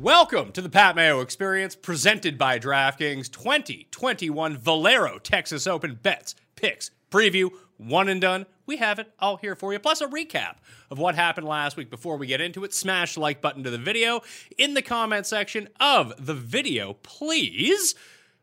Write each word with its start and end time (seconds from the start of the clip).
Welcome 0.00 0.52
to 0.52 0.62
the 0.62 0.68
Pat 0.68 0.94
Mayo 0.94 1.18
Experience, 1.18 1.74
presented 1.74 2.38
by 2.38 2.60
DraftKings 2.60 3.32
2021 3.32 4.56
Valero 4.56 5.18
Texas 5.18 5.66
Open 5.66 5.98
bets, 6.00 6.36
picks, 6.54 6.92
preview, 7.10 7.50
one 7.78 8.08
and 8.08 8.20
done. 8.20 8.46
We 8.64 8.76
have 8.76 9.00
it 9.00 9.10
all 9.18 9.38
here 9.38 9.56
for 9.56 9.72
you, 9.72 9.80
plus 9.80 10.00
a 10.00 10.06
recap 10.06 10.58
of 10.88 11.00
what 11.00 11.16
happened 11.16 11.48
last 11.48 11.76
week. 11.76 11.90
Before 11.90 12.16
we 12.16 12.28
get 12.28 12.40
into 12.40 12.62
it, 12.62 12.72
smash 12.72 13.16
like 13.16 13.40
button 13.40 13.64
to 13.64 13.70
the 13.70 13.76
video 13.76 14.20
in 14.56 14.74
the 14.74 14.82
comment 14.82 15.26
section 15.26 15.68
of 15.80 16.14
the 16.24 16.34
video, 16.34 16.92
please. 17.02 17.96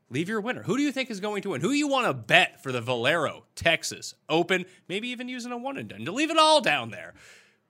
Leave 0.09 0.27
your 0.27 0.41
winner. 0.41 0.63
Who 0.63 0.75
do 0.75 0.83
you 0.83 0.91
think 0.91 1.09
is 1.09 1.21
going 1.21 1.41
to 1.43 1.51
win? 1.51 1.61
Who 1.61 1.71
you 1.71 1.87
want 1.87 2.05
to 2.07 2.13
bet 2.13 2.61
for 2.61 2.73
the 2.73 2.81
Valero 2.81 3.45
Texas 3.55 4.13
Open? 4.27 4.65
Maybe 4.89 5.07
even 5.07 5.29
using 5.29 5.53
a 5.53 5.57
one 5.57 5.77
and 5.77 5.87
done. 5.87 6.03
To 6.03 6.11
leave 6.11 6.31
it 6.31 6.37
all 6.37 6.59
down 6.59 6.91
there. 6.91 7.13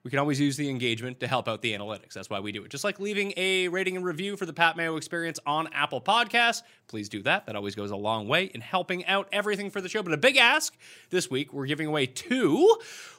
We 0.05 0.11
can 0.11 0.19
always 0.19 0.39
use 0.39 0.55
the 0.55 0.69
engagement 0.69 1.19
to 1.21 1.27
help 1.27 1.47
out 1.47 1.63
the 1.63 1.73
analytics. 1.73 2.13
That's 2.13 2.29
why 2.29 2.39
we 2.39 2.51
do 2.51 2.63
it. 2.63 2.69
Just 2.69 2.83
like 2.83 2.99
leaving 2.99 3.33
a 3.37 3.69
rating 3.69 3.95
and 3.95 4.05
review 4.05 4.37
for 4.37 4.45
the 4.45 4.53
Pat 4.53 4.77
Mayo 4.77 4.97
experience 4.97 5.39
on 5.47 5.67
Apple 5.73 5.99
Podcasts. 5.99 6.61
Please 6.87 7.09
do 7.09 7.23
that. 7.23 7.47
That 7.47 7.55
always 7.55 7.73
goes 7.73 7.89
a 7.89 7.95
long 7.95 8.27
way 8.27 8.45
in 8.45 8.61
helping 8.61 9.03
out 9.07 9.27
everything 9.31 9.71
for 9.71 9.81
the 9.81 9.89
show. 9.89 10.03
But 10.03 10.13
a 10.13 10.17
big 10.17 10.37
ask 10.37 10.77
this 11.09 11.31
week, 11.31 11.51
we're 11.51 11.65
giving 11.65 11.87
away 11.87 12.05
two 12.05 12.77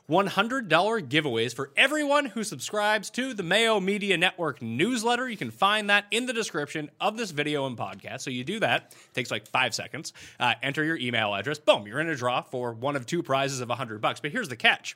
$100 0.08 0.68
giveaways 0.68 1.52
for 1.52 1.72
everyone 1.76 2.26
who 2.26 2.44
subscribes 2.44 3.10
to 3.10 3.34
the 3.34 3.42
Mayo 3.42 3.80
Media 3.80 4.16
Network 4.16 4.62
newsletter. 4.62 5.28
You 5.28 5.36
can 5.36 5.50
find 5.50 5.90
that 5.90 6.04
in 6.12 6.26
the 6.26 6.32
description 6.32 6.92
of 7.00 7.16
this 7.16 7.32
video 7.32 7.66
and 7.66 7.76
podcast. 7.76 8.20
So 8.20 8.30
you 8.30 8.44
do 8.44 8.60
that. 8.60 8.92
It 8.92 9.14
takes 9.14 9.32
like 9.32 9.48
five 9.48 9.74
seconds. 9.74 10.12
Uh, 10.38 10.54
enter 10.62 10.84
your 10.84 10.98
email 10.98 11.34
address. 11.34 11.58
Boom, 11.58 11.88
you're 11.88 11.98
in 11.98 12.08
a 12.08 12.14
draw 12.14 12.42
for 12.42 12.72
one 12.72 12.94
of 12.94 13.06
two 13.06 13.24
prizes 13.24 13.60
of 13.60 13.68
100 13.68 14.00
bucks. 14.00 14.20
But 14.20 14.30
here's 14.30 14.48
the 14.48 14.54
catch. 14.54 14.94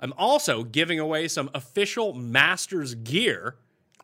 I'm 0.00 0.12
also 0.16 0.62
giving 0.64 1.00
away 1.00 1.28
some 1.28 1.50
official 1.54 2.12
Masters 2.12 2.94
gear, 2.94 3.56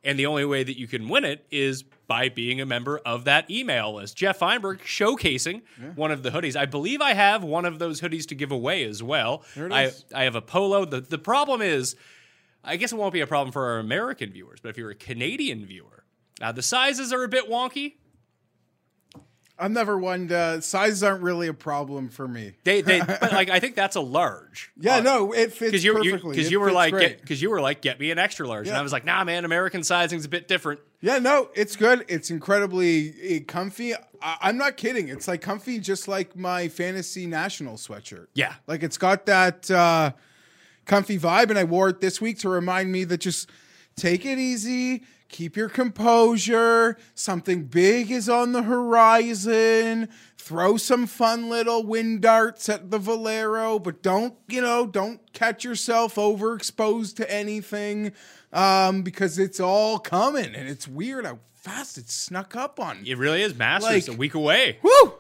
and 0.03 0.19
the 0.19 0.27
only 0.27 0.45
way 0.45 0.63
that 0.65 0.79
you 0.79 0.87
can 0.87 1.09
win 1.09 1.25
it 1.25 1.47
is 1.51 1.85
by 2.07 2.29
being 2.29 2.61
a 2.61 2.67
member 2.67 2.99
of 2.99 3.25
that 3.25 3.51
email 3.51 3.95
list. 3.95 4.17
Jeff 4.17 4.39
Feinberg 4.39 4.81
showcasing 4.81 5.63
one 5.95 6.11
of 6.11 6.23
the 6.23 6.31
hoodies. 6.31 6.57
I 6.57 6.67
believe 6.67 7.01
I 7.01 7.13
have 7.15 7.45
one 7.45 7.65
of 7.65 7.79
those 7.79 8.01
hoodies 8.01 8.27
to 8.29 8.35
give 8.35 8.51
away 8.53 8.85
as 8.85 9.03
well. 9.03 9.45
There 9.55 9.67
it 9.67 9.73
I. 9.73 9.93
I 10.15 10.25
have 10.25 10.35
a 10.35 10.43
polo. 10.43 10.85
The, 10.85 11.01
the 11.01 11.19
problem 11.19 11.63
is, 11.63 11.95
I 12.65 12.77
guess 12.77 12.93
it 12.93 12.97
won't 12.97 13.13
be 13.13 13.21
a 13.21 13.27
problem 13.27 13.53
for 13.53 13.67
our 13.67 13.79
American 13.79 14.31
viewers, 14.31 14.61
but 14.61 14.71
if 14.71 14.77
you're 14.79 14.91
a 14.91 14.95
Canadian 14.95 15.65
viewer, 15.67 16.05
uh, 16.41 16.53
the 16.53 16.63
sizes 16.63 17.13
are 17.13 17.23
a 17.23 17.29
bit 17.29 17.49
wonky. 17.49 17.95
I'm 19.59 19.73
never 19.73 19.97
one. 19.99 20.29
To, 20.29 20.61
sizes 20.61 21.03
aren't 21.03 21.23
really 21.23 21.47
a 21.47 21.55
problem 21.55 22.09
for 22.09 22.27
me. 22.27 22.55
They, 22.65 22.81
they, 22.81 23.01
but 23.07 23.33
like 23.33 23.51
I 23.51 23.61
think 23.61 23.77
that's 23.77 23.97
a 23.97 24.01
large. 24.01 24.73
Yeah, 24.77 25.01
no, 25.01 25.33
it 25.33 25.53
fits 25.53 25.71
because 25.71 25.85
you 25.85 25.93
perfectly. 25.95 26.31
because 26.33 26.47
It 26.47 26.53
you 26.53 26.61
were 26.61 26.73
like 26.73 26.95
because 26.95 27.41
you 27.41 27.51
were 27.51 27.61
like 27.61 27.81
get 27.83 28.01
me 28.01 28.11
an 28.11 28.19
extra 28.19 28.47
large, 28.47 28.69
and 28.69 28.77
I 28.77 28.83
was 28.83 28.93
like, 28.93 29.05
nah, 29.05 29.25
man, 29.25 29.45
American 29.45 29.85
sizing's 29.85 30.25
a 30.25 30.29
bit 30.29 30.49
different. 30.49 30.81
Yeah, 31.01 31.19
no, 31.19 31.51
it's 31.55 31.77
good. 31.77 32.05
It's 32.09 32.31
incredibly 32.31 33.15
eh, 33.23 33.41
comfy. 33.47 33.95
I, 33.95 34.37
I'm 34.41 34.57
not 34.57 34.77
kidding. 34.77 35.09
It's 35.09 35.29
like 35.29 35.43
comfy, 35.43 35.79
just 35.79 36.09
like 36.09 36.37
my 36.37 36.69
fantasy 36.69 37.27
national 37.27 37.75
sweatshirt. 37.75 38.29
Yeah. 38.35 38.55
like 38.67 38.83
it's 38.83 38.99
got 38.99 39.27
that 39.27 39.71
uh, 39.71 40.13
comfy 40.87 41.19
vibe, 41.19 41.51
and 41.51 41.59
I 41.59 41.65
wore 41.65 41.89
it 41.89 42.01
this 42.01 42.21
week 42.21 42.39
to 42.41 42.49
remind 42.49 42.91
me 42.91 43.05
that 43.05 43.19
just 43.19 43.51
take 43.97 44.25
it 44.25 44.39
easy, 44.39 45.03
keep 45.33 45.57
your 45.57 45.69
composure. 45.69 46.97
Something 47.15 47.65
big 47.65 48.11
is 48.11 48.29
on 48.29 48.53
the 48.53 48.63
horizon. 48.63 50.09
Throw 50.37 50.77
some 50.77 51.07
fun 51.07 51.49
little 51.49 51.85
wind 51.85 52.21
darts 52.23 52.69
at 52.69 52.91
the 52.91 52.99
Valero, 52.99 53.79
but 53.79 54.03
don't, 54.03 54.35
you 54.49 54.61
know, 54.61 54.87
don't 54.87 55.21
catch 55.33 55.65
yourself 55.65 56.15
overexposed 56.17 57.17
to 57.17 57.29
anything 57.33 58.13
um, 58.53 59.03
because 59.03 59.39
it's 59.39 59.59
all 59.61 59.99
coming, 59.99 60.55
and 60.55 60.69
it's 60.69 60.87
weird 60.87 61.25
how 61.25 61.39
fast 61.55 61.97
it 61.99 62.11
snuck 62.11 62.55
up 62.57 62.79
on. 62.79 63.03
It 63.07 63.17
really 63.19 63.43
is 63.43 63.55
Masters 63.57 64.09
Like- 64.09 64.17
a 64.17 64.19
week 64.19 64.35
away. 64.35 64.79
Woo! 64.83 65.15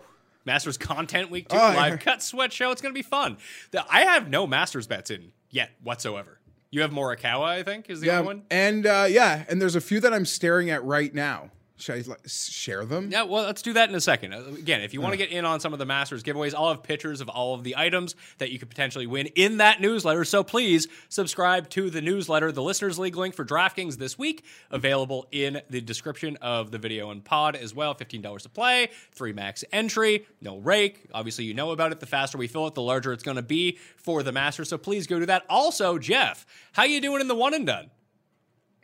Masters 0.44 0.76
content 0.76 1.30
week 1.30 1.48
two, 1.48 1.56
Oh, 1.56 1.70
yeah. 1.70 1.76
live 1.76 2.00
cut 2.00 2.20
sweat 2.20 2.52
show. 2.52 2.72
It's 2.72 2.82
gonna 2.82 2.92
be 2.92 3.02
fun. 3.02 3.38
The- 3.70 3.84
I 3.88 4.00
have 4.00 4.28
no 4.28 4.46
Masters 4.48 4.88
bets 4.88 5.08
in 5.10 5.30
yet 5.50 5.70
whatsoever. 5.84 6.40
You 6.72 6.80
have 6.80 6.90
Morikawa, 6.90 7.44
I 7.44 7.62
think, 7.62 7.90
is 7.90 8.00
the 8.00 8.06
Yeah, 8.06 8.20
other 8.20 8.24
one. 8.26 8.42
and 8.50 8.86
uh, 8.86 9.06
yeah, 9.08 9.44
and 9.48 9.60
there's 9.60 9.76
a 9.76 9.80
few 9.80 10.00
that 10.00 10.12
I'm 10.14 10.24
staring 10.24 10.70
at 10.70 10.82
right 10.84 11.14
now. 11.14 11.50
Should 11.82 12.06
I 12.06 12.08
like, 12.08 12.20
share 12.28 12.84
them? 12.84 13.10
Yeah, 13.10 13.24
well, 13.24 13.42
let's 13.42 13.60
do 13.60 13.72
that 13.72 13.88
in 13.88 13.94
a 13.96 14.00
second. 14.00 14.32
Uh, 14.32 14.42
Again, 14.56 14.82
if 14.82 14.94
you 14.94 15.00
want 15.00 15.14
to 15.14 15.16
get 15.16 15.30
in 15.30 15.44
on 15.44 15.58
some 15.58 15.72
of 15.72 15.80
the 15.80 15.84
Masters 15.84 16.22
giveaways, 16.22 16.54
I'll 16.54 16.68
have 16.68 16.84
pictures 16.84 17.20
of 17.20 17.28
all 17.28 17.54
of 17.54 17.64
the 17.64 17.76
items 17.76 18.14
that 18.38 18.52
you 18.52 18.60
could 18.60 18.68
potentially 18.68 19.08
win 19.08 19.26
in 19.34 19.56
that 19.56 19.80
newsletter. 19.80 20.24
So 20.24 20.44
please 20.44 20.86
subscribe 21.08 21.68
to 21.70 21.90
the 21.90 22.00
newsletter. 22.00 22.52
The 22.52 22.62
Listeners 22.62 23.00
League 23.00 23.16
link 23.16 23.34
for 23.34 23.44
DraftKings 23.44 23.96
this 23.96 24.16
week 24.16 24.44
available 24.70 25.26
in 25.32 25.60
the 25.70 25.80
description 25.80 26.36
of 26.36 26.70
the 26.70 26.78
video 26.78 27.10
and 27.10 27.24
pod 27.24 27.56
as 27.56 27.74
well. 27.74 27.96
$15 27.96 28.42
to 28.42 28.48
play, 28.48 28.88
three 29.10 29.32
max 29.32 29.64
entry, 29.72 30.24
no 30.40 30.58
rake. 30.58 31.06
Obviously, 31.12 31.46
you 31.46 31.54
know 31.54 31.72
about 31.72 31.90
it. 31.90 31.98
The 31.98 32.06
faster 32.06 32.38
we 32.38 32.46
fill 32.46 32.68
it, 32.68 32.74
the 32.74 32.82
larger 32.82 33.12
it's 33.12 33.24
going 33.24 33.36
to 33.36 33.42
be 33.42 33.78
for 33.96 34.22
the 34.22 34.30
Masters. 34.30 34.68
So 34.68 34.78
please 34.78 35.08
go 35.08 35.18
do 35.18 35.26
that. 35.26 35.44
Also, 35.48 35.98
Jeff, 35.98 36.46
how 36.74 36.84
you 36.84 37.00
doing 37.00 37.20
in 37.20 37.26
the 37.26 37.34
one 37.34 37.54
and 37.54 37.66
done? 37.66 37.90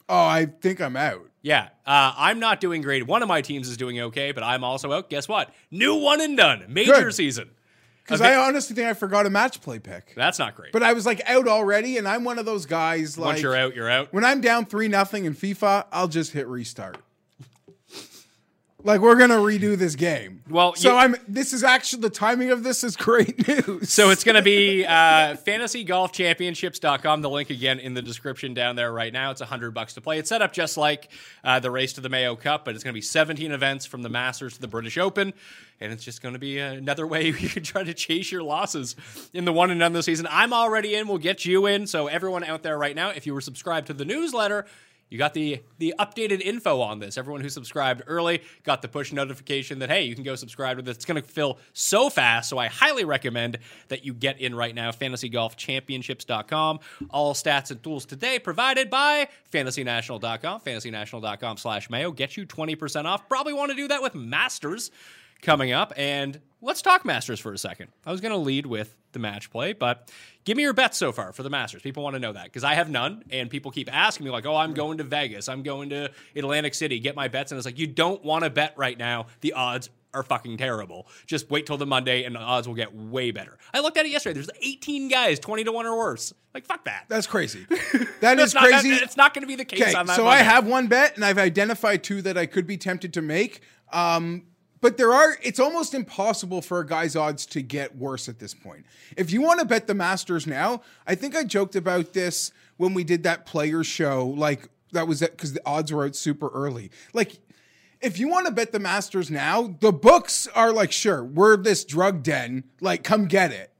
Oh, 0.08 0.24
I 0.24 0.46
think 0.46 0.80
I'm 0.80 0.96
out. 0.96 1.28
Yeah, 1.42 1.68
uh, 1.86 2.12
I'm 2.16 2.40
not 2.40 2.60
doing 2.60 2.82
great. 2.82 3.06
One 3.06 3.22
of 3.22 3.28
my 3.28 3.42
teams 3.42 3.68
is 3.68 3.76
doing 3.76 4.00
okay, 4.00 4.32
but 4.32 4.42
I'm 4.42 4.64
also 4.64 4.92
out. 4.92 5.08
Guess 5.08 5.28
what? 5.28 5.52
New 5.70 5.94
one 5.96 6.20
and 6.20 6.36
done, 6.36 6.64
major 6.68 6.92
Good. 6.92 7.14
season. 7.14 7.50
Because. 8.02 8.20
I 8.22 8.36
honestly 8.36 8.74
think 8.74 8.88
I 8.88 8.94
forgot 8.94 9.26
a 9.26 9.30
match 9.30 9.60
play 9.60 9.78
pick. 9.78 10.14
That's 10.16 10.38
not 10.38 10.54
great. 10.54 10.72
But 10.72 10.82
I 10.82 10.94
was 10.94 11.04
like 11.04 11.20
out 11.26 11.46
already, 11.46 11.98
and 11.98 12.08
I'm 12.08 12.24
one 12.24 12.38
of 12.38 12.46
those 12.46 12.64
guys 12.64 13.18
like 13.18 13.26
Once 13.26 13.42
you're 13.42 13.54
out, 13.54 13.74
you're 13.76 13.88
out. 13.90 14.12
when 14.12 14.24
I'm 14.24 14.40
down 14.40 14.64
three 14.64 14.88
nothing 14.88 15.26
in 15.26 15.34
FIFA, 15.34 15.84
I'll 15.92 16.08
just 16.08 16.32
hit 16.32 16.46
restart. 16.48 16.96
Like 18.84 19.00
we're 19.00 19.16
gonna 19.16 19.38
redo 19.38 19.76
this 19.76 19.96
game. 19.96 20.42
Well, 20.48 20.74
so 20.76 20.90
you- 20.92 20.96
I'm. 20.96 21.16
This 21.26 21.52
is 21.52 21.64
actually 21.64 22.02
the 22.02 22.10
timing 22.10 22.50
of 22.52 22.62
this 22.62 22.84
is 22.84 22.96
great 22.96 23.48
news. 23.66 23.92
So 23.92 24.10
it's 24.10 24.22
going 24.22 24.36
to 24.36 24.42
be 24.42 24.84
uh, 24.86 25.34
fantasygolfchampionships.com. 25.36 27.22
The 27.22 27.28
link 27.30 27.50
again 27.50 27.80
in 27.80 27.94
the 27.94 28.02
description 28.02 28.54
down 28.54 28.76
there 28.76 28.92
right 28.92 29.12
now. 29.12 29.32
It's 29.32 29.40
100 29.40 29.72
bucks 29.72 29.94
to 29.94 30.00
play. 30.00 30.18
It's 30.20 30.28
set 30.28 30.42
up 30.42 30.52
just 30.52 30.76
like 30.76 31.10
uh, 31.42 31.58
the 31.58 31.70
race 31.72 31.94
to 31.94 32.00
the 32.00 32.08
Mayo 32.08 32.36
Cup, 32.36 32.64
but 32.64 32.74
it's 32.76 32.84
going 32.84 32.92
to 32.92 32.96
be 32.96 33.00
17 33.02 33.50
events 33.50 33.84
from 33.84 34.02
the 34.02 34.08
Masters 34.08 34.54
to 34.54 34.60
the 34.60 34.68
British 34.68 34.96
Open. 34.96 35.32
And 35.80 35.92
it's 35.92 36.04
just 36.04 36.22
going 36.22 36.34
to 36.34 36.40
be 36.40 36.58
another 36.58 37.06
way 37.06 37.26
you 37.30 37.32
can 37.34 37.64
try 37.64 37.82
to 37.82 37.94
chase 37.94 38.30
your 38.30 38.42
losses 38.44 38.94
in 39.32 39.44
the 39.44 39.52
one 39.52 39.70
and 39.72 39.80
done 39.80 39.92
this 39.92 40.06
season. 40.06 40.28
I'm 40.30 40.52
already 40.52 40.94
in. 40.94 41.08
We'll 41.08 41.18
get 41.18 41.44
you 41.44 41.66
in. 41.66 41.88
So 41.88 42.06
everyone 42.06 42.44
out 42.44 42.62
there 42.62 42.78
right 42.78 42.94
now, 42.94 43.10
if 43.10 43.26
you 43.26 43.34
were 43.34 43.40
subscribed 43.40 43.88
to 43.88 43.92
the 43.92 44.04
newsletter, 44.04 44.66
you 45.10 45.18
got 45.18 45.34
the 45.34 45.62
the 45.78 45.94
updated 45.98 46.40
info 46.40 46.80
on 46.80 46.98
this. 46.98 47.16
Everyone 47.16 47.40
who 47.40 47.48
subscribed 47.48 48.02
early 48.06 48.42
got 48.62 48.82
the 48.82 48.88
push 48.88 49.12
notification 49.12 49.78
that 49.78 49.90
hey, 49.90 50.02
you 50.02 50.14
can 50.14 50.24
go 50.24 50.34
subscribe 50.34 50.76
to 50.76 50.82
this. 50.82 50.96
It's 50.96 51.04
going 51.04 51.20
to 51.20 51.28
fill 51.28 51.58
so 51.72 52.10
fast, 52.10 52.48
so 52.50 52.58
I 52.58 52.66
highly 52.66 53.04
recommend 53.04 53.58
that 53.88 54.04
you 54.04 54.12
get 54.14 54.40
in 54.40 54.54
right 54.54 54.74
now. 54.74 54.90
FantasyGolfChampionships.com. 54.90 56.80
All 57.10 57.34
stats 57.34 57.70
and 57.70 57.82
tools 57.82 58.04
today 58.06 58.38
provided 58.38 58.90
by 58.90 59.28
FantasyNational.com. 59.52 60.60
FantasyNational.com 60.60 61.56
slash 61.56 61.90
Mayo. 61.90 62.12
Get 62.12 62.36
you 62.36 62.46
20% 62.46 63.04
off. 63.04 63.28
Probably 63.28 63.52
want 63.52 63.70
to 63.70 63.76
do 63.76 63.88
that 63.88 64.02
with 64.02 64.14
Masters 64.14 64.90
coming 65.42 65.72
up. 65.72 65.92
And 65.96 66.40
let's 66.60 66.82
talk 66.82 67.04
Masters 67.04 67.40
for 67.40 67.52
a 67.52 67.58
second. 67.58 67.88
I 68.04 68.10
was 68.12 68.20
going 68.20 68.32
to 68.32 68.38
lead 68.38 68.66
with 68.66 68.94
the 69.12 69.18
match 69.18 69.50
play, 69.50 69.72
but 69.72 70.10
give 70.44 70.56
me 70.56 70.62
your 70.62 70.74
bets 70.74 70.98
so 70.98 71.12
far 71.12 71.32
for 71.32 71.42
the 71.42 71.50
Masters. 71.50 71.82
People 71.82 72.02
want 72.02 72.14
to 72.14 72.20
know 72.20 72.32
that 72.32 72.44
because 72.44 72.64
I 72.64 72.74
have 72.74 72.90
none, 72.90 73.24
and 73.30 73.48
people 73.48 73.70
keep 73.70 73.92
asking 73.94 74.24
me, 74.24 74.30
like, 74.30 74.46
oh, 74.46 74.56
I'm 74.56 74.74
going 74.74 74.98
to 74.98 75.04
Vegas, 75.04 75.48
I'm 75.48 75.62
going 75.62 75.90
to 75.90 76.10
Atlantic 76.36 76.74
City, 76.74 76.98
get 76.98 77.16
my 77.16 77.28
bets. 77.28 77.52
And 77.52 77.58
it's 77.58 77.64
like, 77.66 77.78
you 77.78 77.86
don't 77.86 78.22
want 78.24 78.44
to 78.44 78.50
bet 78.50 78.74
right 78.76 78.98
now. 78.98 79.26
The 79.40 79.54
odds 79.54 79.88
are 80.14 80.22
fucking 80.22 80.56
terrible. 80.56 81.06
Just 81.26 81.50
wait 81.50 81.66
till 81.66 81.76
the 81.76 81.86
Monday, 81.86 82.24
and 82.24 82.34
the 82.34 82.40
odds 82.40 82.66
will 82.66 82.74
get 82.74 82.94
way 82.94 83.30
better. 83.30 83.58
I 83.72 83.80
looked 83.80 83.96
at 83.98 84.06
it 84.06 84.10
yesterday. 84.10 84.34
There's 84.34 84.50
18 84.60 85.08
guys, 85.08 85.38
20 85.38 85.64
to 85.64 85.72
1 85.72 85.86
or 85.86 85.96
worse. 85.96 86.32
Like, 86.54 86.66
fuck 86.66 86.84
that. 86.86 87.04
that's 87.08 87.26
crazy. 87.26 87.66
That 88.20 88.40
is 88.40 88.52
not, 88.52 88.64
that- 88.64 88.80
crazy. 88.80 88.96
it's 88.96 89.16
not 89.16 89.32
going 89.32 89.42
to 89.42 89.46
be 89.46 89.54
the 89.54 89.64
case 89.64 89.94
on 89.94 90.06
that 90.06 90.16
so 90.16 90.24
Monday. 90.24 90.40
I 90.40 90.42
have 90.42 90.66
one 90.66 90.88
bet, 90.88 91.14
and 91.14 91.24
I've 91.24 91.38
identified 91.38 92.02
two 92.02 92.20
that 92.22 92.36
I 92.36 92.46
could 92.46 92.66
be 92.66 92.76
tempted 92.76 93.12
to 93.14 93.22
make. 93.22 93.60
Um, 93.92 94.42
but 94.80 94.96
there 94.96 95.12
are, 95.12 95.36
it's 95.42 95.58
almost 95.58 95.94
impossible 95.94 96.62
for 96.62 96.80
a 96.80 96.86
guy's 96.86 97.16
odds 97.16 97.46
to 97.46 97.62
get 97.62 97.96
worse 97.96 98.28
at 98.28 98.38
this 98.38 98.54
point. 98.54 98.86
If 99.16 99.32
you 99.32 99.40
want 99.42 99.60
to 99.60 99.66
bet 99.66 99.86
the 99.86 99.94
Masters 99.94 100.46
now, 100.46 100.82
I 101.06 101.14
think 101.14 101.36
I 101.36 101.44
joked 101.44 101.76
about 101.76 102.12
this 102.12 102.52
when 102.76 102.94
we 102.94 103.04
did 103.04 103.22
that 103.24 103.46
player 103.46 103.82
show. 103.82 104.26
Like, 104.26 104.68
that 104.92 105.08
was 105.08 105.22
it 105.22 105.32
because 105.32 105.52
the 105.52 105.62
odds 105.66 105.92
were 105.92 106.04
out 106.04 106.16
super 106.16 106.48
early. 106.48 106.90
Like, 107.12 107.38
if 108.00 108.18
you 108.18 108.28
want 108.28 108.46
to 108.46 108.52
bet 108.52 108.72
the 108.72 108.78
Masters 108.78 109.30
now, 109.30 109.76
the 109.80 109.92
books 109.92 110.46
are 110.54 110.72
like, 110.72 110.92
sure, 110.92 111.24
we're 111.24 111.56
this 111.56 111.84
drug 111.84 112.22
den. 112.22 112.64
Like, 112.80 113.02
come 113.02 113.26
get 113.26 113.50
it 113.50 113.72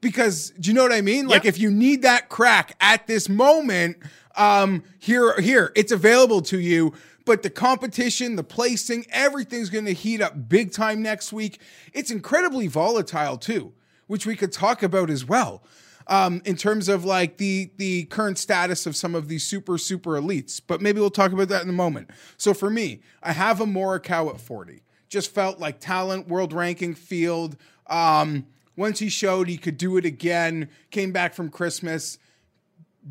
because 0.00 0.50
do 0.60 0.70
you 0.70 0.74
know 0.74 0.82
what 0.82 0.92
I 0.92 1.00
mean? 1.00 1.26
Like 1.26 1.44
Yep. 1.44 1.54
if 1.54 1.58
you 1.58 1.70
need 1.70 2.02
that 2.02 2.28
crack 2.28 2.76
at 2.80 3.06
this 3.06 3.28
moment, 3.28 3.96
um, 4.36 4.84
here, 4.98 5.38
here, 5.40 5.72
it's 5.74 5.92
available 5.92 6.42
to 6.42 6.58
you. 6.58 6.94
But 7.28 7.42
the 7.42 7.50
competition, 7.50 8.36
the 8.36 8.42
placing, 8.42 9.04
everything's 9.10 9.68
going 9.68 9.84
to 9.84 9.92
heat 9.92 10.22
up 10.22 10.48
big 10.48 10.72
time 10.72 11.02
next 11.02 11.30
week. 11.30 11.60
It's 11.92 12.10
incredibly 12.10 12.68
volatile 12.68 13.36
too, 13.36 13.74
which 14.06 14.24
we 14.24 14.34
could 14.34 14.50
talk 14.50 14.82
about 14.82 15.10
as 15.10 15.26
well. 15.26 15.62
Um, 16.06 16.40
in 16.46 16.56
terms 16.56 16.88
of 16.88 17.04
like 17.04 17.36
the 17.36 17.70
the 17.76 18.04
current 18.04 18.38
status 18.38 18.86
of 18.86 18.96
some 18.96 19.14
of 19.14 19.28
these 19.28 19.44
super 19.44 19.76
super 19.76 20.12
elites, 20.12 20.58
but 20.66 20.80
maybe 20.80 21.00
we'll 21.00 21.10
talk 21.10 21.32
about 21.32 21.48
that 21.48 21.62
in 21.62 21.68
a 21.68 21.74
moment. 21.74 22.08
So 22.38 22.54
for 22.54 22.70
me, 22.70 23.02
I 23.22 23.32
have 23.32 23.60
a 23.60 23.66
Morikawa 23.66 24.36
at 24.36 24.40
forty. 24.40 24.80
Just 25.10 25.34
felt 25.34 25.58
like 25.58 25.80
talent, 25.80 26.28
world 26.28 26.54
ranking, 26.54 26.94
field. 26.94 27.58
Um, 27.88 28.46
once 28.74 29.00
he 29.00 29.10
showed 29.10 29.48
he 29.48 29.58
could 29.58 29.76
do 29.76 29.98
it 29.98 30.06
again, 30.06 30.70
came 30.90 31.12
back 31.12 31.34
from 31.34 31.50
Christmas, 31.50 32.16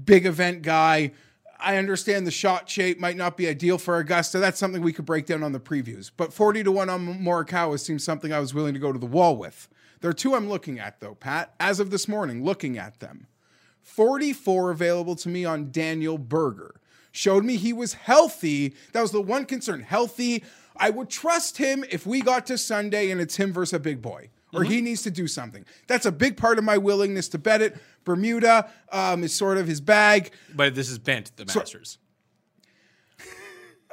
big 0.06 0.26
event 0.26 0.64
guy. 0.64 1.12
I 1.60 1.78
understand 1.78 2.28
the 2.28 2.32
shot 2.32 2.70
shape 2.70 3.00
might 3.00 3.18
not 3.18 3.36
be 3.36 3.48
ideal 3.48 3.78
for 3.78 3.98
Augusta. 3.98 4.40
That's 4.40 4.60
something 4.60 4.82
we 4.82 4.94
could 4.94 5.06
break 5.06 5.26
down 5.26 5.44
on 5.44 5.52
the 5.52 5.60
previews. 5.60 6.12
But 6.16 6.34
40 6.34 6.64
to 6.64 6.72
1 6.72 6.90
on 6.90 7.20
Morikawa 7.20 7.80
seems 7.80 8.04
something 8.04 8.32
I 8.32 8.40
was 8.40 8.54
willing 8.54 8.74
to 8.74 8.80
go 8.80 8.92
to 8.92 9.00
the 9.00 9.06
wall 9.06 9.36
with. 9.38 9.68
There 10.02 10.10
are 10.10 10.14
two 10.14 10.36
I'm 10.36 10.48
looking 10.50 10.80
at, 10.80 11.00
though, 11.00 11.16
Pat, 11.16 11.54
as 11.60 11.80
of 11.80 11.90
this 11.90 12.08
morning, 12.08 12.44
looking 12.44 12.78
at 12.78 13.00
them. 13.00 13.28
44 13.82 14.70
available 14.72 15.16
to 15.16 15.30
me 15.30 15.46
on 15.46 15.72
Daniel 15.72 16.18
Berger. 16.18 16.76
Showed 17.12 17.44
me 17.44 17.56
he 17.56 17.74
was 17.74 17.94
healthy. 17.94 18.76
That 18.92 19.02
was 19.02 19.12
the 19.12 19.22
one 19.22 19.46
concern. 19.46 19.82
Healthy. 19.82 20.44
I 20.76 20.92
would 20.92 21.10
trust 21.10 21.58
him 21.58 21.84
if 21.90 22.06
we 22.06 22.22
got 22.22 22.46
to 22.48 22.58
Sunday 22.58 23.10
and 23.10 23.20
it's 23.20 23.38
him 23.38 23.52
versus 23.52 23.74
a 23.74 23.80
big 23.80 24.02
boy, 24.02 24.30
or 24.58 24.64
he 24.64 24.82
needs 24.82 25.02
to 25.04 25.12
do 25.12 25.28
something. 25.28 25.66
That's 25.88 26.06
a 26.06 26.12
big 26.12 26.38
part 26.38 26.58
of 26.58 26.64
my 26.64 26.78
willingness 26.78 27.30
to 27.30 27.38
bet 27.38 27.62
it. 27.62 27.78
Bermuda 28.04 28.70
um, 28.92 29.24
is 29.24 29.34
sort 29.34 29.58
of 29.58 29.68
his 29.68 29.82
bag. 29.82 30.32
But 30.54 30.76
this 30.76 30.90
is 30.90 31.00
bent, 31.00 31.32
the 31.36 31.46
Masters. 31.46 31.98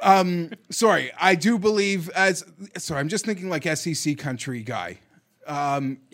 Um, 0.01 0.51
Sorry, 0.69 1.09
I 1.17 1.35
do 1.35 1.57
believe 1.57 2.09
as. 2.09 2.43
Sorry, 2.77 2.99
I'm 2.99 3.07
just 3.07 3.25
thinking 3.25 3.49
like 3.49 3.63
SEC 3.63 4.17
country 4.17 4.61
guy. 4.61 4.99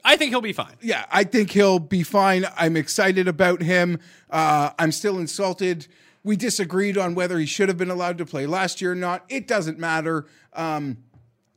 I 0.04 0.18
think 0.18 0.30
he'll 0.30 0.40
be 0.42 0.54
fine. 0.54 0.76
yeah, 0.82 1.06
I 1.12 1.24
think 1.24 1.50
he'll 1.52 1.80
be 1.80 2.04
fine. 2.04 2.46
I'm 2.56 2.78
excited 2.78 3.28
about 3.28 3.62
him. 3.62 4.00
Uh, 4.30 4.70
I'm 4.78 4.92
still 4.92 5.18
insulted. 5.18 5.88
We 6.24 6.36
disagreed 6.36 6.98
on 6.98 7.16
whether 7.16 7.40
he 7.40 7.46
should 7.48 7.70
have 7.70 7.78
been 7.78 7.90
allowed 7.90 8.18
to 8.20 8.26
play 8.26 8.46
last 8.46 8.82
year 8.82 8.92
or 8.92 8.96
not. 8.96 9.26
It 9.30 9.48
doesn't 9.48 9.80
matter. 9.80 10.28
Um, 10.54 10.98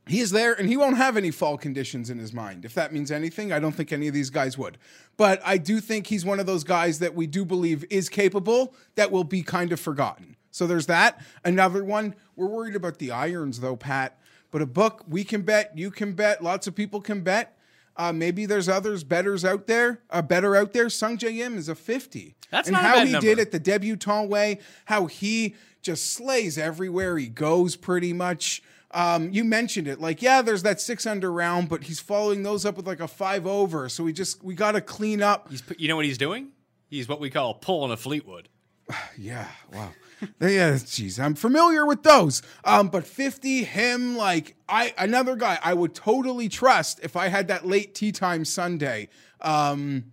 he 0.07 0.19
is 0.19 0.31
there 0.31 0.53
and 0.53 0.69
he 0.69 0.77
won't 0.77 0.97
have 0.97 1.17
any 1.17 1.31
fall 1.31 1.57
conditions 1.57 2.09
in 2.09 2.17
his 2.17 2.31
mind. 2.33 2.65
If 2.65 2.73
that 2.75 2.93
means 2.93 3.11
anything, 3.11 3.51
I 3.51 3.59
don't 3.59 3.71
think 3.73 3.91
any 3.91 4.07
of 4.07 4.13
these 4.13 4.29
guys 4.29 4.57
would. 4.57 4.77
But 5.17 5.41
I 5.43 5.57
do 5.57 5.79
think 5.79 6.07
he's 6.07 6.25
one 6.25 6.39
of 6.39 6.45
those 6.45 6.63
guys 6.63 6.99
that 6.99 7.15
we 7.15 7.27
do 7.27 7.43
believe 7.45 7.85
is 7.89 8.09
capable 8.09 8.75
that 8.95 9.11
will 9.11 9.23
be 9.23 9.41
kind 9.41 9.71
of 9.71 9.79
forgotten. 9.79 10.35
So 10.51 10.67
there's 10.67 10.85
that. 10.85 11.21
Another 11.43 11.83
one, 11.83 12.15
we're 12.35 12.47
worried 12.47 12.75
about 12.75 12.99
the 12.99 13.11
irons 13.11 13.59
though, 13.59 13.75
Pat. 13.75 14.17
But 14.51 14.61
a 14.61 14.65
book 14.65 15.03
we 15.07 15.23
can 15.23 15.41
bet, 15.41 15.77
you 15.77 15.91
can 15.91 16.13
bet, 16.13 16.43
lots 16.43 16.67
of 16.67 16.75
people 16.75 17.01
can 17.01 17.21
bet. 17.21 17.57
Uh, 17.97 18.11
maybe 18.11 18.45
there's 18.45 18.67
others 18.69 19.03
betters 19.03 19.43
out 19.45 19.67
there, 19.67 20.01
uh, 20.09 20.21
better 20.21 20.55
out 20.55 20.73
there. 20.73 20.87
Sungjae 20.87 21.39
Im 21.39 21.57
is 21.57 21.69
a 21.69 21.75
50. 21.75 22.35
That's 22.51 22.67
and 22.67 22.73
not 22.73 22.83
a 22.83 22.87
how 22.87 23.05
he 23.05 23.11
number. 23.13 23.25
did 23.25 23.39
it 23.39 23.51
the 23.51 23.59
debutante 23.59 24.29
way, 24.29 24.59
how 24.85 25.07
he 25.07 25.55
just 25.81 26.13
slays 26.13 26.57
everywhere 26.57 27.17
he 27.17 27.27
goes 27.27 27.75
pretty 27.75 28.13
much. 28.13 28.61
Um, 28.95 29.29
you 29.33 29.43
mentioned 29.43 29.89
it, 29.89 29.99
like 29.99 30.21
yeah, 30.21 30.41
there's 30.41 30.63
that 30.63 30.79
six 30.79 31.05
under 31.05 31.29
round, 31.29 31.67
but 31.67 31.83
he's 31.83 31.99
following 31.99 32.43
those 32.43 32.65
up 32.65 32.77
with 32.77 32.87
like 32.87 33.01
a 33.01 33.09
five 33.09 33.45
over. 33.45 33.89
So 33.89 34.05
we 34.05 34.13
just 34.13 34.41
we 34.41 34.55
got 34.55 34.71
to 34.71 34.79
clean 34.79 35.21
up. 35.21 35.49
He's, 35.49 35.61
you 35.77 35.89
know 35.89 35.97
what 35.97 36.05
he's 36.05 36.17
doing? 36.17 36.53
He's 36.87 37.09
what 37.09 37.19
we 37.19 37.29
call 37.29 37.55
pulling 37.55 37.91
a 37.91 37.97
Fleetwood. 37.97 38.49
Yeah, 39.17 39.47
wow. 39.73 39.91
yeah, 40.39 40.73
jeez, 40.73 41.19
I'm 41.19 41.35
familiar 41.35 41.85
with 41.85 42.03
those. 42.03 42.41
Um, 42.63 42.87
but 42.87 43.05
50, 43.05 43.63
him, 43.63 44.15
like 44.15 44.55
I 44.69 44.93
another 44.97 45.35
guy 45.35 45.59
I 45.61 45.73
would 45.73 45.93
totally 45.93 46.47
trust 46.47 47.01
if 47.03 47.17
I 47.17 47.27
had 47.27 47.49
that 47.49 47.67
late 47.67 47.95
tea 47.95 48.13
time 48.13 48.45
Sunday. 48.45 49.09
Um, 49.41 50.11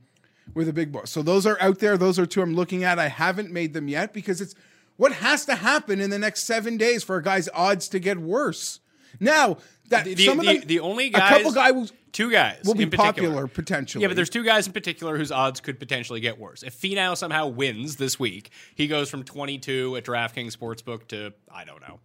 with 0.55 0.69
a 0.69 0.73
big 0.73 0.93
boy. 0.93 1.05
So 1.05 1.23
those 1.23 1.47
are 1.47 1.57
out 1.61 1.79
there. 1.79 1.97
Those 1.97 2.19
are 2.19 2.27
two 2.27 2.43
I'm 2.43 2.55
looking 2.55 2.85
at. 2.85 2.99
I 2.99 3.09
haven't 3.09 3.51
made 3.51 3.73
them 3.73 3.89
yet 3.89 4.13
because 4.13 4.41
it's 4.41 4.55
what 4.97 5.13
has 5.13 5.45
to 5.47 5.55
happen 5.55 6.01
in 6.01 6.11
the 6.11 6.19
next 6.19 6.45
seven 6.45 6.77
days 6.77 7.03
for 7.03 7.17
a 7.17 7.23
guy's 7.23 7.49
odds 7.55 7.89
to 7.89 7.99
get 7.99 8.19
worse. 8.19 8.81
Now 9.21 9.59
that 9.89 10.05
The, 10.05 10.15
the, 10.15 10.25
some 10.27 10.41
of 10.41 10.47
the, 10.47 10.59
them, 10.59 10.67
the 10.67 10.81
only 10.81 11.07
a 11.07 11.11
guys, 11.11 11.31
couple 11.31 11.53
guys 11.53 11.93
two 12.13 12.31
guys 12.31 12.61
will 12.65 12.75
be 12.75 12.87
popular 12.87 13.47
potentially. 13.47 14.03
Yeah, 14.03 14.09
but 14.09 14.17
there's 14.17 14.31
two 14.31 14.45
guys 14.45 14.67
in 14.67 14.73
particular 14.73 15.17
whose 15.17 15.33
odds 15.33 15.61
could 15.61 15.79
potentially 15.79 16.21
get 16.21 16.39
worse. 16.39 16.63
If 16.63 16.79
Finau 16.79 17.17
somehow 17.17 17.49
wins 17.49 17.97
this 17.97 18.19
week, 18.19 18.51
he 18.75 18.87
goes 18.87 19.11
from 19.11 19.25
22 19.25 19.97
at 19.97 20.05
DraftKings 20.05 20.57
Sportsbook 20.57 21.09
to 21.09 21.33
I 21.51 21.65
don't 21.65 21.81
know, 21.81 22.01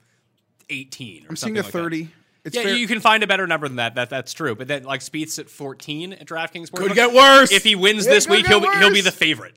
18 0.69 1.23
or 1.23 1.29
I'm 1.29 1.35
something 1.35 1.55
seeing 1.55 1.57
a 1.57 1.63
like 1.63 1.71
that. 1.73 1.79
30. 1.79 2.09
It's 2.45 2.55
yeah, 2.55 2.63
fair- 2.63 2.75
you 2.75 2.87
can 2.87 3.01
find 3.01 3.23
a 3.23 3.27
better 3.27 3.45
number 3.45 3.67
than 3.67 3.77
that. 3.77 3.95
That 3.95 4.09
that's 4.09 4.31
true. 4.33 4.55
But 4.55 4.67
then 4.69 4.83
like 4.83 5.01
Spieth's 5.01 5.37
at 5.37 5.49
14 5.49 6.13
at 6.13 6.25
DraftKings 6.25 6.69
Sportsbook. 6.69 6.87
Could 6.87 6.93
get 6.95 7.13
worse. 7.13 7.51
If 7.51 7.63
he 7.63 7.75
wins 7.75 8.07
It 8.07 8.09
this 8.09 8.27
week, 8.27 8.47
he'll 8.47 8.61
be, 8.61 8.69
he'll 8.79 8.93
be 8.93 9.01
the 9.01 9.11
favorite. 9.11 9.55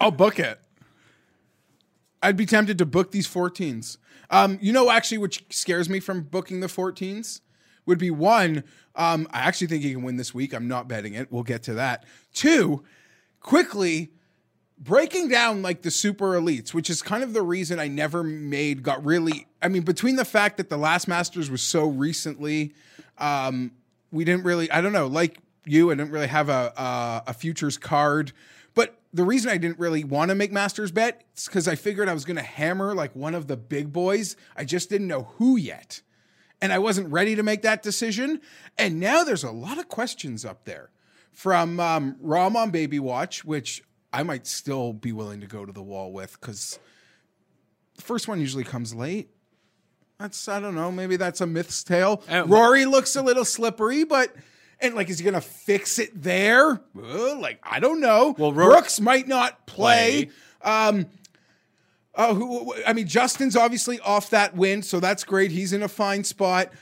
I'll 0.00 0.12
book 0.12 0.38
it. 0.38 0.60
I'd 2.22 2.36
be 2.36 2.46
tempted 2.46 2.78
to 2.78 2.86
book 2.86 3.12
these 3.12 3.28
14s. 3.28 3.98
Um, 4.30 4.58
you 4.60 4.72
know, 4.72 4.90
actually, 4.90 5.18
which 5.18 5.44
scares 5.50 5.88
me 5.88 6.00
from 6.00 6.22
booking 6.22 6.60
the 6.60 6.66
14s 6.66 7.40
would 7.86 7.98
be 7.98 8.10
one, 8.10 8.64
um, 8.96 9.26
I 9.30 9.40
actually 9.40 9.68
think 9.68 9.82
he 9.82 9.92
can 9.92 10.02
win 10.02 10.16
this 10.16 10.34
week. 10.34 10.52
I'm 10.52 10.68
not 10.68 10.88
betting 10.88 11.14
it. 11.14 11.32
We'll 11.32 11.42
get 11.42 11.62
to 11.64 11.74
that. 11.74 12.04
Two, 12.34 12.84
quickly 13.40 14.10
breaking 14.78 15.28
down 15.28 15.62
like 15.62 15.82
the 15.82 15.90
super 15.90 16.38
elites, 16.38 16.72
which 16.72 16.90
is 16.90 17.02
kind 17.02 17.22
of 17.22 17.32
the 17.32 17.42
reason 17.42 17.80
I 17.80 17.88
never 17.88 18.22
made, 18.22 18.82
got 18.82 19.04
really, 19.04 19.46
I 19.60 19.68
mean, 19.68 19.82
between 19.82 20.16
the 20.16 20.24
fact 20.24 20.56
that 20.58 20.68
the 20.68 20.76
last 20.76 21.08
Masters 21.08 21.50
was 21.50 21.62
so 21.62 21.88
recently, 21.88 22.74
um, 23.18 23.72
we 24.12 24.24
didn't 24.24 24.44
really, 24.44 24.70
I 24.70 24.80
don't 24.80 24.92
know, 24.92 25.06
like 25.06 25.38
you, 25.64 25.90
I 25.90 25.94
didn't 25.94 26.12
really 26.12 26.28
have 26.28 26.48
a, 26.48 26.72
a, 26.76 27.22
a 27.28 27.34
futures 27.34 27.76
card. 27.76 28.32
But 28.78 28.96
the 29.12 29.24
reason 29.24 29.50
I 29.50 29.56
didn't 29.56 29.80
really 29.80 30.04
want 30.04 30.28
to 30.28 30.36
make 30.36 30.52
Masters 30.52 30.92
bet 30.92 31.24
is 31.36 31.46
because 31.46 31.66
I 31.66 31.74
figured 31.74 32.08
I 32.08 32.12
was 32.14 32.24
going 32.24 32.36
to 32.36 32.44
hammer 32.44 32.94
like 32.94 33.16
one 33.16 33.34
of 33.34 33.48
the 33.48 33.56
big 33.56 33.92
boys. 33.92 34.36
I 34.54 34.64
just 34.64 34.88
didn't 34.88 35.08
know 35.08 35.32
who 35.38 35.56
yet. 35.56 36.00
and 36.62 36.72
I 36.72 36.78
wasn't 36.78 37.10
ready 37.10 37.34
to 37.34 37.42
make 37.42 37.62
that 37.62 37.82
decision. 37.82 38.40
And 38.78 39.00
now 39.00 39.24
there's 39.24 39.42
a 39.42 39.50
lot 39.50 39.78
of 39.78 39.88
questions 39.88 40.44
up 40.44 40.64
there 40.64 40.90
from 41.32 41.80
um, 41.80 42.14
Rahm 42.22 42.54
on 42.54 42.70
Baby 42.70 43.00
Watch, 43.00 43.44
which 43.44 43.82
I 44.12 44.22
might 44.22 44.46
still 44.46 44.92
be 44.92 45.10
willing 45.10 45.40
to 45.40 45.48
go 45.48 45.66
to 45.66 45.72
the 45.72 45.82
wall 45.82 46.12
with 46.12 46.40
because 46.40 46.78
the 47.96 48.02
first 48.02 48.28
one 48.28 48.38
usually 48.38 48.62
comes 48.62 48.94
late. 48.94 49.28
That's 50.20 50.48
I 50.48 50.60
don't 50.60 50.76
know. 50.76 50.92
Maybe 50.92 51.16
that's 51.16 51.40
a 51.40 51.48
myth's 51.48 51.82
tale. 51.82 52.22
Uh, 52.28 52.44
Rory 52.46 52.84
looks 52.84 53.16
a 53.16 53.22
little 53.22 53.44
slippery, 53.44 54.04
but 54.04 54.32
and 54.80 54.94
like, 54.94 55.08
is 55.10 55.18
he 55.18 55.24
gonna 55.24 55.40
fix 55.40 55.98
it 55.98 56.22
there? 56.22 56.80
Uh, 56.96 57.36
like 57.36 57.60
I 57.62 57.80
don't 57.80 58.00
know. 58.00 58.34
Well, 58.38 58.52
Rory- 58.52 58.74
Brooks 58.74 59.00
might 59.00 59.28
not 59.28 59.66
play. 59.66 60.30
Um, 60.62 61.06
uh, 62.14 62.34
who? 62.34 62.74
I 62.86 62.92
mean, 62.92 63.06
Justin's 63.06 63.56
obviously 63.56 64.00
off 64.00 64.30
that 64.30 64.56
win, 64.56 64.82
so 64.82 64.98
that's 65.00 65.24
great. 65.24 65.50
He's 65.52 65.72
in 65.72 65.82
a 65.82 65.88
fine 65.88 66.24
spot. 66.24 66.72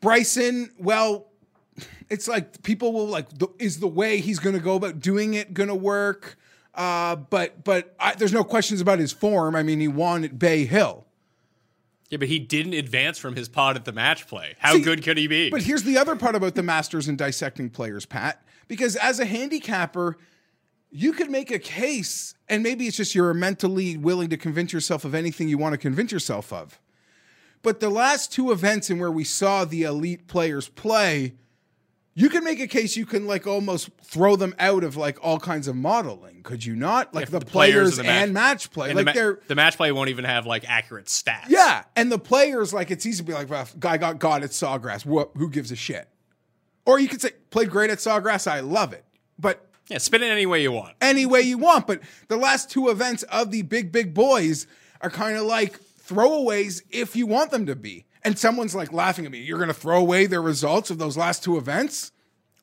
Bryson, 0.00 0.70
well, 0.78 1.26
it's 2.08 2.28
like 2.28 2.62
people 2.62 2.92
will 2.92 3.06
like, 3.06 3.28
the, 3.38 3.48
is 3.58 3.80
the 3.80 3.88
way 3.88 4.18
he's 4.18 4.38
going 4.38 4.54
to 4.54 4.60
go 4.62 4.76
about 4.76 5.00
doing 5.00 5.34
it 5.34 5.52
going 5.52 5.68
to 5.68 5.74
work? 5.74 6.38
Uh, 6.74 7.16
but 7.16 7.64
but 7.64 7.94
I, 7.98 8.14
there's 8.14 8.32
no 8.32 8.44
questions 8.44 8.80
about 8.80 8.98
his 8.98 9.12
form. 9.12 9.56
I 9.56 9.62
mean, 9.62 9.80
he 9.80 9.88
won 9.88 10.24
at 10.24 10.38
Bay 10.38 10.64
Hill. 10.66 11.05
Yeah, 12.08 12.18
but 12.18 12.28
he 12.28 12.38
didn't 12.38 12.74
advance 12.74 13.18
from 13.18 13.34
his 13.34 13.48
pod 13.48 13.76
at 13.76 13.84
the 13.84 13.92
match 13.92 14.28
play. 14.28 14.54
How 14.58 14.74
See, 14.74 14.82
good 14.82 15.02
could 15.02 15.18
he 15.18 15.26
be? 15.26 15.50
But 15.50 15.62
here's 15.62 15.82
the 15.82 15.98
other 15.98 16.14
part 16.14 16.36
about 16.36 16.54
the 16.54 16.62
Masters 16.62 17.08
and 17.08 17.18
dissecting 17.18 17.68
players, 17.70 18.06
Pat. 18.06 18.42
Because 18.68 18.96
as 18.96 19.18
a 19.18 19.24
handicapper, 19.24 20.16
you 20.90 21.12
could 21.12 21.30
make 21.30 21.50
a 21.50 21.58
case, 21.58 22.34
and 22.48 22.62
maybe 22.62 22.86
it's 22.86 22.96
just 22.96 23.14
you're 23.14 23.34
mentally 23.34 23.96
willing 23.96 24.30
to 24.30 24.36
convince 24.36 24.72
yourself 24.72 25.04
of 25.04 25.14
anything 25.14 25.48
you 25.48 25.58
want 25.58 25.72
to 25.72 25.78
convince 25.78 26.12
yourself 26.12 26.52
of. 26.52 26.80
But 27.62 27.80
the 27.80 27.90
last 27.90 28.32
two 28.32 28.52
events 28.52 28.90
in 28.90 28.98
where 29.00 29.10
we 29.10 29.24
saw 29.24 29.64
the 29.64 29.82
elite 29.82 30.28
players 30.28 30.68
play, 30.68 31.34
you 32.18 32.30
can 32.30 32.42
make 32.44 32.60
a 32.60 32.66
case 32.66 32.96
you 32.96 33.04
can 33.04 33.26
like 33.26 33.46
almost 33.46 33.90
throw 34.02 34.36
them 34.36 34.54
out 34.58 34.82
of 34.84 34.96
like 34.96 35.18
all 35.22 35.38
kinds 35.38 35.68
of 35.68 35.76
modeling, 35.76 36.42
could 36.42 36.64
you 36.64 36.74
not? 36.74 37.14
Like 37.14 37.24
If 37.24 37.30
the, 37.30 37.40
the 37.40 37.44
players 37.46 37.74
players 37.74 37.96
the 37.98 38.02
match- 38.04 38.22
and 38.24 38.32
match 38.32 38.70
play. 38.70 38.88
And 38.90 38.96
like 38.96 39.04
the, 39.04 39.10
ma- 39.10 39.12
they're 39.12 39.38
the 39.48 39.54
match 39.54 39.76
play 39.76 39.92
won't 39.92 40.08
even 40.08 40.24
have 40.24 40.46
like 40.46 40.64
accurate 40.68 41.06
stats. 41.06 41.48
yeah, 41.50 41.84
and 41.94 42.10
the 42.10 42.18
players 42.18 42.72
like 42.72 42.90
it's 42.90 43.04
easy 43.04 43.18
to 43.18 43.22
be 43.24 43.34
like, 43.34 43.50
well, 43.50 43.68
guy 43.78 43.98
got 43.98 44.18
God 44.18 44.42
at 44.42 44.50
Sawgrass. 44.50 45.04
What? 45.04 45.30
Who 45.36 45.50
gives 45.50 45.70
a 45.70 45.76
shit? 45.76 46.08
Or 46.86 46.98
you 46.98 47.06
could 47.08 47.20
say 47.20 47.32
played 47.50 47.68
great 47.70 47.90
at 47.90 47.98
Sawgrass. 47.98 48.50
I 48.50 48.60
love 48.60 48.94
it, 48.94 49.04
but 49.38 49.68
Yeah, 49.88 49.98
spin 49.98 50.22
it 50.22 50.26
any 50.30 50.46
way 50.46 50.62
you 50.62 50.72
want. 50.72 50.94
any 51.02 51.26
way 51.26 51.42
you 51.42 51.58
want. 51.58 51.86
But 51.86 52.00
the 52.28 52.36
last 52.38 52.70
two 52.70 52.88
events 52.88 53.24
of 53.24 53.50
the 53.50 53.60
big 53.62 53.92
big 53.92 54.14
boys 54.14 54.66
are 55.02 55.10
kind 55.10 55.36
of 55.36 55.44
like 55.44 55.78
throwaways 56.08 56.80
if 56.90 57.14
you 57.14 57.26
want 57.26 57.50
them 57.50 57.66
to 57.66 57.76
be. 57.76 58.05
And 58.26 58.36
someone's 58.38 58.74
like 58.74 58.92
laughing 58.92 59.24
at 59.24 59.30
me. 59.30 59.38
You're 59.38 59.58
going 59.58 59.68
to 59.68 59.74
throw 59.74 59.98
away 59.98 60.26
the 60.26 60.40
results 60.40 60.90
of 60.90 60.98
those 60.98 61.16
last 61.16 61.44
two 61.44 61.56
events? 61.56 62.10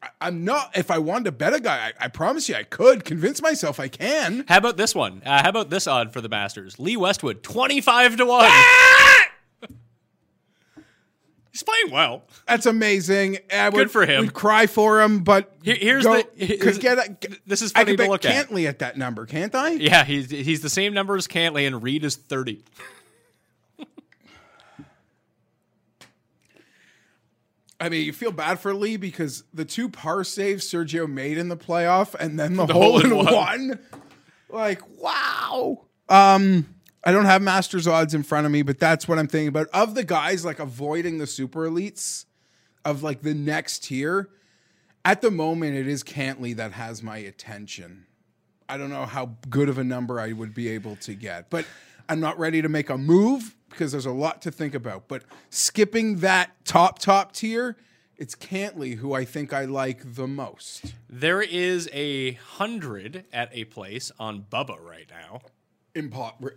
I- 0.01 0.09
I'm 0.19 0.43
not. 0.43 0.75
If 0.75 0.91
I 0.91 0.97
wanted 0.97 1.23
to 1.25 1.31
bet 1.31 1.53
a 1.53 1.59
guy, 1.61 1.93
I, 1.99 2.05
I 2.05 2.07
promise 2.09 2.49
you, 2.49 2.55
I 2.55 2.63
could 2.63 3.05
convince 3.05 3.41
myself 3.41 3.79
I 3.79 3.87
can. 3.87 4.43
How 4.49 4.57
about 4.57 4.75
this 4.75 4.93
one? 4.93 5.21
Uh, 5.25 5.41
how 5.41 5.49
about 5.49 5.69
this 5.69 5.87
odd 5.87 6.11
for 6.11 6.19
the 6.19 6.27
Masters? 6.29 6.77
Lee 6.79 6.97
Westwood, 6.97 7.41
25 7.43 8.17
to 8.17 8.25
1. 8.25 8.51
He's 11.51 11.61
playing 11.63 11.91
well. 11.91 12.23
That's 12.47 12.65
amazing. 12.65 13.37
I 13.53 13.69
would, 13.69 13.91
for 13.91 14.05
him. 14.07 14.21
Would 14.25 14.33
cry 14.33 14.65
for 14.65 15.01
him, 15.01 15.23
but 15.23 15.55
Here- 15.61 15.75
here's 15.79 16.03
go- 16.03 16.23
the- 16.35 16.45
here's- 16.45 16.79
get 16.79 16.97
a, 16.97 17.11
get- 17.11 17.47
this 17.47 17.61
is 17.61 17.71
I 17.75 17.81
funny 17.81 17.91
could 17.91 17.97
to 17.97 18.03
bet 18.03 18.09
look 18.09 18.25
at. 18.25 18.49
Cantlay 18.49 18.67
at 18.67 18.79
that 18.79 18.97
number, 18.97 19.27
can't 19.27 19.53
I? 19.53 19.69
Yeah, 19.73 20.03
he's 20.03 20.31
he's 20.31 20.61
the 20.61 20.69
same 20.69 20.93
number 20.95 21.15
as 21.15 21.27
Cantlay, 21.27 21.67
and 21.67 21.81
Reed 21.83 22.03
is 22.05 22.15
30. 22.15 22.63
I 27.83 27.89
mean, 27.89 28.05
you 28.05 28.13
feel 28.13 28.31
bad 28.31 28.61
for 28.61 28.73
Lee 28.73 28.95
because 28.95 29.43
the 29.53 29.65
two 29.65 29.89
par 29.89 30.23
saves 30.23 30.65
Sergio 30.65 31.05
made 31.05 31.37
in 31.37 31.49
the 31.49 31.57
playoff, 31.57 32.15
and 32.15 32.39
then 32.39 32.55
the, 32.55 32.65
The 32.65 32.73
hole 32.73 33.01
in 33.03 33.09
hole-in-one. 33.09 33.67
one. 33.67 33.79
Like, 34.47 34.81
wow. 35.01 35.81
Um, 36.07 36.73
I 37.03 37.11
don't 37.11 37.25
have 37.25 37.41
Masters 37.41 37.85
odds 37.85 38.13
in 38.13 38.23
front 38.23 38.45
of 38.45 38.53
me, 38.53 38.61
but 38.61 38.79
that's 38.79 39.05
what 39.05 39.19
I'm 39.19 39.27
thinking 39.27 39.49
about. 39.49 39.67
Of 39.73 39.95
the 39.95 40.05
guys 40.05 40.45
like 40.45 40.59
avoiding 40.59 41.17
the 41.17 41.27
super 41.27 41.69
elites 41.69 42.23
of 42.85 43.03
like 43.03 43.21
the 43.21 43.33
next 43.33 43.83
tier, 43.83 44.29
at 45.03 45.19
the 45.19 45.29
moment 45.29 45.75
it 45.75 45.85
is 45.85 46.05
Cantlay 46.05 46.55
that 46.55 46.71
has 46.71 47.03
my 47.03 47.17
attention. 47.17 48.05
I 48.69 48.77
don't 48.77 48.91
know 48.91 49.05
how 49.05 49.31
good 49.49 49.67
of 49.67 49.77
a 49.77 49.83
number 49.83 50.21
I 50.21 50.31
would 50.31 50.53
be 50.53 50.69
able 50.69 50.95
to 50.97 51.13
get, 51.15 51.49
but 51.49 51.65
I'm 52.09 52.19
not 52.19 52.37
ready 52.39 52.61
to 52.61 52.69
make 52.69 52.89
a 52.89 52.97
move 52.97 53.55
because 53.69 53.91
there's 53.91 54.05
a 54.05 54.11
lot 54.11 54.41
to 54.43 54.51
think 54.51 54.75
about. 54.75 55.07
But 55.07 55.23
skipping 55.49 56.17
that 56.17 56.51
top 56.65 56.99
top 56.99 57.31
tier, 57.33 57.75
it's 58.17 58.35
Cantlay 58.35 58.95
who 58.97 59.13
I 59.13 59.25
think 59.25 59.53
I 59.53 59.65
like 59.65 60.15
the 60.15 60.27
most. 60.27 60.93
There 61.09 61.41
is 61.41 61.89
a 61.93 62.33
hundred 62.33 63.25
at 63.33 63.49
a 63.53 63.65
place 63.65 64.11
on 64.19 64.45
Bubba 64.51 64.79
right 64.79 65.07
now. 65.09 65.41
Impo- 65.95 66.51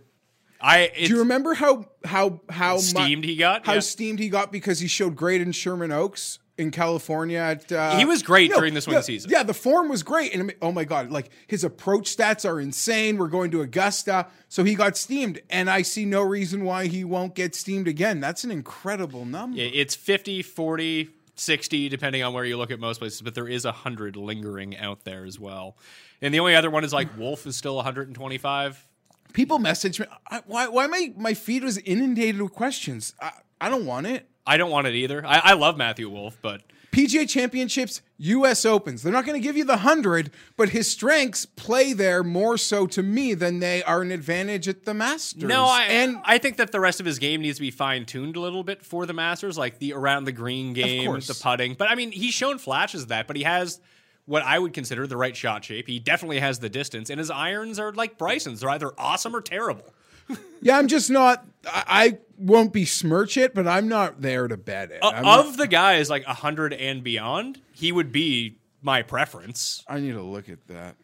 I 0.59 0.91
Do 0.95 1.03
you 1.07 1.19
remember 1.19 1.53
how 1.53 1.85
how 2.03 2.41
how 2.49 2.75
mu- 2.75 2.79
Steamed 2.81 3.25
he 3.25 3.35
got? 3.35 3.65
How 3.65 3.75
Yeah. 3.75 3.79
steamed 3.81 4.19
he 4.19 4.29
got 4.29 4.51
because 4.51 4.79
he 4.79 4.87
showed 4.87 5.15
great 5.15 5.39
in 5.41 5.51
Sherman 5.51 5.91
Oaks 5.91 6.39
in 6.57 6.71
California. 6.71 7.39
At 7.39 7.71
uh, 7.71 7.97
He 7.97 8.05
was 8.05 8.23
great 8.23 8.51
during 8.51 8.73
this 8.73 8.87
yeah, 8.87 9.01
season. 9.01 9.31
Yeah, 9.31 9.43
the 9.43 9.53
form 9.53 9.89
was 9.89 10.03
great, 10.03 10.33
and 10.33 10.53
oh 10.61 10.71
my 10.71 10.83
god, 10.83 11.11
like 11.11 11.29
his 11.47 11.63
approach 11.63 12.15
stats 12.15 12.49
are 12.49 12.59
insane. 12.59 13.17
We're 13.17 13.27
going 13.27 13.51
to 13.51 13.61
Augusta, 13.61 14.27
so 14.49 14.63
he 14.63 14.75
got 14.75 14.97
steamed, 14.97 15.39
and 15.49 15.69
I 15.69 15.81
see 15.81 16.05
no 16.05 16.21
reason 16.21 16.63
why 16.63 16.87
he 16.87 17.03
won't 17.03 17.35
get 17.35 17.55
steamed 17.55 17.87
again. 17.87 18.19
That's 18.19 18.43
an 18.43 18.51
incredible 18.51 19.25
number. 19.25 19.57
It's 19.59 19.95
50, 19.95 20.41
40, 20.41 21.09
60, 21.35 21.89
depending 21.89 22.23
on 22.23 22.33
where 22.33 22.45
you 22.45 22.57
look 22.57 22.71
at 22.71 22.79
most 22.79 22.99
places, 22.99 23.21
but 23.21 23.35
there 23.35 23.47
is 23.47 23.65
a 23.65 23.69
100 23.69 24.15
lingering 24.15 24.77
out 24.77 25.03
there 25.03 25.25
as 25.25 25.39
well. 25.39 25.77
And 26.21 26.33
the 26.33 26.39
only 26.39 26.55
other 26.55 26.69
one 26.69 26.83
is 26.83 26.93
like 26.93 27.15
Wolff 27.17 27.45
is 27.45 27.55
still 27.55 27.75
125. 27.75 28.87
People 29.33 29.59
message 29.59 29.99
me, 29.99 30.07
I, 30.29 30.41
why? 30.47 30.67
Why 30.67 30.87
my 30.87 31.13
my 31.15 31.33
feed 31.33 31.63
was 31.63 31.77
inundated 31.77 32.41
with 32.41 32.53
questions. 32.53 33.13
I, 33.21 33.31
I 33.59 33.69
don't 33.69 33.85
want 33.85 34.07
it. 34.07 34.27
I 34.47 34.57
don't 34.57 34.71
want 34.71 34.87
it 34.87 34.95
either. 34.95 35.25
I, 35.25 35.39
I 35.43 35.53
love 35.53 35.77
Matthew 35.77 36.09
Wolff, 36.09 36.37
but 36.41 36.61
PGA 36.91 37.29
Championships, 37.29 38.01
U.S. 38.17 38.65
Opens. 38.65 39.03
They're 39.03 39.13
not 39.13 39.25
going 39.25 39.39
to 39.39 39.43
give 39.45 39.57
you 39.57 39.65
the 39.65 39.77
hundred, 39.77 40.31
but 40.55 40.69
his 40.69 40.89
strengths 40.89 41.45
play 41.45 41.93
there 41.93 42.23
more 42.23 42.57
so 42.57 42.87
to 42.87 43.03
me 43.03 43.33
than 43.33 43.59
they 43.59 43.83
are 43.83 44.01
an 44.01 44.11
advantage 44.11 44.67
at 44.67 44.85
the 44.85 44.93
Masters. 44.93 45.43
no, 45.43 45.65
I 45.65 45.83
and 45.83 46.17
I 46.23 46.37
think 46.37 46.57
that 46.57 46.71
the 46.71 46.79
rest 46.79 46.99
of 46.99 47.05
his 47.05 47.19
game 47.19 47.41
needs 47.41 47.57
to 47.57 47.61
be 47.61 47.71
fine 47.71 48.05
tuned 48.05 48.35
a 48.35 48.39
little 48.39 48.63
bit 48.63 48.83
for 48.83 49.05
the 49.05 49.13
Masters, 49.13 49.57
like 49.57 49.79
the 49.79 49.93
around 49.93 50.23
the 50.23 50.31
green 50.31 50.73
game, 50.73 51.11
the 51.11 51.39
putting. 51.39 51.75
But 51.75 51.91
I 51.91 51.95
mean, 51.95 52.11
he's 52.11 52.33
shown 52.33 52.57
flashes 52.57 53.03
of 53.03 53.07
that, 53.09 53.27
but 53.27 53.35
he 53.35 53.43
has 53.43 53.79
what 54.25 54.43
I 54.43 54.57
would 54.57 54.73
consider 54.73 55.05
the 55.07 55.17
right 55.17 55.35
shot 55.35 55.65
shape. 55.65 55.87
He 55.87 55.99
definitely 55.99 56.39
has 56.39 56.59
the 56.59 56.69
distance, 56.69 57.09
and 57.09 57.19
his 57.19 57.29
irons 57.29 57.79
are 57.79 57.91
like 57.91 58.17
Bryson's. 58.17 58.61
They're 58.61 58.69
either 58.69 58.91
awesome 58.97 59.35
or 59.35 59.41
terrible. 59.41 59.93
yeah, 60.61 60.77
I'm 60.77 60.87
just 60.87 61.09
not. 61.09 61.45
I, 61.65 61.83
I 61.87 62.17
won't 62.37 62.73
besmirch 62.73 63.37
it, 63.37 63.53
but 63.53 63.67
I'm 63.67 63.87
not 63.87 64.21
there 64.21 64.47
to 64.47 64.57
bet 64.57 64.91
it. 64.91 65.03
Uh, 65.03 65.09
I'm 65.15 65.23
not- 65.23 65.45
of 65.45 65.57
the 65.57 65.67
guys 65.67 66.09
like 66.09 66.25
100 66.27 66.73
and 66.73 67.03
beyond, 67.03 67.61
he 67.73 67.91
would 67.91 68.11
be 68.11 68.57
my 68.81 69.01
preference. 69.01 69.83
I 69.87 69.99
need 69.99 70.11
to 70.13 70.21
look 70.21 70.49
at 70.49 70.65
that. 70.67 70.95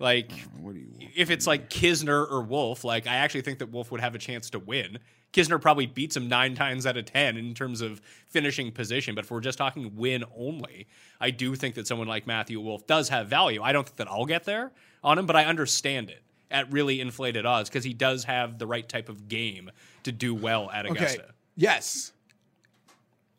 Like, 0.00 0.32
What 0.60 0.74
do 0.74 0.80
you? 0.80 1.08
If 1.14 1.30
it's 1.30 1.46
like 1.46 1.70
Kisner 1.70 2.28
or 2.30 2.42
Wolff, 2.42 2.82
like 2.84 3.06
I 3.06 3.14
actually 3.16 3.42
think 3.42 3.60
that 3.60 3.70
Wolff 3.70 3.90
would 3.92 4.00
have 4.00 4.14
a 4.14 4.18
chance 4.18 4.50
to 4.50 4.58
win. 4.58 4.98
Kisner 5.32 5.60
probably 5.60 5.86
beats 5.86 6.16
him 6.16 6.28
nine 6.28 6.54
times 6.54 6.84
out 6.86 6.96
of 6.96 7.04
ten 7.06 7.36
in 7.36 7.54
terms 7.54 7.80
of 7.80 8.00
finishing 8.28 8.70
position. 8.72 9.14
But 9.14 9.24
if 9.24 9.30
we're 9.30 9.40
just 9.40 9.56
talking 9.58 9.94
win 9.96 10.24
only, 10.36 10.86
I 11.20 11.30
do 11.30 11.54
think 11.54 11.76
that 11.76 11.86
someone 11.86 12.08
like 12.08 12.26
Matthew 12.26 12.60
Wolff 12.60 12.86
does 12.86 13.08
have 13.08 13.28
value. 13.28 13.62
I 13.62 13.72
don't 13.72 13.84
think 13.86 13.96
that 13.96 14.08
I'll 14.08 14.26
get 14.26 14.44
there 14.44 14.72
on 15.02 15.18
him, 15.18 15.26
but 15.26 15.36
I 15.36 15.44
understand 15.44 16.10
it 16.10 16.22
at 16.50 16.72
really 16.72 17.00
inflated 17.00 17.46
odds 17.46 17.68
because 17.68 17.84
he 17.84 17.94
does 17.94 18.24
have 18.24 18.58
the 18.58 18.66
right 18.66 18.88
type 18.88 19.08
of 19.08 19.28
game 19.28 19.70
to 20.04 20.12
do 20.12 20.34
well 20.34 20.70
at 20.70 20.86
Okay. 20.86 20.96
Augusta. 20.96 21.26
Yes. 21.56 22.12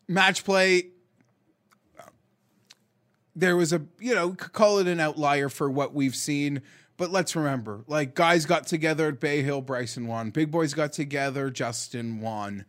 Match 0.08 0.44
play. 0.44 0.88
There 3.34 3.56
was 3.56 3.72
a, 3.72 3.82
you 3.98 4.14
know, 4.14 4.32
call 4.32 4.78
it 4.78 4.86
an 4.86 4.98
outlier 4.98 5.48
for 5.48 5.70
what 5.70 5.92
we've 5.92 6.16
seen, 6.16 6.62
but 6.96 7.10
let's 7.10 7.36
remember, 7.36 7.84
like 7.86 8.14
guys 8.14 8.46
got 8.46 8.66
together 8.66 9.08
at 9.08 9.20
Bay 9.20 9.42
Hill, 9.42 9.60
Bryson 9.60 10.06
won. 10.06 10.30
Big 10.30 10.50
boys 10.50 10.72
got 10.72 10.94
together, 10.94 11.50
Justin 11.50 12.20
won. 12.20 12.64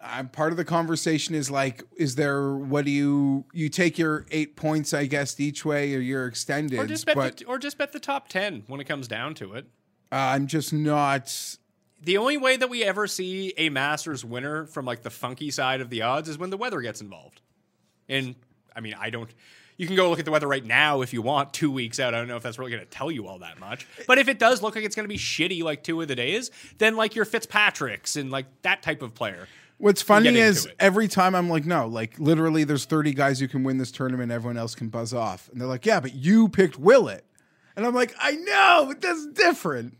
I'm 0.00 0.28
part 0.28 0.52
of 0.52 0.56
the 0.56 0.64
conversation 0.64 1.34
is 1.34 1.50
like, 1.50 1.82
is 1.96 2.14
there? 2.14 2.52
What 2.52 2.84
do 2.84 2.90
you 2.90 3.44
you 3.52 3.68
take 3.68 3.98
your 3.98 4.26
eight 4.30 4.54
points, 4.54 4.94
I 4.94 5.06
guess, 5.06 5.38
each 5.40 5.64
way, 5.64 5.94
or 5.94 5.98
your 5.98 6.26
extended? 6.26 6.78
Or 6.78 6.86
just 6.86 7.04
bet, 7.04 7.16
but 7.16 7.36
the, 7.38 7.46
or 7.46 7.58
just 7.58 7.78
bet 7.78 7.92
the 7.92 7.98
top 7.98 8.28
ten 8.28 8.62
when 8.68 8.80
it 8.80 8.84
comes 8.84 9.08
down 9.08 9.34
to 9.34 9.54
it. 9.54 9.66
uh, 10.12 10.16
I'm 10.16 10.46
just 10.46 10.72
not. 10.72 11.56
The 12.00 12.16
only 12.16 12.36
way 12.36 12.56
that 12.56 12.70
we 12.70 12.84
ever 12.84 13.08
see 13.08 13.52
a 13.56 13.70
Masters 13.70 14.24
winner 14.24 14.66
from 14.66 14.84
like 14.84 15.02
the 15.02 15.10
funky 15.10 15.50
side 15.50 15.80
of 15.80 15.90
the 15.90 16.02
odds 16.02 16.28
is 16.28 16.38
when 16.38 16.50
the 16.50 16.56
weather 16.56 16.80
gets 16.80 17.00
involved. 17.00 17.40
And 18.08 18.36
I 18.76 18.80
mean, 18.80 18.94
I 18.98 19.10
don't. 19.10 19.28
You 19.78 19.86
can 19.88 19.96
go 19.96 20.10
look 20.10 20.20
at 20.20 20.24
the 20.24 20.30
weather 20.30 20.46
right 20.48 20.64
now 20.64 21.02
if 21.02 21.12
you 21.12 21.22
want, 21.22 21.52
two 21.52 21.70
weeks 21.72 21.98
out. 21.98 22.14
I 22.14 22.18
don't 22.18 22.28
know 22.28 22.36
if 22.36 22.42
that's 22.44 22.58
really 22.58 22.70
going 22.70 22.84
to 22.84 22.88
tell 22.90 23.10
you 23.10 23.26
all 23.26 23.40
that 23.40 23.58
much. 23.58 23.86
But 24.06 24.18
if 24.18 24.28
it 24.28 24.38
does 24.38 24.62
look 24.62 24.74
like 24.76 24.84
it's 24.84 24.96
going 24.96 25.04
to 25.04 25.12
be 25.12 25.18
shitty 25.18 25.62
like 25.62 25.82
two 25.84 26.00
of 26.00 26.08
the 26.08 26.16
days, 26.16 26.50
then 26.78 26.96
like 26.96 27.14
your 27.16 27.24
Fitzpatrick's 27.24 28.16
and 28.16 28.30
like 28.30 28.46
that 28.62 28.82
type 28.82 29.02
of 29.02 29.14
player. 29.14 29.48
What's 29.78 30.02
funny 30.02 30.36
is 30.36 30.68
every 30.80 31.06
time 31.06 31.34
I'm 31.34 31.48
like, 31.48 31.64
no, 31.64 31.86
like 31.86 32.18
literally, 32.18 32.64
there's 32.64 32.84
30 32.84 33.14
guys 33.14 33.38
who 33.38 33.46
can 33.48 33.62
win 33.62 33.78
this 33.78 33.92
tournament. 33.92 34.32
Everyone 34.32 34.56
else 34.56 34.74
can 34.74 34.88
buzz 34.88 35.14
off, 35.14 35.48
and 35.50 35.60
they're 35.60 35.68
like, 35.68 35.86
yeah, 35.86 36.00
but 36.00 36.14
you 36.14 36.48
picked 36.48 36.78
Willett, 36.78 37.24
and 37.76 37.86
I'm 37.86 37.94
like, 37.94 38.12
I 38.20 38.32
know, 38.32 38.86
but 38.88 39.00
that's 39.00 39.26
different. 39.28 39.96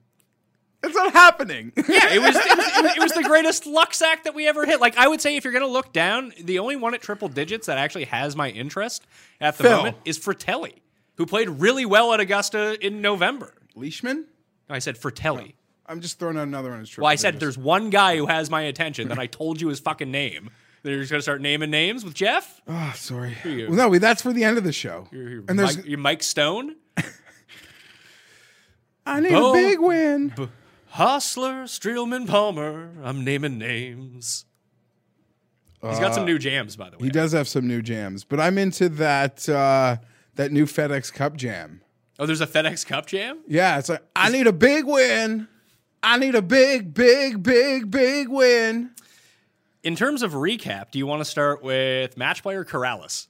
It's 0.82 0.94
not 0.94 1.12
happening. 1.12 1.73
Yeah, 1.88 2.12
it 2.12 2.20
was, 2.20 2.37
it 2.37 2.56
was 2.56 2.97
it 2.97 3.02
was 3.02 3.12
the 3.12 3.23
greatest 3.25 3.66
luck 3.66 3.94
sack 3.94 4.25
that 4.25 4.35
we 4.35 4.47
ever 4.47 4.66
hit. 4.66 4.80
Like 4.80 4.97
I 4.97 5.08
would 5.08 5.20
say, 5.20 5.37
if 5.37 5.44
you're 5.44 5.52
gonna 5.52 5.66
look 5.66 5.92
down, 5.92 6.32
the 6.42 6.58
only 6.58 6.76
one 6.76 6.94
at 6.94 7.00
triple 7.00 7.28
digits 7.28 7.66
that 7.66 7.78
actually 7.78 8.04
has 8.04 8.37
my 8.37 8.50
interest 8.50 9.06
at 9.40 9.56
the 9.58 9.64
Phil. 9.64 9.76
moment 9.76 9.97
is 10.04 10.18
Frittelli, 10.18 10.75
who 11.16 11.25
played 11.26 11.49
really 11.49 11.85
well 11.87 12.12
at 12.12 12.20
Augusta 12.20 12.85
in 12.85 13.00
November. 13.00 13.54
Leishman. 13.75 14.26
No, 14.68 14.75
I 14.75 14.80
said 14.80 14.97
Frittelli. 14.97 15.54
I'm 15.88 16.00
just 16.00 16.18
throwing 16.18 16.37
out 16.37 16.47
another 16.47 16.71
one 16.71 16.80
as 16.83 16.97
Well, 16.97 17.07
I 17.07 17.14
said 17.14 17.33
digits. 17.33 17.40
there's 17.40 17.59
one 17.59 17.90
guy 17.90 18.16
who 18.16 18.26
has 18.26 18.50
my 18.50 18.62
attention. 18.62 19.09
Then 19.09 19.18
I 19.18 19.26
told 19.26 19.61
you 19.61 19.68
his 19.68 19.80
fucking 19.80 20.11
name. 20.11 20.50
Then 20.83 20.92
you're 20.92 21.02
just 21.02 21.11
gonna 21.11 21.23
start 21.23 21.40
naming 21.40 21.71
names 21.71 22.04
with 22.04 22.14
Jeff. 22.14 22.61
Oh, 22.68 22.92
sorry. 22.95 23.37
Well, 23.45 23.73
no, 23.73 23.88
wait, 23.88 23.99
that's 24.00 24.23
for 24.23 24.33
the 24.33 24.45
end 24.45 24.59
of 24.59 24.64
the 24.64 24.73
show. 24.73 25.09
You're 25.11 25.42
and 25.49 25.59
there's, 25.59 25.76
Mike, 25.78 25.87
you're 25.87 25.99
Mike 25.99 26.23
Stone, 26.23 26.76
I 29.07 29.21
need 29.21 29.30
Bo- 29.30 29.50
a 29.50 29.54
big 29.54 29.80
win. 29.80 30.35
Hossler, 30.95 31.64
Streelman, 31.64 32.26
Palmer. 32.28 32.90
I'm 33.02 33.25
naming 33.25 33.59
names. 33.59 34.45
He's 35.83 36.00
got 36.00 36.14
some 36.14 36.25
new 36.25 36.38
jams, 36.38 36.75
by 36.76 36.90
the 36.90 36.97
way. 36.97 37.02
Uh, 37.02 37.04
He 37.04 37.11
does 37.11 37.33
have 37.33 37.47
some 37.47 37.68
new 37.68 37.83
jams, 37.83 38.25
but 38.25 38.40
I'm 38.40 38.59
into 38.59 38.88
that 38.90 39.49
uh, 39.49 39.97
that 40.35 40.50
new 40.50 40.66
FedEx 40.66 41.12
Cup 41.12 41.37
jam. 41.37 41.83
Oh, 42.18 42.26
there's 42.26 42.40
a 42.40 42.49
FedEx 42.49 42.85
Cup 42.85 43.07
jam. 43.07 43.38
Yeah, 43.47 43.78
it's 43.78 43.88
like 43.88 44.02
I 44.16 44.28
need 44.30 44.49
a 44.49 44.52
big 44.52 44.87
win. 44.87 45.47
I 46.02 46.19
need 46.19 46.35
a 46.35 46.43
big, 46.43 46.95
big, 46.95 47.43
big, 47.43 47.90
big 47.90 48.28
win. 48.28 48.90
In 49.83 49.97
terms 49.97 50.23
of 50.23 50.33
recap, 50.33 50.90
do 50.90 50.99
you 50.99 51.07
want 51.07 51.21
to 51.21 51.25
start 51.25 51.62
with 51.62 52.17
match 52.17 52.43
player 52.43 52.64
Corales? 52.64 53.26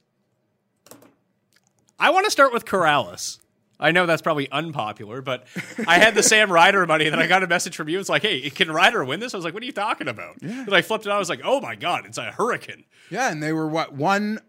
I 1.99 2.11
want 2.11 2.25
to 2.25 2.31
start 2.31 2.53
with 2.53 2.65
Corales. 2.65 3.39
I 3.79 3.91
know 3.91 4.05
that's 4.05 4.21
probably 4.21 4.51
unpopular, 4.51 5.21
but 5.21 5.47
I 5.87 5.99
had 5.99 6.13
the 6.13 6.23
Sam 6.23 6.51
Ryder 6.51 6.85
money, 6.85 7.05
and 7.05 7.13
then 7.13 7.21
I 7.21 7.27
got 7.27 7.43
a 7.43 7.47
message 7.47 7.75
from 7.75 7.87
you. 7.87 7.99
It's 7.99 8.09
like, 8.09 8.23
hey, 8.23 8.49
can 8.49 8.69
Ryder 8.69 9.05
win 9.05 9.19
this? 9.19 9.33
I 9.33 9.37
was 9.37 9.45
like, 9.45 9.53
what 9.53 9.63
are 9.63 9.65
you 9.65 9.71
talking 9.71 10.07
about? 10.07 10.39
Then 10.41 10.73
I 10.73 10.81
flipped 10.81 11.05
it 11.05 11.09
on. 11.09 11.15
I 11.15 11.19
was 11.19 11.29
like, 11.29 11.41
oh 11.43 11.61
my 11.61 11.75
God, 11.75 12.05
it's 12.05 12.17
a 12.17 12.31
hurricane. 12.31 12.83
Yeah, 13.09 13.31
and 13.31 13.41
they 13.41 13.53
were 13.53 13.67
what 13.67 13.93
one. 13.93 14.39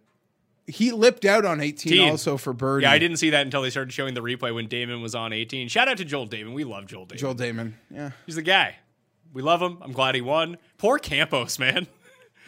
He 0.66 0.92
lipped 0.92 1.24
out 1.24 1.44
on 1.44 1.60
18 1.60 1.92
Teen. 1.92 2.10
also 2.10 2.36
for 2.36 2.52
birdie. 2.52 2.84
Yeah, 2.84 2.92
I 2.92 2.98
didn't 2.98 3.16
see 3.16 3.30
that 3.30 3.42
until 3.44 3.62
they 3.62 3.70
started 3.70 3.92
showing 3.92 4.14
the 4.14 4.20
replay 4.20 4.54
when 4.54 4.68
Dahmen 4.68 5.02
was 5.02 5.14
on 5.14 5.32
18. 5.32 5.68
Shout 5.68 5.88
out 5.88 5.96
to 5.98 6.04
Joel 6.04 6.28
Dahmen. 6.28 6.54
We 6.54 6.64
love 6.64 6.86
Joel 6.86 7.06
Dahmen. 7.06 7.16
Joel 7.18 7.34
Dahmen. 7.34 7.72
Yeah, 7.90 8.10
He's 8.26 8.36
the 8.36 8.42
guy. 8.42 8.76
We 9.32 9.42
love 9.42 9.60
him. 9.62 9.78
I'm 9.80 9.92
glad 9.92 10.14
he 10.14 10.20
won. 10.20 10.58
Poor 10.78 10.98
Campos, 10.98 11.58
man. 11.58 11.86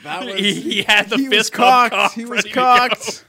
that 0.04 0.22
he, 0.38 0.60
he 0.60 0.82
had 0.82 1.08
the 1.10 1.16
he 1.16 1.28
fist 1.28 1.52
cocked. 1.52 1.94
cocked 1.94 2.14
He 2.14 2.22
was 2.24 2.30
ready 2.30 2.48
to 2.50 2.54
go. 2.54 2.60
cocked. 2.60 3.24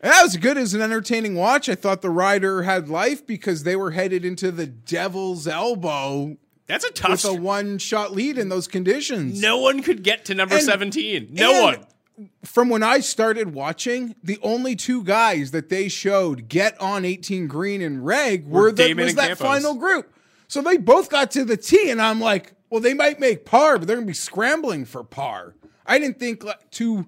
That 0.00 0.22
was 0.22 0.36
good. 0.36 0.58
as 0.58 0.74
an 0.74 0.82
entertaining 0.82 1.34
watch. 1.34 1.68
I 1.68 1.74
thought 1.74 2.02
the 2.02 2.10
Ryder 2.10 2.62
had 2.64 2.88
life 2.90 3.26
because 3.26 3.62
they 3.62 3.74
were 3.76 3.92
headed 3.92 4.24
into 4.24 4.50
the 4.52 4.66
devil's 4.66 5.46
elbow 5.48 6.36
That's 6.66 6.84
a 6.84 6.90
tough. 6.92 7.10
with 7.10 7.24
a 7.24 7.32
one 7.34 7.78
shot 7.78 8.12
lead 8.12 8.36
in 8.38 8.50
those 8.50 8.68
conditions. 8.68 9.40
No 9.40 9.58
one 9.58 9.82
could 9.82 10.02
get 10.02 10.26
to 10.26 10.34
number 10.34 10.56
And- 10.56 10.64
17. 10.64 11.28
No 11.32 11.52
and 11.54 11.62
one. 11.80 11.86
From 12.44 12.68
when 12.68 12.82
I 12.82 13.00
started 13.00 13.54
watching, 13.54 14.14
the 14.22 14.38
only 14.42 14.76
two 14.76 15.02
guys 15.02 15.50
that 15.50 15.68
they 15.68 15.88
showed 15.88 16.48
get 16.48 16.80
on 16.80 17.04
18 17.04 17.48
green 17.48 17.82
and 17.82 18.04
reg 18.06 18.46
were, 18.46 18.62
Were 18.62 18.72
the, 18.72 18.94
was 18.94 19.14
that 19.16 19.28
Campos. 19.28 19.46
final 19.46 19.74
group. 19.74 20.12
So 20.46 20.62
they 20.62 20.76
both 20.76 21.10
got 21.10 21.32
to 21.32 21.44
the 21.44 21.56
tee, 21.56 21.90
and 21.90 22.00
I'm 22.00 22.20
like, 22.20 22.52
well, 22.70 22.80
they 22.80 22.94
might 22.94 23.18
make 23.18 23.44
par, 23.44 23.78
but 23.78 23.88
they're 23.88 23.96
gonna 23.96 24.06
be 24.06 24.12
scrambling 24.12 24.84
for 24.84 25.02
par. 25.02 25.54
I 25.86 25.98
didn't 25.98 26.18
think 26.18 26.44
like, 26.44 26.70
two. 26.70 27.06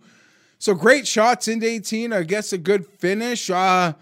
So 0.59 0.75
great 0.75 1.07
shots 1.07 1.49
into 1.49 1.67
18. 1.67 2.13
I 2.13 2.23
guess 2.23 2.53
a 2.53 2.59
good 2.59 2.87
finish. 2.87 3.51
Uh, 3.51 3.93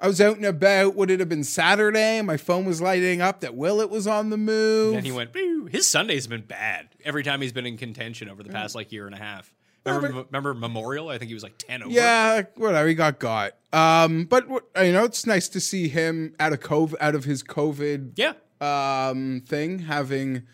I 0.00 0.06
was 0.06 0.20
out 0.20 0.36
and 0.36 0.44
about. 0.44 0.94
Would 0.96 1.10
it 1.10 1.20
have 1.20 1.28
been 1.28 1.44
Saturday? 1.44 2.20
My 2.22 2.36
phone 2.36 2.64
was 2.64 2.80
lighting 2.80 3.20
up 3.22 3.40
that 3.40 3.54
Willett 3.54 3.90
was 3.90 4.06
on 4.06 4.30
the 4.30 4.36
move. 4.36 4.96
And 4.96 5.06
he 5.06 5.12
went, 5.12 5.32
Boo. 5.32 5.66
his 5.70 5.88
Sunday's 5.88 6.26
been 6.26 6.42
bad 6.42 6.88
every 7.04 7.22
time 7.22 7.40
he's 7.40 7.52
been 7.52 7.66
in 7.66 7.76
contention 7.78 8.28
over 8.28 8.42
the 8.42 8.50
past 8.50 8.74
like 8.74 8.92
year 8.92 9.06
and 9.06 9.14
a 9.14 9.18
half. 9.18 9.52
Remember, 9.86 10.22
remember 10.24 10.54
Memorial? 10.54 11.08
I 11.10 11.18
think 11.18 11.28
he 11.28 11.34
was 11.34 11.42
like 11.42 11.58
10 11.58 11.82
over. 11.82 11.92
Yeah, 11.92 12.42
whatever. 12.56 12.88
He 12.88 12.94
got 12.94 13.18
got. 13.18 13.52
Um, 13.72 14.24
but 14.24 14.48
you 14.48 14.92
know, 14.92 15.04
it's 15.04 15.26
nice 15.26 15.48
to 15.50 15.60
see 15.60 15.88
him 15.88 16.34
out 16.40 16.52
of 16.52 16.60
COVID, 16.60 16.94
out 17.00 17.14
of 17.14 17.24
his 17.24 17.42
COVID 17.42 18.12
Yeah. 18.16 18.32
um 18.60 19.42
thing, 19.46 19.80
having 19.80 20.44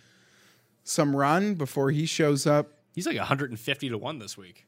some 0.82 1.14
run 1.14 1.54
before 1.54 1.90
he 1.92 2.06
shows 2.06 2.46
up. 2.46 2.72
He's 2.94 3.06
like 3.06 3.16
150 3.18 3.88
to 3.90 3.96
1 3.98 4.18
this 4.18 4.36
week. 4.36 4.66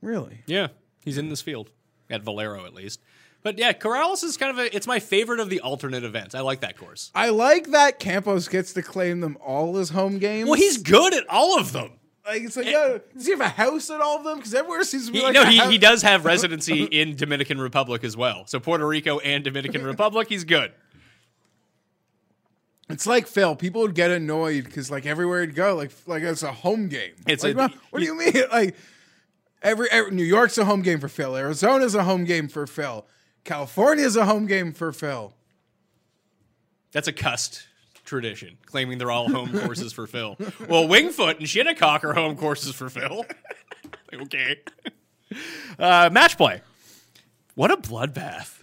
Really? 0.00 0.40
Yeah. 0.46 0.68
He's 1.04 1.18
in 1.18 1.28
this 1.28 1.42
field 1.42 1.70
at 2.10 2.22
Valero 2.22 2.64
at 2.64 2.74
least. 2.74 3.00
But 3.42 3.58
yeah, 3.58 3.72
Corales 3.72 4.24
is 4.24 4.36
kind 4.36 4.50
of 4.50 4.58
a, 4.58 4.74
it's 4.74 4.86
my 4.86 4.98
favorite 4.98 5.38
of 5.40 5.50
the 5.50 5.60
alternate 5.60 6.02
events. 6.02 6.34
I 6.34 6.40
like 6.40 6.60
that 6.60 6.76
course. 6.76 7.10
I 7.14 7.28
like 7.28 7.68
that 7.70 8.00
Campos 8.00 8.48
gets 8.48 8.72
to 8.72 8.82
claim 8.82 9.20
them 9.20 9.36
all 9.44 9.76
as 9.76 9.90
home 9.90 10.18
games. 10.18 10.48
Well, 10.48 10.58
he's 10.58 10.78
good 10.78 11.14
at 11.14 11.28
all 11.28 11.58
of 11.58 11.72
them. 11.72 11.92
Like, 12.26 12.42
it's 12.42 12.56
like, 12.56 12.66
yeah, 12.66 12.98
does 13.14 13.24
he 13.26 13.32
have 13.32 13.40
a 13.40 13.48
house 13.48 13.88
at 13.90 14.00
all 14.00 14.18
of 14.18 14.24
them? 14.24 14.36
Because 14.38 14.54
everywhere 14.54 14.82
seems 14.84 15.06
to 15.06 15.12
be 15.12 15.18
He, 15.18 15.24
like 15.24 15.34
no, 15.34 15.44
he, 15.44 15.58
house. 15.58 15.70
he 15.70 15.78
does 15.78 16.02
have 16.02 16.24
residency 16.26 16.84
in 16.84 17.16
Dominican 17.16 17.60
Republic 17.60 18.02
as 18.04 18.16
well. 18.16 18.46
So 18.46 18.58
Puerto 18.60 18.86
Rico 18.86 19.18
and 19.20 19.44
Dominican 19.44 19.84
Republic, 19.84 20.28
he's 20.28 20.44
good. 20.44 20.72
It's 22.88 23.06
like 23.06 23.26
Phil. 23.26 23.56
People 23.56 23.82
would 23.82 23.94
get 23.94 24.10
annoyed 24.10 24.64
because 24.64 24.90
like 24.90 25.06
everywhere 25.06 25.40
he'd 25.40 25.54
go, 25.56 25.74
like 25.74 25.90
like 26.06 26.22
it's 26.22 26.42
a 26.44 26.52
home 26.52 26.88
game. 26.88 27.14
It's 27.26 27.42
like, 27.42 27.54
a- 27.54 27.58
what, 27.58 27.72
what 27.90 27.98
do 28.00 28.04
you 28.04 28.14
mean? 28.16 28.32
Like 28.52 28.76
every, 29.62 29.88
every 29.90 30.12
New 30.12 30.22
York's 30.22 30.56
a 30.58 30.64
home 30.64 30.82
game 30.82 31.00
for 31.00 31.08
Phil. 31.08 31.36
Arizona's 31.36 31.94
a 31.96 32.04
home 32.04 32.24
game 32.24 32.46
for 32.48 32.66
Phil. 32.66 33.04
California's 33.44 34.14
a 34.16 34.24
home 34.24 34.46
game 34.46 34.72
for 34.72 34.92
Phil. 34.92 35.34
That's 36.92 37.08
a 37.08 37.12
cussed 37.12 37.66
tradition, 38.06 38.56
claiming 38.64 38.98
they're 38.98 39.10
all 39.10 39.28
home 39.28 39.52
courses 39.60 39.92
for 39.92 40.06
Phil. 40.06 40.36
Well, 40.68 40.88
Winged 40.88 41.12
Foot 41.14 41.38
and 41.38 41.48
Shinnecock 41.48 42.04
are 42.04 42.14
home 42.14 42.36
courses 42.36 42.74
for 42.74 42.88
Phil. 42.88 43.26
okay. 44.14 44.60
Uh, 45.78 46.08
match 46.10 46.36
play. 46.36 46.62
What 47.54 47.70
a 47.70 47.76
bloodbath. 47.76 48.56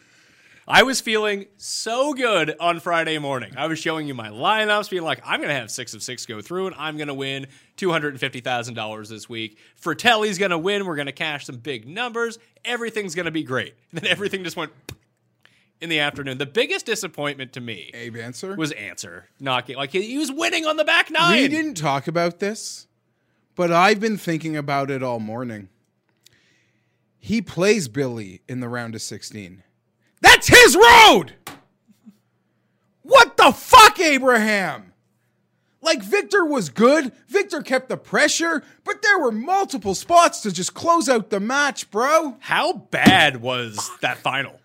I 0.66 0.84
was 0.84 1.02
feeling 1.02 1.48
so 1.58 2.14
good 2.14 2.56
on 2.58 2.80
Friday 2.80 3.18
morning. 3.18 3.54
I 3.58 3.68
was 3.68 3.80
showing 3.80 4.08
you 4.08 4.14
my 4.14 4.30
lineups, 4.30 4.90
being 4.90 5.04
like, 5.04 5.22
I'm 5.26 5.42
going 5.42 5.50
to 5.50 5.56
have 5.56 5.70
six 5.70 5.94
of 5.94 6.02
six 6.02 6.26
go 6.26 6.42
through, 6.42 6.68
and 6.68 6.76
I'm 6.78 6.96
going 6.96 7.10
to 7.10 7.14
win 7.14 7.48
$250,000 7.78 9.10
this 9.10 9.28
week. 9.28 9.58
Frittelli's 9.82 10.38
going 10.38 10.52
to 10.52 10.58
win. 10.58 10.86
We're 10.86 10.96
going 10.96 11.08
to 11.08 11.12
cash 11.12 11.46
some 11.48 11.58
big 11.58 11.86
numbers. 11.86 12.40
Everything's 12.64 13.14
going 13.14 13.26
to 13.26 13.32
be 13.32 13.44
great. 13.44 13.74
And 13.92 14.02
then 14.02 14.10
everything 14.10 14.44
just 14.44 14.58
went 14.58 14.72
in 15.84 15.90
the 15.90 16.00
afternoon. 16.00 16.38
The 16.38 16.46
biggest 16.46 16.86
disappointment 16.86 17.52
to 17.54 17.62
me 17.62 17.92
Abe 17.94 18.16
Ancer. 18.16 18.56
was 18.56 18.72
Ancer 18.72 19.28
knocking 19.40 19.76
like 19.76 19.92
he, 19.92 20.02
he 20.02 20.18
was 20.18 20.32
winning 20.32 20.66
on 20.66 20.78
the 20.78 20.86
back 20.86 21.12
nine. 21.12 21.42
we 21.42 21.48
didn't 21.50 21.76
talk 21.76 22.08
about 22.08 22.40
this, 22.40 22.88
but 23.56 23.72
I've 23.72 24.00
been 24.00 24.18
thinking 24.18 24.56
about 24.56 24.90
it 24.90 25.04
all 25.04 25.20
morning. 25.20 25.68
He 27.20 27.42
plays 27.42 27.88
Billy 27.90 28.42
in 28.48 28.62
the 28.62 28.70
round 28.70 28.96
of 28.96 29.02
16. 29.02 29.64
That's 30.22 30.48
his 30.48 30.76
road. 30.76 31.34
What 33.02 33.36
the 33.36 33.52
fuck, 33.52 34.00
Abraham? 34.00 34.94
Like 35.82 36.02
Victor 36.02 36.46
was 36.46 36.70
good. 36.70 37.12
Victor 37.28 37.62
kept 37.62 37.90
the 37.90 37.98
pressure, 37.98 38.64
but 38.86 39.02
there 39.02 39.20
were 39.20 39.34
multiple 39.34 39.96
spots 39.96 40.40
to 40.42 40.52
just 40.52 40.74
close 40.74 41.10
out 41.10 41.30
the 41.30 41.42
match, 41.42 41.92
bro. 41.92 42.38
How 42.40 42.74
bad 42.74 43.42
was 43.42 43.92
that 44.02 44.20
final? 44.20 44.62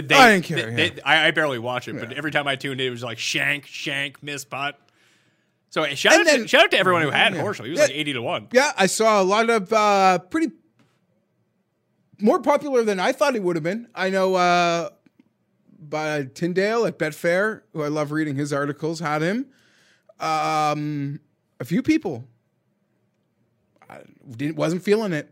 Did 0.00 0.08
they? 0.08 0.14
I 0.14 0.32
didn't 0.32 0.44
care, 0.44 0.70
they- 0.70 0.84
yeah. 0.84 0.90
they- 0.94 1.02
I, 1.02 1.28
I 1.28 1.30
barely 1.32 1.58
watch 1.58 1.88
it, 1.88 1.98
but 1.98 2.12
every 2.12 2.30
time 2.30 2.46
I 2.46 2.56
tuned 2.56 2.80
in, 2.80 2.86
it 2.86 2.90
was 2.90 3.02
like 3.02 3.18
shank, 3.18 3.66
shank, 3.66 4.22
miss 4.22 4.44
putt. 4.44 4.78
So 5.70 5.82
uh, 5.82 5.94
shout 5.94 6.14
And 6.20 6.28
out, 6.28 6.36
to, 6.36 6.48
shout 6.48 6.64
out 6.64 6.70
to 6.70 6.78
everyone 6.78 7.02
who 7.02 7.10
had 7.10 7.34
Yeah. 7.34 7.42
Horschel. 7.42 7.64
He 7.64 7.70
was 7.70 7.78
Yeah. 7.78 7.86
like 7.86 7.94
eighty 7.94 8.12
to 8.12 8.22
one. 8.22 8.48
Yeah, 8.52 8.72
I 8.76 8.86
saw 8.86 9.20
a 9.20 9.24
lot 9.24 9.50
of 9.50 9.72
uh, 9.72 10.18
pretty 10.18 10.52
more 12.20 12.40
popular 12.40 12.82
than 12.84 12.98
I 13.00 13.12
thought 13.12 13.34
he 13.34 13.40
would 13.40 13.56
have 13.56 13.62
been. 13.62 13.86
I 13.94 14.10
know 14.10 14.34
uh, 14.34 14.90
by 15.78 16.24
Tindall 16.24 16.86
at 16.86 16.98
Betfair, 16.98 17.62
who 17.72 17.82
I 17.82 17.88
love 17.88 18.12
reading 18.12 18.36
his 18.36 18.52
articles, 18.52 19.00
had 19.00 19.22
him. 19.22 19.46
Um, 20.20 21.20
a 21.60 21.64
few 21.64 21.82
people 21.82 22.24
I 23.88 24.00
didn't 24.28 24.56
wasn't 24.56 24.82
feeling 24.82 25.12
it, 25.12 25.30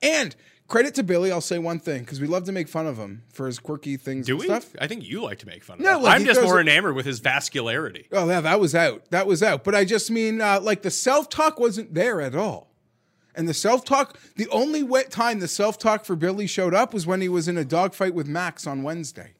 and 0.00 0.34
credit 0.72 0.94
to 0.94 1.02
Billy. 1.02 1.30
I'll 1.30 1.42
say 1.42 1.58
one 1.58 1.78
thing 1.78 2.00
because 2.00 2.18
we 2.18 2.26
love 2.26 2.44
to 2.44 2.52
make 2.52 2.66
fun 2.66 2.86
of 2.86 2.96
him 2.96 3.22
for 3.30 3.46
his 3.46 3.58
quirky 3.58 3.98
things 3.98 4.26
Do 4.26 4.32
and 4.32 4.40
we? 4.40 4.46
stuff. 4.46 4.74
I 4.80 4.86
think 4.88 5.06
you 5.06 5.22
like 5.22 5.38
to 5.40 5.46
make 5.46 5.62
fun 5.62 5.76
of 5.78 5.84
No, 5.84 5.98
him. 5.98 6.02
like, 6.02 6.18
I'm 6.18 6.24
just 6.24 6.42
more 6.42 6.58
enamored 6.58 6.96
with 6.96 7.04
his 7.04 7.20
vascularity. 7.20 8.06
Oh, 8.10 8.26
yeah, 8.26 8.40
that 8.40 8.58
was 8.58 8.74
out. 8.74 9.04
That 9.10 9.26
was 9.26 9.42
out. 9.42 9.64
But 9.64 9.74
I 9.74 9.84
just 9.84 10.10
mean, 10.10 10.40
uh, 10.40 10.60
like, 10.60 10.80
the 10.80 10.90
self 10.90 11.28
talk 11.28 11.60
wasn't 11.60 11.92
there 11.92 12.22
at 12.22 12.34
all. 12.34 12.70
And 13.34 13.46
the 13.46 13.54
self 13.54 13.84
talk, 13.84 14.18
the 14.36 14.48
only 14.48 14.82
wet 14.82 15.10
time 15.10 15.40
the 15.40 15.48
self 15.48 15.78
talk 15.78 16.06
for 16.06 16.16
Billy 16.16 16.46
showed 16.46 16.72
up 16.74 16.94
was 16.94 17.06
when 17.06 17.20
he 17.20 17.28
was 17.28 17.48
in 17.48 17.58
a 17.58 17.64
dogfight 17.66 18.14
with 18.14 18.26
Max 18.26 18.66
on 18.66 18.82
Wednesday. 18.82 19.34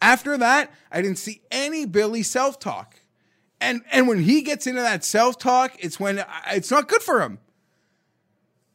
After 0.00 0.38
that, 0.38 0.72
I 0.92 1.02
didn't 1.02 1.18
see 1.18 1.42
any 1.50 1.86
Billy 1.86 2.22
self 2.22 2.60
talk. 2.60 3.00
And 3.60 3.82
and 3.90 4.06
when 4.06 4.20
he 4.22 4.42
gets 4.42 4.66
into 4.66 4.80
that 4.82 5.02
self 5.02 5.38
talk, 5.38 5.72
it's 5.78 5.98
when 5.98 6.24
it's 6.50 6.70
not 6.70 6.88
good 6.88 7.02
for 7.02 7.20
him. 7.22 7.38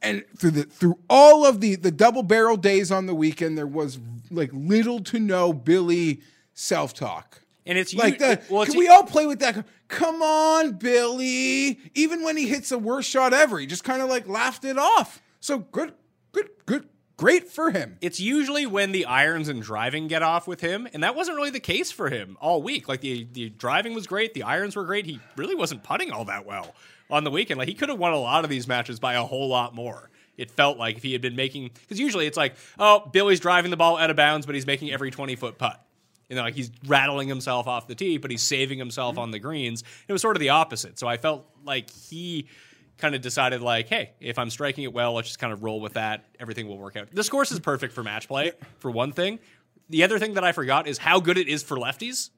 And 0.01 0.23
through 0.37 0.51
the 0.51 0.63
through 0.63 0.97
all 1.09 1.45
of 1.45 1.61
the 1.61 1.75
the 1.75 1.91
double 1.91 2.23
barrel 2.23 2.57
days 2.57 2.91
on 2.91 3.05
the 3.05 3.15
weekend, 3.15 3.57
there 3.57 3.67
was 3.67 3.99
like 4.31 4.49
little 4.53 4.99
to 5.03 5.19
no 5.19 5.53
Billy 5.53 6.21
self 6.53 6.93
talk. 6.93 7.41
And 7.65 7.77
it's 7.77 7.93
Like 7.93 8.13
you- 8.13 8.19
the 8.19 8.41
well, 8.49 8.63
it's 8.63 8.71
can 8.71 8.79
we 8.79 8.87
all 8.87 9.03
play 9.03 9.25
with 9.25 9.39
that? 9.39 9.65
Come 9.87 10.21
on, 10.23 10.73
Billy. 10.73 11.79
Even 11.93 12.23
when 12.23 12.37
he 12.37 12.47
hits 12.47 12.69
the 12.69 12.77
worst 12.79 13.09
shot 13.09 13.33
ever, 13.33 13.59
he 13.59 13.65
just 13.67 13.83
kind 13.83 14.01
of 14.01 14.09
like 14.09 14.27
laughed 14.27 14.65
it 14.65 14.77
off. 14.77 15.21
So 15.39 15.59
good, 15.59 15.93
good, 16.31 16.49
good, 16.65 16.87
great 17.17 17.49
for 17.49 17.69
him. 17.71 17.97
it's 18.01 18.19
usually 18.19 18.65
when 18.65 18.91
the 18.93 19.05
irons 19.05 19.49
and 19.49 19.61
driving 19.61 20.07
get 20.07 20.23
off 20.23 20.47
with 20.47 20.61
him, 20.61 20.87
and 20.93 21.03
that 21.03 21.15
wasn't 21.15 21.35
really 21.37 21.49
the 21.51 21.59
case 21.59 21.91
for 21.91 22.09
him 22.09 22.37
all 22.41 22.63
week. 22.63 22.87
Like 22.87 23.01
the 23.01 23.27
the 23.31 23.49
driving 23.49 23.93
was 23.93 24.07
great, 24.07 24.33
the 24.33 24.43
irons 24.43 24.75
were 24.75 24.85
great. 24.85 25.05
He 25.05 25.19
really 25.35 25.55
wasn't 25.55 25.83
putting 25.83 26.11
all 26.11 26.25
that 26.25 26.45
well 26.45 26.73
on 27.11 27.23
the 27.23 27.31
weekend. 27.31 27.57
Like 27.57 27.67
he 27.67 27.73
could 27.73 27.89
have 27.89 27.99
won 27.99 28.13
a 28.13 28.19
lot 28.19 28.43
of 28.43 28.49
these 28.49 28.67
matches 28.67 28.99
by 28.99 29.13
a 29.13 29.23
whole 29.23 29.47
lot 29.47 29.75
more. 29.75 30.09
It 30.37 30.49
felt 30.49 30.77
like 30.77 30.97
if 30.97 31.03
he 31.03 31.11
had 31.11 31.21
been 31.21 31.35
making 31.35 31.69
because 31.73 31.99
usually 31.99 32.25
it's 32.25 32.37
like, 32.37 32.55
oh, 32.79 33.07
Billy's 33.11 33.39
driving 33.39 33.69
the 33.69 33.77
ball 33.77 33.97
out 33.97 34.09
of 34.09 34.15
bounds, 34.15 34.45
but 34.45 34.55
he's 34.55 34.65
making 34.65 34.91
every 34.91 35.11
twenty 35.11 35.35
foot 35.35 35.57
putt. 35.57 35.83
You 36.29 36.37
know, 36.37 36.43
like 36.43 36.55
he's 36.55 36.71
rattling 36.87 37.27
himself 37.27 37.67
off 37.67 37.87
the 37.87 37.95
tee, 37.95 38.17
but 38.17 38.31
he's 38.31 38.41
saving 38.41 38.79
himself 38.79 39.15
mm-hmm. 39.15 39.23
on 39.23 39.31
the 39.31 39.39
greens. 39.39 39.83
It 40.07 40.13
was 40.13 40.21
sort 40.21 40.37
of 40.37 40.39
the 40.39 40.49
opposite. 40.49 40.97
So 40.97 41.05
I 41.05 41.17
felt 41.17 41.45
like 41.65 41.89
he 41.89 42.47
kind 42.97 43.15
of 43.15 43.21
decided, 43.21 43.61
like, 43.61 43.89
hey, 43.89 44.11
if 44.21 44.39
I'm 44.39 44.49
striking 44.49 44.83
it 44.85 44.93
well, 44.93 45.13
let's 45.13 45.27
just 45.27 45.39
kind 45.39 45.51
of 45.51 45.61
roll 45.63 45.81
with 45.81 45.93
that. 45.93 46.23
Everything 46.39 46.67
will 46.67 46.77
work 46.77 46.95
out. 46.95 47.09
This 47.11 47.27
course 47.27 47.51
is 47.51 47.59
perfect 47.59 47.93
for 47.93 48.01
match 48.01 48.27
play, 48.27 48.53
for 48.79 48.89
one 48.91 49.11
thing. 49.11 49.39
The 49.89 50.03
other 50.03 50.19
thing 50.19 50.35
that 50.35 50.43
I 50.43 50.53
forgot 50.53 50.87
is 50.87 50.97
how 50.97 51.19
good 51.19 51.37
it 51.37 51.49
is 51.49 51.63
for 51.63 51.75
lefties. 51.75 52.29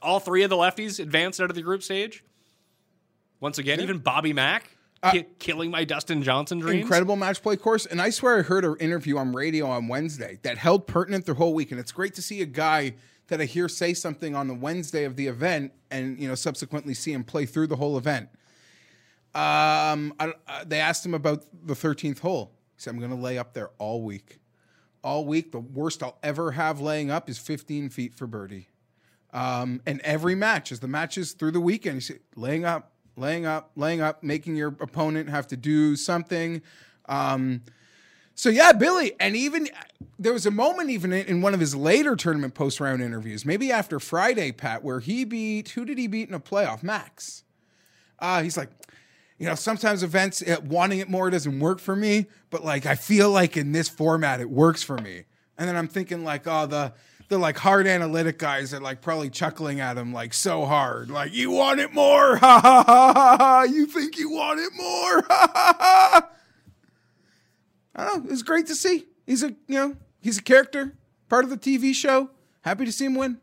All 0.00 0.20
three 0.20 0.42
of 0.42 0.50
the 0.50 0.56
lefties 0.56 0.98
advanced 0.98 1.40
out 1.40 1.50
of 1.50 1.56
the 1.56 1.62
group 1.62 1.82
stage. 1.82 2.24
Once 3.44 3.58
again, 3.58 3.78
even 3.82 3.98
Bobby 3.98 4.32
Mack 4.32 4.70
ki- 5.12 5.26
killing 5.38 5.70
my 5.70 5.84
Dustin 5.84 6.22
Johnson 6.22 6.60
dreams. 6.60 6.80
Incredible 6.80 7.14
match 7.14 7.42
play 7.42 7.58
course. 7.58 7.84
And 7.84 8.00
I 8.00 8.08
swear 8.08 8.38
I 8.38 8.42
heard 8.42 8.64
an 8.64 8.76
interview 8.80 9.18
on 9.18 9.32
radio 9.32 9.66
on 9.66 9.86
Wednesday 9.86 10.38
that 10.44 10.56
held 10.56 10.86
pertinent 10.86 11.26
the 11.26 11.34
whole 11.34 11.52
week. 11.52 11.70
And 11.70 11.78
it's 11.78 11.92
great 11.92 12.14
to 12.14 12.22
see 12.22 12.40
a 12.40 12.46
guy 12.46 12.94
that 13.26 13.42
I 13.42 13.44
hear 13.44 13.68
say 13.68 13.92
something 13.92 14.34
on 14.34 14.48
the 14.48 14.54
Wednesday 14.54 15.04
of 15.04 15.16
the 15.16 15.26
event 15.26 15.72
and, 15.90 16.18
you 16.18 16.26
know, 16.26 16.34
subsequently 16.34 16.94
see 16.94 17.12
him 17.12 17.22
play 17.22 17.44
through 17.44 17.66
the 17.66 17.76
whole 17.76 17.98
event. 17.98 18.30
Um, 19.34 20.14
I, 20.18 20.32
uh, 20.48 20.64
they 20.66 20.80
asked 20.80 21.04
him 21.04 21.12
about 21.12 21.44
the 21.66 21.74
13th 21.74 22.20
hole. 22.20 22.50
He 22.76 22.80
said, 22.80 22.94
I'm 22.94 22.98
going 22.98 23.10
to 23.10 23.16
lay 23.16 23.36
up 23.36 23.52
there 23.52 23.72
all 23.76 24.00
week. 24.00 24.38
All 25.02 25.26
week. 25.26 25.52
The 25.52 25.60
worst 25.60 26.02
I'll 26.02 26.16
ever 26.22 26.52
have 26.52 26.80
laying 26.80 27.10
up 27.10 27.28
is 27.28 27.36
15 27.36 27.90
feet 27.90 28.14
for 28.14 28.26
birdie. 28.26 28.68
Um, 29.34 29.82
and 29.84 30.00
every 30.00 30.34
match, 30.34 30.72
as 30.72 30.80
the 30.80 30.88
matches 30.88 31.32
through 31.32 31.50
the 31.50 31.60
weekend, 31.60 31.96
you 31.96 32.00
see, 32.00 32.18
laying 32.36 32.64
up, 32.64 32.92
laying 33.16 33.46
up, 33.46 33.70
laying 33.76 34.00
up, 34.00 34.22
making 34.22 34.56
your 34.56 34.68
opponent 34.80 35.28
have 35.30 35.46
to 35.48 35.56
do 35.56 35.96
something. 35.96 36.62
Um, 37.06 37.62
so 38.34 38.48
yeah, 38.48 38.72
Billy, 38.72 39.12
and 39.20 39.36
even 39.36 39.68
there 40.18 40.32
was 40.32 40.46
a 40.46 40.50
moment 40.50 40.90
even 40.90 41.12
in, 41.12 41.40
one 41.40 41.54
of 41.54 41.60
his 41.60 41.74
later 41.76 42.16
tournament 42.16 42.54
post 42.54 42.80
round 42.80 43.00
interviews, 43.00 43.44
maybe 43.44 43.70
after 43.70 44.00
Friday, 44.00 44.50
Pat, 44.52 44.82
where 44.82 45.00
he 45.00 45.24
beat 45.24 45.70
who 45.70 45.84
did 45.84 45.98
he 45.98 46.06
beat 46.06 46.28
in 46.28 46.34
a 46.34 46.40
playoff? 46.40 46.82
Max. 46.82 47.44
Uh, 48.18 48.42
he's 48.42 48.56
like, 48.56 48.70
you 49.38 49.46
know, 49.46 49.54
sometimes 49.54 50.02
events 50.02 50.42
uh, 50.42 50.56
wanting 50.64 50.98
it 50.98 51.08
more 51.08 51.30
doesn't 51.30 51.60
work 51.60 51.78
for 51.78 51.94
me, 51.94 52.26
but 52.50 52.64
like 52.64 52.86
I 52.86 52.94
feel 52.94 53.30
like 53.30 53.56
in 53.56 53.72
this 53.72 53.88
format 53.88 54.40
it 54.40 54.50
works 54.50 54.82
for 54.82 54.98
me. 54.98 55.24
And 55.56 55.68
then 55.68 55.76
I'm 55.76 55.88
thinking 55.88 56.24
like, 56.24 56.46
oh, 56.46 56.66
the 56.66 56.92
the 57.28 57.38
like 57.38 57.58
hard 57.58 57.86
analytic 57.86 58.38
guys 58.38 58.74
are 58.74 58.80
like 58.80 59.00
probably 59.00 59.30
chuckling 59.30 59.80
at 59.80 59.96
him 59.96 60.12
like 60.12 60.34
so 60.34 60.64
hard, 60.64 61.10
like 61.10 61.32
you 61.32 61.50
want 61.50 61.80
it 61.80 61.92
more, 61.92 62.36
ha 62.36 62.60
ha 62.60 62.84
ha 62.86 63.12
ha 63.14 63.36
ha. 63.38 63.62
You 63.62 63.86
think 63.86 64.18
you 64.18 64.30
want 64.30 64.60
it 64.60 64.72
more, 64.74 65.22
ha 65.28 65.50
ha 65.52 65.76
ha. 65.80 66.30
I 67.96 68.04
don't 68.04 68.24
know. 68.24 68.30
It's 68.32 68.42
great 68.42 68.66
to 68.66 68.74
see. 68.74 69.06
He's 69.26 69.42
a 69.42 69.48
you 69.66 69.76
know 69.76 69.96
he's 70.20 70.38
a 70.38 70.42
character, 70.42 70.94
part 71.28 71.44
of 71.44 71.50
the 71.50 71.58
TV 71.58 71.94
show. 71.94 72.30
Happy 72.62 72.84
to 72.84 72.92
see 72.92 73.06
him 73.06 73.14
win. 73.14 73.40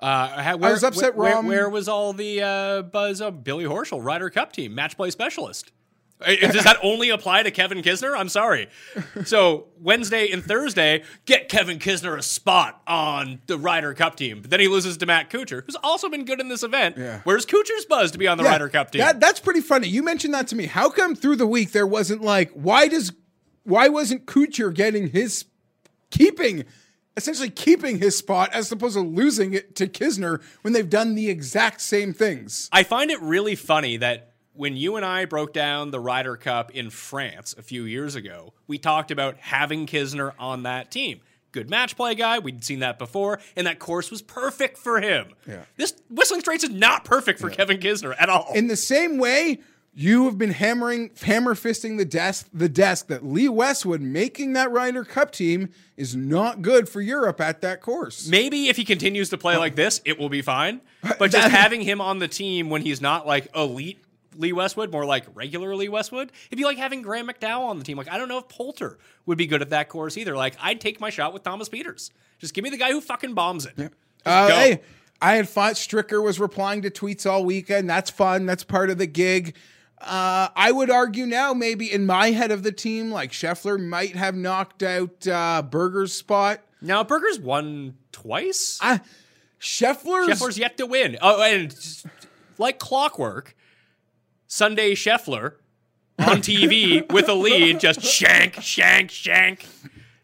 Uh, 0.00 0.54
where, 0.56 0.70
was 0.70 0.84
upset 0.84 1.16
Where, 1.16 1.34
Rahm- 1.34 1.46
where, 1.46 1.68
was 1.68 1.88
all 1.88 2.12
the 2.12 2.40
uh, 2.40 2.82
buzz 2.82 3.20
of 3.20 3.42
Billy 3.42 3.64
Horschel, 3.64 4.02
Ryder 4.02 4.30
Cup 4.30 4.52
team, 4.52 4.72
match 4.72 4.96
play 4.96 5.10
specialist? 5.10 5.72
Uh, 6.20 6.34
Does 6.50 6.64
that 6.64 6.78
only 6.82 7.10
apply 7.10 7.44
to 7.44 7.50
Kevin 7.50 7.80
Kisner? 7.82 8.18
I'm 8.18 8.28
sorry. 8.28 8.68
So 9.24 9.66
Wednesday 9.80 10.30
and 10.30 10.44
Thursday, 10.44 11.04
get 11.26 11.48
Kevin 11.48 11.78
Kisner 11.78 12.18
a 12.18 12.22
spot 12.22 12.82
on 12.86 13.40
the 13.46 13.56
Ryder 13.58 13.94
Cup 13.94 14.16
team. 14.16 14.40
But 14.40 14.50
then 14.50 14.60
he 14.60 14.68
loses 14.68 14.96
to 14.98 15.06
Matt 15.06 15.30
Kuchar, 15.30 15.64
who's 15.64 15.76
also 15.82 16.08
been 16.08 16.24
good 16.24 16.40
in 16.40 16.48
this 16.48 16.62
event. 16.62 16.96
Yeah. 16.98 17.20
Where's 17.24 17.46
Kuchar's 17.46 17.84
buzz 17.84 18.10
to 18.12 18.18
be 18.18 18.26
on 18.26 18.36
the 18.36 18.44
Yeah, 18.44 18.50
Ryder 18.50 18.68
Cup 18.68 18.90
team? 18.90 19.00
That, 19.00 19.20
that's 19.20 19.38
pretty 19.40 19.60
funny. 19.60 19.88
You 19.88 20.02
mentioned 20.02 20.34
that 20.34 20.48
to 20.48 20.56
me. 20.56 20.66
How 20.66 20.90
come 20.90 21.14
through 21.14 21.36
the 21.36 21.46
week 21.46 21.72
there 21.72 21.86
wasn't 21.86 22.22
like 22.22 22.50
why 22.52 22.88
does 22.88 23.12
why 23.64 23.88
wasn't 23.88 24.26
Kuchar 24.26 24.74
getting 24.74 25.10
his 25.10 25.44
keeping 26.10 26.64
essentially 27.16 27.50
keeping 27.50 27.98
his 27.98 28.16
spot 28.16 28.48
as 28.52 28.70
opposed 28.70 28.94
to 28.94 29.00
losing 29.00 29.52
it 29.52 29.74
to 29.76 29.86
Kisner 29.86 30.40
when 30.62 30.72
they've 30.72 30.88
done 30.88 31.14
the 31.14 31.28
exact 31.28 31.80
same 31.80 32.12
things? 32.12 32.68
I 32.72 32.82
find 32.82 33.10
it 33.10 33.20
really 33.20 33.54
funny 33.56 33.96
that 33.98 34.27
when 34.58 34.76
you 34.76 34.96
and 34.96 35.06
I 35.06 35.24
broke 35.24 35.52
down 35.52 35.92
the 35.92 36.00
Ryder 36.00 36.36
Cup 36.36 36.72
in 36.72 36.90
France 36.90 37.54
a 37.56 37.62
few 37.62 37.84
years 37.84 38.16
ago, 38.16 38.52
we 38.66 38.76
talked 38.76 39.12
about 39.12 39.36
having 39.38 39.86
Kisner 39.86 40.32
on 40.36 40.64
that 40.64 40.90
team. 40.90 41.20
Good 41.52 41.70
match 41.70 41.96
play 41.96 42.16
guy. 42.16 42.40
We'd 42.40 42.64
seen 42.64 42.80
that 42.80 42.98
before, 42.98 43.38
and 43.54 43.68
that 43.68 43.78
course 43.78 44.10
was 44.10 44.20
perfect 44.20 44.76
for 44.76 45.00
him. 45.00 45.28
Yeah. 45.46 45.62
This 45.76 45.94
Whistling 46.10 46.40
Straits 46.40 46.64
is 46.64 46.70
not 46.70 47.04
perfect 47.04 47.38
for 47.38 47.50
Kevin 47.50 47.78
Kisner 47.78 48.16
at 48.18 48.28
all. 48.28 48.52
In 48.52 48.66
the 48.66 48.76
same 48.76 49.18
way, 49.18 49.60
you 49.94 50.24
have 50.24 50.38
been 50.38 50.50
hammering, 50.50 51.12
hammer 51.22 51.54
fisting 51.54 51.96
the 51.96 52.04
desk, 52.04 52.48
the 52.52 52.68
desk 52.68 53.06
that 53.06 53.24
Lee 53.24 53.48
Westwood 53.48 54.00
making 54.00 54.54
that 54.54 54.72
Ryder 54.72 55.04
Cup 55.04 55.30
team 55.30 55.70
is 55.96 56.16
not 56.16 56.62
good 56.62 56.88
for 56.88 57.00
Europe 57.00 57.40
at 57.40 57.60
that 57.60 57.80
course. 57.80 58.26
Maybe 58.28 58.68
if 58.68 58.76
he 58.76 58.84
continues 58.84 59.30
to 59.30 59.38
play 59.38 59.56
like 59.56 59.76
this, 59.76 60.00
it 60.04 60.18
will 60.18 60.28
be 60.28 60.42
fine. 60.42 60.80
But 61.18 61.30
just 61.30 61.48
having 61.48 61.80
him 61.80 62.00
on 62.00 62.18
the 62.18 62.28
team 62.28 62.70
when 62.70 62.82
he's 62.82 63.00
not 63.00 63.24
like 63.24 63.48
elite 63.54 64.00
Lee 64.38 64.52
Westwood, 64.52 64.90
more 64.90 65.04
like 65.04 65.26
regular 65.34 65.74
Lee 65.76 65.88
Westwood, 65.88 66.32
it'd 66.46 66.56
be 66.56 66.64
like 66.64 66.78
having 66.78 67.02
Graham 67.02 67.28
McDowell 67.28 67.68
on 67.68 67.78
the 67.78 67.84
team. 67.84 67.98
Like, 67.98 68.08
I 68.10 68.16
don't 68.16 68.28
know 68.28 68.38
if 68.38 68.48
Poulter 68.48 68.98
would 69.26 69.36
be 69.36 69.46
good 69.46 69.60
at 69.60 69.70
that 69.70 69.88
course 69.88 70.16
either. 70.16 70.36
Like, 70.36 70.56
I'd 70.62 70.80
take 70.80 71.00
my 71.00 71.10
shot 71.10 71.34
with 71.34 71.42
Thomas 71.42 71.68
Pieters. 71.68 72.10
Just 72.38 72.54
give 72.54 72.62
me 72.64 72.70
the 72.70 72.76
guy 72.76 72.92
who 72.92 73.00
fucking 73.00 73.34
bombs 73.34 73.66
it. 73.66 73.76
Just 73.76 73.92
Uh, 74.24 74.48
hey, 74.48 74.80
I 75.20 75.34
had 75.34 75.48
fun. 75.48 75.74
Stricker 75.74 76.22
was 76.22 76.38
replying 76.38 76.82
to 76.82 76.90
tweets 76.90 77.28
all 77.28 77.44
weekend. 77.44 77.90
That's 77.90 78.10
fun. 78.10 78.46
That's 78.46 78.64
part 78.64 78.90
of 78.90 78.98
the 78.98 79.06
gig. 79.06 79.56
Uh, 80.00 80.48
I 80.54 80.70
would 80.70 80.90
argue 80.90 81.26
now, 81.26 81.52
maybe 81.52 81.92
in 81.92 82.06
my 82.06 82.30
head 82.30 82.52
of 82.52 82.62
the 82.62 82.70
team, 82.70 83.10
like 83.10 83.32
Scheffler 83.32 83.84
might 83.84 84.14
have 84.14 84.36
knocked 84.36 84.84
out 84.84 85.26
uh, 85.26 85.62
Berger's 85.68 86.12
spot. 86.12 86.60
Now, 86.80 87.02
Berger's 87.02 87.40
won 87.40 87.96
twice. 88.12 88.78
I, 88.80 89.00
Scheffler's, 89.60 90.28
Scheffler's 90.28 90.56
yet 90.56 90.76
to 90.76 90.86
win. 90.86 91.18
Oh, 91.20 91.42
and 91.42 91.74
like 92.58 92.78
clockwork, 92.78 93.56
Sunday 94.48 94.94
Scheffler 94.94 95.54
on 96.18 96.38
TV 96.38 97.10
with 97.12 97.28
a 97.28 97.34
lead, 97.34 97.78
just 97.80 98.00
shank, 98.02 98.54
shank, 98.54 99.10
shank. 99.10 99.66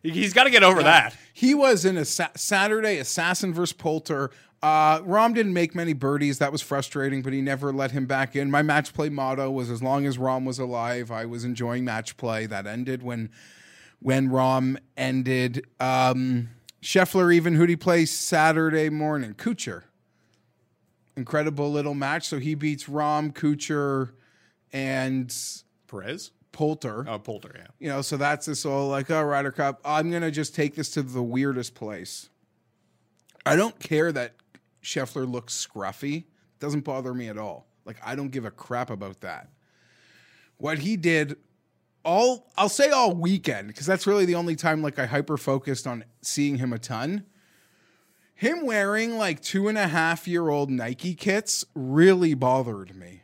He's 0.03 0.33
got 0.33 0.45
to 0.45 0.51
get 0.51 0.63
over 0.65 0.83
that. 0.83 1.15
he 1.33 1.55
was 1.55 1.85
in 1.85 1.97
a 1.97 2.05
sa- 2.05 2.29
Saturday 2.37 2.99
assassin 2.99 3.55
versus 3.55 3.73
Poulter. 3.73 4.31
Uh, 4.63 5.01
Rahm 5.01 5.35
didn't 5.35 5.53
make 5.53 5.75
many 5.75 5.93
birdies. 5.93 6.39
That 6.39 6.51
was 6.51 6.63
frustrating, 6.63 7.21
but 7.23 7.33
he 7.35 7.43
never 7.43 7.71
let 7.73 7.91
him 7.91 8.07
back 8.07 8.35
in. 8.35 8.51
My 8.51 8.63
match 8.63 8.95
play 8.95 9.11
motto 9.11 9.51
was 9.51 9.71
as 9.71 9.83
long 9.83 10.07
as 10.07 10.17
Rahm 10.17 10.47
was 10.47 10.59
alive, 10.59 11.11
I 11.11 11.27
was 11.27 11.45
enjoying 11.45 11.85
match 11.85 12.17
play. 12.17 12.47
That 12.47 12.67
ended 12.67 13.03
when 13.03 13.31
when 14.01 14.29
Rahm 14.31 14.79
ended. 14.97 15.67
Um, 15.81 16.49
Scheffler 16.83 17.33
even 17.35 17.55
who'd 17.55 17.71
he 17.71 17.77
play 17.77 18.05
Saturday 18.05 18.91
morning? 18.91 19.33
Kuchar. 19.35 19.85
Incredible 21.17 21.71
little 21.71 21.95
match. 21.95 22.27
So 22.29 22.39
he 22.39 22.55
beats 22.55 22.85
Rahm, 22.85 23.33
Kuchar, 23.33 24.13
and 24.73 25.35
Perez? 25.87 26.33
Poulter. 26.53 27.05
Oh, 27.09 27.19
Poulter, 27.19 27.53
yeah. 27.55 27.67
You 27.79 27.89
know, 27.89 28.03
so 28.03 28.17
that's 28.17 28.47
this 28.47 28.65
all 28.65 28.89
like, 28.89 29.11
oh, 29.11 29.23
Ryder 29.23 29.51
Cup. 29.51 29.81
I'm 29.85 30.11
gonna 30.11 30.31
just 30.31 30.55
take 30.55 30.75
this 30.75 30.91
to 30.91 31.03
the 31.03 31.23
weirdest 31.23 31.75
place. 31.75 32.29
I 33.45 33.57
don't 33.57 33.79
care 33.81 34.13
that 34.13 34.35
Scheffler 34.83 35.31
looks 35.31 35.67
scruffy. 35.67 36.19
It 36.19 36.25
Doesn't 36.61 36.83
bother 36.83 37.13
me 37.13 37.29
at 37.29 37.39
all. 37.39 37.67
Like 37.85 37.97
I 38.05 38.15
don't 38.15 38.31
give 38.31 38.45
a 38.45 38.51
crap 38.51 38.91
about 38.91 39.21
that. 39.23 39.51
What 40.57 40.79
he 40.79 40.97
did 40.97 41.37
all 42.05 42.53
I'll 42.57 42.69
say 42.69 42.91
all 42.91 43.15
weekend, 43.15 43.69
because 43.69 43.87
that's 43.87 44.07
really 44.07 44.25
the 44.25 44.35
only 44.35 44.57
time 44.57 44.83
like 44.83 44.99
I 44.99 45.07
hyper 45.07 45.37
focused 45.37 45.87
on 45.87 46.05
seeing 46.23 46.59
him 46.59 46.73
a 46.73 46.79
ton. 46.79 47.25
Him 48.35 48.67
wearing 48.67 49.17
like 49.17 49.41
two 49.41 49.69
and 49.69 49.79
a 49.79 49.89
half 49.89 50.27
year 50.27 50.49
old 50.49 50.71
Nike 50.71 51.15
kits 51.15 51.65
really 51.75 52.35
bothered 52.35 52.95
me. 52.97 53.23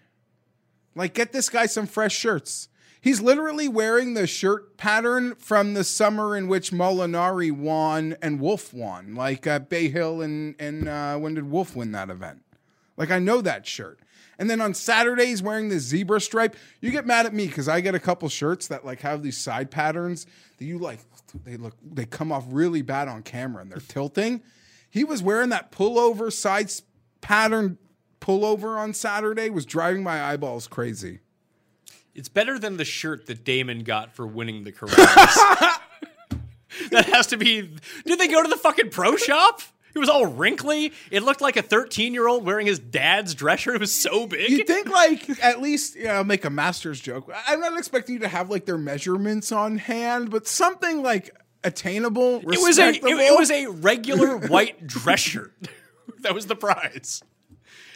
Like, 0.95 1.15
get 1.15 1.33
this 1.33 1.49
guy 1.49 1.67
some 1.67 1.87
fresh 1.87 2.15
shirts. 2.15 2.69
He's 3.01 3.21
literally 3.21 3.67
wearing 3.67 4.13
the 4.15 4.27
shirt 4.27 4.77
pattern 4.77 5.35
from 5.37 5.73
the 5.73 5.85
summer 5.85 6.37
in 6.37 6.49
which 6.49 6.71
Molinari 6.71 7.51
won 7.51 8.17
and 8.21 8.39
Wolff 8.39 8.75
won. 8.75 9.15
Like 9.15 9.47
uh, 9.47 9.61
Bay 9.61 9.89
Hill 9.89 10.21
and 10.21 10.55
and 10.59 10.87
uh, 10.89 11.17
when 11.17 11.35
did 11.35 11.51
Wolff 11.51 11.75
win 11.75 11.93
that 11.93 12.11
event? 12.11 12.43
Like 12.97 13.11
I 13.11 13.19
know 13.19 13.41
that 13.41 13.67
shirt. 13.67 14.01
And 14.39 14.49
then 14.49 14.61
on 14.61 14.75
Saturday, 14.75 15.27
he's 15.27 15.43
wearing 15.43 15.69
the 15.71 15.79
zebra 15.79 16.21
stripe. 16.21 16.57
You 16.81 16.91
get 16.91 17.07
mad 17.07 17.27
at 17.27 17.35
me 17.35 17.47
because 17.47 17.69
I 17.69 17.81
get 17.81 17.95
a 17.95 18.01
couple 18.01 18.29
shirts 18.29 18.69
that 18.69 18.85
like 18.85 19.01
have 19.01 19.23
these 19.23 19.39
side 19.39 19.71
patterns 19.71 20.27
that 20.59 20.65
you 20.67 20.79
like. 20.79 21.01
They 21.45 21.57
look, 21.57 21.77
they 21.83 22.05
come 22.05 22.33
off 22.33 22.45
really 22.49 22.83
bad 22.83 23.09
on 23.09 23.23
camera 23.23 23.63
and 23.63 23.71
they're 23.71 23.81
tilting. 23.81 24.43
He 24.91 25.05
was 25.05 25.23
wearing 25.23 25.51
that 25.51 25.73
pullover 25.73 26.33
side 26.33 26.71
pattern 27.21 27.79
pullover 28.21 28.79
on 28.79 28.93
Saturday. 28.93 29.49
Was 29.51 29.65
driving 29.65 30.03
my 30.03 30.23
eyeballs 30.23 30.67
crazy. 30.67 31.21
It's 32.15 32.29
better 32.29 32.59
than 32.59 32.77
the 32.77 32.85
shirt 32.85 33.27
that 33.27 33.45
Dahmen 33.45 33.85
got 33.85 34.15
for 34.15 34.27
winning 34.27 34.65
the 34.65 34.73
Corales. 34.73 34.97
that 36.91 37.07
has 37.07 37.29
to 37.29 37.37
be. 37.37 37.77
Did 38.05 38.19
they 38.19 38.29
go 38.29 38.43
to 38.43 38.49
the 38.49 38.57
fucking 38.57 38.91
pro 38.91 39.17
shop? 39.17 39.63
It 39.95 39.99
was 39.99 40.09
all 40.09 40.27
wrinkly. 40.27 40.93
It 41.11 41.23
looked 41.23 41.41
like 41.41 41.57
a 41.57 41.63
13 41.63 42.15
year 42.15 42.29
old 42.29 42.45
wearing 42.45 42.67
his 42.67 42.79
dad's 42.79 43.35
dress 43.35 43.61
shirt. 43.61 43.77
It 43.77 43.81
was 43.81 43.95
so 43.95 44.27
big. 44.27 44.51
You 44.51 44.65
think 44.65 44.89
like 44.89 45.43
at 45.43 45.61
least 45.61 45.97
you 45.97 46.05
know, 46.05 46.23
make 46.23 46.45
a 46.45 46.51
master's 46.51 47.01
joke. 47.01 47.33
I'm 47.47 47.61
not 47.61 47.77
expecting 47.79 48.15
you 48.15 48.21
to 48.21 48.29
have 48.29 48.51
like 48.51 48.67
their 48.67 48.79
measurements 48.79 49.53
on 49.53 49.79
hand, 49.79 50.31
but 50.31 50.47
something 50.47 51.03
like 51.03 51.35
attainable. 51.65 52.39
it 52.41 52.47
was 52.61 52.79
a 52.79 52.89
it, 52.89 53.03
it 53.05 53.39
was 53.39 53.51
a 53.51 53.67
regular 53.67 54.37
white 54.49 54.87
dress 54.87 55.21
shirt. 55.31 55.53
that 56.21 56.35
was 56.35 56.47
the 56.47 56.57
prize. 56.57 57.23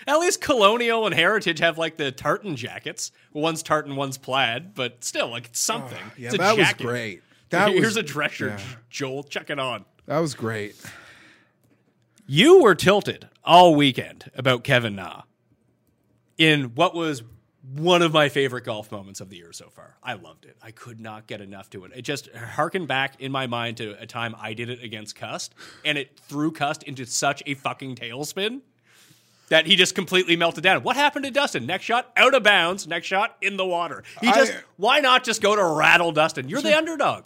At 0.06 0.18
least 0.18 0.42
Colonial 0.42 1.06
and 1.06 1.14
Heritage 1.14 1.60
have 1.60 1.78
like 1.78 1.96
the 1.96 2.12
tartan 2.12 2.56
jackets. 2.56 3.10
One's 3.32 3.62
tartan, 3.62 3.96
one's 3.96 4.18
plaid, 4.18 4.74
but 4.74 5.02
still, 5.02 5.28
like 5.30 5.46
it's 5.46 5.60
something. 5.60 5.98
Oh, 6.02 6.12
yeah, 6.18 6.26
it's 6.26 6.34
a 6.34 6.38
that 6.38 6.56
was 6.58 6.72
great. 6.74 7.22
That 7.50 7.70
Here's 7.70 7.84
was- 7.84 7.96
a 7.98 8.02
dress 8.02 8.32
shirt, 8.32 8.58
yeah. 8.58 8.64
Joel. 8.90 9.22
Check 9.22 9.48
it 9.48 9.58
on. 9.60 9.84
that 10.06 10.18
was 10.18 10.34
great. 10.34 10.74
You 12.26 12.62
were 12.62 12.74
tilted 12.74 13.28
all 13.44 13.74
weekend 13.76 14.30
about 14.34 14.64
Kevin 14.64 14.96
Na 14.96 15.22
in 16.38 16.74
what 16.74 16.94
was 16.94 17.22
one 17.72 18.02
of 18.02 18.12
my 18.12 18.28
favorite 18.28 18.64
golf 18.64 18.92
moments 18.92 19.20
of 19.20 19.30
the 19.30 19.36
year 19.36 19.52
so 19.52 19.70
far. 19.70 19.96
I 20.02 20.14
loved 20.14 20.44
it. 20.44 20.56
I 20.62 20.70
could 20.70 21.00
not 21.00 21.26
get 21.26 21.40
enough 21.40 21.70
to 21.70 21.84
it. 21.84 21.92
It 21.94 22.02
just 22.02 22.28
harkened 22.34 22.88
back 22.88 23.20
in 23.20 23.32
my 23.32 23.46
mind 23.46 23.78
to 23.78 24.00
a 24.00 24.06
time 24.06 24.34
I 24.38 24.52
did 24.54 24.68
it 24.68 24.82
against 24.82 25.16
Cust, 25.16 25.54
and 25.84 25.96
it 25.96 26.18
threw 26.28 26.52
Cust 26.52 26.82
into 26.82 27.06
such 27.06 27.42
a 27.46 27.54
fucking 27.54 27.96
tailspin 27.96 28.60
that 29.48 29.66
he 29.66 29.76
just 29.76 29.94
completely 29.94 30.36
melted 30.36 30.62
down. 30.64 30.82
What 30.82 30.96
happened 30.96 31.24
to 31.24 31.30
Dustin? 31.30 31.66
Next 31.66 31.84
shot 31.84 32.10
out 32.16 32.34
of 32.34 32.42
bounds. 32.42 32.86
Next 32.86 33.06
shot 33.06 33.36
in 33.40 33.56
the 33.56 33.66
water. 33.66 34.02
He 34.20 34.28
I- 34.28 34.34
just 34.34 34.52
why 34.76 35.00
not 35.00 35.24
just 35.24 35.40
go 35.42 35.56
to 35.56 35.64
rattle 35.64 36.12
Dustin? 36.12 36.48
You're 36.48 36.62
the 36.62 36.76
underdog. 36.76 37.24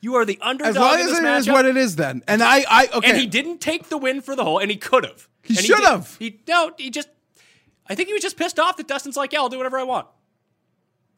You 0.00 0.14
are 0.14 0.24
the 0.24 0.38
underdog 0.40 0.70
As 0.70 0.76
long 0.76 0.98
as 0.98 1.06
it 1.10 1.24
is 1.24 1.46
matchup. 1.46 1.52
what 1.52 1.64
it 1.66 1.76
is, 1.76 1.96
then. 1.96 2.22
And 2.26 2.42
I, 2.42 2.64
I 2.68 2.88
okay. 2.94 3.10
And 3.10 3.18
he 3.18 3.26
didn't 3.26 3.60
take 3.60 3.88
the 3.90 3.98
win 3.98 4.22
for 4.22 4.34
the 4.34 4.44
hole, 4.44 4.58
and 4.58 4.70
he 4.70 4.78
could 4.78 5.04
have. 5.04 5.28
He 5.42 5.54
should 5.54 5.80
have. 5.80 6.16
He 6.18 6.40
no, 6.48 6.72
he 6.78 6.90
just. 6.90 7.08
I 7.90 7.94
think 7.94 8.06
he 8.08 8.14
was 8.14 8.22
just 8.22 8.36
pissed 8.38 8.58
off 8.58 8.76
that 8.78 8.88
Dustin's 8.88 9.16
like, 9.16 9.32
yeah, 9.32 9.40
I'll 9.40 9.48
do 9.50 9.58
whatever 9.58 9.78
I 9.78 9.82
want. 9.82 10.06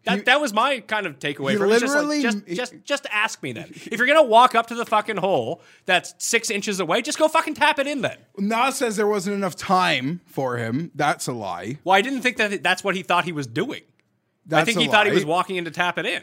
That, 0.05 0.17
He- 0.19 0.23
that 0.25 0.41
was 0.41 0.53
my 0.53 0.81
kind 0.81 1.07
of 1.07 1.19
takeaway 1.21 1.57
from 1.57 1.71
it. 1.71 1.79
Just, 1.79 1.95
like, 1.95 2.23
just, 2.23 2.47
just, 2.49 2.75
just 2.85 3.07
ask 3.13 3.41
me 3.43 3.53
then. 3.53 3.71
If 3.71 3.99
you're 3.99 4.07
gonna 4.09 4.23
walk 4.25 4.57
up 4.57 4.67
to 4.69 4.75
the 4.75 4.85
fucking 4.85 5.19
hole 5.19 5.63
that's 5.87 6.15
six 6.19 6.51
inches 6.51 6.81
away, 6.81 7.03
just 7.03 7.19
go 7.19 7.29
fucking 7.29 7.55
tap 7.55 7.79
it 7.79 7.87
in 7.87 8.01
then. 8.01 8.17
Nas 8.37 8.77
says 8.77 8.97
there 8.97 9.07
wasn't 9.07 9.37
enough 9.37 9.55
time 9.55 10.21
for 10.27 10.57
him. 10.57 10.91
That's 10.97 11.29
a 11.29 11.33
lie. 11.33 11.79
Well, 11.85 11.95
I 11.95 12.01
didn't 12.01 12.23
think 12.23 12.39
that 12.39 12.65
that's 12.65 12.83
what 12.83 12.97
he 12.97 13.03
thought 13.05 13.25
he 13.25 13.33
was 13.33 13.47
doing. 13.47 13.83
That's 14.47 14.63
I 14.63 14.65
think 14.65 14.81
he 14.81 14.89
thought 14.89 15.07
he 15.07 15.13
was 15.13 15.25
walking 15.25 15.55
in 15.55 15.67
to 15.67 15.71
tap 15.71 15.99
it 15.99 16.07
in. 16.07 16.23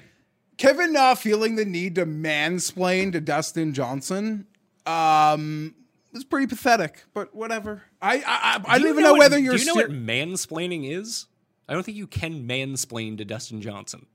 Kevin 0.57 0.91
Na 0.91 1.15
feeling 1.15 1.55
the 1.55 1.63
need 1.63 1.95
to 1.95 2.05
mansplain 2.05 3.13
to 3.13 3.21
Dustin 3.21 3.73
Johnson 3.73 4.45
um, 4.85 5.73
was 6.13 6.23
pretty 6.23 6.47
pathetic, 6.47 7.03
but 7.13 7.35
whatever. 7.35 7.83
I 8.01 8.15
I, 8.17 8.21
I, 8.25 8.61
I 8.67 8.77
Do 8.77 8.83
don't 8.85 8.93
even 8.93 9.03
know, 9.03 9.11
what- 9.13 9.19
whether 9.19 9.37
you're 9.37 9.53
Do 9.55 9.59
you 9.59 9.65
know 9.67 9.73
ser- 9.75 9.87
what 9.87 9.91
mansplaining 9.91 10.89
is? 10.89 11.27
I 11.67 11.73
don't 11.73 11.83
think 11.83 11.97
you 11.97 12.07
can 12.07 12.47
mansplain 12.47 13.17
to 13.19 13.25
Dustin 13.25 13.61
Johnson. 13.61 14.07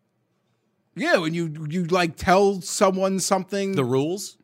yeah 0.97 1.19
when 1.19 1.35
you 1.35 1.67
you 1.69 1.85
like 1.85 2.17
tell 2.17 2.61
someone 2.61 3.21
something. 3.21 3.73
The 3.77 3.85
rules. 3.85 4.37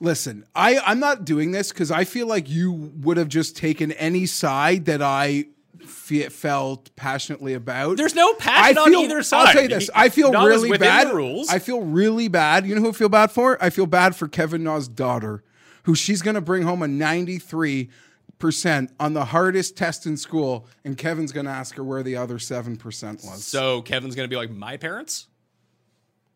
Listen, 0.00 0.44
I 0.54 0.78
I'm 0.78 1.00
not 1.00 1.24
doing 1.24 1.50
this 1.50 1.70
because 1.72 1.90
I 1.90 2.04
feel 2.04 2.26
like 2.28 2.48
you 2.48 2.72
would 2.72 3.16
have 3.16 3.28
just 3.28 3.56
taken 3.56 3.90
any 3.92 4.26
side 4.26 4.84
that 4.84 5.02
I 5.02 5.46
fe- 5.84 6.28
felt 6.28 6.94
passionately 6.94 7.52
about. 7.54 7.96
There's 7.96 8.14
no 8.14 8.32
passion 8.34 8.78
I 8.78 8.80
on 8.82 8.94
either 8.94 9.22
side. 9.24 9.46
I'll 9.48 9.52
tell 9.54 9.62
you 9.62 9.68
this. 9.68 9.90
I 9.94 10.08
feel 10.08 10.30
really 10.30 10.78
bad. 10.78 11.12
rules. 11.12 11.48
I 11.48 11.58
feel 11.58 11.80
really 11.82 12.28
bad. 12.28 12.64
You 12.64 12.76
know 12.76 12.80
who 12.82 12.90
I 12.90 12.92
feel 12.92 13.08
bad 13.08 13.32
for? 13.32 13.62
I 13.62 13.70
feel 13.70 13.86
bad 13.86 14.14
for 14.14 14.28
Kevin 14.28 14.62
Na's 14.62 14.86
daughter, 14.86 15.42
who 15.88 15.94
she's 15.94 16.20
going 16.20 16.34
to 16.34 16.40
bring 16.42 16.64
home 16.64 16.82
a 16.82 16.86
93 16.86 17.88
percent 18.38 18.92
on 19.00 19.14
the 19.14 19.24
hardest 19.24 19.74
test 19.74 20.04
in 20.04 20.18
school, 20.18 20.66
and 20.84 20.98
Kevin's 20.98 21.32
going 21.32 21.46
to 21.46 21.50
ask 21.50 21.74
her 21.76 21.82
where 21.82 22.02
the 22.02 22.14
other 22.16 22.38
seven 22.38 22.76
percent 22.76 23.22
was. 23.24 23.42
So 23.46 23.80
Kevin's 23.80 24.14
gonna 24.14 24.28
be 24.28 24.36
like, 24.36 24.50
my 24.50 24.76
parents? 24.76 25.28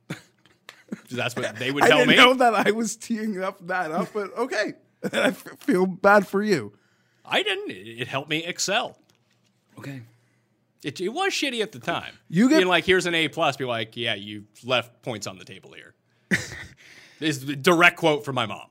That's 1.10 1.36
what 1.36 1.54
they 1.56 1.70
would 1.70 1.84
tell 1.84 1.98
me. 1.98 2.02
I 2.02 2.06
didn't 2.06 2.08
me. 2.08 2.16
know 2.16 2.34
that 2.34 2.66
I 2.66 2.70
was 2.70 2.96
teeing 2.96 3.42
up 3.42 3.66
that 3.66 3.92
up, 3.92 4.08
but 4.14 4.34
okay. 4.38 4.72
I 5.12 5.28
f- 5.28 5.44
feel 5.60 5.84
bad 5.84 6.26
for 6.26 6.42
you. 6.42 6.72
I 7.22 7.42
didn't. 7.42 7.70
It 7.72 8.00
it 8.00 8.08
helped 8.08 8.30
me 8.30 8.42
excel. 8.46 8.96
Okay. 9.78 10.00
It, 10.82 10.98
it 10.98 11.10
was 11.10 11.30
shitty 11.34 11.60
at 11.60 11.72
the 11.72 11.78
time. 11.78 12.14
You 12.30 12.48
get- 12.48 12.56
Being 12.56 12.68
like, 12.68 12.86
here's 12.86 13.04
an 13.04 13.14
A 13.14 13.28
plus. 13.28 13.58
Be 13.58 13.66
like, 13.66 13.98
yeah, 13.98 14.14
you 14.14 14.44
left 14.64 15.02
points 15.02 15.26
on 15.26 15.36
the 15.36 15.44
table 15.44 15.72
here. 15.74 15.94
this 17.20 17.36
is 17.36 17.46
a 17.50 17.54
direct 17.54 17.98
quote 17.98 18.24
from 18.24 18.34
my 18.34 18.46
mom. 18.46 18.68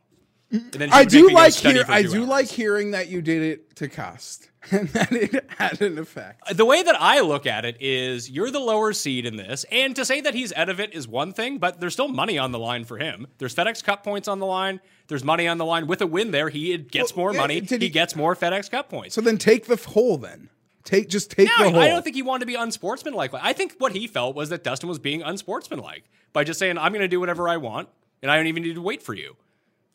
And 0.51 0.71
then 0.71 0.91
I 0.91 1.05
do 1.05 1.29
like 1.29 1.53
hear, 1.53 1.85
I 1.87 2.01
do 2.03 2.19
hours. 2.21 2.27
like 2.27 2.47
hearing 2.47 2.91
that 2.91 3.07
you 3.07 3.21
did 3.21 3.41
it 3.41 3.75
to 3.77 3.87
cast 3.87 4.49
and 4.71 4.89
that 4.89 5.11
it 5.13 5.45
had 5.57 5.81
an 5.81 5.97
effect. 5.97 6.55
the 6.55 6.65
way 6.65 6.83
that 6.83 6.95
I 6.99 7.21
look 7.21 7.45
at 7.47 7.63
it 7.65 7.77
is 7.79 8.29
you're 8.29 8.51
the 8.51 8.59
lower 8.59 8.91
seed 8.93 9.25
in 9.25 9.37
this, 9.37 9.65
and 9.71 9.95
to 9.95 10.03
say 10.03 10.19
that 10.21 10.33
he's 10.35 10.51
out 10.53 10.67
of 10.69 10.79
it 10.79 10.93
is 10.93 11.07
one 11.07 11.31
thing, 11.33 11.57
but 11.57 11.79
there's 11.79 11.93
still 11.93 12.09
money 12.09 12.37
on 12.37 12.51
the 12.51 12.59
line 12.59 12.83
for 12.83 12.97
him. 12.97 13.27
There's 13.37 13.55
FedEx 13.55 13.81
Cup 13.83 14.03
points 14.03 14.27
on 14.27 14.39
the 14.39 14.45
line. 14.45 14.81
There's 15.07 15.23
money 15.23 15.47
on 15.47 15.57
the 15.57 15.65
line. 15.65 15.87
With 15.87 16.01
a 16.01 16.07
win 16.07 16.31
there, 16.31 16.49
he 16.49 16.77
gets 16.77 17.15
Well, 17.15 17.25
more 17.25 17.33
yeah, 17.33 17.39
money. 17.41 17.59
He, 17.61 17.77
he- 17.77 17.89
gets 17.89 18.15
more 18.15 18.35
FedEx 18.35 18.69
Cup 18.69 18.89
points. 18.89 19.15
So 19.15 19.21
then 19.21 19.37
take 19.37 19.65
the 19.67 19.77
hole 19.77 20.17
then. 20.17 20.49
Take 20.83 21.09
just 21.09 21.31
take 21.31 21.47
No, 21.59 21.65
the 21.65 21.71
hole. 21.71 21.79
I 21.79 21.87
don't 21.87 22.03
think 22.03 22.15
he 22.15 22.23
wanted 22.23 22.41
to 22.41 22.45
be 22.47 22.55
unsportsmanlike. 22.55 23.33
I 23.35 23.53
think 23.53 23.75
what 23.77 23.93
he 23.93 24.05
felt 24.07 24.35
was 24.35 24.49
that 24.49 24.63
Dustin 24.63 24.89
was 24.89 24.99
being 24.99 25.21
unsportsmanlike 25.21 26.03
by 26.33 26.43
just 26.43 26.59
saying, 26.59 26.77
"I'm 26.77 26.91
going 26.91 27.01
to 27.03 27.07
do 27.07 27.19
whatever 27.19 27.47
I 27.47 27.57
want, 27.57 27.87
and 28.21 28.29
I 28.31 28.35
don't 28.35 28.47
even 28.47 28.63
need 28.63 28.75
to 28.75 28.81
wait 28.81 29.01
for 29.03 29.13
you." 29.13 29.37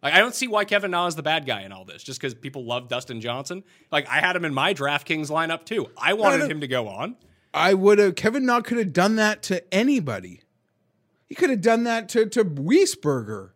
Like, 0.06 0.14
I 0.14 0.20
don't 0.20 0.36
see 0.36 0.46
why 0.46 0.64
Kevin 0.64 0.92
Na 0.92 1.08
is 1.08 1.16
the 1.16 1.22
bad 1.24 1.46
guy 1.46 1.62
in 1.62 1.72
all 1.72 1.84
this, 1.84 2.00
just 2.00 2.20
because 2.20 2.32
people 2.32 2.64
love 2.64 2.86
Dustin 2.86 3.20
Johnson. 3.20 3.64
Like 3.90 4.08
I 4.08 4.20
had 4.20 4.36
him 4.36 4.44
in 4.44 4.54
my 4.54 4.72
DraftKings 4.72 5.30
lineup 5.30 5.64
too. 5.64 5.90
I 5.96 6.12
wanted 6.12 6.38
no. 6.38 6.46
him 6.46 6.60
to 6.60 6.68
go 6.68 6.86
on. 6.86 7.16
I 7.52 7.74
would 7.74 7.98
have 7.98 8.14
Kevin 8.14 8.46
Na 8.46 8.60
could 8.60 8.78
have 8.78 8.92
done 8.92 9.16
that 9.16 9.42
to 9.44 9.74
anybody. 9.74 10.42
He 11.26 11.34
could 11.34 11.50
have 11.50 11.60
done 11.60 11.82
that 11.82 12.08
to 12.10 12.26
to 12.26 12.44
Wiesberger. 12.44 13.50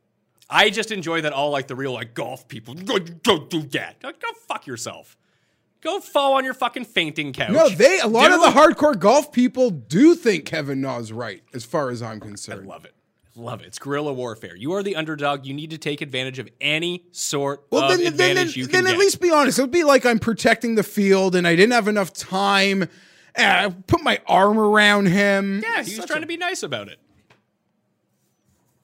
I 0.51 0.71
just 0.71 0.91
enjoy 0.91 1.21
that 1.21 1.33
all 1.33 1.51
like 1.51 1.69
the 1.69 1.77
real 1.77 1.93
like 1.93 2.15
golf 2.15 2.49
people 2.49 2.75
go 2.75 2.99
go 2.99 3.47
do 3.47 3.63
that. 3.63 3.99
Like, 4.03 4.21
go 4.21 4.33
fuck 4.49 4.67
yourself. 4.67 5.17
Go 5.83 6.01
fall 6.01 6.33
on 6.33 6.45
your 6.45 6.55
fucking 6.55 6.87
fainting 6.87 7.33
couch. 7.33 7.53
No, 7.53 7.69
they 7.69 8.01
a 8.01 8.09
lot 8.09 8.33
of 8.33 8.41
the 8.41 8.49
hardcore 8.49 8.99
golf 8.99 9.31
people 9.31 9.71
do 9.71 10.17
think 10.17 10.47
Kevin 10.47 10.81
Na's 10.81 11.13
right, 11.13 11.45
as 11.55 11.65
far 11.65 11.91
as 11.91 12.03
I'm 12.03 12.19
concerned. 12.19 12.65
I 12.65 12.75
love 12.75 12.85
it. 12.85 12.95
Love 13.37 13.61
it. 13.61 13.69
It's 13.69 13.79
guerrilla 13.79 14.13
warfare. 14.13 14.57
You 14.57 14.73
are 14.75 14.83
the 14.83 14.97
underdog. 14.97 15.47
You 15.47 15.55
need 15.55 15.71
to 15.71 15.79
take 15.79 16.01
advantage 16.01 16.39
of 16.39 16.49
any 16.61 17.07
sort 17.13 17.65
Well, 17.71 17.85
of 17.91 17.97
then, 17.99 18.07
advantage 18.07 18.55
then, 18.55 18.61
you 18.61 18.67
can 18.67 18.73
then 18.73 18.85
get. 18.85 18.95
at 18.95 18.99
least 18.99 19.21
be 19.21 19.31
honest. 19.31 19.59
It 19.59 19.63
would 19.63 19.71
be 19.71 19.85
like 19.85 20.05
I'm 20.05 20.19
protecting 20.19 20.75
the 20.75 20.83
field 20.83 21.37
and 21.37 21.47
I 21.47 21.55
didn't 21.55 21.73
have 21.73 21.87
enough 21.89 22.13
time. 22.13 22.89
I 23.37 23.73
put 23.87 24.03
my 24.03 24.19
arm 24.27 24.59
around 24.59 25.07
him. 25.07 25.61
Yeah, 25.63 25.83
he 25.85 25.97
was 25.97 26.07
trying 26.07 26.23
to 26.23 26.27
be 26.27 26.37
nice 26.37 26.63
about 26.65 26.89
it. 26.89 26.99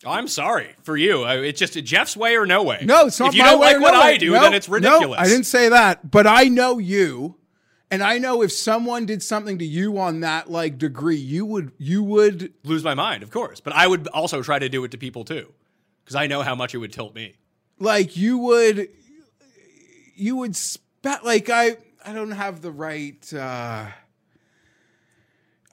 I'm 0.04 0.28
sorry 0.28 0.74
for 0.84 0.96
you. 0.96 1.24
It's 1.26 1.58
just 1.58 1.74
Jeff's 1.84 2.16
way 2.16 2.36
or 2.36 2.46
no 2.46 2.62
way. 2.62 2.82
No, 2.84 3.06
it's 3.06 3.18
not 3.18 3.30
If 3.30 3.34
you 3.34 3.42
don't 3.42 3.58
way 3.58 3.68
like 3.72 3.76
or 3.76 3.80
what 3.80 3.94
no 3.94 4.00
I 4.00 4.16
do, 4.16 4.30
No, 4.32 4.42
then 4.42 4.54
it's 4.54 4.68
no, 4.68 4.74
ridiculous. 4.74 5.18
I 5.20 5.24
didn't 5.24 5.44
say 5.46 5.68
that, 5.70 6.08
but 6.10 6.26
I 6.28 6.44
know 6.44 6.78
you, 6.78 7.36
and 7.90 8.02
I 8.02 8.18
know 8.18 8.42
if 8.42 8.52
someone 8.52 9.06
did 9.06 9.22
something 9.22 9.58
to 9.58 9.64
you 9.64 9.98
on 9.98 10.20
that 10.20 10.50
like 10.50 10.78
degree, 10.78 11.16
you 11.16 11.44
would 11.46 11.72
you 11.78 12.02
would 12.02 12.52
lose 12.64 12.82
my 12.84 12.94
mind, 12.94 13.22
of 13.22 13.30
course, 13.30 13.60
but 13.60 13.72
I 13.72 13.86
would 13.86 14.06
also 14.08 14.42
try 14.42 14.58
to 14.58 14.68
do 14.68 14.82
it 14.84 14.90
to 14.92 14.98
people 14.98 15.24
too, 15.24 15.52
because 16.04 16.16
I 16.16 16.26
know 16.26 16.42
how 16.42 16.54
much 16.54 16.74
it 16.74 16.78
would 16.78 16.92
tilt 16.92 17.14
me. 17.14 17.34
like 17.78 18.16
you 18.16 18.38
would 18.38 18.88
you 20.14 20.36
would 20.36 20.56
spat 20.56 21.24
like 21.24 21.50
I 21.50 21.76
I 22.04 22.12
don't 22.12 22.30
have 22.32 22.62
the 22.62 22.70
right 22.70 23.32
uh 23.34 23.86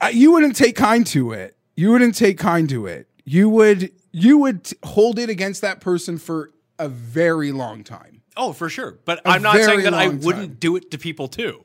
I, 0.00 0.10
you 0.10 0.32
wouldn't 0.32 0.56
take 0.56 0.76
kind 0.76 1.06
to 1.08 1.32
it. 1.32 1.56
You 1.76 1.90
wouldn't 1.92 2.14
take 2.14 2.36
kind 2.38 2.68
to 2.68 2.86
it. 2.86 3.08
You 3.24 3.48
would 3.48 3.90
you 4.12 4.38
would 4.38 4.64
t- 4.64 4.76
hold 4.84 5.18
it 5.18 5.30
against 5.30 5.62
that 5.62 5.80
person 5.80 6.18
for 6.18 6.50
a 6.78 6.88
very 6.88 7.52
long 7.52 7.82
time. 7.84 8.20
Oh, 8.36 8.52
for 8.52 8.68
sure. 8.68 8.98
But 9.04 9.22
I'm 9.24 9.42
not 9.42 9.56
saying 9.56 9.82
that 9.84 9.94
I 9.94 10.08
wouldn't 10.08 10.50
time. 10.50 10.56
do 10.58 10.76
it 10.76 10.90
to 10.90 10.98
people 10.98 11.28
too, 11.28 11.64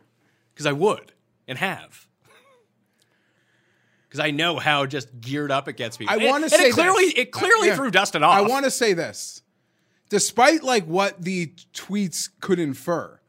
because 0.60 0.66
I 0.68 0.74
would 0.74 1.14
and 1.48 1.58
have. 1.58 2.06
Because 4.10 4.20
I 4.20 4.32
know 4.32 4.60
how 4.60 4.86
just 4.86 5.22
geared 5.22 5.52
up 5.52 5.70
it 5.70 5.78
gets 5.78 5.96
people. 5.96 6.14
I 6.14 6.26
want 6.28 6.44
to 6.44 6.50
say 6.50 6.68
it 6.68 6.74
clearly 6.74 7.06
this. 7.06 7.14
it 7.16 7.32
clearly 7.32 7.68
Yeah. 7.70 7.76
threw 7.78 7.90
Dustin 7.92 8.24
off. 8.24 8.36
I 8.36 8.42
want 8.42 8.66
to 8.66 8.72
say 8.72 8.92
this. 8.92 9.42
Despite 10.10 10.64
like 10.64 10.84
what 10.86 11.22
the 11.22 11.54
tweets 11.74 12.30
could 12.42 12.60
infer, 12.60 13.22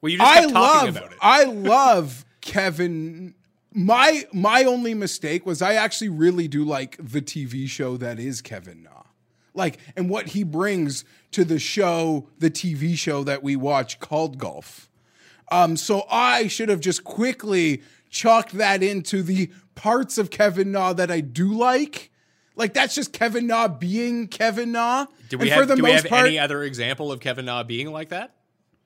Well, 0.00 0.10
you 0.10 0.18
just 0.18 0.28
I 0.28 0.40
kept 0.40 0.52
talking 0.52 0.86
love 0.86 0.96
about 0.96 1.12
it. 1.12 1.18
I 1.20 1.44
love 1.44 2.24
Kevin. 2.40 3.34
My 3.72 4.24
my 4.32 4.64
only 4.64 4.94
mistake 4.94 5.46
was 5.46 5.62
I 5.62 5.74
actually 5.74 6.08
really 6.08 6.48
do 6.48 6.64
like 6.64 6.96
the 6.98 7.22
TV 7.22 7.68
show 7.68 7.96
that 7.98 8.18
is 8.18 8.42
Kevin 8.42 8.82
Na. 8.82 9.02
Like 9.54 9.78
and 9.94 10.10
what 10.10 10.28
he 10.28 10.42
brings 10.42 11.04
to 11.30 11.44
the 11.44 11.60
show, 11.60 12.28
the 12.40 12.50
TV 12.50 12.96
show 12.96 13.22
that 13.22 13.44
we 13.44 13.54
watch 13.54 14.00
called 14.00 14.38
Golf. 14.38 14.89
Um, 15.50 15.76
so 15.76 16.06
I 16.10 16.46
should 16.48 16.68
have 16.68 16.80
just 16.80 17.04
quickly 17.04 17.82
chalked 18.08 18.52
that 18.52 18.82
into 18.82 19.22
the 19.22 19.50
parts 19.74 20.18
of 20.18 20.30
Kevin 20.30 20.72
Na 20.72 20.92
that 20.92 21.10
I 21.10 21.20
do 21.20 21.52
like. 21.52 22.10
Like 22.56 22.74
that's 22.74 22.94
just 22.94 23.12
Kevin 23.12 23.46
Na 23.46 23.68
being 23.68 24.28
Kevin 24.28 24.72
Na. 24.72 25.06
do 25.28 25.38
we 25.38 25.50
And 25.50 25.68
have, 25.68 25.76
do 25.76 25.82
we 25.82 25.92
have 25.92 26.04
part, 26.06 26.26
any 26.26 26.38
other 26.38 26.62
example 26.62 27.10
of 27.10 27.20
Kevin 27.20 27.46
Na 27.46 27.62
being 27.62 27.90
like 27.92 28.10
that? 28.10 28.34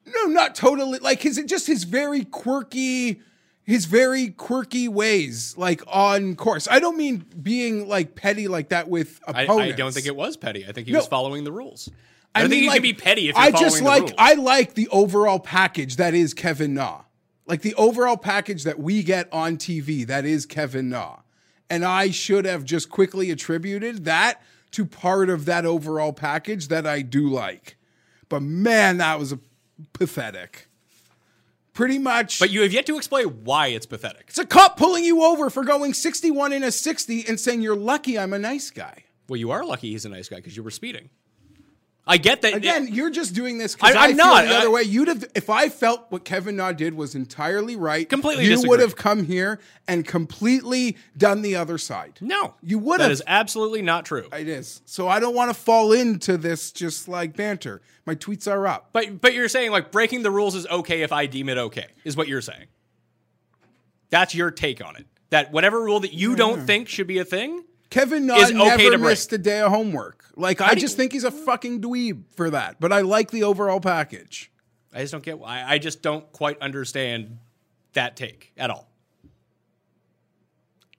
no, 0.07 0.25
not 0.27 0.55
totally. 0.55 0.99
Like 0.99 1.23
his 1.23 1.43
just 1.47 1.67
his 1.67 1.85
very 1.85 2.25
quirky, 2.25 3.21
his 3.65 3.87
very 3.87 4.29
quirky 4.29 4.87
ways, 4.87 5.55
like 5.57 5.83
on 5.87 6.37
course. 6.37 6.69
I 6.71 6.79
don't 6.79 6.97
mean 6.99 7.25
being 7.43 7.89
like 7.89 8.15
petty 8.15 8.47
like 8.47 8.69
that 8.69 8.89
with 8.89 9.19
I, 9.27 9.43
opponents. 9.45 9.73
I 9.73 9.77
don't 9.77 9.93
think 9.93 10.07
it 10.07 10.15
was 10.15 10.37
petty. 10.37 10.67
I 10.67 10.73
think 10.73 10.87
he 10.87 10.93
No. 10.93 10.99
was 11.01 11.09
following 11.09 11.45
the 11.45 11.53
rules. 11.53 11.91
I, 12.35 12.41
don't 12.41 12.51
mean, 12.51 12.59
think 12.59 12.63
you 12.63 12.69
like, 12.69 12.77
can 12.77 12.83
be 12.83 12.93
petty 12.93 13.29
if 13.29 13.37
you're 13.37 13.45
I 13.45 13.51
just 13.51 13.83
like. 13.83 14.13
I 14.19 14.35
like 14.35 14.75
the 14.75 14.89
overall 14.89 15.39
package 15.39 15.97
that 15.97 16.15
is 16.15 16.35
Kevin 16.35 16.75
Na. 16.75 17.03
Like 17.47 17.63
the 17.63 17.75
overall 17.75 18.17
package 18.17 18.65
that 18.65 18.79
we 18.79 19.03
get 19.03 19.33
on 19.33 19.57
TV 19.57 20.07
that 20.07 20.25
is 20.25 20.47
Kevin 20.47 20.89
Na. 20.89 21.19
And 21.71 21.85
I 21.85 22.11
should 22.11 22.45
have 22.45 22.65
just 22.65 22.91
quickly 22.91 23.31
attributed 23.31 24.05
that 24.05 24.43
to 24.73 24.85
part 24.85 25.31
of 25.31 25.45
that 25.45 25.65
overall 25.65 26.13
package 26.13 26.69
that 26.69 26.87
I 26.87 27.03
do 27.03 27.29
like. 27.29 27.77
But 28.29 28.43
man, 28.43 28.99
that 28.99 29.19
was 29.19 29.33
a 29.33 29.39
pathetic. 29.93 30.69
Pretty 31.73 31.99
much 31.99 32.39
but 32.39 32.51
you 32.51 32.63
have 32.63 32.73
yet 32.73 32.87
to 32.87 32.97
explain 32.97 33.27
why 33.45 33.69
it's 33.69 33.87
pathetic. 33.87 34.27
it's 34.29 34.39
a 34.39 34.47
cop 34.47 34.77
pulling 34.77 35.05
you 35.05 35.25
over 35.25 35.51
for 35.51 35.65
going 35.65 35.93
61 35.93 36.53
in 36.53 36.63
a 36.63 36.71
60 36.71 37.27
and 37.27 37.39
saying 37.39 37.63
you're 37.63 37.75
lucky 37.75 38.17
I'm 38.17 38.33
a 38.33 38.39
nice 38.39 38.71
guy. 38.71 39.05
Well, 39.29 39.39
you 39.39 39.51
are 39.51 39.65
lucky 39.65 39.91
he's 39.91 40.05
a 40.05 40.09
nice 40.09 40.29
guy 40.29 40.37
because 40.37 40.57
you 40.57 40.63
were 40.63 40.71
speeding. 40.71 41.11
I 42.07 42.19
get 42.19 42.43
that. 42.43 42.53
Again, 42.53 42.89
you're 42.93 43.09
just 43.09 43.35
doing 43.35 43.57
this 43.57 43.75
because 43.75 43.95
I- 43.97 44.09
feel 44.09 44.17
not. 44.17 44.45
the 44.45 44.55
other 44.55 44.67
I- 44.69 44.71
way. 44.71 44.83
You'd 44.83 45.09
have, 45.09 45.25
if 45.35 45.49
I 45.49 45.71
felt 45.71 46.05
what 46.11 46.23
Kevin 46.25 46.57
Na 46.57 46.71
did 46.73 46.93
was 46.95 47.15
entirely 47.15 47.77
right. 47.77 48.07
Completely 48.07 48.45
You 48.45 48.51
disagree. 48.51 48.69
would 48.69 48.81
have 48.81 48.95
come 48.95 49.25
here 49.25 49.59
and 49.89 50.07
completely 50.07 50.99
done 51.17 51.41
the 51.41 51.57
other 51.57 51.79
side. 51.79 52.19
no, 52.21 52.55
you 52.63 52.79
would 52.79 53.01
That 53.01 53.05
have. 53.05 53.13
is 53.13 53.23
absolutely 53.27 53.81
not 53.81 54.05
true. 54.05 54.29
It 54.37 54.49
is. 54.49 54.83
So 54.85 55.09
I 55.09 55.19
don't 55.19 55.35
want 55.35 55.49
to 55.51 55.55
fall 55.55 55.93
into 55.93 56.37
this 56.37 56.71
just 56.73 57.09
like 57.09 57.37
banter. 57.37 57.81
My 58.05 58.15
tweets 58.15 58.47
are 58.53 58.67
up. 58.67 58.91
But 58.93 59.23
but 59.23 59.33
you're 59.33 59.49
saying 59.49 59.71
like 59.71 59.91
breaking 59.91 60.25
the 60.25 60.31
rules 60.31 60.55
is 60.55 60.67
okay 60.67 61.01
if 61.01 61.11
I 61.13 61.25
deem 61.25 61.49
it 61.49 61.57
okay, 61.57 61.87
is 62.05 62.19
what 62.19 62.29
you're 62.29 62.43
saying. 62.43 62.67
That's 64.11 64.35
your 64.35 64.51
take 64.51 64.85
on 64.85 64.97
it. 64.97 65.07
That 65.31 65.53
whatever 65.53 65.81
rule 65.83 66.01
that 66.01 66.13
you 66.13 66.37
don't 66.37 66.67
think 66.67 66.89
should 66.89 67.07
be 67.07 67.19
a 67.19 67.25
thing, 67.25 67.65
Kevin 67.91 68.27
Na 68.27 68.37
Is 68.37 68.51
okay 68.51 68.55
never 68.55 68.77
to 68.77 68.89
break. 68.91 69.01
missed 69.01 69.33
a 69.33 69.39
day 69.39 69.61
of 69.61 69.73
homework. 69.73 70.24
Like 70.37 70.61
I 70.61 70.75
do 70.75 70.81
just 70.81 70.97
think 70.97 71.13
he's 71.13 71.25
a 71.25 71.31
fucking 71.31 71.81
dweeb 71.81 72.25
for 72.35 72.51
that. 72.51 72.81
But 72.81 72.93
I 72.93 73.03
like 73.03 73.31
the 73.31 73.45
overall 73.45 73.81
package. 73.81 74.51
I 74.93 75.01
just 75.01 75.13
don't 75.13 75.25
get. 75.25 75.39
I, 75.45 75.75
I 75.75 75.79
just 75.79 76.03
don't 76.03 76.31
quite 76.33 76.59
understand 76.61 77.39
that 77.93 78.17
take 78.17 78.53
at 78.57 78.71
all. 78.71 78.89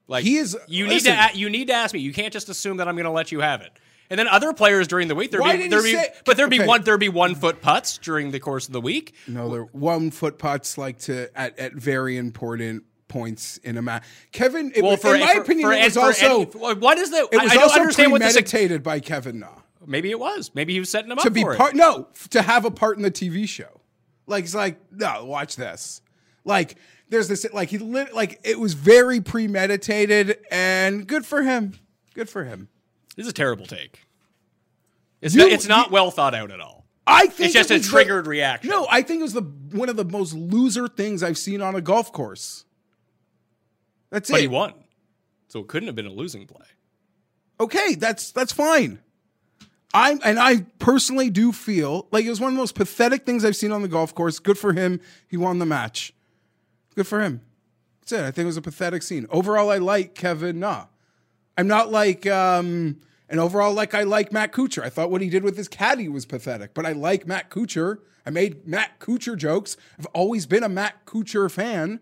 Like 0.07 0.23
He 0.23 0.37
is- 0.37 0.57
You 0.67 0.87
listen. 0.87 1.15
need 1.15 1.31
to. 1.33 1.37
You 1.37 1.49
need 1.49 1.67
to 1.67 1.73
ask 1.73 1.93
me. 1.93 1.99
You 1.99 2.13
can't 2.13 2.31
just 2.31 2.49
assume 2.49 2.77
that 2.77 2.87
I'm 2.87 2.95
going 2.95 3.05
to 3.05 3.11
let 3.11 3.31
you 3.31 3.39
have 3.41 3.61
it. 3.61 3.71
And 4.09 4.19
then 4.19 4.27
other 4.27 4.53
players 4.53 4.87
during 4.87 5.07
the 5.07 5.15
week, 5.15 5.31
there'd 5.31 5.43
be, 5.43 5.67
there'd 5.67 5.83
be 5.83 5.93
say- 5.93 6.13
but 6.25 6.37
there'd 6.37 6.49
be 6.49 6.59
Okay. 6.59 6.67
one 6.67 6.83
there'd 6.83 6.99
be 6.99 7.09
one 7.09 7.33
foot 7.33 7.59
putts 7.61 7.97
during 7.97 8.29
the 8.31 8.39
course 8.39 8.67
of 8.67 8.73
the 8.73 8.81
week. 8.81 9.15
No, 9.27 9.49
they're 9.49 9.63
one 9.63 10.11
foot 10.11 10.37
putts 10.37 10.77
like 10.77 10.99
to 10.99 11.35
at, 11.37 11.57
at 11.57 11.73
very 11.73 12.15
important 12.17 12.83
points 13.19 13.57
in 13.57 13.77
a 13.77 13.81
match. 13.81 14.03
Kevin, 14.33 14.71
it, 14.75 14.81
Well, 14.81 14.91
was- 14.91 15.01
for 15.01 15.15
in 15.15 15.21
my 15.21 15.35
for- 15.35 15.41
opinion, 15.41 15.69
for, 15.69 15.73
it 15.73 15.83
was 15.85 15.95
also 15.97 16.41
any- 16.41 16.45
what 16.79 16.97
is 16.97 17.11
the? 17.11 17.27
it 17.31 17.41
was 17.41 17.41
I, 17.41 17.45
I 17.45 17.53
don't 17.55 17.63
also 17.63 17.79
understand 17.79 18.11
what 18.11 18.21
this. 18.21 18.33
premeditated 18.33 18.83
by 18.83 18.99
Kevin 18.99 19.39
Na 19.39 19.49
Maybe 19.87 20.09
it 20.11 20.19
was. 20.19 20.51
Maybe 20.53 20.73
he 20.73 20.79
was 20.79 20.89
setting 20.89 21.09
them 21.09 21.19
up 21.19 21.23
to 21.25 21.29
be 21.31 21.41
for 21.43 21.55
part. 21.55 21.73
it. 21.73 21.77
No, 21.77 22.07
to 22.31 22.41
have 22.41 22.65
a 22.65 22.71
part 22.71 22.97
in 22.97 23.03
the 23.03 23.11
TV 23.11 23.47
show. 23.47 23.79
Like 24.27 24.43
it's 24.43 24.55
like 24.55 24.79
no, 24.91 25.23
watch 25.25 25.55
this. 25.55 26.01
Like 26.43 26.75
there's 27.09 27.27
this 27.27 27.45
like 27.53 27.69
he 27.69 27.77
lit 27.77 28.13
like 28.13 28.39
it 28.43 28.59
was 28.59 28.73
very 28.73 29.21
premeditated 29.21 30.39
and 30.51 31.07
good 31.07 31.25
for 31.25 31.43
him. 31.43 31.73
Good 32.15 32.29
for 32.29 32.43
him. 32.43 32.67
This 33.15 33.25
is 33.27 33.29
a 33.29 33.33
terrible 33.33 33.65
take. 33.67 34.01
It's 35.21 35.35
You- 35.35 35.43
not, 35.43 35.51
it's 35.51 35.67
not 35.67 35.87
you- 35.87 35.93
well 35.93 36.11
thought 36.11 36.33
out 36.35 36.51
at 36.51 36.59
all. 36.59 36.85
I 37.07 37.27
think 37.27 37.45
It's 37.49 37.53
just 37.53 37.69
it 37.69 37.75
a 37.75 37.77
was 37.77 37.85
the- 37.85 37.91
triggered 37.91 38.25
reaction. 38.25 38.71
No, 38.71 38.87
I 38.89 39.03
think 39.03 39.19
it 39.19 39.23
was 39.23 39.33
the 39.33 39.43
one 39.43 39.89
of 39.89 39.95
the 39.95 40.05
most 40.05 40.33
loser 40.33 40.87
things 40.87 41.21
I've 41.21 41.37
seen 41.37 41.61
on 41.61 41.75
a 41.75 41.81
golf 41.81 42.11
course. 42.11 42.64
That's 44.09 44.29
But 44.29 44.39
it. 44.39 44.43
he 44.43 44.47
won, 44.47 44.73
so 45.47 45.59
it 45.61 45.67
couldn't 45.67 45.87
have 45.87 45.95
been 45.95 46.05
a 46.05 46.11
losing 46.11 46.45
play. 46.47 46.65
okay, 47.59 47.95
that's 47.95 48.31
that's 48.31 48.51
fine. 48.53 48.99
I 49.93 50.17
and 50.23 50.37
I 50.39 50.65
personally 50.79 51.29
do 51.29 51.51
feel 51.51 52.07
like 52.11 52.25
it 52.25 52.29
was 52.29 52.41
one 52.41 52.49
of 52.49 52.55
the 52.55 52.59
most 52.61 52.75
pathetic 52.75 53.25
things 53.25 53.45
I've 53.45 53.55
seen 53.55 53.71
on 53.71 53.81
the 53.81 53.87
golf 53.87 54.13
course. 54.13 54.39
Good 54.39 54.57
for 54.57 54.73
him. 54.73 54.99
He 55.29 55.37
won 55.37 55.59
the 55.59 55.65
match. 55.65 56.13
Good 56.95 57.07
for 57.07 57.21
him. 57.21 57.41
That's 58.01 58.11
it. 58.11 58.19
I 58.25 58.31
think 58.31 58.43
it 58.43 58.47
was 58.47 58.57
a 58.57 58.61
pathetic 58.61 59.03
scene. 59.03 59.25
Overall, 59.29 59.71
I 59.71 59.77
like 59.77 60.13
Kevin 60.15 60.59
Na. 60.59 60.85
I'm 61.57 61.67
not 61.67 61.91
like 61.91 62.27
um 62.27 62.97
and 63.29 63.39
overall 63.39 63.73
like 63.73 63.93
I 63.93 64.03
like 64.03 64.33
Matt 64.33 64.51
Kuchar. 64.51 64.83
I 64.83 64.89
thought 64.89 65.09
what 65.11 65.21
he 65.21 65.29
did 65.29 65.43
with 65.43 65.55
his 65.55 65.67
caddy 65.69 66.09
was 66.09 66.25
pathetic, 66.25 66.73
but 66.73 66.85
I 66.85 66.91
like 66.91 67.25
Matt 67.25 67.49
Kuchar. 67.49 67.99
I 68.25 68.31
made 68.31 68.67
Matt 68.67 68.99
Kuchar 68.99 69.37
jokes. 69.37 69.77
I've 69.97 70.07
always 70.07 70.45
been 70.45 70.63
a 70.63 70.69
Matt 70.69 71.05
Kuchar 71.05 71.49
fan. 71.49 72.01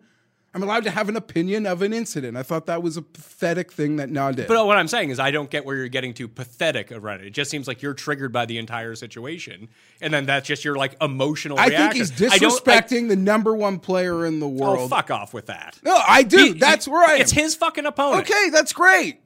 I'm 0.56 0.62
allowed 0.62 0.84
to 0.84 0.92
have 0.92 1.10
an 1.10 1.16
opinion 1.16 1.66
of 1.66 1.82
an 1.82 1.94
incident. 1.94 2.38
I 2.38 2.44
thought 2.44 2.68
that 2.68 2.84
was 2.84 2.96
a 2.96 3.02
pathetic 3.02 3.72
thing 3.72 3.96
that 3.96 4.12
Na 4.12 4.32
did. 4.32 4.48
But 4.48 4.68
what 4.68 4.78
I'm 4.78 4.88
saying 4.88 5.10
is, 5.10 5.20
I 5.20 5.32
don't 5.32 5.50
get 5.50 5.66
where 5.66 5.76
you're 5.76 5.88
getting 5.88 6.14
to 6.16 6.28
pathetic 6.28 6.92
around 6.92 7.22
it. 7.22 7.28
It 7.28 7.32
just 7.32 7.50
seems 7.50 7.68
like 7.68 7.82
you're 7.82 7.96
triggered 7.96 8.32
by 8.32 8.46
the 8.46 8.60
entire 8.60 8.94
situation, 8.94 9.70
and 10.00 10.14
then 10.14 10.28
that's 10.28 10.48
just 10.48 10.64
your 10.64 10.76
like 10.76 10.96
emotional. 11.02 11.58
I 11.58 11.70
think 11.70 11.94
reaction. 11.94 12.00
he's 12.18 12.34
I 12.34 12.38
don't- 12.38 12.52
I- 12.54 12.56
disrespecting 12.56 13.08
the 13.10 13.16
number 13.16 13.56
one 13.56 13.80
player 13.80 14.26
in 14.26 14.40
the 14.40 14.46
oh, 14.46 14.50
world. 14.50 14.80
Oh, 14.82 14.88
fuck 14.90 15.10
off 15.10 15.34
with 15.34 15.48
that. 15.48 15.80
No, 15.84 16.00
I 16.08 16.22
do. 16.22 16.38
He- 16.38 16.54
that's 16.54 16.86
he- 16.86 16.92
where 16.92 17.04
I 17.04 17.16
am. 17.16 17.22
It's 17.22 17.32
his 17.32 17.56
fucking 17.56 17.86
opponent. 17.88 18.30
Okay, 18.30 18.50
that's 18.52 18.74
great. 18.74 19.22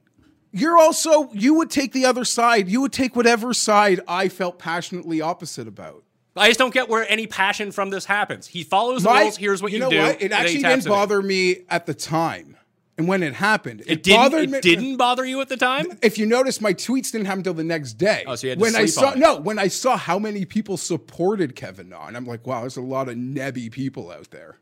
You're 0.50 0.78
also 0.78 1.30
you 1.32 1.52
would 1.54 1.70
take 1.70 1.92
the 1.92 2.06
other 2.06 2.24
side. 2.24 2.68
You 2.68 2.80
would 2.80 2.92
take 2.92 3.14
whatever 3.14 3.52
side 3.52 4.00
I 4.08 4.30
felt 4.30 4.58
passionately 4.58 5.20
opposite 5.20 5.68
about. 5.68 6.04
I 6.38 6.46
just 6.48 6.58
don't 6.58 6.72
get 6.74 6.88
where 6.88 7.10
any 7.10 7.26
passion 7.26 7.72
from 7.72 7.90
this 7.90 8.04
happens. 8.04 8.46
He 8.46 8.62
follows 8.64 9.02
the 9.02 9.10
My- 9.10 9.22
rules. 9.22 9.36
Here's 9.36 9.62
what 9.62 9.72
you, 9.72 9.78
know 9.80 9.90
do. 9.90 9.98
What? 9.98 10.22
It 10.22 10.32
actually 10.32 10.62
didn't 10.62 10.86
it 10.86 10.88
bother 10.88 11.20
me 11.22 11.58
at 11.68 11.86
the 11.86 11.94
time, 11.94 12.56
and 12.96 13.06
when 13.08 13.22
it 13.22 13.34
happened, 13.34 13.82
It 13.86 14.02
didn't. 14.02 14.18
bothered 14.20 14.42
It 14.44 14.50
me. 14.50 14.60
didn't 14.60 14.96
bother 14.96 15.24
you 15.24 15.40
at 15.40 15.48
the 15.48 15.56
time. 15.56 15.86
If 16.02 16.18
you 16.18 16.26
notice, 16.26 16.60
my 16.60 16.74
tweets 16.74 17.12
didn't 17.12 17.26
happen 17.26 17.40
until 17.40 17.54
the 17.54 17.64
next 17.64 17.94
day. 17.94 18.24
Oh, 18.26 18.34
so 18.34 18.46
you 18.46 18.50
had 18.50 18.58
to 18.58 18.62
when 18.62 18.76
I 18.76 18.86
saw 18.86 19.08
on 19.08 19.12
it. 19.14 19.18
no, 19.20 19.36
when 19.36 19.58
I 19.58 19.68
saw 19.68 19.96
how 19.96 20.18
many 20.18 20.44
people 20.44 20.76
supported 20.76 21.54
Kevin 21.56 21.88
Na, 21.90 22.06
and 22.06 22.16
I'm 22.16 22.26
like, 22.26 22.46
wow, 22.46 22.60
there's 22.62 22.76
a 22.76 22.82
lot 22.82 23.08
of 23.08 23.16
nebby 23.16 23.70
people 23.70 24.10
out 24.10 24.30
there. 24.30 24.58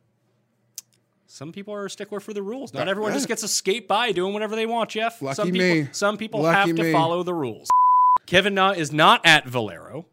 Some 1.28 1.52
people 1.52 1.74
are 1.74 1.86
a 1.86 1.90
stickler 1.90 2.20
for 2.20 2.32
the 2.32 2.42
rules. 2.42 2.72
Not 2.72 2.88
everyone 2.88 3.12
just 3.12 3.28
gets 3.28 3.42
to 3.42 3.48
skate 3.48 3.88
by 3.88 4.12
doing 4.12 4.32
whatever 4.32 4.54
they 4.56 4.64
want, 4.64 4.90
Jeff. 4.90 5.20
Lucky 5.20 5.34
some 5.34 5.50
people, 5.50 5.58
me. 5.82 5.88
Some 5.92 6.16
people 6.16 6.40
Lucky 6.42 6.56
have 6.70 6.76
to 6.76 6.82
me. 6.84 6.92
follow 6.92 7.22
the 7.24 7.34
rules. 7.34 7.68
Kevin 8.26 8.54
Na 8.54 8.70
is 8.70 8.92
not 8.92 9.24
at 9.26 9.46
Valero, 9.46 10.06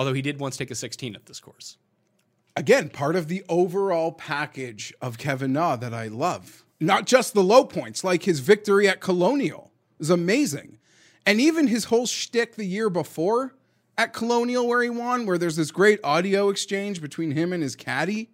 although 0.00 0.14
he 0.14 0.22
did 0.22 0.40
once 0.40 0.56
take 0.56 0.70
a 0.70 0.74
16 0.74 1.14
at 1.14 1.26
this 1.26 1.40
course. 1.40 1.76
again, 2.56 2.88
part 2.88 3.16
of 3.16 3.28
the 3.28 3.44
overall 3.50 4.12
package 4.12 4.94
of 5.02 5.18
Kevin 5.18 5.52
Na 5.52 5.76
that 5.76 5.92
I 5.92 6.08
love. 6.08 6.64
Not 6.80 7.04
just 7.04 7.34
the 7.34 7.42
low 7.42 7.64
points, 7.64 8.02
like 8.02 8.22
his 8.22 8.40
victory 8.40 8.88
at 8.88 9.02
Colonial 9.02 9.70
is 9.98 10.08
amazing. 10.08 10.78
And 11.26 11.38
even 11.38 11.66
his 11.66 11.84
whole 11.84 12.06
shtick 12.06 12.56
the 12.56 12.64
year 12.64 12.88
before 12.88 13.54
at 13.98 14.14
Colonial 14.14 14.66
where 14.66 14.82
he 14.82 14.88
won, 14.88 15.26
where 15.26 15.36
there's 15.36 15.56
this 15.56 15.70
great 15.70 16.00
audio 16.02 16.48
exchange 16.48 17.02
between 17.02 17.32
him 17.32 17.52
and 17.52 17.62
his 17.62 17.76
caddy. 17.76 18.30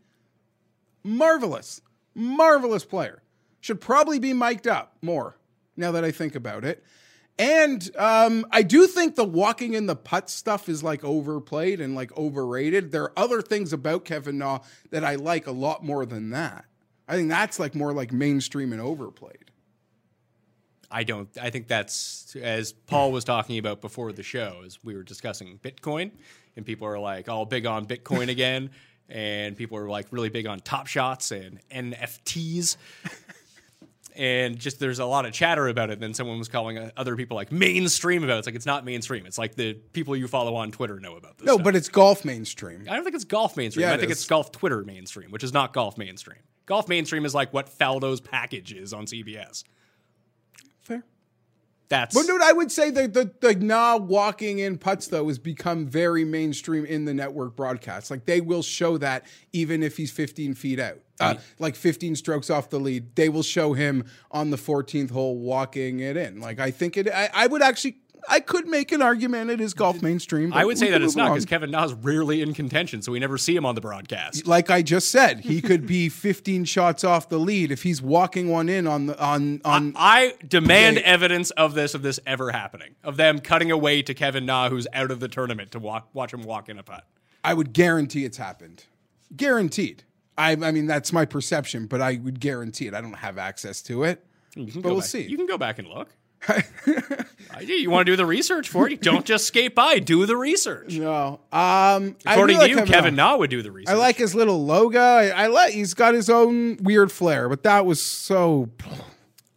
Marvelous. 1.03 1.81
Marvelous 2.15 2.85
player. 2.85 3.25
Should 3.61 3.81
probably 3.81 4.21
be 4.21 4.33
mic'd 4.33 4.69
up 4.69 4.97
more 5.03 5.37
now 5.77 5.91
that 5.91 6.05
I 6.05 6.13
think 6.13 6.37
about 6.37 6.65
it. 6.65 6.85
And 7.39 7.91
um, 7.99 8.47
I 8.51 8.63
do 8.63 8.87
think 8.87 9.15
the 9.15 9.25
walking 9.25 9.75
in 9.75 9.87
the 9.87 9.97
putt 9.97 10.31
stuff 10.31 10.69
is 10.69 10.83
like 10.83 11.05
overplayed 11.05 11.81
and 11.81 11.95
like 11.95 12.17
overrated. 12.17 12.93
There 12.93 13.03
are 13.05 13.13
other 13.17 13.43
things 13.43 13.73
about 13.75 14.07
Kevin 14.07 14.39
Na 14.39 14.61
that 14.91 15.05
I 15.05 15.17
like 15.17 15.47
a 15.47 15.53
lot 15.53 15.85
more 15.85 16.07
than 16.07 16.31
that. 16.31 16.65
I 17.07 17.15
think 17.15 17.29
that's 17.29 17.59
like 17.59 17.75
more 17.75 17.93
like 17.93 18.13
mainstream 18.13 18.73
and 18.73 18.81
overplayed. 18.81 19.51
I 20.91 21.05
don't. 21.05 21.29
I 21.41 21.51
think 21.51 21.69
that's 21.69 22.35
as 22.37 22.73
Paul 22.73 23.13
was 23.13 23.25
talking 23.25 23.59
about 23.59 23.81
before 23.81 24.13
the 24.13 24.23
show, 24.23 24.63
as 24.65 24.79
we 24.85 24.95
were 24.95 25.03
discussing 25.03 25.59
Bitcoin, 25.63 26.13
and 26.57 26.65
people 26.65 26.87
are 26.87 26.99
like 26.99 27.29
all 27.29 27.45
big 27.45 27.67
on 27.67 27.87
Bitcoin 27.87 28.29
again, 28.29 28.71
and 29.09 29.57
people 29.57 29.79
are 29.79 29.89
like 29.89 30.07
really 30.11 30.29
big 30.29 30.47
on 30.47 30.61
Top 30.61 30.87
Shots 30.87 31.33
and 31.33 31.61
NFTs. 31.71 32.77
And 34.17 34.59
just 34.59 34.79
there's 34.81 34.99
a 34.99 35.05
lot 35.05 35.27
of 35.27 35.33
chatter 35.33 35.69
about 35.69 35.91
it. 35.91 36.01
Then 36.01 36.15
someone 36.15 36.39
was 36.39 36.49
calling 36.49 36.79
uh, 36.79 36.91
other 36.97 37.17
people 37.17 37.37
like 37.37 37.53
mainstream 37.53 38.25
about 38.25 38.37
it. 38.37 38.39
It's 38.39 38.47
like 38.47 38.55
it's 38.55 38.67
not 38.67 38.85
mainstream. 38.85 39.27
It's 39.27 39.39
like 39.39 39.55
the 39.55 39.75
people 39.75 40.17
you 40.17 40.29
follow 40.29 40.55
on 40.55 40.71
Twitter 40.71 40.99
know 41.01 41.17
about 41.17 41.39
this. 41.39 41.47
No, 41.47 41.55
stuff. 41.55 41.65
but 41.65 41.77
it's 41.77 41.89
golf 41.89 42.25
mainstream. 42.25 42.87
I 42.89 42.95
don't 42.95 43.05
think 43.05 43.15
it's 43.15 43.25
golf 43.25 43.57
mainstream. 43.57 43.83
Yeah, 43.83 43.93
I 43.93 43.95
it 43.95 44.01
think 44.01 44.11
is. 44.13 44.19
it's 44.19 44.27
golf 44.27 44.53
Twitter 44.53 44.85
mainstream, 44.85 45.31
which 45.31 45.45
is 45.45 45.53
not 45.53 45.73
golf 45.73 45.99
mainstream. 45.99 46.39
Golf 46.67 46.89
mainstream 46.89 47.25
is 47.25 47.35
like 47.35 47.53
what 47.53 47.69
Faldo's 47.69 48.21
package 48.21 48.73
is 48.73 48.93
on 48.93 49.07
CBS. 49.07 49.63
That's 51.89 52.15
But 52.15 52.27
no, 52.27 52.39
I 52.43 52.53
would 52.53 52.73
say 52.73 52.91
that 52.91 53.15
the 53.15 53.31
the 53.41 53.55
Na 53.55 53.97
walking 53.97 54.59
in 54.59 54.79
putts 54.79 55.09
though 55.09 55.29
has 55.29 55.39
become 55.39 55.87
very 55.87 56.25
mainstream 56.25 56.85
in 56.85 57.05
the 57.05 57.15
network 57.15 57.55
broadcast. 57.55 58.11
Like 58.11 58.27
they 58.27 58.41
will 58.41 58.63
show 58.63 58.99
that 58.99 59.25
even 59.53 59.83
if 59.83 59.97
he's 59.97 60.11
15 60.11 60.55
feet 60.55 60.81
out, 60.81 60.99
uh, 61.21 61.37
like 61.59 61.77
15 61.77 62.17
strokes 62.17 62.51
off 62.51 62.71
the 62.71 62.81
lead, 62.81 63.15
they 63.15 63.29
will 63.29 63.43
show 63.43 63.73
him 63.73 64.05
on 64.31 64.51
the 64.51 64.57
14th 64.57 65.11
hole 65.11 65.39
walking 65.39 66.01
it 66.01 66.17
in. 66.17 66.41
Like 66.41 66.59
I 66.59 66.71
think 66.71 66.97
it. 66.97 67.09
I, 67.09 67.31
I 67.33 67.47
would 67.47 67.63
actually. 67.63 67.99
I 68.29 68.41
could 68.41 68.67
make 68.67 68.93
an 68.93 69.03
argument 69.03 69.51
it 69.51 69.61
is 69.61 69.75
golf 69.75 70.03
mainstream. 70.03 70.53
I 70.53 70.65
would 70.65 70.79
say 70.79 70.91
that 70.91 71.03
it's 71.03 71.17
not 71.17 71.31
because 71.31 71.45
Kevin 71.45 71.71
Na's 71.71 71.93
rarely 71.95 72.43
in 72.43 72.55
contention, 72.55 73.03
so 73.03 73.13
we 73.13 73.19
never 73.19 73.39
see 73.39 73.55
him 73.57 73.65
on 73.67 73.75
the 73.75 73.81
broadcast. 73.81 74.47
like 74.47 74.71
I 74.71 74.83
just 74.83 75.11
said, 75.11 75.41
he 75.41 75.61
could 75.63 75.87
be 75.87 76.09
15 76.11 76.65
shots 76.65 77.05
off 77.05 77.29
the 77.29 77.39
lead 77.39 77.71
if 77.73 77.83
he's 77.83 78.03
walking 78.03 78.49
one 78.49 78.69
in 78.69 78.87
on 78.87 79.07
the 79.07 79.21
on 79.23 79.61
on. 79.65 79.93
I 79.97 80.35
demand 80.47 80.97
Yeah. 80.97 81.03
evidence 81.03 81.51
of 81.53 81.75
this, 81.75 81.95
of 81.95 82.03
this 82.03 82.19
ever 82.27 82.51
happening, 82.53 82.95
of 83.05 83.17
them 83.17 83.39
cutting 83.39 83.71
away 83.71 84.03
to 84.03 84.15
Kevin 84.15 84.47
Na, 84.47 84.69
who's 84.69 84.87
out 84.93 85.11
of 85.11 85.21
the 85.21 85.29
tournament, 85.29 85.71
to 85.73 85.79
walk, 85.79 86.09
watch 86.13 86.33
him 86.35 86.43
walk 86.43 86.69
in 86.69 86.79
a 86.79 86.83
putt. 86.83 87.05
I 87.45 87.55
would 87.55 87.73
guarantee 87.73 88.25
it's 88.25 88.39
happened. 88.39 88.85
Guaranteed. 89.37 90.03
I, 90.39 90.53
I 90.53 90.71
mean, 90.73 90.87
that's 90.87 91.13
my 91.13 91.25
perception, 91.25 91.87
but 91.87 92.01
I 92.01 92.17
would 92.23 92.41
guarantee 92.41 92.87
it. 92.87 92.95
I 92.95 93.01
don't 93.01 93.15
have 93.15 93.39
access 93.39 93.81
to 93.83 94.05
it. 94.05 94.25
But 94.57 94.85
we'll 94.85 94.97
back- 94.97 95.05
see. 95.05 95.23
You 95.23 95.37
can 95.37 95.47
go 95.47 95.59
back 95.59 95.79
and 95.79 95.89
look. 95.89 96.11
I 96.49 97.65
do. 97.65 97.73
You 97.73 97.91
want 97.91 98.07
to 98.07 98.13
do 98.13 98.17
the 98.17 98.27
research 98.27 98.69
for 98.69 98.89
it? 98.89 99.01
Don't 99.03 99.25
just 99.25 99.47
skate 99.47 99.75
by. 99.75 99.99
Do 99.99 100.27
the 100.27 100.37
research. 100.37 100.95
No. 100.95 101.41
Um, 101.53 102.17
According 102.25 102.59
really 102.59 102.71
to 102.71 102.77
like 102.77 102.87
you, 102.89 102.93
Kevin 102.93 103.17
Na 103.17 103.37
would 103.37 103.51
do 103.51 103.63
the 103.63 103.71
research. 103.73 103.95
I 103.95 103.99
like 103.99 104.17
his 104.17 104.35
little 104.35 104.65
logo. 104.65 105.01
I, 105.01 105.29
I 105.29 105.47
like. 105.49 105.73
He's 105.73 105.95
got 105.95 106.15
his 106.15 106.31
own 106.31 106.77
weird 106.83 107.11
flair, 107.11 107.49
but 107.49 107.63
that 107.65 107.85
was 107.87 108.03
so. 108.03 108.69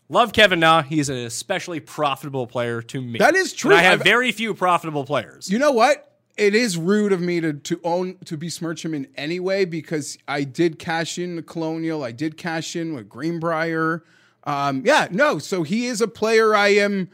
Love 0.07 0.34
Kevin 0.34 0.59
Na. 0.59 0.82
He's 0.82 1.09
an 1.09 1.17
especially 1.17 1.80
profitable 1.80 2.47
player 2.47 2.82
to 2.82 3.01
me. 3.01 3.19
That 3.19 3.36
is 3.36 3.53
true. 3.53 3.71
And 3.71 3.80
I 3.80 3.84
have 3.84 4.01
I've- 4.01 4.09
very 4.09 4.32
few 4.32 4.53
profitable 4.53 5.05
players. 5.05 5.49
You 5.51 5.59
know 5.59 5.71
what? 5.71 6.05
It 6.38 6.55
is 6.55 6.77
rude 6.77 7.11
of 7.11 7.19
me 7.19 7.41
to 7.41 7.51
to 7.53 7.82
own 7.84 8.15
to 8.25 8.38
besmirch 8.38 8.84
him 8.86 8.93
in 8.93 9.07
any 9.17 9.41
way 9.41 9.65
because 9.65 10.17
I 10.25 10.45
did 10.45 10.80
cash 10.80 11.19
in 11.19 11.36
the 11.36 11.43
Colonial. 11.43 12.01
I 12.03 12.13
did 12.13 12.38
cash 12.38 12.77
in 12.77 12.93
with 12.93 13.09
Greenbrier. 13.09 14.03
Um, 14.49 14.83
yeah, 14.85 15.07
no. 15.11 15.37
So 15.39 15.63
he 15.63 15.85
is 15.85 16.01
a 16.01 16.07
player 16.07 16.55
I 16.55 16.69
am 16.69 17.09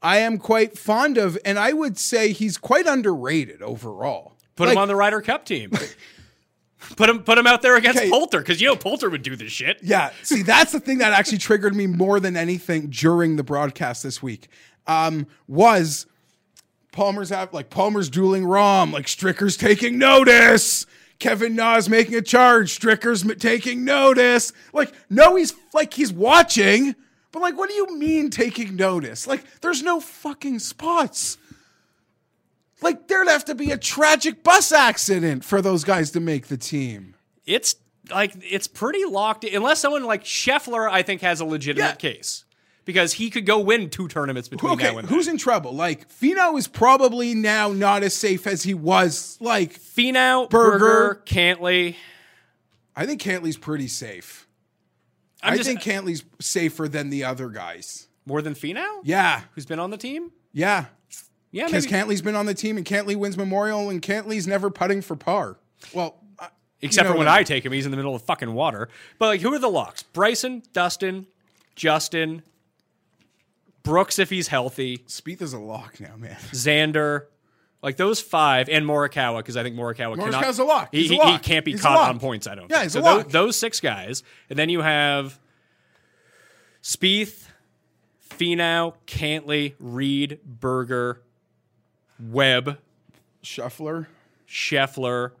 I 0.00 0.18
am 0.18 0.38
quite 0.38 0.78
fond 0.78 1.18
of, 1.18 1.38
and 1.44 1.58
I 1.58 1.72
would 1.72 1.98
say 1.98 2.32
he's 2.32 2.58
quite 2.58 2.86
underrated 2.86 3.62
overall. 3.62 4.36
Put 4.56 4.64
Like, 4.68 4.72
him 4.72 4.78
on 4.82 4.88
the 4.88 4.96
Ryder 4.96 5.20
Cup 5.22 5.44
team. 5.44 5.70
put 6.96 7.08
him 7.08 7.22
put 7.22 7.38
him 7.38 7.46
out 7.46 7.62
there 7.62 7.76
against 7.76 7.98
Okay. 8.00 8.10
Poulter 8.10 8.40
because 8.40 8.60
you 8.60 8.68
know 8.68 8.76
Poulter 8.76 9.10
would 9.10 9.22
do 9.22 9.34
this 9.36 9.50
shit. 9.52 9.78
Yeah, 9.82 10.10
see, 10.22 10.42
that's 10.42 10.72
the 10.72 10.80
thing 10.80 10.98
that 10.98 11.12
actually 11.12 11.38
triggered 11.38 11.74
me 11.74 11.86
more 11.86 12.20
than 12.20 12.36
anything 12.36 12.88
during 12.90 13.36
the 13.36 13.44
broadcast 13.44 14.02
this 14.02 14.22
week. 14.22 14.48
Um, 14.86 15.26
was 15.48 16.06
Palmer's 16.92 17.32
out 17.32 17.54
like 17.54 17.70
Palmer's 17.70 18.10
dueling 18.10 18.44
Rahm, 18.44 18.92
like 18.92 19.06
Stricker's 19.06 19.56
taking 19.56 19.98
notice. 19.98 20.86
Kevin 21.22 21.54
Na's 21.54 21.88
making 21.88 22.16
a 22.16 22.20
charge. 22.20 22.76
Stricker's 22.78 23.22
taking 23.36 23.84
notice. 23.84 24.52
Like, 24.72 24.92
no, 25.08 25.36
he's 25.36 25.54
like 25.72 25.94
he's 25.94 26.12
watching, 26.12 26.96
but 27.30 27.40
like, 27.40 27.56
what 27.56 27.68
do 27.68 27.74
you 27.76 27.96
mean 27.96 28.28
taking 28.28 28.74
notice? 28.74 29.28
Like, 29.28 29.44
there's 29.60 29.84
no 29.84 30.00
fucking 30.00 30.58
spots. 30.58 31.38
Like, 32.82 33.06
there'd 33.06 33.28
have 33.28 33.44
to 33.44 33.54
be 33.54 33.70
a 33.70 33.78
tragic 33.78 34.42
bus 34.42 34.72
accident 34.72 35.44
for 35.44 35.62
those 35.62 35.84
guys 35.84 36.10
to 36.10 36.20
make 36.20 36.48
the 36.48 36.56
team. 36.56 37.14
It's 37.46 37.76
like 38.10 38.34
it's 38.42 38.66
pretty 38.66 39.04
locked 39.04 39.44
in 39.44 39.54
unless 39.54 39.78
someone 39.78 40.02
like 40.04 40.24
Scheffler, 40.24 40.90
I 40.90 41.02
think, 41.02 41.20
has 41.20 41.40
a 41.40 41.44
legitimate 41.44 42.02
Yeah. 42.02 42.12
case. 42.12 42.44
Because 42.84 43.12
he 43.12 43.30
could 43.30 43.46
go 43.46 43.60
win 43.60 43.90
two 43.90 44.08
tournaments 44.08 44.48
between 44.48 44.72
Okay, 44.72 44.90
now 44.90 44.98
and 44.98 45.06
then. 45.08 45.14
who's 45.14 45.28
in 45.28 45.38
trouble? 45.38 45.72
Like 45.72 46.08
Finau 46.10 46.58
is 46.58 46.66
probably 46.66 47.34
now 47.34 47.68
not 47.72 48.02
as 48.02 48.12
safe 48.14 48.46
as 48.46 48.64
he 48.64 48.74
was. 48.74 49.36
Like 49.40 49.78
Finau, 49.78 50.50
Berger. 50.50 50.78
Berger, 50.78 51.22
Cantlay. 51.24 51.94
I 52.96 53.06
think 53.06 53.22
Cantlay's 53.22 53.56
pretty 53.56 53.86
safe. 53.88 54.48
I'm 55.42 55.54
I 55.54 55.56
just- 55.56 55.68
think 55.68 55.80
Cantlay's 55.80 56.24
safer 56.40 56.88
than 56.88 57.10
the 57.10 57.24
other 57.24 57.48
guys. 57.48 58.08
More 58.26 58.42
than 58.42 58.54
Finau? 58.54 59.00
Yeah, 59.04 59.42
Who's 59.54 59.66
been 59.66 59.78
on 59.80 59.90
the 59.90 59.96
team? 59.96 60.32
yeah. 60.52 60.86
Yeah, 61.54 61.66
Because. 61.66 61.86
Cantlay's 61.86 62.22
been 62.22 62.34
on 62.34 62.46
the 62.46 62.54
team, 62.54 62.78
and 62.78 62.86
Cantlay 62.86 63.14
wins 63.14 63.36
Memorial, 63.36 63.90
and 63.90 64.00
Cantlay's 64.00 64.46
never 64.46 64.70
putting 64.70 65.02
for 65.02 65.16
par. 65.16 65.58
Well, 65.92 66.18
Except 66.80 67.04
you 67.04 67.08
know 67.10 67.12
for 67.12 67.18
when 67.18 67.26
what 67.26 67.36
I 67.36 67.42
take 67.42 67.66
him, 67.66 67.72
he's 67.72 67.84
in 67.84 67.90
the 67.90 67.96
middle 67.98 68.14
of 68.14 68.22
fucking 68.22 68.54
water. 68.54 68.88
But 69.18 69.26
like, 69.26 69.40
who 69.42 69.52
are 69.52 69.58
the 69.58 69.68
locks? 69.68 70.02
Bryson, 70.02 70.62
Dustin, 70.72 71.26
Justin, 71.76 72.42
Brooks 73.82 74.18
if 74.18 74.30
he's 74.30 74.48
healthy, 74.48 74.98
Spieth 75.08 75.42
is 75.42 75.52
a 75.52 75.58
lock 75.58 75.98
now, 76.00 76.16
man. 76.16 76.36
Xander, 76.52 77.26
like 77.82 77.96
those 77.96 78.20
five, 78.20 78.68
and 78.68 78.86
Morikawa 78.86 79.38
because 79.38 79.56
I 79.56 79.62
think 79.62 79.74
Morikawa 79.76 80.16
cannot. 80.16 80.42
Morikawa's 80.44 80.58
a 80.58 80.64
lock. 80.64 80.88
He, 80.92 81.14
a 81.14 81.18
lock. 81.18 81.32
he 81.32 81.38
can't 81.38 81.64
be 81.64 81.72
He's 81.72 81.80
a 81.80 81.82
caught 81.82 81.96
lock. 81.96 82.08
on 82.10 82.18
points. 82.20 82.46
I 82.46 82.54
don't. 82.54 82.70
Yeah, 82.70 82.76
think. 82.76 82.82
he's 82.84 82.92
so 82.92 83.00
a 83.00 83.02
tho- 83.02 83.16
lock. 83.18 83.28
Those, 83.30 83.56
six 83.56 83.80
guys, 83.80 84.22
and 84.48 84.58
then 84.58 84.68
you 84.68 84.80
have 84.82 85.38
Spieth, 86.82 87.46
Finau, 88.30 88.94
Cantlay, 89.06 89.74
Reed, 89.78 90.38
Berger, 90.44 91.22
Webb, 92.20 92.78
Shuffler. 93.42 94.06
Scheffler. 94.48 95.32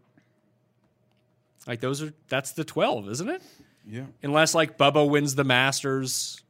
Like 1.66 1.80
those 1.80 2.02
are 2.02 2.12
that's 2.28 2.52
the 2.52 2.64
twelve, 2.64 3.08
isn't 3.08 3.28
it? 3.28 3.42
Yeah. 3.86 4.06
Unless 4.22 4.54
like 4.54 4.78
Bubba 4.78 5.08
wins 5.08 5.34
the 5.34 5.44
Masters 5.44 6.40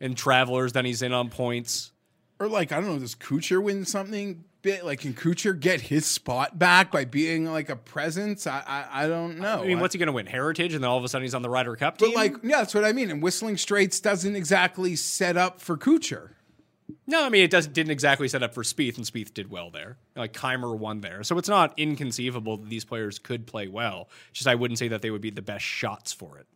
and 0.00 0.16
Travelers, 0.16 0.72
then 0.72 0.84
he's 0.84 1.02
in 1.02 1.12
on 1.12 1.28
points. 1.28 1.92
Or 2.38 2.48
like, 2.48 2.72
I 2.72 2.76
don't 2.76 2.86
know, 2.86 2.98
does 2.98 3.14
Kuchar 3.14 3.62
win 3.62 3.84
something 3.84 4.44
bit? 4.62 4.84
Like, 4.84 5.00
can 5.00 5.12
Kuchar 5.12 5.58
get 5.58 5.80
his 5.82 6.06
spot 6.06 6.58
back 6.58 6.90
by 6.90 7.04
being 7.04 7.44
like 7.44 7.68
a 7.68 7.76
presence? 7.76 8.46
I 8.46 8.62
I, 8.66 9.04
I 9.04 9.08
don't 9.08 9.38
know. 9.38 9.62
I 9.62 9.66
mean, 9.66 9.78
what's 9.80 9.94
he 9.94 9.98
going 9.98 10.06
to 10.06 10.12
win? 10.12 10.26
Heritage, 10.26 10.72
and 10.72 10.82
then 10.82 10.90
all 10.90 10.96
of 10.96 11.04
a 11.04 11.08
sudden 11.08 11.24
he's 11.24 11.34
on 11.34 11.42
the 11.42 11.50
Ryder 11.50 11.76
Cup 11.76 11.98
team. 11.98 12.10
But 12.10 12.16
like, 12.16 12.36
yeah, 12.42 12.58
that's 12.58 12.74
what 12.74 12.84
I 12.84 12.92
mean. 12.92 13.10
And 13.10 13.22
Whistling 13.22 13.58
Straits 13.58 14.00
doesn't 14.00 14.34
exactly 14.34 14.96
set 14.96 15.36
up 15.36 15.60
for 15.60 15.76
Kuchar. 15.76 16.30
no, 17.06 17.24
I 17.24 17.28
mean 17.28 17.44
it 17.44 17.50
doesn't 17.50 17.74
didn't 17.74 17.92
exactly 17.92 18.26
set 18.26 18.42
up 18.42 18.54
for 18.54 18.62
Spieth, 18.62 18.96
and 18.96 19.04
Spieth 19.04 19.34
did 19.34 19.50
well 19.50 19.70
there. 19.70 19.98
Like 20.16 20.32
Kaymer 20.32 20.76
won 20.76 21.02
there, 21.02 21.22
so 21.22 21.36
it's 21.36 21.48
not 21.48 21.78
inconceivable 21.78 22.56
that 22.56 22.70
these 22.70 22.86
players 22.86 23.18
could 23.18 23.46
play 23.46 23.68
well. 23.68 24.08
It's 24.30 24.38
just 24.38 24.48
I 24.48 24.54
wouldn't 24.54 24.78
say 24.78 24.88
that 24.88 25.02
they 25.02 25.10
would 25.10 25.20
be 25.20 25.30
the 25.30 25.42
best 25.42 25.64
shots 25.64 26.12
for 26.12 26.38
it. 26.38 26.46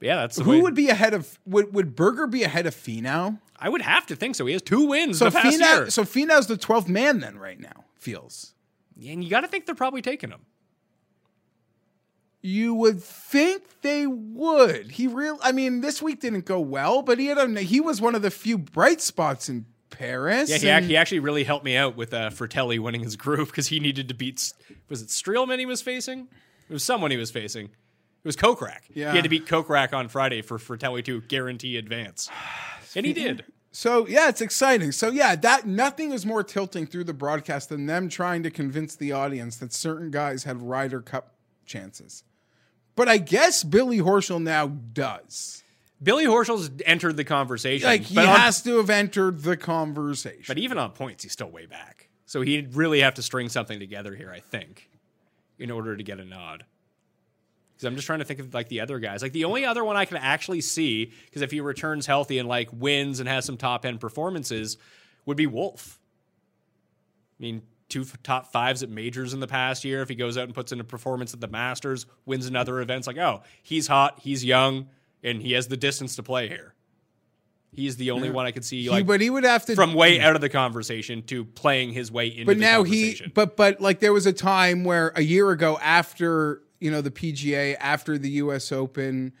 Yeah, 0.00 0.16
that's 0.16 0.36
the 0.36 0.44
Who 0.44 0.50
way. 0.52 0.60
would 0.60 0.74
be 0.74 0.88
ahead 0.90 1.14
of 1.14 1.38
would 1.46 1.72
would 1.74 1.96
Berger 1.96 2.26
be 2.26 2.42
ahead 2.42 2.66
of 2.66 2.74
Finau? 2.74 3.38
I 3.58 3.68
would 3.70 3.80
have 3.82 4.06
to 4.06 4.16
think 4.16 4.34
so. 4.34 4.44
He 4.46 4.52
has 4.52 4.60
two 4.62 4.86
wins 4.86 5.18
So 5.18 5.30
Finau, 5.30 5.58
year, 5.60 5.90
so 5.90 6.04
Finau's 6.04 6.46
the 6.46 6.56
twelfth 6.58 6.88
man 6.88 7.20
then 7.20 7.38
right 7.38 7.58
now. 7.58 7.84
Feels 7.94 8.52
and 8.96 9.24
you 9.24 9.30
got 9.30 9.40
to 9.40 9.48
think 9.48 9.66
they're 9.66 9.74
probably 9.74 10.02
taking 10.02 10.30
him. 10.30 10.40
you 12.42 12.74
would 12.74 13.02
think 13.02 13.62
they 13.82 14.06
would. 14.06 14.92
He 14.92 15.06
real. 15.06 15.38
I 15.42 15.52
mean, 15.52 15.80
this 15.80 16.00
week 16.00 16.20
didn't 16.20 16.44
go 16.44 16.60
well, 16.60 17.02
but 17.02 17.18
he 17.18 17.26
had 17.26 17.38
a 17.38 17.60
he 17.60 17.80
was 17.80 18.00
one 18.00 18.14
of 18.14 18.22
the 18.22 18.30
few 18.30 18.56
bright 18.58 19.00
spots 19.00 19.48
in 19.48 19.66
Paris. 19.90 20.48
Yeah, 20.50 20.58
he, 20.58 20.68
and- 20.70 20.84
ac- 20.84 20.90
he 20.92 20.96
actually 20.96 21.20
really 21.20 21.44
helped 21.44 21.64
me 21.64 21.76
out 21.76 21.96
with 21.96 22.14
uh, 22.14 22.30
Frittelli 22.30 22.78
winning 22.78 23.02
his 23.02 23.16
group 23.16 23.48
because 23.48 23.68
he 23.68 23.80
needed 23.80 24.08
to 24.08 24.14
beat. 24.14 24.52
Was 24.88 25.02
it 25.02 25.08
Streelman 25.08 25.58
he 25.58 25.66
was 25.66 25.82
facing? 25.82 26.28
It 26.68 26.72
was 26.72 26.84
someone 26.84 27.10
he 27.10 27.16
was 27.16 27.30
facing. 27.30 27.70
It 28.26 28.34
was 28.34 28.36
Kokrak. 28.36 28.80
Yeah. 28.92 29.12
He 29.12 29.18
had 29.18 29.22
to 29.22 29.28
beat 29.28 29.46
Kokrak 29.46 29.92
on 29.94 30.08
Friday 30.08 30.42
for 30.42 30.58
Frittelli 30.58 31.04
to 31.04 31.20
guarantee 31.20 31.76
advance, 31.76 32.28
and 32.96 33.06
he 33.06 33.12
did. 33.12 33.44
So 33.70 34.08
yeah, 34.08 34.28
it's 34.28 34.40
exciting. 34.40 34.90
So 34.90 35.10
yeah, 35.10 35.36
that 35.36 35.64
nothing 35.64 36.10
is 36.10 36.26
more 36.26 36.42
tilting 36.42 36.88
through 36.88 37.04
the 37.04 37.14
broadcast 37.14 37.68
than 37.68 37.86
them 37.86 38.08
trying 38.08 38.42
to 38.42 38.50
convince 38.50 38.96
the 38.96 39.12
audience 39.12 39.58
that 39.58 39.72
certain 39.72 40.10
guys 40.10 40.42
had 40.42 40.60
Ryder 40.60 41.02
Cup 41.02 41.34
chances. 41.66 42.24
But 42.96 43.08
I 43.08 43.18
guess 43.18 43.62
Billy 43.62 43.98
Horschel 43.98 44.42
now 44.42 44.66
does. 44.66 45.62
Billy 46.02 46.24
Horschel's 46.24 46.68
entered 46.84 47.16
the 47.16 47.22
conversation. 47.22 47.86
Like 47.86 48.02
he 48.02 48.18
on- 48.18 48.26
has 48.26 48.60
to 48.62 48.78
have 48.78 48.90
entered 48.90 49.44
the 49.44 49.56
conversation. 49.56 50.46
but 50.48 50.58
even 50.58 50.78
on 50.78 50.90
points, 50.90 51.22
he's 51.22 51.32
still 51.32 51.50
way 51.50 51.66
back. 51.66 52.08
So 52.24 52.42
he'd 52.42 52.74
really 52.74 53.02
have 53.02 53.14
to 53.14 53.22
string 53.22 53.48
something 53.48 53.78
together 53.78 54.16
here, 54.16 54.32
I 54.34 54.40
think, 54.40 54.90
in 55.60 55.70
order 55.70 55.96
to 55.96 56.02
get 56.02 56.18
a 56.18 56.24
nod. 56.24 56.64
Because 57.76 57.84
I'm 57.84 57.94
just 57.94 58.06
trying 58.06 58.20
to 58.20 58.24
think 58.24 58.40
of 58.40 58.54
like 58.54 58.68
the 58.68 58.80
other 58.80 58.98
guys. 58.98 59.20
Like 59.20 59.32
the 59.32 59.44
only 59.44 59.66
other 59.66 59.84
one 59.84 59.96
I 59.96 60.06
can 60.06 60.16
actually 60.16 60.62
see, 60.62 61.12
because 61.26 61.42
if 61.42 61.50
he 61.50 61.60
returns 61.60 62.06
healthy 62.06 62.38
and 62.38 62.48
like 62.48 62.70
wins 62.72 63.20
and 63.20 63.28
has 63.28 63.44
some 63.44 63.58
top 63.58 63.84
end 63.84 64.00
performances, 64.00 64.78
would 65.26 65.36
be 65.36 65.46
Wolff. 65.46 65.98
I 67.38 67.42
mean, 67.42 67.62
two 67.90 68.00
f- 68.02 68.16
top 68.22 68.50
fives 68.50 68.82
at 68.82 68.88
majors 68.88 69.34
in 69.34 69.40
the 69.40 69.46
past 69.46 69.84
year. 69.84 70.00
If 70.00 70.08
he 70.08 70.14
goes 70.14 70.38
out 70.38 70.44
and 70.44 70.54
puts 70.54 70.72
in 70.72 70.80
a 70.80 70.84
performance 70.84 71.34
at 71.34 71.40
the 71.40 71.48
Masters, 71.48 72.06
wins 72.24 72.46
another 72.46 72.80
event, 72.80 72.98
it's 73.00 73.06
like, 73.06 73.18
oh, 73.18 73.42
he's 73.62 73.86
hot, 73.88 74.20
he's 74.22 74.42
young, 74.42 74.88
and 75.22 75.42
he 75.42 75.52
has 75.52 75.68
the 75.68 75.76
distance 75.76 76.16
to 76.16 76.22
play 76.22 76.48
here. 76.48 76.72
He's 77.72 77.98
the 77.98 78.10
only 78.12 78.30
one 78.30 78.46
I 78.46 78.52
could 78.52 78.64
see 78.64 78.80
He- 78.96 79.02
but 79.02 79.20
he 79.20 79.28
would 79.28 79.44
have 79.44 79.66
to 79.66 79.74
from 79.74 79.92
way 79.92 80.18
out 80.18 80.34
of 80.34 80.40
the 80.40 80.48
conversation 80.48 81.20
to 81.24 81.44
playing 81.44 81.92
his 81.92 82.10
way 82.10 82.28
into 82.28 82.46
but 82.46 82.56
now 82.56 82.84
he 82.84 83.20
but 83.34 83.54
but 83.54 83.82
like 83.82 84.00
there 84.00 84.14
was 84.14 84.24
a 84.24 84.32
time 84.32 84.82
where 84.84 85.12
a 85.14 85.20
year 85.20 85.50
ago 85.50 85.78
after 85.82 86.62
you 86.80 86.90
know 86.90 87.00
the 87.00 87.10
PGA 87.10 87.76
after 87.80 88.18
the 88.18 88.30
US 88.42 88.70
Open 88.72 89.32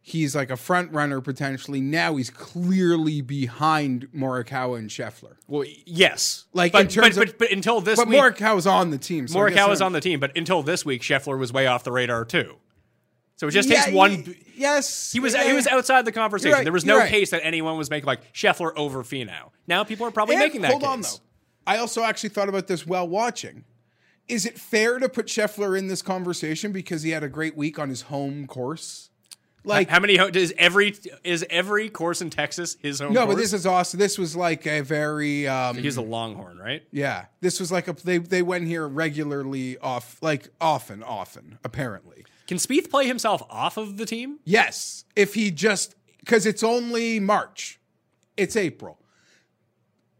he's 0.00 0.36
like 0.36 0.50
a 0.50 0.56
front 0.56 0.92
runner 0.92 1.20
potentially 1.20 1.80
now 1.80 2.14
he's 2.16 2.30
clearly 2.30 3.20
behind 3.20 4.06
Morikawa 4.14 4.78
and 4.78 4.88
Scheffler 4.88 5.34
well, 5.48 5.64
yes, 5.84 6.44
Like, 6.52 6.72
but, 6.72 6.82
in 6.82 6.88
terms 6.88 7.16
but, 7.16 7.28
of- 7.28 7.38
but, 7.38 7.48
but 7.48 7.52
until 7.52 7.80
this 7.80 7.98
but 7.98 8.08
week, 8.08 8.18
Morikawa's 8.18 8.66
on 8.66 8.90
the 8.90 8.98
team 8.98 9.26
so 9.28 9.40
I 9.40 9.50
guess 9.50 9.58
Morikawa 9.58 9.68
was 9.68 9.80
on 9.82 9.92
the 9.92 10.00
team, 10.00 10.20
but 10.20 10.36
until 10.36 10.62
this 10.62 10.84
week, 10.84 11.02
Scheffler 11.02 11.38
was 11.38 11.52
way 11.52 11.66
off 11.66 11.82
the 11.84 11.92
radar 11.92 12.24
too. 12.24 12.56
So 13.38 13.48
it 13.48 13.50
just 13.50 13.68
Yeah, 13.68 13.82
takes 13.82 13.94
one. 13.94 14.24
y- 14.26 14.34
yes 14.56 15.12
He 15.12 15.20
was 15.20 15.34
yeah. 15.34 15.44
he 15.44 15.52
was 15.52 15.66
outside 15.66 16.04
the 16.04 16.12
conversation. 16.12 16.52
Right, 16.54 16.64
there 16.64 16.72
was 16.72 16.84
no 16.84 16.98
right. 16.98 17.10
case 17.10 17.30
that 17.30 17.44
anyone 17.44 17.76
was 17.76 17.90
making 17.90 18.06
like 18.06 18.32
Scheffler 18.32 18.72
over 18.76 19.02
Finau. 19.02 19.50
Now 19.66 19.82
people 19.84 20.06
are 20.06 20.10
probably 20.10 20.36
And 20.36 20.42
making 20.44 20.62
that 20.62 20.70
hold 20.70 20.82
case. 20.82 20.88
on 20.90 21.00
though 21.02 21.08
I 21.66 21.78
also 21.78 22.02
actually 22.04 22.28
thought 22.30 22.48
about 22.48 22.66
this 22.68 22.86
while 22.86 23.06
watching 23.08 23.64
is 24.28 24.44
it 24.46 24.58
fair 24.58 24.98
to 24.98 25.08
put 25.08 25.26
Scheffler 25.26 25.78
in 25.78 25.88
this 25.88 26.02
conversation 26.02 26.72
because 26.72 27.02
he 27.02 27.10
had 27.10 27.22
a 27.22 27.28
great 27.28 27.56
week 27.56 27.78
on 27.78 27.88
his 27.88 28.02
home 28.02 28.46
course 28.46 29.10
like 29.66 29.88
How 29.88 29.98
many 29.98 30.14
is 30.14 30.54
every 30.56 30.94
is 31.24 31.44
every 31.50 31.90
course 31.90 32.22
in 32.22 32.30
Texas 32.30 32.76
his 32.80 33.00
home? 33.00 33.12
no 33.12 33.24
course? 33.24 33.34
but 33.34 33.40
this 33.40 33.52
is 33.52 33.66
awesome 33.66 33.98
this 33.98 34.16
was 34.16 34.36
like 34.36 34.64
a 34.66 34.80
very 34.80 35.46
um 35.48 35.76
he's 35.76 35.96
a 35.96 36.02
Longhorn, 36.02 36.56
right? 36.58 36.84
Yeah, 36.92 37.26
this 37.40 37.58
was 37.58 37.72
like 37.72 37.88
a 37.88 37.92
they 37.92 38.18
they 38.18 38.42
went 38.42 38.68
here 38.68 38.86
regularly 38.86 39.76
off 39.78 40.18
like 40.22 40.48
often 40.60 41.02
often 41.02 41.58
apparently. 41.64 42.24
Can 42.46 42.58
Spieth 42.58 42.90
play 42.90 43.08
himself 43.08 43.42
off 43.50 43.76
of 43.76 43.96
the 43.96 44.06
team? 44.06 44.38
Yes, 44.44 45.04
if 45.16 45.34
he 45.34 45.50
just 45.50 45.96
cuz 46.26 46.46
it's 46.46 46.62
only 46.62 47.18
March. 47.18 47.80
It's 48.36 48.54
April. 48.54 49.00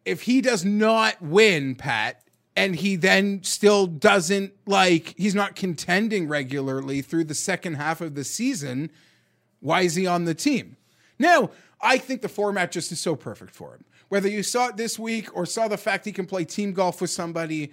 If 0.04 0.22
he 0.22 0.40
does 0.40 0.64
not 0.64 1.20
win, 1.22 1.74
Pat, 1.76 2.22
and 2.56 2.74
he 2.74 2.96
then 2.96 3.42
still 3.42 3.86
doesn't 3.86 4.52
like 4.66 5.14
he's 5.18 5.34
not 5.34 5.54
contending 5.54 6.26
regularly 6.26 7.02
through 7.02 7.24
the 7.24 7.34
second 7.34 7.74
half 7.74 8.00
of 8.00 8.14
the 8.14 8.24
season, 8.24 8.90
why 9.60 9.82
is 9.82 9.94
he 9.94 10.06
on 10.06 10.24
the 10.24 10.34
team? 10.34 10.76
Now, 11.18 11.50
I 11.80 11.98
think 11.98 12.22
the 12.22 12.28
format 12.28 12.72
just 12.72 12.90
is 12.90 13.00
so 13.00 13.14
perfect 13.14 13.54
for 13.54 13.74
him. 13.74 13.84
Whether 14.08 14.28
you 14.28 14.42
saw 14.42 14.68
it 14.68 14.76
this 14.76 14.98
week 14.98 15.34
or 15.36 15.44
saw 15.44 15.68
the 15.68 15.76
fact 15.76 16.04
he 16.06 16.12
can 16.12 16.26
play 16.26 16.44
team 16.44 16.72
golf 16.72 17.00
with 17.00 17.10
somebody, 17.10 17.72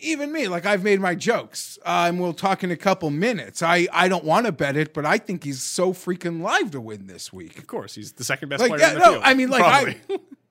even 0.00 0.32
me, 0.32 0.48
like 0.48 0.66
I've 0.66 0.82
made 0.82 1.00
my 1.00 1.14
jokes, 1.14 1.78
uh, 1.84 2.06
and 2.08 2.20
we'll 2.20 2.32
talk 2.32 2.64
in 2.64 2.70
a 2.70 2.76
couple 2.76 3.08
minutes. 3.10 3.62
I, 3.62 3.86
I 3.92 4.08
don't 4.08 4.24
want 4.24 4.46
to 4.46 4.52
bet 4.52 4.76
it, 4.76 4.92
but 4.92 5.06
I 5.06 5.18
think 5.18 5.44
he's 5.44 5.62
so 5.62 5.92
freaking 5.92 6.42
live 6.42 6.72
to 6.72 6.80
win 6.80 7.06
this 7.06 7.32
week. 7.32 7.56
Of 7.58 7.68
course, 7.68 7.94
he's 7.94 8.12
the 8.12 8.24
second 8.24 8.48
best 8.48 8.60
Like, 8.60 8.70
player 8.70 8.80
yeah, 8.80 8.88
in 8.88 8.94
the 8.94 9.04
no, 9.04 9.12
field. 9.12 9.22
I 9.24 9.34
mean, 9.34 9.48
like, 9.48 9.60
Probably. 9.60 10.00
I, 10.10 10.18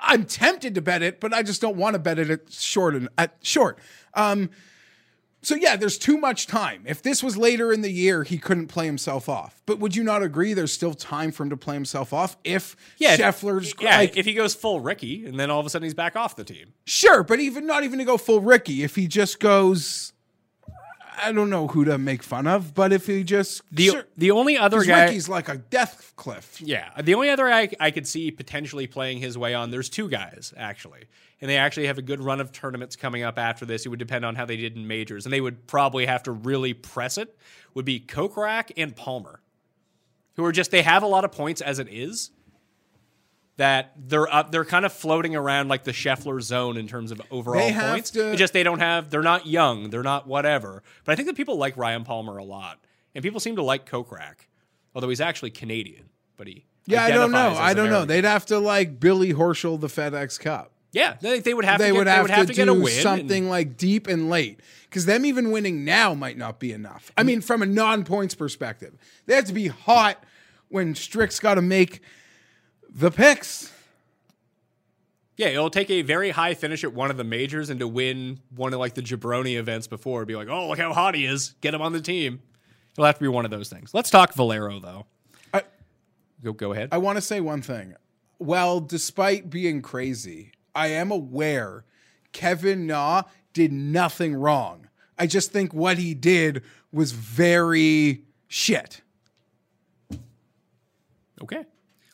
I'm 0.00 0.24
tempted 0.24 0.74
to 0.74 0.82
bet 0.82 1.02
it, 1.02 1.20
but 1.20 1.32
I 1.32 1.42
just 1.42 1.60
don't 1.60 1.76
want 1.76 1.94
to 1.94 1.98
bet 1.98 2.18
it 2.18 2.30
at 2.30 2.52
short 2.52 2.94
and 2.94 3.08
at 3.18 3.36
short. 3.42 3.78
Um, 4.14 4.50
so 5.42 5.54
yeah, 5.54 5.76
there's 5.76 5.96
too 5.96 6.18
much 6.18 6.48
time. 6.48 6.82
If 6.86 7.02
this 7.02 7.22
was 7.22 7.36
later 7.36 7.72
in 7.72 7.80
the 7.82 7.90
year, 7.90 8.24
he 8.24 8.36
couldn't 8.36 8.66
play 8.66 8.84
himself 8.86 9.28
off. 9.28 9.62
But 9.64 9.78
would 9.78 9.94
you 9.94 10.02
not 10.02 10.22
agree? 10.22 10.54
There's 10.54 10.72
still 10.72 10.94
time 10.94 11.30
for 11.30 11.44
him 11.44 11.50
to 11.50 11.56
play 11.56 11.74
himself 11.74 12.12
off 12.12 12.36
if 12.42 12.74
yeah, 12.98 13.14
if- 13.14 13.18
yeah. 13.80 13.96
like 13.98 14.16
if 14.16 14.26
he 14.26 14.34
goes 14.34 14.54
full 14.54 14.80
Ricky, 14.80 15.24
and 15.24 15.38
then 15.38 15.50
all 15.50 15.60
of 15.60 15.66
a 15.66 15.70
sudden 15.70 15.84
he's 15.84 15.94
back 15.94 16.16
off 16.16 16.34
the 16.34 16.42
team. 16.44 16.72
sure, 16.84 17.22
but 17.22 17.38
even 17.38 17.64
not 17.66 17.84
even 17.84 17.98
to 18.00 18.04
go 18.04 18.16
full 18.16 18.40
Ricky. 18.40 18.82
If 18.82 18.96
he 18.96 19.06
just 19.06 19.38
goes, 19.38 20.12
I 21.22 21.32
don't 21.32 21.50
know 21.50 21.66
who 21.68 21.84
to 21.84 21.98
make 21.98 22.22
fun 22.22 22.46
of, 22.46 22.74
but 22.74 22.92
if 22.92 23.06
he 23.06 23.24
just 23.24 23.62
The 23.72 23.86
sure, 23.86 24.04
the 24.16 24.30
only 24.30 24.56
other 24.56 24.84
guy, 24.84 25.04
Ricky's 25.04 25.28
like 25.28 25.48
a 25.48 25.56
death 25.56 26.12
cliff. 26.16 26.60
Yeah, 26.60 26.90
the 27.00 27.14
only 27.14 27.30
other 27.30 27.48
I, 27.48 27.68
I 27.80 27.90
could 27.90 28.06
see 28.06 28.30
potentially 28.30 28.86
playing 28.86 29.18
his 29.18 29.36
way 29.38 29.54
on. 29.54 29.70
There's 29.70 29.88
two 29.88 30.08
guys 30.08 30.52
actually, 30.56 31.04
and 31.40 31.50
they 31.50 31.56
actually 31.56 31.86
have 31.86 31.98
a 31.98 32.02
good 32.02 32.20
run 32.20 32.40
of 32.40 32.52
tournaments 32.52 32.96
coming 32.96 33.22
up 33.22 33.38
after 33.38 33.64
this. 33.64 33.86
It 33.86 33.88
would 33.88 33.98
depend 33.98 34.24
on 34.24 34.34
how 34.34 34.44
they 34.44 34.56
did 34.56 34.76
in 34.76 34.86
majors, 34.86 35.26
and 35.26 35.32
they 35.32 35.40
would 35.40 35.66
probably 35.66 36.06
have 36.06 36.22
to 36.24 36.32
really 36.32 36.74
press 36.74 37.18
it. 37.18 37.36
Would 37.74 37.84
be 37.84 38.00
Kokrak 38.00 38.72
and 38.76 38.94
Palmer, 38.94 39.40
who 40.36 40.44
are 40.44 40.52
just 40.52 40.70
they 40.70 40.82
have 40.82 41.02
a 41.02 41.06
lot 41.06 41.24
of 41.24 41.32
points 41.32 41.60
as 41.60 41.78
it 41.78 41.88
is. 41.90 42.30
That 43.58 43.92
they're 43.96 44.32
up, 44.32 44.52
they're 44.52 44.66
kind 44.66 44.84
of 44.84 44.92
floating 44.92 45.34
around 45.34 45.68
like 45.68 45.84
the 45.84 45.92
Scheffler 45.92 46.42
zone 46.42 46.76
in 46.76 46.86
terms 46.86 47.10
of 47.10 47.22
overall 47.30 47.66
They 47.66 47.72
points. 47.72 48.10
to- 48.10 48.30
It's 48.32 48.38
just 48.38 48.52
they 48.52 48.62
don't 48.62 48.80
have, 48.80 49.08
they're 49.08 49.22
not 49.22 49.46
young, 49.46 49.88
they're 49.88 50.02
not 50.02 50.26
whatever. 50.26 50.82
But 51.04 51.12
I 51.12 51.16
think 51.16 51.26
that 51.28 51.36
people 51.36 51.56
like 51.56 51.74
Ryan 51.78 52.04
Palmer 52.04 52.36
a 52.36 52.44
lot, 52.44 52.78
and 53.14 53.22
people 53.22 53.40
seem 53.40 53.56
to 53.56 53.62
like 53.62 53.88
Kokrak, 53.88 54.48
although 54.94 55.08
he's 55.08 55.22
actually 55.22 55.52
Canadian. 55.52 56.10
But 56.36 56.48
he 56.48 56.66
Yeah, 56.84 57.02
I 57.04 57.10
don't 57.10 57.32
know. 57.32 57.54
I 57.56 57.72
don't 57.72 57.88
know. 57.88 58.04
They'd 58.04 58.24
have 58.24 58.44
to 58.46 58.58
like 58.58 59.00
Billy 59.00 59.32
Horschel 59.32 59.80
the 59.80 59.86
FedEx 59.86 60.38
Cup. 60.38 60.72
Yeah, 60.92 61.16
they, 61.20 61.40
they 61.40 61.52
would 61.54 61.64
have 61.64 61.78
they 61.78 61.88
to 61.88 61.92
get, 61.92 61.98
would 61.98 62.06
they 62.06 62.10
have, 62.10 62.22
would 62.22 62.30
have 62.30 62.46
to, 62.46 62.52
to, 62.52 62.56
get 62.56 62.68
a 62.68 62.72
do 62.72 62.80
win. 62.82 62.92
and- 62.92 63.02
something 63.02 63.48
like 63.48 63.76
deep 63.76 64.06
and 64.06 64.28
late 64.28 64.60
because 64.84 65.06
them 65.06 65.24
even 65.26 65.50
winning 65.50 65.84
now 65.84 66.14
might 66.14 66.38
not 66.38 66.58
be 66.58 66.72
enough. 66.72 67.10
I 67.16 67.22
mm. 67.22 67.26
mean, 67.26 67.40
from 67.40 67.62
a 67.62 67.66
non-points 67.66 68.34
perspective, 68.34 68.94
they 69.26 69.34
have 69.34 69.44
to 69.46 69.52
be 69.52 69.68
hot 69.68 70.22
when 70.68 70.94
Strick's 70.94 71.38
got 71.38 71.56
to 71.56 71.62
make 71.62 72.00
the 72.96 73.10
picks. 73.10 73.70
yeah, 75.36 75.48
it'll 75.48 75.70
take 75.70 75.90
a 75.90 76.00
very 76.02 76.30
high 76.30 76.54
finish 76.54 76.82
at 76.82 76.92
one 76.94 77.10
of 77.10 77.18
the 77.18 77.24
majors 77.24 77.68
and 77.70 77.78
to 77.80 77.86
win 77.86 78.40
one 78.54 78.72
of 78.72 78.80
like 78.80 78.94
the 78.94 79.02
Jabroni 79.02 79.56
events 79.56 79.86
before, 79.86 80.24
be 80.24 80.34
like, 80.34 80.48
oh, 80.48 80.68
look 80.68 80.78
how 80.78 80.92
hot 80.92 81.14
he 81.14 81.26
is. 81.26 81.50
Get 81.60 81.74
him 81.74 81.82
on 81.82 81.92
the 81.92 82.00
team. 82.00 82.40
It'll 82.94 83.04
have 83.04 83.16
to 83.16 83.20
be 83.20 83.28
one 83.28 83.44
of 83.44 83.50
those 83.50 83.68
things. 83.68 83.92
Let's 83.92 84.08
talk 84.08 84.32
Valero 84.34 84.80
though. 84.80 85.06
I- 85.52 85.64
go 86.42 86.52
go 86.54 86.72
ahead. 86.72 86.88
I 86.90 86.98
want 86.98 87.16
to 87.16 87.22
say 87.22 87.40
one 87.40 87.60
thing. 87.60 87.94
Well, 88.38 88.80
despite 88.80 89.50
being 89.50 89.82
crazy, 89.82 90.52
I 90.74 90.88
am 90.88 91.10
aware 91.10 91.84
Kevin 92.32 92.86
Na 92.86 93.22
did 93.52 93.72
nothing 93.72 94.34
wrong. 94.34 94.88
I 95.18 95.26
just 95.26 95.52
think 95.52 95.72
what 95.72 95.98
he 95.98 96.12
did 96.14 96.62
was 96.92 97.12
very 97.12 98.24
shit. 98.48 99.00
Okay. 101.42 101.64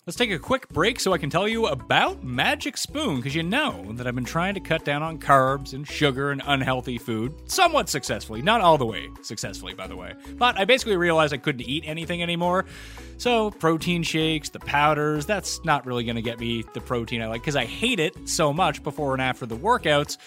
Let's 0.04 0.16
take 0.16 0.32
a 0.32 0.38
quick 0.40 0.68
break 0.70 0.98
so 0.98 1.12
I 1.12 1.18
can 1.18 1.30
tell 1.30 1.46
you 1.46 1.66
about 1.68 2.24
Magic 2.24 2.76
Spoon, 2.76 3.18
because 3.18 3.36
you 3.36 3.44
know 3.44 3.92
that 3.92 4.04
I've 4.04 4.16
been 4.16 4.24
trying 4.24 4.54
to 4.54 4.60
cut 4.60 4.84
down 4.84 5.00
on 5.00 5.16
carbs 5.20 5.74
and 5.74 5.86
sugar 5.86 6.32
and 6.32 6.42
unhealthy 6.44 6.98
food 6.98 7.32
somewhat 7.48 7.88
successfully. 7.88 8.42
Not 8.42 8.62
all 8.62 8.76
the 8.78 8.84
way 8.84 9.08
successfully, 9.22 9.74
by 9.74 9.86
the 9.86 9.94
way. 9.94 10.14
But 10.34 10.58
I 10.58 10.64
basically 10.64 10.96
realized 10.96 11.32
I 11.32 11.36
couldn't 11.36 11.68
eat 11.68 11.84
anything 11.86 12.20
anymore. 12.20 12.64
So, 13.18 13.52
protein 13.52 14.02
shakes, 14.02 14.48
the 14.48 14.58
powders, 14.58 15.24
that's 15.24 15.64
not 15.64 15.86
really 15.86 16.02
going 16.02 16.16
to 16.16 16.22
get 16.22 16.40
me 16.40 16.64
the 16.74 16.80
protein 16.80 17.22
I 17.22 17.28
like, 17.28 17.42
because 17.42 17.54
I 17.54 17.64
hate 17.64 18.00
it 18.00 18.28
so 18.28 18.52
much 18.52 18.82
before 18.82 19.12
and 19.12 19.22
after 19.22 19.46
the 19.46 19.56
workouts. 19.56 20.18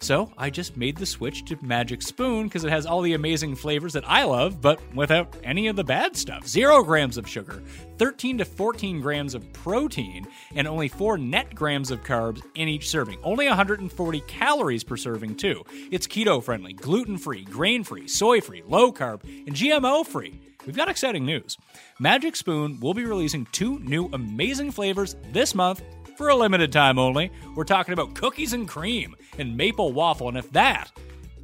So 0.00 0.32
I 0.38 0.48
just 0.50 0.76
made 0.76 0.96
the 0.96 1.06
switch 1.06 1.44
to 1.46 1.58
Magic 1.60 2.02
Spoon 2.02 2.44
because 2.44 2.64
it 2.64 2.70
has 2.70 2.86
all 2.86 3.02
the 3.02 3.14
amazing 3.14 3.56
flavors 3.56 3.92
that 3.94 4.08
I 4.08 4.24
love, 4.24 4.60
but 4.60 4.80
without 4.94 5.36
any 5.42 5.66
of 5.66 5.76
the 5.76 5.84
bad 5.84 6.16
stuff. 6.16 6.46
Zero 6.46 6.82
grams 6.82 7.16
of 7.16 7.28
sugar, 7.28 7.62
13 7.98 8.38
to 8.38 8.44
14 8.44 9.00
grams 9.00 9.34
of 9.34 9.52
protein, 9.52 10.26
and 10.54 10.68
only 10.68 10.88
4 10.88 11.18
net 11.18 11.54
grams 11.54 11.90
of 11.90 12.04
carbs 12.04 12.42
in 12.54 12.68
each 12.68 12.88
serving. 12.88 13.18
Only 13.22 13.48
140 13.48 14.20
calories 14.22 14.84
per 14.84 14.96
serving, 14.96 15.34
too. 15.36 15.64
It's 15.90 16.06
keto 16.06 16.42
friendly, 16.42 16.72
gluten 16.72 17.18
free, 17.18 17.44
grain 17.44 17.82
free, 17.82 18.06
soy 18.06 18.40
free, 18.40 18.62
low 18.66 18.92
carb, 18.92 19.24
and 19.24 19.54
GMO 19.54 20.06
free. 20.06 20.40
We've 20.66 20.76
got 20.76 20.88
exciting 20.88 21.24
news. 21.24 21.56
Magic 21.98 22.36
Spoon 22.36 22.78
will 22.80 22.94
be 22.94 23.04
releasing 23.04 23.46
two 23.52 23.78
new 23.78 24.10
amazing 24.12 24.70
flavors 24.70 25.16
this 25.32 25.54
month 25.54 25.82
for 26.18 26.30
a 26.30 26.34
limited 26.34 26.72
time 26.72 26.98
only. 26.98 27.30
We're 27.54 27.62
talking 27.62 27.92
about 27.92 28.12
cookies 28.14 28.52
and 28.52 28.68
cream 28.68 29.14
and 29.38 29.56
maple 29.56 29.92
waffle, 29.92 30.28
and 30.28 30.36
if 30.36 30.50
that 30.50 30.90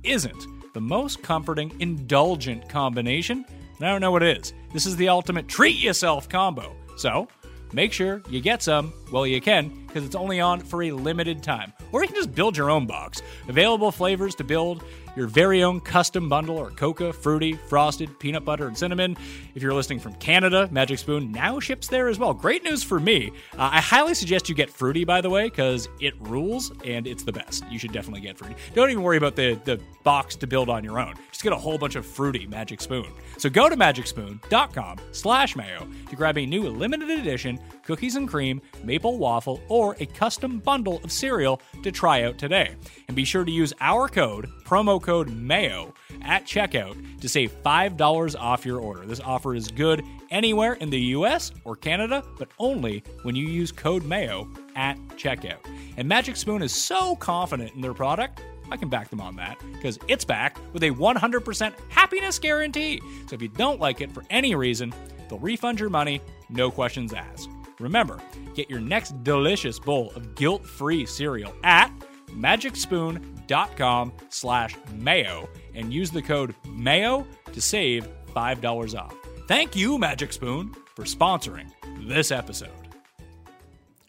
isn't 0.02 0.46
the 0.74 0.80
most 0.80 1.22
comforting, 1.22 1.72
indulgent 1.78 2.68
combination, 2.68 3.46
I 3.80 3.84
don't 3.84 4.00
know 4.00 4.10
what 4.10 4.24
is. 4.24 4.52
This 4.72 4.84
is 4.84 4.96
the 4.96 5.08
ultimate 5.08 5.46
treat 5.46 5.78
yourself 5.78 6.28
combo. 6.28 6.74
So, 6.96 7.28
make 7.72 7.92
sure 7.92 8.20
you 8.28 8.40
get 8.40 8.64
some 8.64 8.92
while 9.10 9.28
you 9.28 9.40
can, 9.40 9.86
because 9.86 10.04
it's 10.04 10.16
only 10.16 10.40
on 10.40 10.58
for 10.58 10.82
a 10.82 10.90
limited 10.90 11.40
time. 11.40 11.72
Or 11.92 12.02
you 12.02 12.08
can 12.08 12.16
just 12.16 12.34
build 12.34 12.56
your 12.56 12.68
own 12.68 12.84
box. 12.84 13.22
Available 13.46 13.92
flavors 13.92 14.34
to 14.36 14.44
build 14.44 14.82
your 15.16 15.26
very 15.26 15.62
own 15.62 15.80
custom 15.80 16.28
bundle 16.28 16.56
or 16.58 16.70
coca, 16.70 17.12
fruity, 17.12 17.54
frosted, 17.54 18.18
peanut 18.18 18.44
butter, 18.44 18.66
and 18.66 18.76
cinnamon. 18.76 19.16
If 19.54 19.62
you're 19.62 19.74
listening 19.74 20.00
from 20.00 20.14
Canada, 20.14 20.68
Magic 20.72 20.98
Spoon 20.98 21.30
now 21.32 21.60
ships 21.60 21.88
there 21.88 22.08
as 22.08 22.18
well. 22.18 22.34
Great 22.34 22.64
news 22.64 22.82
for 22.82 22.98
me. 23.00 23.30
Uh, 23.54 23.70
I 23.72 23.80
highly 23.80 24.14
suggest 24.14 24.48
you 24.48 24.54
get 24.54 24.70
fruity, 24.70 25.04
by 25.04 25.20
the 25.20 25.30
way, 25.30 25.44
because 25.44 25.88
it 26.00 26.14
rules 26.20 26.72
and 26.84 27.06
it's 27.06 27.22
the 27.22 27.32
best. 27.32 27.64
You 27.70 27.78
should 27.78 27.92
definitely 27.92 28.20
get 28.20 28.38
fruity. 28.38 28.56
Don't 28.74 28.90
even 28.90 29.02
worry 29.02 29.16
about 29.16 29.36
the, 29.36 29.60
the 29.64 29.80
box 30.02 30.36
to 30.36 30.46
build 30.46 30.68
on 30.68 30.84
your 30.84 30.98
own. 30.98 31.14
Just 31.34 31.42
get 31.42 31.52
a 31.52 31.56
whole 31.56 31.78
bunch 31.78 31.96
of 31.96 32.06
fruity 32.06 32.46
Magic 32.46 32.80
Spoon. 32.80 33.12
So 33.38 33.50
go 33.50 33.68
to 33.68 33.76
magicspoon.com 33.76 34.98
slash 35.10 35.56
mayo 35.56 35.84
to 36.08 36.14
grab 36.14 36.38
a 36.38 36.46
new 36.46 36.62
limited 36.68 37.10
edition 37.10 37.58
cookies 37.82 38.14
and 38.14 38.28
cream, 38.28 38.62
maple 38.84 39.18
waffle, 39.18 39.60
or 39.66 39.96
a 39.98 40.06
custom 40.06 40.60
bundle 40.60 41.00
of 41.02 41.10
cereal 41.10 41.60
to 41.82 41.90
try 41.90 42.22
out 42.22 42.38
today. 42.38 42.76
And 43.08 43.16
be 43.16 43.24
sure 43.24 43.44
to 43.44 43.50
use 43.50 43.72
our 43.80 44.06
code, 44.06 44.48
promo 44.64 45.02
code 45.02 45.28
MAYO, 45.28 45.92
at 46.22 46.44
checkout 46.44 47.20
to 47.20 47.28
save 47.28 47.52
$5 47.64 48.40
off 48.40 48.64
your 48.64 48.78
order. 48.78 49.04
This 49.04 49.18
offer 49.18 49.56
is 49.56 49.72
good 49.72 50.04
anywhere 50.30 50.74
in 50.74 50.88
the 50.88 51.00
US 51.00 51.50
or 51.64 51.74
Canada, 51.74 52.22
but 52.38 52.48
only 52.60 53.02
when 53.24 53.34
you 53.34 53.48
use 53.48 53.72
code 53.72 54.04
MAYO 54.04 54.48
at 54.76 54.96
checkout. 55.16 55.58
And 55.96 56.08
Magic 56.08 56.36
Spoon 56.36 56.62
is 56.62 56.72
so 56.72 57.16
confident 57.16 57.74
in 57.74 57.80
their 57.80 57.92
product. 57.92 58.40
I 58.70 58.76
can 58.76 58.88
back 58.88 59.10
them 59.10 59.20
on 59.20 59.36
that 59.36 59.58
because 59.72 59.98
it's 60.08 60.24
back 60.24 60.58
with 60.72 60.82
a 60.82 60.90
100% 60.90 61.72
happiness 61.88 62.38
guarantee. 62.38 63.00
So 63.26 63.34
if 63.34 63.42
you 63.42 63.48
don't 63.48 63.80
like 63.80 64.00
it 64.00 64.12
for 64.12 64.24
any 64.30 64.54
reason, 64.54 64.92
they'll 65.28 65.38
refund 65.38 65.80
your 65.80 65.90
money, 65.90 66.20
no 66.48 66.70
questions 66.70 67.12
asked. 67.12 67.48
Remember, 67.80 68.20
get 68.54 68.70
your 68.70 68.80
next 68.80 69.22
delicious 69.24 69.78
bowl 69.78 70.12
of 70.14 70.34
guilt-free 70.34 71.06
cereal 71.06 71.52
at 71.64 71.92
magicspoon.com 72.30 74.12
slash 74.28 74.76
mayo 74.94 75.48
and 75.74 75.92
use 75.92 76.10
the 76.10 76.22
code 76.22 76.54
mayo 76.68 77.26
to 77.52 77.60
save 77.60 78.08
$5 78.34 78.98
off. 78.98 79.14
Thank 79.46 79.76
you, 79.76 79.98
Magic 79.98 80.32
Spoon, 80.32 80.74
for 80.94 81.04
sponsoring 81.04 81.70
this 82.06 82.30
episode. 82.30 82.70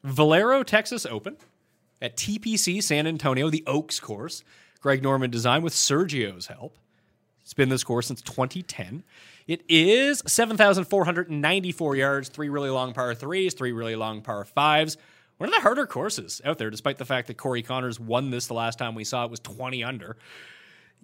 Valero 0.03 0.64
Texas 0.64 1.06
Open 1.06 1.36
at 2.01 2.17
TPC 2.17 2.81
San 2.81 3.07
Antonio, 3.07 3.49
the 3.49 3.63
Oaks 3.67 3.99
course. 3.99 4.43
Greg 4.81 5.01
Norman 5.01 5.31
designed 5.31 5.63
with 5.63 5.73
Sergio's 5.73 6.47
help. 6.47 6.77
It's 7.41 7.53
been 7.53 7.69
this 7.69 7.83
course 7.83 8.07
since 8.07 8.21
2010. 8.21 9.03
It 9.47 9.63
is 9.69 10.23
7,494 10.25 11.95
yards, 11.95 12.29
three 12.29 12.49
really 12.49 12.71
long 12.71 12.93
par 12.93 13.13
threes, 13.13 13.53
three 13.53 13.71
really 13.71 13.95
long 13.95 14.21
par 14.21 14.43
fives. 14.45 14.97
One 15.37 15.49
of 15.49 15.55
the 15.55 15.61
harder 15.61 15.85
courses 15.85 16.41
out 16.45 16.57
there, 16.57 16.69
despite 16.69 16.97
the 16.97 17.05
fact 17.05 17.27
that 17.27 17.37
Corey 17.37 17.61
Conners 17.61 17.99
won 17.99 18.31
this 18.31 18.47
the 18.47 18.53
last 18.53 18.79
time 18.79 18.95
we 18.95 19.03
saw 19.03 19.25
it 19.25 19.31
was 19.31 19.39
20 19.41 19.83
under. 19.83 20.17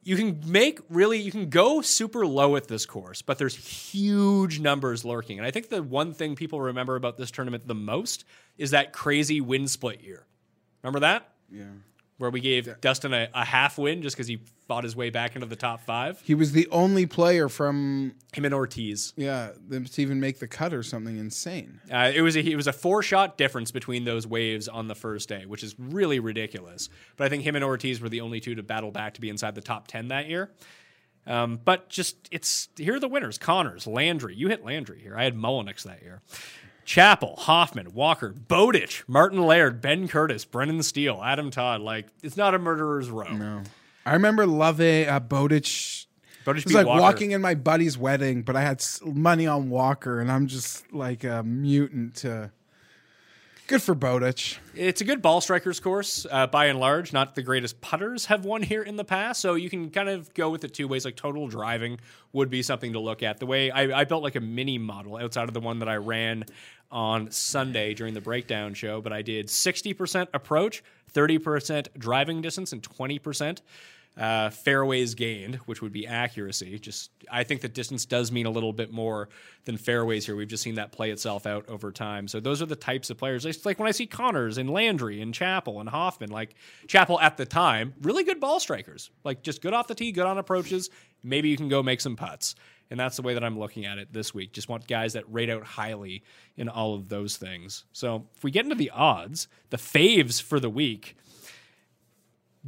You 0.04 0.16
can 0.16 0.42
make 0.46 0.80
really, 0.90 1.20
you 1.20 1.32
can 1.32 1.50
go 1.50 1.82
super 1.82 2.26
low 2.26 2.56
at 2.56 2.68
this 2.68 2.88
course, 2.88 3.22
but 3.22 3.38
there's 3.38 3.56
huge 3.56 4.60
numbers 4.60 5.06
lurking. 5.06 5.38
And 5.38 5.46
I 5.46 5.52
think 5.52 5.70
the 5.70 5.84
one 5.84 6.14
thing 6.14 6.36
people 6.36 6.60
remember 6.60 6.96
about 6.96 7.18
this 7.18 7.30
tournament 7.30 7.68
the 7.68 7.76
most 7.76 8.26
is 8.58 8.72
that 8.72 8.94
crazy 8.94 9.42
wind 9.42 9.70
split 9.70 10.02
year. 10.02 10.26
Remember 10.84 11.00
that? 11.02 11.30
Yeah. 11.52 11.66
Where 12.18 12.30
we 12.30 12.40
gave 12.40 12.80
Dustin 12.82 13.14
a, 13.14 13.30
a 13.34 13.44
half 13.44 13.80
win 13.80 14.04
just 14.04 14.16
because 14.16 14.28
he 14.28 14.40
fought 14.68 14.84
his 14.84 14.96
way 14.96 15.10
back 15.10 15.36
into 15.36 15.48
the 15.48 15.56
top 15.56 15.82
five. 15.82 16.22
He 16.24 16.36
was 16.36 16.52
the 16.52 16.68
only 16.72 17.08
player 17.08 17.50
from 17.50 18.14
Him 18.32 18.46
and 18.46 18.54
Ortiz. 18.54 19.12
yeah 19.18 19.50
them 19.68 19.86
to 19.86 20.02
even 20.02 20.20
make 20.20 20.38
the 20.38 20.48
cut 20.48 20.72
or 20.72 20.84
something 20.84 21.18
insane. 21.18 21.82
Uh, 21.92 22.12
it 22.14 22.22
was 22.22 22.38
a, 22.38 22.42
it 22.42 22.56
was 22.56 22.68
a 22.68 22.74
four 22.74 23.02
shot 23.02 23.38
difference 23.38 23.72
between 23.72 24.06
those 24.06 24.28
waves 24.28 24.68
on 24.68 24.88
the 24.88 24.94
first 24.96 25.28
day, 25.30 25.46
which 25.48 25.64
is 25.64 25.76
really 25.80 26.20
ridiculous. 26.20 26.90
But 27.18 27.26
I 27.26 27.30
think 27.30 27.44
him 27.44 27.56
and 27.56 27.66
Ortiz 27.66 28.00
were 28.00 28.10
the 28.10 28.22
only 28.22 28.40
two 28.40 28.54
to 28.54 28.64
battle 28.64 28.92
back 28.92 29.16
to 29.16 29.22
be 29.22 29.30
inside 29.30 29.56
the 29.56 29.62
top 29.62 29.88
ten 29.88 30.10
that 30.10 30.30
year. 30.30 30.52
Um, 31.28 31.60
but 31.64 31.90
just 31.90 32.28
it's 32.32 32.70
here 32.78 32.96
are 32.96 33.00
the 33.00 33.08
winners: 33.08 33.40
Conners, 33.40 33.88
Landry. 33.88 34.36
You 34.36 34.48
hit 34.48 34.64
Landry 34.64 35.02
here. 35.02 35.18
I 35.18 35.24
had 35.24 35.36
Mullinax 35.36 35.84
that 35.84 36.02
year. 36.02 36.22
Chappell, 36.86 37.36
Hoffman, 37.38 37.94
Walker, 37.94 38.30
Bowditch, 38.34 39.04
Martin 39.08 39.42
Laird, 39.42 39.82
Ben 39.82 40.08
Curtis, 40.08 40.46
Brendan 40.46 40.84
Steele, 40.84 41.22
Adam 41.24 41.52
Todd. 41.52 41.82
Like 41.82 42.08
it's 42.24 42.38
not 42.38 42.54
a 42.56 42.60
murderer's 42.60 43.10
row. 43.10 43.32
No, 43.32 43.62
I 44.06 44.14
remember 44.14 44.46
loving 44.46 45.08
uh, 45.08 45.20
Bowditch. 45.20 46.08
Bowditch 46.44 46.64
It 46.64 46.70
was 46.70 46.74
like 46.76 46.88
Walker. 46.88 47.02
walking 47.02 47.32
in 47.32 47.42
my 47.42 47.54
buddy's 47.54 47.98
wedding, 48.00 48.42
but 48.42 48.56
I 48.56 48.62
had 48.62 48.78
s- 48.80 49.00
money 49.06 49.46
on 49.46 49.70
Walker, 49.70 50.20
and 50.20 50.32
I'm 50.32 50.48
just 50.48 50.92
like 50.92 51.24
a 51.24 51.44
mutant. 51.44 52.16
To... 52.18 52.52
Good 53.72 53.82
for 53.82 53.96
Bowditch. 53.96 54.58
It's 54.76 55.00
a 55.00 55.06
good 55.06 55.22
ball 55.22 55.40
strikers 55.40 55.80
course 55.80 56.28
uh, 56.30 56.46
by 56.46 56.66
and 56.66 56.78
large. 56.78 57.14
Not 57.14 57.36
the 57.36 57.42
greatest 57.42 57.80
putters 57.80 58.26
have 58.26 58.44
won 58.44 58.64
here 58.64 58.84
in 58.84 58.98
the 58.98 59.06
past, 59.06 59.40
so 59.40 59.54
you 59.54 59.70
can 59.70 59.92
kind 59.92 60.10
of 60.10 60.34
go 60.34 60.50
with 60.50 60.66
it 60.66 60.74
two 60.74 60.90
ways. 60.90 61.06
Like 61.06 61.16
total 61.16 61.48
driving 61.48 61.98
would 62.34 62.50
be 62.50 62.64
something 62.64 62.92
to 62.92 63.00
look 63.00 63.24
at. 63.24 63.40
The 63.40 63.46
way 63.46 63.72
I, 63.72 64.02
I 64.02 64.04
built 64.04 64.24
like 64.24 64.36
a 64.36 64.42
mini 64.42 64.78
model 64.78 65.16
outside 65.16 65.48
of 65.48 65.54
the 65.54 65.62
one 65.62 65.80
that 65.80 65.88
I 65.88 65.96
ran 65.96 66.44
on 66.92 67.32
Sunday 67.32 67.94
during 67.94 68.14
the 68.14 68.20
breakdown 68.20 68.74
show, 68.74 69.00
but 69.00 69.14
I 69.14 69.22
did 69.22 69.48
60% 69.48 70.28
approach, 70.34 70.84
30% 71.14 71.88
driving 71.98 72.42
distance, 72.42 72.74
and 72.74 72.84
20% 72.84 73.62
uh, 74.18 74.50
fairways 74.50 75.16
gained, 75.16 75.56
which 75.66 75.82
would 75.82 75.94
be 75.94 76.06
accuracy. 76.06 76.78
Just 76.80 77.12
I 77.32 77.44
think 77.44 77.62
that 77.62 77.74
distance 77.74 78.06
does 78.06 78.32
mean 78.32 78.46
a 78.46 78.50
little 78.50 78.74
bit 78.74 78.92
more 78.92 79.30
than 79.66 79.78
fairways 79.78 80.26
here. 80.26 80.36
We've 80.36 80.48
just 80.48 80.64
seen 80.64 80.76
that 80.76 80.92
play 80.92 81.12
itself 81.12 81.46
out 81.46 81.68
over 81.70 81.92
time. 81.92 82.28
So 82.28 82.40
those 82.40 82.62
are 82.62 82.66
the 82.66 82.76
types 82.76 83.10
of 83.10 83.18
players. 83.18 83.46
It's 83.46 83.66
like 83.66 83.80
when 83.80 83.88
I 83.88 83.92
see 83.92 84.06
Conners 84.06 84.58
and 84.58 84.70
Landry 84.70 85.22
and 85.22 85.34
Chappell 85.34 85.80
and 85.80 85.90
Hoffman. 85.90 86.30
Like 86.30 86.56
Chappell 86.88 87.20
at 87.20 87.38
the 87.38 87.46
time, 87.46 87.94
really 88.02 88.24
good 88.24 88.40
ball 88.40 88.60
strikers. 88.60 89.12
Like 89.24 89.44
just 89.44 89.62
good 89.62 89.74
off 89.74 89.88
the 89.88 89.96
tee, 89.96 90.12
good 90.12 90.26
on 90.26 90.38
approaches. 90.38 90.90
Maybe 91.24 91.50
you 91.50 91.58
can 91.58 91.70
go 91.70 91.82
make 91.82 92.02
some 92.02 92.16
putts. 92.16 92.56
And 92.90 93.00
that's 93.00 93.16
the 93.16 93.22
way 93.22 93.34
that 93.36 93.44
I'm 93.44 93.58
looking 93.58 93.86
at 93.86 93.98
it 93.98 94.12
this 94.12 94.34
week. 94.34 94.52
Just 94.52 94.68
want 94.68 94.86
guys 94.86 95.14
that 95.14 95.24
rate 95.32 95.50
out 95.50 95.64
highly 95.64 96.24
in 96.58 96.68
all 96.68 96.94
of 96.94 97.08
those 97.08 97.38
things. 97.38 97.86
So 97.94 98.28
if 98.36 98.44
we 98.44 98.52
get 98.52 98.66
into 98.66 98.76
the 98.76 98.90
odds, 98.90 99.48
the 99.70 99.78
faves 99.78 100.42
for 100.42 100.60
the 100.60 100.70
week. 100.70 101.16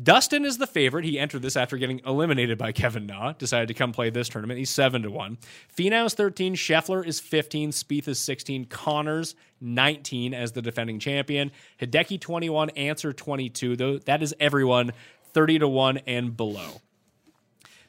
Dustin 0.02 0.44
is 0.44 0.58
the 0.58 0.66
favorite. 0.66 1.06
He 1.06 1.20
entered 1.20 1.44
this 1.44 1.56
after 1.56 1.78
getting 1.78 2.02
eliminated 2.06 2.58
by 2.58 2.72
Kevin 2.72 3.06
Na. 3.06 3.34
Decided 3.34 3.68
to 3.68 3.76
come 3.76 3.92
play 3.92 4.10
this 4.10 4.28
tournament. 4.28 4.58
He's 4.58 4.72
seven 4.72 5.04
to 5.04 5.12
one. 5.12 5.38
Finau 5.76 6.06
is 6.06 6.16
thirteen. 6.16 6.56
Scheffler 6.56 7.06
is 7.06 7.20
fifteen. 7.20 7.70
Spieth 7.70 8.08
is 8.08 8.20
sixteen. 8.20 8.66
Conners 8.66 9.36
nineteen 9.62 10.34
as 10.34 10.54
the 10.54 10.64
defending 10.64 10.98
champion. 10.98 11.52
Hideki 11.80 12.20
twenty 12.20 12.50
one. 12.50 12.72
Ancer 12.72 13.14
twenty 13.14 13.50
two. 13.50 13.76
Though 13.76 14.00
that 14.00 14.24
is 14.24 14.34
everyone 14.40 14.94
thirty 15.32 15.60
to 15.60 15.68
one 15.68 16.00
and 16.08 16.36
below. 16.36 16.82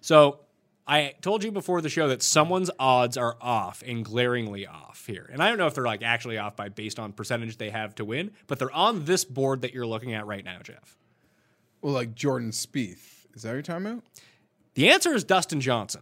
So 0.02 0.40
I 0.86 1.14
told 1.22 1.42
you 1.42 1.50
before 1.50 1.80
the 1.80 1.88
show 1.88 2.08
that 2.08 2.22
someone's 2.22 2.70
odds 2.78 3.16
are 3.16 3.38
off 3.40 3.82
and 3.86 4.04
glaringly 4.04 4.66
off 4.66 5.04
here. 5.06 5.30
And 5.32 5.42
I 5.42 5.48
don't 5.48 5.56
know 5.56 5.66
if 5.66 5.74
they're 5.74 5.86
like 5.86 6.02
actually 6.02 6.36
off 6.36 6.54
by 6.54 6.68
based 6.68 6.98
on 6.98 7.12
percentage 7.12 7.56
they 7.56 7.70
have 7.70 7.94
to 7.94 8.04
win, 8.04 8.32
but 8.46 8.58
they're 8.58 8.70
on 8.70 9.06
this 9.06 9.24
board 9.24 9.62
that 9.62 9.72
you're 9.72 9.86
looking 9.86 10.12
at 10.12 10.26
right 10.26 10.44
now, 10.44 10.58
Jeff. 10.62 10.98
Well, 11.84 11.92
like 11.92 12.14
Jordan 12.14 12.50
Spieth. 12.50 13.26
Is 13.34 13.42
that 13.42 13.50
what 13.50 13.52
you're 13.56 13.62
talking 13.62 13.84
about? 13.84 14.04
The 14.72 14.88
answer 14.88 15.12
is 15.12 15.22
Dustin 15.22 15.60
Johnson. 15.60 16.00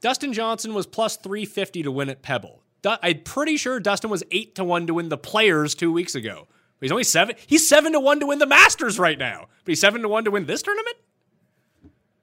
Dustin 0.00 0.32
Johnson 0.32 0.74
was 0.74 0.84
plus 0.84 1.16
350 1.16 1.84
to 1.84 1.92
win 1.92 2.08
at 2.08 2.22
Pebble. 2.22 2.60
Du- 2.82 2.98
I'm 3.00 3.20
pretty 3.20 3.56
sure 3.56 3.78
Dustin 3.78 4.10
was 4.10 4.24
8 4.32 4.56
to 4.56 4.64
1 4.64 4.88
to 4.88 4.94
win 4.94 5.10
the 5.10 5.16
Players 5.16 5.76
2 5.76 5.92
weeks 5.92 6.16
ago. 6.16 6.48
But 6.48 6.86
he's 6.86 6.90
only 6.90 7.04
7 7.04 7.36
he's 7.46 7.68
7 7.68 7.92
to 7.92 8.00
1 8.00 8.18
to 8.18 8.26
win 8.26 8.40
the 8.40 8.48
Masters 8.48 8.98
right 8.98 9.16
now. 9.16 9.46
But 9.64 9.70
he's 9.70 9.80
7 9.80 10.02
to 10.02 10.08
1 10.08 10.24
to 10.24 10.32
win 10.32 10.46
this 10.46 10.62
tournament? 10.62 10.96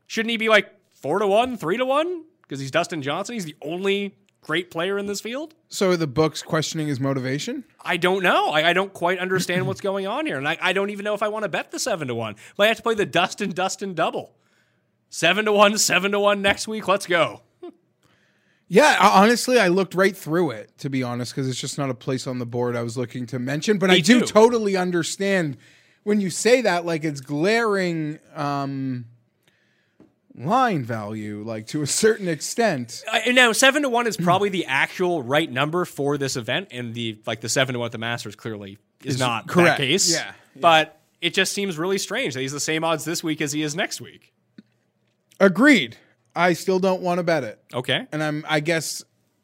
Shouldn't 0.08 0.32
he 0.32 0.36
be 0.36 0.50
like 0.50 0.74
4 0.90 1.20
to 1.20 1.28
1, 1.28 1.56
3 1.56 1.78
to 1.78 1.86
1 1.86 2.24
because 2.42 2.60
he's 2.60 2.70
Dustin 2.70 3.02
Johnson? 3.02 3.32
He's 3.32 3.46
the 3.46 3.56
only 3.62 4.14
great 4.42 4.72
player 4.72 4.98
in 4.98 5.06
this 5.06 5.22
field? 5.22 5.54
So 5.70 5.92
are 5.92 5.98
the 5.98 6.08
books 6.08 6.42
questioning 6.42 6.88
his 6.88 7.00
motivation? 7.00 7.64
I 7.84 7.98
don't 7.98 8.24
know. 8.24 8.50
I, 8.50 8.70
I 8.70 8.74
don't 8.74 8.94
quite 8.94 9.20
understand 9.20 9.68
what's 9.68 9.82
going 9.82 10.08
on 10.08 10.26
here. 10.26 10.38
And 10.38 10.48
I, 10.48 10.58
I 10.62 10.74
don't 10.74 10.90
even 10.90 11.04
know 11.04 11.14
if 11.14 11.24
I 11.24 11.28
want 11.30 11.44
to 11.44 11.50
bet 11.50 11.72
the 11.72 11.80
7 11.80 12.08
to 12.08 12.16
1. 12.16 12.36
Might 12.58 12.68
have 12.68 12.78
to 12.78 12.84
play 12.84 12.96
the 12.96 13.06
Dustin 13.06 13.52
Dustin 13.52 13.94
double. 13.94 14.34
7 15.10 15.46
to 15.46 15.52
1, 15.52 15.78
7 15.78 16.12
to 16.12 16.20
1 16.20 16.42
next 16.42 16.68
week. 16.68 16.88
Let's 16.88 17.06
go. 17.06 17.42
Yeah, 18.68 18.98
honestly, 19.02 19.60
I 19.60 19.68
looked 19.68 19.96
right 19.96 20.16
through 20.16 20.52
it 20.52 20.78
to 20.78 20.90
be 20.90 21.04
honest, 21.04 21.34
because 21.34 21.50
it's 21.50 21.60
just 21.60 21.78
not 21.78 21.90
a 21.90 21.94
place 21.94 22.26
on 22.26 22.40
the 22.40 22.46
board 22.46 22.78
I 22.78 22.84
was 22.84 22.98
looking 22.98 23.26
to 23.28 23.38
mention. 23.38 23.78
But 23.78 23.90
Me 23.90 23.98
I 23.98 24.00
do 24.00 24.22
too. 24.22 24.26
totally 24.26 24.78
understand 24.78 25.58
when 26.04 26.22
you 26.22 26.30
say 26.30 26.62
that, 26.62 26.86
like 26.86 27.04
it's 27.04 27.20
glaring 27.20 28.20
um, 28.34 29.06
line 30.36 30.84
value, 30.84 31.44
like 31.46 31.68
to 31.68 31.82
a 31.82 31.88
certain 31.88 32.28
extent. 32.28 33.04
Uh, 33.12 33.20
now 33.32 33.52
seven 33.52 33.82
to 33.84 33.90
one 33.90 34.08
is 34.08 34.18
probably 34.18 34.50
the 34.50 34.66
actual 34.66 35.22
right 35.24 35.52
number 35.52 35.86
for 35.86 36.18
this 36.18 36.36
event, 36.38 36.70
and 36.72 36.94
the 36.94 37.20
like 37.26 37.42
the 37.42 37.50
seven 37.50 37.74
to 37.74 37.80
one 37.80 37.88
at 37.88 37.92
the 37.92 37.98
Masters 37.98 38.36
clearly 38.36 38.78
is, 39.04 39.16
Is 39.16 39.20
not 39.20 39.48
correct. 39.48 39.78
that 39.80 39.84
case. 39.84 40.12
Yeah, 40.12 40.26
yeah. 40.56 40.62
but 40.62 41.02
it 41.22 41.34
just 41.34 41.54
seems 41.54 41.78
really 41.78 41.98
strange 41.98 42.34
that 42.34 42.42
he's 42.42 42.52
the 42.54 42.60
same 42.60 42.84
odds 42.84 43.06
this 43.06 43.24
week 43.24 43.42
as 43.42 43.52
he 43.52 43.62
is 43.62 43.76
next 43.76 44.00
week. 44.02 44.34
Agreed. 45.40 45.98
I 46.36 46.54
still 46.54 46.80
don't 46.80 47.02
want 47.02 47.18
to 47.18 47.24
bet 47.24 47.44
it, 47.44 47.60
Okay, 47.74 48.08
and 48.12 48.24
I'm. 48.24 48.46
I 48.48 48.60
guess. 48.60 49.04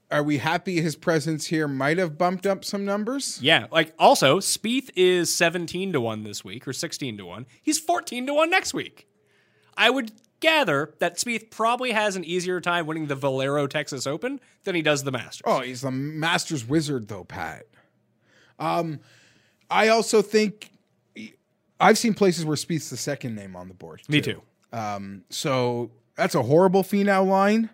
Are 0.09 0.23
we 0.23 0.38
happy 0.38 0.79
his 0.79 0.95
presence 0.95 1.47
here 1.47 1.67
might 1.67 1.97
have 1.97 2.17
bumped 2.17 2.47
up 2.47 2.63
some 2.63 2.85
numbers? 2.85 3.39
yeah. 3.41 3.67
Like 3.73 3.93
also, 3.99 4.39
Spieth 4.39 4.89
is 4.95 5.35
seventeen 5.35 5.91
to 5.91 5.99
one 5.99 6.23
this 6.23 6.45
week 6.45 6.65
or 6.65 6.71
sixteen 6.71 7.17
to 7.17 7.25
one. 7.25 7.45
He's 7.61 7.77
fourteen 7.77 8.25
to 8.27 8.33
one 8.33 8.49
next 8.49 8.73
week. 8.73 9.05
I 9.75 9.89
would 9.89 10.13
gather 10.39 10.93
that 10.99 11.17
Spieth 11.17 11.49
probably 11.49 11.91
has 11.91 12.15
an 12.15 12.23
easier 12.23 12.59
time 12.61 12.85
winning 12.85 13.07
the 13.07 13.15
Valero 13.15 13.67
Texas 13.67 14.05
Open 14.07 14.39
than 14.63 14.75
he 14.75 14.81
does 14.81 15.03
the 15.03 15.11
Masters. 15.11 15.41
Oh, 15.45 15.61
he's 15.61 15.81
the 15.81 15.91
Masters 15.91 16.65
wizard, 16.67 17.07
though, 17.07 17.23
Pat. 17.23 17.65
Um, 18.59 18.99
I 19.69 19.88
also 19.89 20.21
think 20.21 20.69
I've 21.79 21.97
seen 21.97 22.13
places 22.13 22.45
where 22.45 22.55
Spieth's 22.57 22.89
the 22.89 22.97
second 22.97 23.35
name 23.35 23.55
on 23.55 23.67
the 23.67 23.73
board. 23.73 24.01
Me 24.07 24.21
too. 24.21 24.41
So 25.29 25.91
that's 26.15 26.35
a 26.35 26.41
horrible 26.43 26.83
Finau 26.83 27.25
line. 27.27 27.69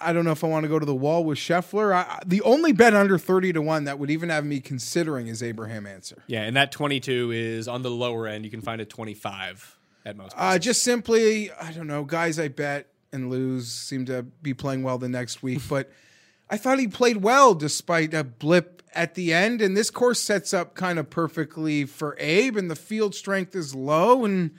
I 0.00 0.12
don't 0.12 0.24
know 0.24 0.32
if 0.32 0.44
I 0.44 0.48
want 0.48 0.64
to 0.64 0.68
go 0.68 0.78
to 0.78 0.84
the 0.84 0.94
wall 0.94 1.24
with 1.24 1.38
Scheffler. 1.38 1.94
I- 1.94 2.20
the 2.26 2.42
only 2.42 2.72
bet 2.72 2.94
under 2.94 3.16
30 3.16 3.52
to 3.54 3.62
1 3.62 3.84
that 3.84 3.98
would 3.98 4.10
even 4.10 4.28
have 4.28 4.44
me 4.44 4.60
considering 4.60 5.28
is 5.28 5.42
Abraham 5.42 5.86
Ancer. 5.86 6.22
Yeah, 6.26 6.42
and 6.42 6.56
that 6.56 6.72
22 6.72 7.30
is 7.32 7.68
on 7.68 7.82
the 7.82 7.90
lower 7.90 8.26
end. 8.26 8.44
You 8.44 8.50
can 8.50 8.60
find 8.60 8.80
a 8.80 8.84
25 8.84 9.78
at 10.04 10.16
most. 10.16 10.34
Uh, 10.36 10.58
just 10.58 10.82
simply, 10.82 11.50
I 11.52 11.72
don't 11.72 11.86
know, 11.86 12.04
guys 12.04 12.38
I 12.38 12.48
bet 12.48 12.88
and 13.12 13.30
lose 13.30 13.68
seem 13.70 14.04
to 14.06 14.22
be 14.22 14.54
playing 14.54 14.82
well 14.82 14.98
the 14.98 15.08
next 15.08 15.42
week, 15.42 15.60
but 15.68 15.90
I 16.50 16.56
thought 16.56 16.78
he 16.78 16.88
played 16.88 17.18
well 17.18 17.54
despite 17.54 18.12
a 18.14 18.24
blip 18.24 18.82
at 18.94 19.14
the 19.14 19.32
end. 19.32 19.60
And 19.60 19.76
this 19.76 19.90
course 19.90 20.20
sets 20.20 20.52
up 20.54 20.74
kind 20.74 20.98
of 20.98 21.10
perfectly 21.10 21.84
for 21.84 22.16
Abe, 22.18 22.56
and 22.56 22.70
the 22.70 22.76
field 22.76 23.14
strength 23.14 23.54
is 23.56 23.74
low. 23.74 24.24
And 24.24 24.52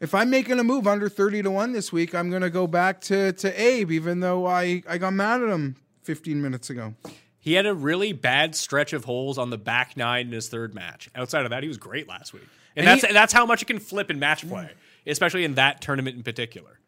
if 0.00 0.14
I'm 0.14 0.30
making 0.30 0.58
a 0.58 0.64
move 0.64 0.86
under 0.86 1.08
30 1.08 1.42
to 1.42 1.50
1 1.50 1.72
this 1.72 1.92
week, 1.92 2.14
I'm 2.14 2.30
going 2.30 2.42
to 2.42 2.50
go 2.50 2.66
back 2.66 3.00
to, 3.02 3.32
to 3.32 3.60
Abe, 3.60 3.90
even 3.90 4.20
though 4.20 4.46
I, 4.46 4.82
I 4.88 4.98
got 4.98 5.12
mad 5.12 5.42
at 5.42 5.48
him 5.48 5.76
15 6.02 6.40
minutes 6.40 6.70
ago. 6.70 6.94
he 7.38 7.54
had 7.54 7.66
a 7.66 7.74
really 7.74 8.12
bad 8.12 8.54
stretch 8.54 8.92
of 8.92 9.04
holes 9.04 9.38
on 9.38 9.50
the 9.50 9.58
back 9.58 9.96
nine 9.96 10.26
in 10.28 10.32
his 10.32 10.48
third 10.48 10.74
match. 10.74 11.08
Outside 11.14 11.44
of 11.44 11.50
that, 11.50 11.62
he 11.62 11.68
was 11.68 11.76
great 11.78 12.08
last 12.08 12.32
week, 12.32 12.42
and, 12.76 12.86
And 12.86 12.88
that's 12.88 13.06
he- 13.06 13.12
that's 13.12 13.32
how 13.32 13.44
much 13.46 13.62
it 13.62 13.66
can 13.66 13.78
flip 13.78 14.10
in 14.10 14.18
match 14.18 14.48
play, 14.48 14.70
especially 15.06 15.44
in 15.44 15.54
that 15.54 15.80
tournament 15.80 16.16
in 16.16 16.22
particular. 16.22 16.78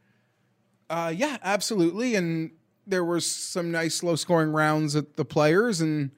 Uh, 0.91 1.13
yeah, 1.15 1.39
absolutely. 1.43 2.15
And 2.15 2.51
there 2.87 3.05
were 3.05 3.21
some 3.21 3.71
nice 3.71 4.03
low 4.03 4.17
scoring 4.17 4.53
rounds 4.53 4.95
at 4.97 5.17
the 5.17 5.25
players, 5.25 5.81
and 5.81 6.11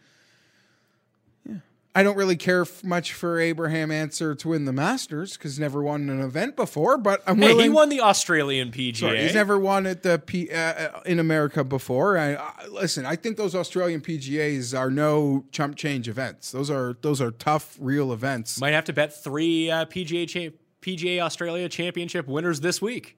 yeah, 1.49 1.57
I 1.95 2.03
don't 2.03 2.17
really 2.17 2.37
care 2.37 2.63
f- 2.63 2.83
much 2.83 3.13
for 3.13 3.39
Abraham 3.39 3.91
Ancer 3.93 4.35
to 4.35 4.49
win 4.49 4.65
the 4.65 4.73
Masters 4.73 5.37
because 5.37 5.61
never 5.61 5.83
won 5.83 6.09
an 6.09 6.21
event 6.21 6.57
before. 6.57 6.97
But 6.99 7.23
I'm 7.27 7.37
Hey, 7.39 7.49
willing. 7.49 7.63
he 7.65 7.69
won 7.69 7.89
the 7.91 8.01
Australian 8.01 8.71
PGA. 8.73 8.97
Sorry, 8.97 9.23
he's 9.23 9.35
never 9.35 9.59
won 9.59 9.87
at 9.87 10.03
the 10.03 10.19
P, 10.19 10.51
uh, 10.51 10.57
uh, 10.57 11.01
in 11.07 11.19
America 11.21 11.63
before. 11.63 12.19
I, 12.19 12.35
I, 12.35 12.67
listen, 12.71 13.05
I 13.07 13.15
think 13.17 13.37
those 13.37 13.55
Australian 13.55 14.01
PGAs 14.01 14.77
are 14.77 14.91
no 14.91 15.45
chump 15.53 15.77
change 15.77 16.09
events. 16.09 16.51
Those 16.51 16.71
are 16.71 16.97
those 17.03 17.21
are 17.21 17.31
tough, 17.31 17.77
real 17.79 18.13
events. 18.13 18.59
Might 18.61 18.73
have 18.73 18.85
to 18.87 18.93
bet 18.93 19.23
three 19.23 19.71
uh, 19.71 19.85
PGA 19.85 20.27
cha- 20.27 20.57
PGA 20.85 21.21
Australia 21.21 21.69
Championship 21.69 22.27
winners 22.27 22.61
this 22.61 22.83
week. 22.83 23.17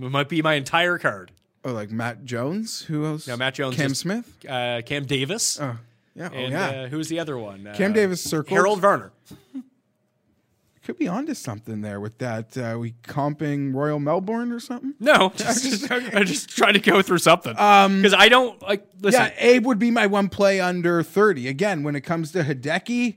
It 0.00 0.10
might 0.10 0.28
be 0.28 0.40
my 0.42 0.54
entire 0.54 0.96
card. 0.98 1.32
oh, 1.64 1.72
like 1.72 1.90
Matt 1.90 2.24
Jones. 2.24 2.82
Who 2.82 3.04
else? 3.04 3.26
No, 3.28 3.36
Matt 3.36 3.54
Jones. 3.54 3.76
Cam 3.76 3.92
is- 3.92 3.98
Smith. 3.98 4.36
Uh, 4.48 4.80
Cam 4.86 5.04
Davis. 5.04 5.60
Oh, 5.60 5.76
yeah. 6.14 6.28
Oh, 6.32 6.36
and 6.36 6.52
yeah. 6.52 6.68
uh, 6.68 6.88
who's 6.88 7.08
the 7.08 7.18
other 7.20 7.36
one? 7.36 7.68
Cam 7.74 7.90
Uh, 7.90 7.94
Davis 7.94 8.22
circled. 8.22 8.56
Harold 8.56 8.80
Varner. 8.80 9.12
could 10.82 10.98
be 10.98 11.08
onto 11.08 11.32
something 11.34 11.80
there 11.80 11.98
with 12.00 12.18
that. 12.18 12.56
Uh, 12.58 12.76
we 12.78 12.92
comping 13.04 13.74
Royal 13.74 13.98
Melbourne 13.98 14.52
or 14.52 14.60
something? 14.60 14.94
No, 15.00 15.32
just, 15.36 15.90
I'm 15.90 16.26
just 16.26 16.50
trying 16.50 16.74
to 16.74 16.80
go 16.80 17.00
through 17.02 17.18
something 17.18 17.52
because 17.52 18.14
I 18.14 18.28
don't 18.28 18.60
like. 18.62 18.86
Listen, 19.00 19.22
Um, 19.22 19.28
yeah, 19.28 19.34
Abe 19.46 19.64
would 19.66 19.78
be 19.78 19.90
my 19.90 20.06
one 20.06 20.28
play 20.28 20.60
under 20.60 21.02
30. 21.02 21.48
Again, 21.48 21.82
when 21.84 21.96
it 21.96 22.02
comes 22.02 22.32
to 22.32 22.42
Hideki, 22.42 23.16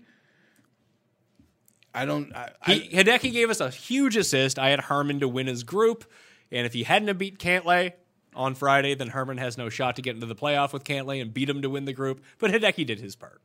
I 1.98 2.06
don't. 2.06 2.36
I, 2.36 2.52
I, 2.62 2.74
he, 2.74 2.90
Hideki 2.90 3.32
gave 3.32 3.50
us 3.50 3.60
a 3.60 3.70
huge 3.70 4.16
assist. 4.16 4.60
I 4.60 4.70
had 4.70 4.82
Herman 4.82 5.20
to 5.22 5.28
win 5.28 5.48
his 5.48 5.64
group, 5.64 6.06
and 6.52 6.66
if 6.66 6.74
he 6.74 6.84
hadn't 6.84 7.08
have 7.08 7.18
beat 7.18 7.40
Cantlay 7.40 7.94
on 8.36 8.54
Friday, 8.54 8.94
then 8.94 9.08
Herman 9.08 9.40
has 9.40 9.58
no 9.58 9.70
shot 9.70 9.96
to 9.96 10.04
get 10.04 10.14
into 10.14 10.28
the 10.28 10.36
playoff 10.36 10.74
with 10.74 10.84
Cantlay 10.84 11.22
and 11.22 11.34
beat 11.34 11.50
him 11.50 11.64
to 11.64 11.70
win 11.70 11.86
the 11.86 11.94
group. 11.94 12.24
But 12.38 12.52
Hideki 12.52 12.86
did 12.86 13.00
his 13.00 13.16
part. 13.16 13.42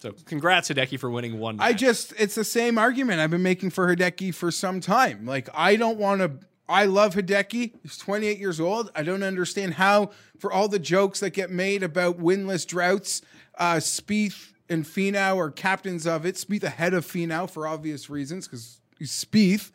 So 0.00 0.12
congrats, 0.26 0.68
Hideki, 0.68 1.00
for 1.00 1.10
winning 1.10 1.38
one. 1.38 1.58
I 1.58 1.72
just, 1.72 2.12
it's 2.18 2.34
the 2.34 2.44
same 2.44 2.76
argument 2.76 3.20
I've 3.20 3.30
been 3.30 3.42
making 3.42 3.70
for 3.70 3.94
Hideki 3.94 4.34
for 4.34 4.50
some 4.50 4.80
time. 4.80 5.24
Like, 5.24 5.48
I 5.54 5.76
don't 5.76 5.96
want 5.96 6.20
to. 6.20 6.46
I 6.68 6.84
love 6.84 7.14
Hideki. 7.14 7.72
He's 7.82 7.96
28 7.96 8.38
years 8.38 8.60
old. 8.60 8.90
I 8.94 9.02
don't 9.02 9.22
understand 9.22 9.74
how, 9.74 10.10
for 10.38 10.52
all 10.52 10.68
the 10.68 10.78
jokes 10.78 11.20
that 11.20 11.30
get 11.30 11.50
made 11.50 11.82
about 11.82 12.20
winless 12.20 12.66
droughts, 12.66 13.22
uh, 13.58 13.76
Spieth 13.76 14.52
and 14.70 14.84
Finau 14.84 15.36
are 15.36 15.50
captains 15.50 16.06
of 16.06 16.24
it. 16.24 16.36
Spieth 16.36 16.62
ahead 16.62 16.94
of 16.94 17.04
Finau 17.04 17.50
for 17.50 17.66
obvious 17.66 18.08
reasons 18.08 18.46
because 18.46 18.80
he's 18.98 19.10
Spieth. 19.12 19.70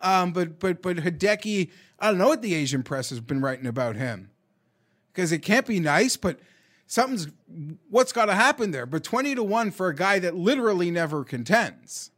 Um, 0.00 0.32
but 0.32 0.58
but 0.58 0.82
but 0.82 0.96
Hideki, 0.96 1.70
I 2.00 2.08
don't 2.08 2.18
know 2.18 2.28
what 2.28 2.42
the 2.42 2.54
Asian 2.54 2.82
press 2.82 3.10
has 3.10 3.20
been 3.20 3.40
writing 3.40 3.66
about 3.66 3.96
him 3.96 4.30
because 5.12 5.30
it 5.32 5.40
can't 5.40 5.66
be 5.66 5.78
nice, 5.80 6.16
but 6.16 6.40
something's 6.86 7.28
what's 7.90 8.12
got 8.12 8.26
to 8.26 8.34
happen 8.34 8.70
there. 8.70 8.86
But 8.86 9.04
twenty 9.04 9.34
to 9.34 9.42
one 9.42 9.70
for 9.70 9.88
a 9.88 9.94
guy 9.94 10.18
that 10.20 10.34
literally 10.34 10.90
never 10.90 11.24
contends. 11.24 12.10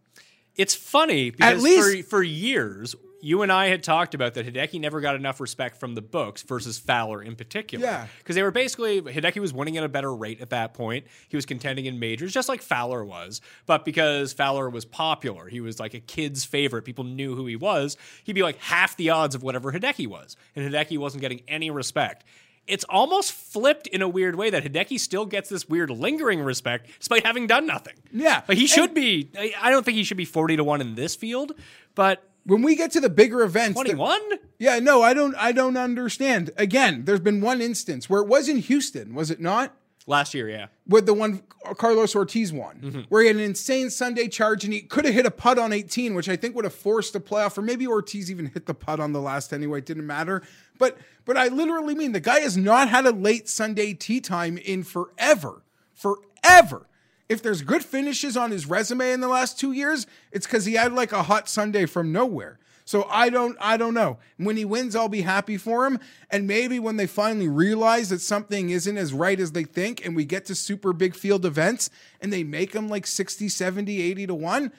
It's 0.56 0.74
funny 0.74 1.30
because 1.30 1.58
At 1.58 1.60
least- 1.62 2.02
for, 2.04 2.16
for 2.18 2.22
years, 2.22 2.94
you 3.22 3.42
and 3.42 3.50
I 3.52 3.66
had 3.68 3.82
talked 3.82 4.14
about 4.14 4.34
that 4.34 4.46
Hideki 4.46 4.80
never 4.80 5.00
got 5.00 5.14
enough 5.14 5.40
respect 5.40 5.78
from 5.78 5.94
the 5.94 6.02
books 6.02 6.42
versus 6.42 6.78
Fowler 6.78 7.22
in 7.22 7.36
particular. 7.36 7.84
Yeah. 7.84 8.06
Because 8.18 8.36
they 8.36 8.42
were 8.42 8.50
basically, 8.50 9.00
Hideki 9.02 9.40
was 9.40 9.52
winning 9.52 9.76
at 9.76 9.84
a 9.84 9.88
better 9.88 10.14
rate 10.14 10.40
at 10.40 10.50
that 10.50 10.74
point. 10.74 11.06
He 11.28 11.36
was 11.36 11.46
contending 11.46 11.86
in 11.86 11.98
majors, 11.98 12.32
just 12.32 12.48
like 12.48 12.62
Fowler 12.62 13.04
was. 13.04 13.40
But 13.66 13.84
because 13.84 14.32
Fowler 14.32 14.70
was 14.70 14.84
popular, 14.84 15.48
he 15.48 15.60
was 15.60 15.78
like 15.78 15.94
a 15.94 16.00
kid's 16.00 16.44
favorite, 16.44 16.82
people 16.82 17.04
knew 17.04 17.34
who 17.34 17.46
he 17.46 17.56
was, 17.56 17.96
he'd 18.24 18.32
be 18.32 18.42
like 18.42 18.58
half 18.58 18.96
the 18.96 19.10
odds 19.10 19.34
of 19.34 19.42
whatever 19.42 19.72
Hideki 19.72 20.06
was. 20.06 20.36
And 20.56 20.72
Hideki 20.72 20.98
wasn't 20.98 21.20
getting 21.20 21.42
any 21.48 21.70
respect. 21.70 22.24
It's 22.66 22.84
almost 22.84 23.32
flipped 23.32 23.88
in 23.88 24.00
a 24.00 24.08
weird 24.08 24.36
way 24.36 24.50
that 24.50 24.62
Hideki 24.62 25.00
still 25.00 25.26
gets 25.26 25.48
this 25.48 25.68
weird 25.68 25.90
lingering 25.90 26.40
respect 26.40 26.88
despite 26.98 27.26
having 27.26 27.46
done 27.48 27.66
nothing. 27.66 27.94
Yeah. 28.12 28.42
Like 28.46 28.58
he 28.58 28.66
should 28.68 28.90
And- 28.90 28.94
be. 28.94 29.30
I 29.60 29.70
don't 29.70 29.84
think 29.84 29.96
he 29.96 30.04
should 30.04 30.16
be 30.18 30.24
forty 30.24 30.56
to 30.56 30.62
one 30.62 30.80
in 30.80 30.94
this 30.94 31.16
field, 31.16 31.52
but 31.96 32.22
When 32.44 32.62
we 32.62 32.74
get 32.74 32.90
to 32.92 33.00
the 33.00 33.10
bigger 33.10 33.42
events, 33.42 33.74
twenty 33.74 33.94
one. 33.94 34.20
yeah, 34.58 34.78
no, 34.78 35.02
I 35.02 35.14
don't, 35.14 35.34
I 35.36 35.52
don't 35.52 35.76
understand. 35.76 36.50
Again, 36.56 37.04
there's 37.04 37.20
been 37.20 37.40
one 37.40 37.60
instance 37.60 38.08
where 38.08 38.22
it 38.22 38.28
was 38.28 38.48
in 38.48 38.58
Houston, 38.58 39.14
was 39.14 39.30
it 39.30 39.40
not? 39.40 39.74
Last 40.06 40.32
year, 40.34 40.48
yeah. 40.48 40.66
with 40.88 41.04
the 41.06 41.12
one 41.14 41.42
Carlos 41.76 42.16
Ortiz 42.16 42.52
won, 42.52 42.80
Mm-hmm. 42.80 43.00
where 43.10 43.20
he 43.22 43.28
had 43.28 43.36
an 43.36 43.42
insane 43.42 43.90
Sunday 43.90 44.26
charge 44.28 44.64
and 44.64 44.72
he 44.72 44.80
could 44.80 45.04
have 45.04 45.12
hit 45.14 45.26
a 45.26 45.30
putt 45.30 45.58
on 45.58 45.72
18, 45.72 46.14
which 46.14 46.28
I 46.28 46.34
think 46.36 46.56
would 46.56 46.64
have 46.64 46.74
forced 46.74 47.14
a 47.14 47.20
playoff, 47.20 47.56
or 47.58 47.62
maybe 47.62 47.86
Ortiz 47.86 48.30
even 48.30 48.46
hit 48.46 48.66
the 48.66 48.74
putt 48.74 48.98
on 48.98 49.12
the 49.12 49.20
last 49.20 49.52
anyway. 49.52 49.78
It 49.78 49.86
didn't 49.86 50.06
matter. 50.06 50.42
But 50.78 50.96
but 51.26 51.36
I 51.36 51.48
literally 51.48 51.94
mean 51.94 52.12
the 52.12 52.18
guy 52.20 52.40
has 52.40 52.56
not 52.56 52.88
had 52.88 53.04
a 53.06 53.10
late 53.12 53.48
Sunday 53.48 53.92
tee 53.92 54.20
time 54.20 54.56
in 54.56 54.82
forever, 54.82 55.62
forever. 55.94 56.88
If 57.30 57.42
there's 57.42 57.62
good 57.62 57.84
finishes 57.84 58.36
on 58.36 58.50
his 58.50 58.66
resume 58.66 59.12
in 59.12 59.20
the 59.20 59.28
last 59.28 59.56
two 59.56 59.70
years, 59.70 60.04
it's 60.32 60.48
because 60.48 60.64
he 60.64 60.74
had 60.74 60.92
like 60.92 61.12
a 61.12 61.22
hot 61.22 61.48
Sunday 61.48 61.86
from 61.86 62.10
nowhere. 62.10 62.58
So 62.84 63.06
I 63.08 63.30
don't 63.30 63.56
I 63.60 63.76
don't 63.76 63.94
know. 63.94 64.18
When 64.36 64.56
he 64.56 64.64
wins, 64.64 64.96
I'll 64.96 65.08
be 65.08 65.20
happy 65.20 65.56
for 65.56 65.86
him. 65.86 66.00
And 66.28 66.48
maybe 66.48 66.80
when 66.80 66.96
they 66.96 67.06
finally 67.06 67.46
realize 67.46 68.08
that 68.08 68.20
something 68.20 68.70
isn't 68.70 68.98
as 68.98 69.12
right 69.12 69.38
as 69.38 69.52
they 69.52 69.62
think 69.62 70.04
and 70.04 70.16
we 70.16 70.24
get 70.24 70.44
to 70.46 70.56
super 70.56 70.92
big 70.92 71.14
field 71.14 71.46
events 71.46 71.88
and 72.20 72.32
they 72.32 72.42
make 72.42 72.72
him 72.72 72.88
like 72.88 73.06
60, 73.06 73.48
70, 73.48 74.02
80 74.02 74.26
to 74.26 74.34
1, 74.34 74.72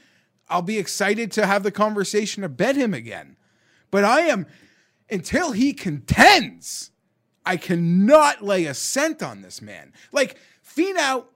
I'll 0.49 0.61
be 0.61 0.77
excited 0.77 1.31
to 1.31 1.45
have 1.47 1.63
the 1.63 1.71
conversation 1.71 2.43
to 2.43 2.49
bet 2.49 2.75
him 2.75 2.93
again. 2.93 3.37
But 3.91 4.03
I 4.03 4.23
am 4.23 4.45
until 5.09 5.53
he 5.53 5.71
contends, 5.71 6.91
I 7.45 7.55
cannot 7.55 8.43
lay 8.43 8.65
a 8.65 8.73
cent 8.73 9.23
on 9.23 9.41
this 9.41 9.61
man. 9.61 9.93
Like 10.11 10.35
Finau 10.67 11.27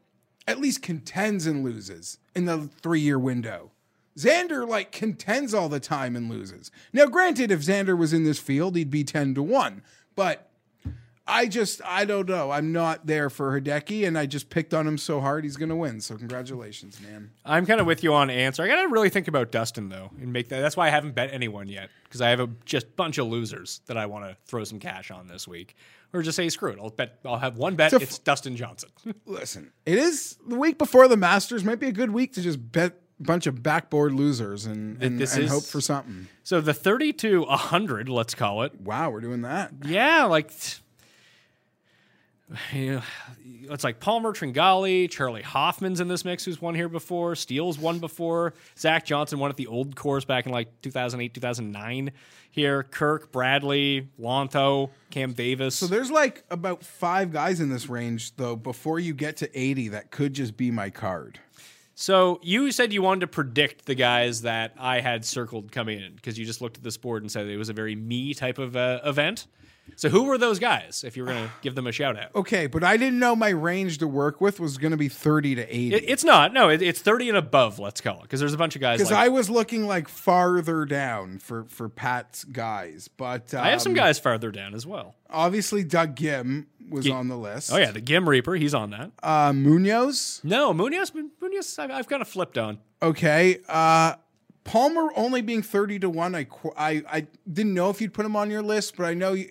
at 0.47 0.59
least 0.59 0.81
contends 0.81 1.45
and 1.45 1.63
loses 1.63 2.17
in 2.35 2.45
the 2.45 2.69
three 2.81 2.99
year 2.99 3.19
window. 3.19 3.71
Xander 4.17 4.67
like 4.67 4.91
contends 4.91 5.53
all 5.53 5.67
the 5.67 5.79
time 5.79 6.15
and 6.15 6.29
loses. 6.29 6.71
Now, 6.93 7.05
granted, 7.05 7.51
if 7.51 7.59
Xander 7.61 7.97
was 7.97 8.13
in 8.13 8.23
this 8.23 8.39
field, 8.39 8.75
he'd 8.75 8.89
be 8.89 9.03
10 9.03 9.35
to 9.35 9.43
1. 9.43 9.81
But 10.15 10.49
I 11.27 11.47
just, 11.47 11.81
I 11.83 12.05
don't 12.05 12.29
know. 12.29 12.51
I'm 12.51 12.71
not 12.71 13.07
there 13.07 13.29
for 13.29 13.59
Hideki, 13.59 14.07
and 14.07 14.17
I 14.17 14.25
just 14.25 14.49
picked 14.49 14.73
on 14.73 14.87
him 14.87 14.97
so 14.97 15.19
hard 15.19 15.43
he's 15.43 15.57
going 15.57 15.69
to 15.69 15.75
win. 15.75 15.99
So, 15.99 16.15
congratulations, 16.17 17.01
man. 17.01 17.31
I'm 17.43 17.65
kind 17.65 17.81
of 17.81 17.87
with 17.87 18.03
you 18.03 18.13
on 18.13 18.29
Ancer. 18.29 18.63
I 18.63 18.67
got 18.67 18.83
to 18.83 18.87
really 18.87 19.09
think 19.09 19.27
about 19.27 19.51
Dustin 19.51 19.89
though, 19.89 20.11
and 20.21 20.31
make 20.31 20.49
that. 20.49 20.61
That's 20.61 20.77
why 20.77 20.87
I 20.87 20.91
haven't 20.91 21.15
bet 21.15 21.31
anyone 21.33 21.67
yet 21.67 21.89
because 22.03 22.21
I 22.21 22.29
have 22.29 22.39
a 22.39 22.47
just 22.63 22.95
bunch 22.95 23.17
of 23.17 23.27
losers 23.27 23.81
that 23.87 23.97
I 23.97 24.05
want 24.05 24.25
to 24.25 24.37
throw 24.45 24.63
some 24.63 24.79
cash 24.79 25.09
on 25.09 25.27
this 25.27 25.47
week, 25.47 25.75
or 26.15 26.21
just 26.21 26.35
say 26.35 26.47
screw 26.49 26.71
it. 26.71 26.79
I'll 26.81 26.89
bet. 26.89 27.19
I'll 27.25 27.37
have 27.37 27.57
one 27.57 27.75
bet. 27.75 27.91
So 27.91 27.97
f- 27.97 28.03
it's 28.03 28.17
Dustin 28.19 28.55
Johnson. 28.55 28.89
Listen, 29.25 29.71
it 29.85 29.97
is 29.97 30.37
the 30.47 30.55
week 30.55 30.77
before 30.77 31.07
the 31.07 31.17
Masters. 31.17 31.63
Might 31.63 31.79
be 31.79 31.87
a 31.87 31.91
good 31.91 32.11
week 32.11 32.33
to 32.33 32.41
just 32.41 32.71
bet 32.71 32.93
a 33.19 33.23
bunch 33.23 33.47
of 33.47 33.61
backboard 33.61 34.13
losers 34.13 34.65
and, 34.65 35.01
and, 35.03 35.19
this 35.19 35.35
and 35.35 35.43
is- 35.45 35.51
hope 35.51 35.63
for 35.63 35.81
something. 35.81 36.27
so 36.43 36.61
the 36.61 36.73
thirty 36.73 37.13
to 37.13 37.45
hundred, 37.45 38.09
let's 38.09 38.33
call 38.35 38.63
it. 38.63 38.79
Wow, 38.81 39.09
we're 39.09 39.21
doing 39.21 39.41
that. 39.43 39.71
Yeah, 39.85 40.23
like 40.25 40.49
t- 40.57 40.77
you 42.71 42.91
know, 42.95 43.01
it's 43.71 43.83
like 43.83 43.99
Palmer 43.99 44.31
Tringali, 44.31 45.09
Charlie 45.09 45.41
Hoffman's 45.41 45.99
in 45.99 46.07
this 46.07 46.23
mix, 46.25 46.45
who's 46.45 46.61
won 46.61 46.75
here 46.75 46.89
before. 46.89 47.35
Steele's 47.35 47.79
won 47.79 47.99
before. 47.99 48.53
Zach 48.77 49.05
Johnson 49.05 49.39
won 49.39 49.49
at 49.49 49.57
the 49.57 49.67
old 49.67 49.95
course 49.95 50.25
back 50.25 50.45
in 50.45 50.51
like 50.51 50.81
2008, 50.81 51.33
2009. 51.33 52.11
Here, 52.51 52.83
Kirk, 52.83 53.31
Bradley, 53.31 54.07
Lanto, 54.19 54.89
Cam 55.09 55.33
Davis. 55.33 55.75
So 55.75 55.87
there's 55.87 56.11
like 56.11 56.43
about 56.49 56.83
five 56.83 57.33
guys 57.33 57.59
in 57.59 57.69
this 57.69 57.89
range, 57.89 58.35
though, 58.35 58.55
before 58.55 58.99
you 58.99 59.13
get 59.13 59.37
to 59.37 59.59
80 59.59 59.89
that 59.89 60.11
could 60.11 60.33
just 60.33 60.55
be 60.55 60.71
my 60.71 60.89
card. 60.89 61.39
So 61.95 62.39
you 62.43 62.71
said 62.71 62.91
you 62.91 63.01
wanted 63.01 63.21
to 63.21 63.27
predict 63.27 63.85
the 63.85 63.95
guys 63.95 64.41
that 64.41 64.73
I 64.77 64.99
had 64.99 65.23
circled 65.23 65.71
coming 65.71 66.01
in 66.01 66.13
because 66.13 66.37
you 66.37 66.45
just 66.45 66.61
looked 66.61 66.77
at 66.77 66.83
this 66.83 66.97
board 66.97 67.23
and 67.23 67.31
said 67.31 67.47
it 67.47 67.57
was 67.57 67.69
a 67.69 67.73
very 67.73 67.95
me 67.95 68.33
type 68.33 68.57
of 68.57 68.75
uh, 68.75 68.99
event. 69.05 69.47
So 69.97 70.09
who 70.09 70.23
were 70.25 70.37
those 70.37 70.59
guys? 70.59 71.03
If 71.05 71.15
you 71.15 71.23
were 71.23 71.29
going 71.31 71.45
to 71.45 71.51
give 71.61 71.75
them 71.75 71.87
a 71.87 71.91
shout 71.91 72.17
out, 72.17 72.35
Okay, 72.35 72.67
but 72.67 72.83
I 72.83 72.97
didn't 72.97 73.19
know 73.19 73.35
my 73.35 73.49
range 73.49 73.99
to 73.99 74.07
work 74.07 74.41
with 74.41 74.59
was 74.59 74.77
going 74.77 74.91
to 74.91 74.97
be 74.97 75.07
30 75.07 75.55
to 75.55 75.61
80. 75.75 75.95
it, 75.95 76.03
it's 76.07 76.23
not. 76.23 76.53
No, 76.53 76.69
it, 76.69 76.81
it's 76.81 76.99
thirty 77.01 77.29
and 77.29 77.37
above. 77.37 77.79
Let's 77.79 78.01
call 78.01 78.17
it 78.17 78.23
because 78.23 78.39
there's 78.39 78.53
a 78.53 78.57
bunch 78.57 78.75
of 78.75 78.81
guys. 78.81 78.97
Because 78.99 79.11
Like, 79.11 79.25
I 79.25 79.29
was 79.29 79.49
looking 79.49 79.87
like 79.87 80.07
farther 80.07 80.85
down 80.85 81.39
for 81.39 81.65
for 81.69 81.87
Pat's 81.89 82.43
guys, 82.43 83.07
but 83.07 83.53
um, 83.53 83.63
I 83.63 83.69
have 83.69 83.81
some 83.81 83.93
guys 83.93 84.19
farther 84.19 84.51
down 84.51 84.73
as 84.73 84.85
well. 84.85 85.15
Obviously, 85.29 85.83
Doug 85.83 86.15
Ghim 86.15 86.65
was 86.89 87.09
on 87.09 87.27
the 87.29 87.37
list. 87.37 87.71
Oh 87.71 87.77
yeah, 87.77 87.91
the 87.91 88.01
Ghim 88.01 88.27
Reaper. 88.27 88.55
He's 88.55 88.73
on 88.73 88.89
that. 88.91 89.11
uh, 89.23 89.53
Munoz. 89.53 90.41
No, 90.43 90.73
Munoz. 90.73 91.13
Munoz. 91.41 91.79
I've, 91.79 91.91
I've 91.91 92.07
kind 92.07 92.21
of 92.21 92.27
flipped 92.27 92.57
on. 92.57 92.79
Okay, 93.01 93.59
uh, 93.69 94.15
Palmer 94.65 95.09
only 95.15 95.41
being 95.41 95.61
thirty 95.61 95.97
to 95.99 96.09
one. 96.09 96.35
I, 96.35 96.47
I 96.75 97.03
I 97.09 97.27
didn't 97.51 97.73
know 97.73 97.89
if 97.89 98.01
you'd 98.01 98.13
put 98.13 98.25
him 98.25 98.35
on 98.35 98.51
your 98.51 98.61
list, 98.61 98.97
but 98.97 99.05
I 99.05 99.13
know 99.13 99.33
you, 99.33 99.47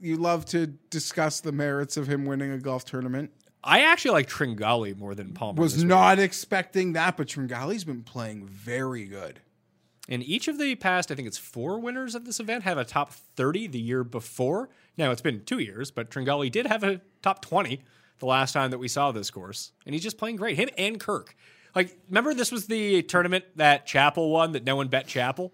you 0.00 0.16
love 0.16 0.44
to 0.46 0.66
discuss 0.66 1.40
the 1.40 1.52
merits 1.52 1.96
of 1.96 2.08
him 2.08 2.24
winning 2.24 2.50
a 2.50 2.58
golf 2.58 2.84
tournament. 2.84 3.30
I 3.62 3.80
actually 3.80 4.12
like 4.12 4.28
Tringali 4.28 4.96
more 4.96 5.14
than 5.14 5.32
Palmer. 5.32 5.60
Was 5.60 5.74
this 5.74 5.84
week. 5.84 5.88
not 5.88 6.18
expecting 6.18 6.94
that, 6.94 7.16
but 7.16 7.28
Tringali's 7.28 7.84
been 7.84 8.02
playing 8.02 8.46
very 8.46 9.04
good. 9.06 9.40
And 10.08 10.22
each 10.22 10.48
of 10.48 10.58
the 10.58 10.74
past, 10.74 11.10
I 11.10 11.14
think 11.14 11.26
it's 11.26 11.38
four 11.38 11.78
winners 11.78 12.14
of 12.14 12.26
this 12.26 12.38
event 12.40 12.64
have 12.64 12.76
a 12.76 12.84
top 12.84 13.12
30 13.12 13.68
the 13.68 13.80
year 13.80 14.04
before. 14.04 14.68
Now, 14.98 15.10
it's 15.10 15.22
been 15.22 15.44
two 15.44 15.60
years, 15.60 15.90
but 15.90 16.10
Tringali 16.10 16.52
did 16.52 16.66
have 16.66 16.84
a 16.84 17.00
top 17.22 17.40
20 17.42 17.82
the 18.18 18.26
last 18.26 18.52
time 18.52 18.70
that 18.70 18.78
we 18.78 18.88
saw 18.88 19.12
this 19.12 19.30
course. 19.30 19.72
And 19.86 19.94
he's 19.94 20.02
just 20.02 20.18
playing 20.18 20.36
great. 20.36 20.58
Him 20.58 20.68
and 20.76 21.00
Kirk. 21.00 21.34
Like, 21.74 21.96
remember 22.08 22.34
this 22.34 22.52
was 22.52 22.66
the 22.66 23.02
tournament 23.02 23.44
that 23.56 23.86
Chappell 23.86 24.30
won 24.30 24.52
that 24.52 24.64
no 24.64 24.76
one 24.76 24.88
bet 24.88 25.06
Chappell? 25.06 25.52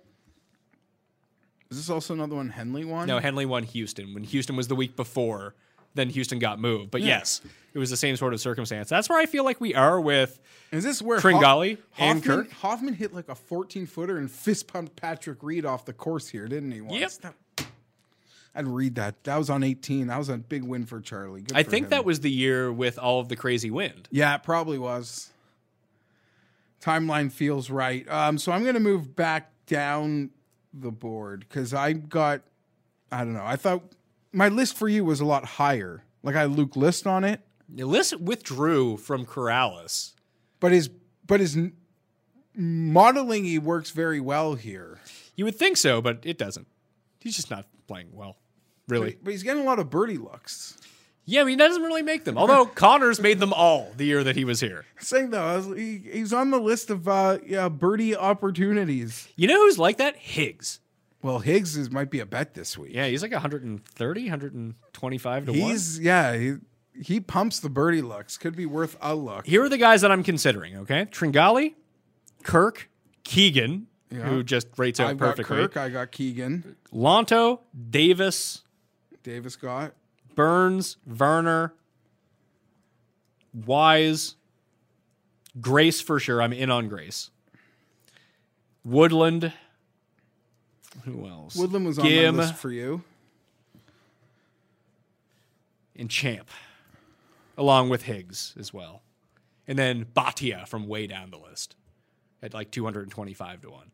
Is 1.70 1.76
this 1.78 1.90
also 1.90 2.14
another 2.14 2.36
one 2.36 2.48
Henley 2.50 2.84
won? 2.84 3.06
No, 3.06 3.18
Henley 3.18 3.46
won 3.46 3.62
Houston 3.62 4.12
when 4.12 4.24
Houston 4.24 4.56
was 4.56 4.68
the 4.68 4.74
week 4.74 4.96
before. 4.96 5.54
Then 5.94 6.08
Houston 6.10 6.38
got 6.38 6.60
moved. 6.60 6.90
But 6.90 7.02
yes, 7.02 7.40
it 7.72 7.78
was 7.78 7.90
the 7.90 7.96
same 7.96 8.16
sort 8.16 8.32
of 8.32 8.40
circumstance. 8.40 8.88
That's 8.88 9.08
where 9.08 9.18
I 9.18 9.26
feel 9.26 9.44
like 9.44 9.60
we 9.60 9.74
are 9.74 10.00
with 10.00 10.38
Is 10.72 10.84
this 10.84 11.00
where 11.02 11.18
Tringali 11.18 11.78
and 11.98 12.18
Hoffman, 12.18 12.44
Kirk? 12.44 12.52
Hoffman 12.52 12.94
hit 12.94 13.14
like 13.14 13.28
a 13.28 13.34
14 13.34 13.86
footer 13.86 14.18
and 14.18 14.30
fist 14.30 14.68
pumped 14.68 14.94
Patrick 14.96 15.42
Reed 15.42 15.64
off 15.64 15.84
the 15.84 15.92
course 15.92 16.28
here, 16.28 16.46
didn't 16.46 16.70
he? 16.70 16.80
Once? 16.80 17.18
Yep. 17.22 17.34
I'd 18.54 18.66
read 18.66 18.96
that. 18.96 19.22
That 19.24 19.36
was 19.36 19.48
on 19.50 19.62
18. 19.62 20.08
That 20.08 20.18
was 20.18 20.28
a 20.28 20.36
big 20.36 20.64
win 20.64 20.86
for 20.86 21.00
Charlie. 21.00 21.42
Good 21.42 21.56
I 21.56 21.62
for 21.62 21.70
think 21.70 21.84
him. 21.84 21.90
that 21.90 22.04
was 22.04 22.20
the 22.20 22.30
year 22.30 22.72
with 22.72 22.98
all 22.98 23.20
of 23.20 23.28
the 23.28 23.36
crazy 23.36 23.70
wind. 23.70 24.08
Yeah, 24.10 24.34
it 24.34 24.42
probably 24.42 24.78
was. 24.78 25.29
Timeline 26.80 27.30
feels 27.30 27.70
right. 27.70 28.08
Um, 28.08 28.38
so 28.38 28.52
I'm 28.52 28.62
going 28.62 28.74
to 28.74 28.80
move 28.80 29.14
back 29.14 29.52
down 29.66 30.30
the 30.72 30.90
board 30.90 31.44
because 31.48 31.74
I 31.74 31.92
got, 31.92 32.42
I 33.12 33.18
don't 33.18 33.34
know. 33.34 33.44
I 33.44 33.56
thought 33.56 33.82
my 34.32 34.48
list 34.48 34.76
for 34.76 34.88
you 34.88 35.04
was 35.04 35.20
a 35.20 35.24
lot 35.24 35.44
higher. 35.44 36.04
Like 36.22 36.36
I 36.36 36.44
Luke 36.44 36.76
List 36.76 37.06
on 37.06 37.24
it, 37.24 37.40
List 37.68 38.18
withdrew 38.20 38.96
from 38.96 39.24
Corales. 39.24 40.12
but 40.58 40.72
his 40.72 40.90
but 41.26 41.40
his 41.40 41.56
modeling 42.54 43.44
he 43.44 43.58
works 43.58 43.90
very 43.90 44.20
well 44.20 44.54
here. 44.54 44.98
You 45.36 45.44
would 45.44 45.56
think 45.56 45.76
so, 45.76 46.02
but 46.02 46.20
it 46.24 46.36
doesn't. 46.36 46.66
He's 47.20 47.36
just 47.36 47.50
not 47.50 47.66
playing 47.86 48.08
well, 48.12 48.36
really. 48.88 49.16
But 49.22 49.32
he's 49.32 49.42
getting 49.42 49.62
a 49.62 49.66
lot 49.66 49.78
of 49.78 49.88
birdie 49.88 50.18
looks. 50.18 50.76
Yeah, 51.26 51.42
I 51.42 51.44
mean, 51.44 51.58
that 51.58 51.68
doesn't 51.68 51.82
really 51.82 52.02
make 52.02 52.24
them. 52.24 52.36
Although 52.36 52.66
Conners 52.74 53.20
made 53.20 53.38
them 53.38 53.52
all 53.52 53.92
the 53.96 54.04
year 54.04 54.24
that 54.24 54.36
he 54.36 54.44
was 54.44 54.60
here. 54.60 54.84
Saying 54.98 55.30
though, 55.30 55.44
I 55.44 55.56
was, 55.56 55.66
he, 55.66 55.98
he's 56.10 56.32
on 56.32 56.50
the 56.50 56.58
list 56.58 56.90
of 56.90 57.06
uh, 57.06 57.38
yeah 57.46 57.68
birdie 57.68 58.16
opportunities. 58.16 59.28
You 59.36 59.48
know 59.48 59.56
who's 59.56 59.78
like 59.78 59.98
that? 59.98 60.16
Higgs. 60.16 60.80
Well, 61.22 61.38
Higgs 61.38 61.76
is 61.76 61.90
might 61.90 62.10
be 62.10 62.20
a 62.20 62.26
bet 62.26 62.54
this 62.54 62.78
week. 62.78 62.94
Yeah, 62.94 63.06
he's 63.06 63.22
like 63.22 63.32
130, 63.32 64.22
125 64.22 65.46
to 65.46 65.52
1. 65.52 65.60
He's 65.60 66.00
yeah, 66.00 66.36
he, 66.36 66.54
he 67.00 67.20
pumps 67.20 67.60
the 67.60 67.68
birdie 67.68 68.02
looks. 68.02 68.38
Could 68.38 68.56
be 68.56 68.66
worth 68.66 68.96
a 69.00 69.14
look. 69.14 69.46
Here 69.46 69.62
are 69.62 69.68
the 69.68 69.78
guys 69.78 70.00
that 70.00 70.10
I'm 70.10 70.22
considering, 70.22 70.76
okay? 70.78 71.06
Tringali, 71.06 71.74
Kirk, 72.42 72.88
Keegan, 73.22 73.86
who 74.10 74.42
just 74.42 74.66
rates 74.78 74.98
out 74.98 75.10
I've 75.10 75.18
got 75.18 75.36
perfectly. 75.36 75.56
Kirk. 75.58 75.76
I 75.76 75.90
got 75.90 76.10
Keegan. 76.10 76.76
Lanto, 76.92 77.60
Davis, 77.90 78.62
Davis 79.22 79.56
got. 79.56 79.92
Burns, 80.40 80.96
Varner, 81.04 81.74
Wise, 83.52 84.36
Grace 85.60 86.00
for 86.00 86.18
sure. 86.18 86.40
I'm 86.40 86.54
in 86.54 86.70
on 86.70 86.88
Grace. 86.88 87.30
Woodland. 88.82 89.52
Who 91.04 91.26
else? 91.26 91.56
Woodland 91.56 91.84
was 91.84 91.98
on 91.98 92.06
Ghim 92.06 92.36
my 92.36 92.44
list 92.44 92.54
for 92.54 92.70
you. 92.70 93.02
and 95.94 96.08
Champ, 96.08 96.48
along 97.58 97.90
with 97.90 98.04
Higgs 98.04 98.54
as 98.58 98.72
well. 98.72 99.02
And 99.68 99.78
then 99.78 100.06
Bhatia 100.06 100.66
from 100.66 100.88
way 100.88 101.06
down 101.06 101.30
the 101.30 101.36
list 101.38 101.76
at 102.42 102.54
like 102.54 102.70
225 102.70 103.60
to 103.60 103.70
1. 103.70 103.90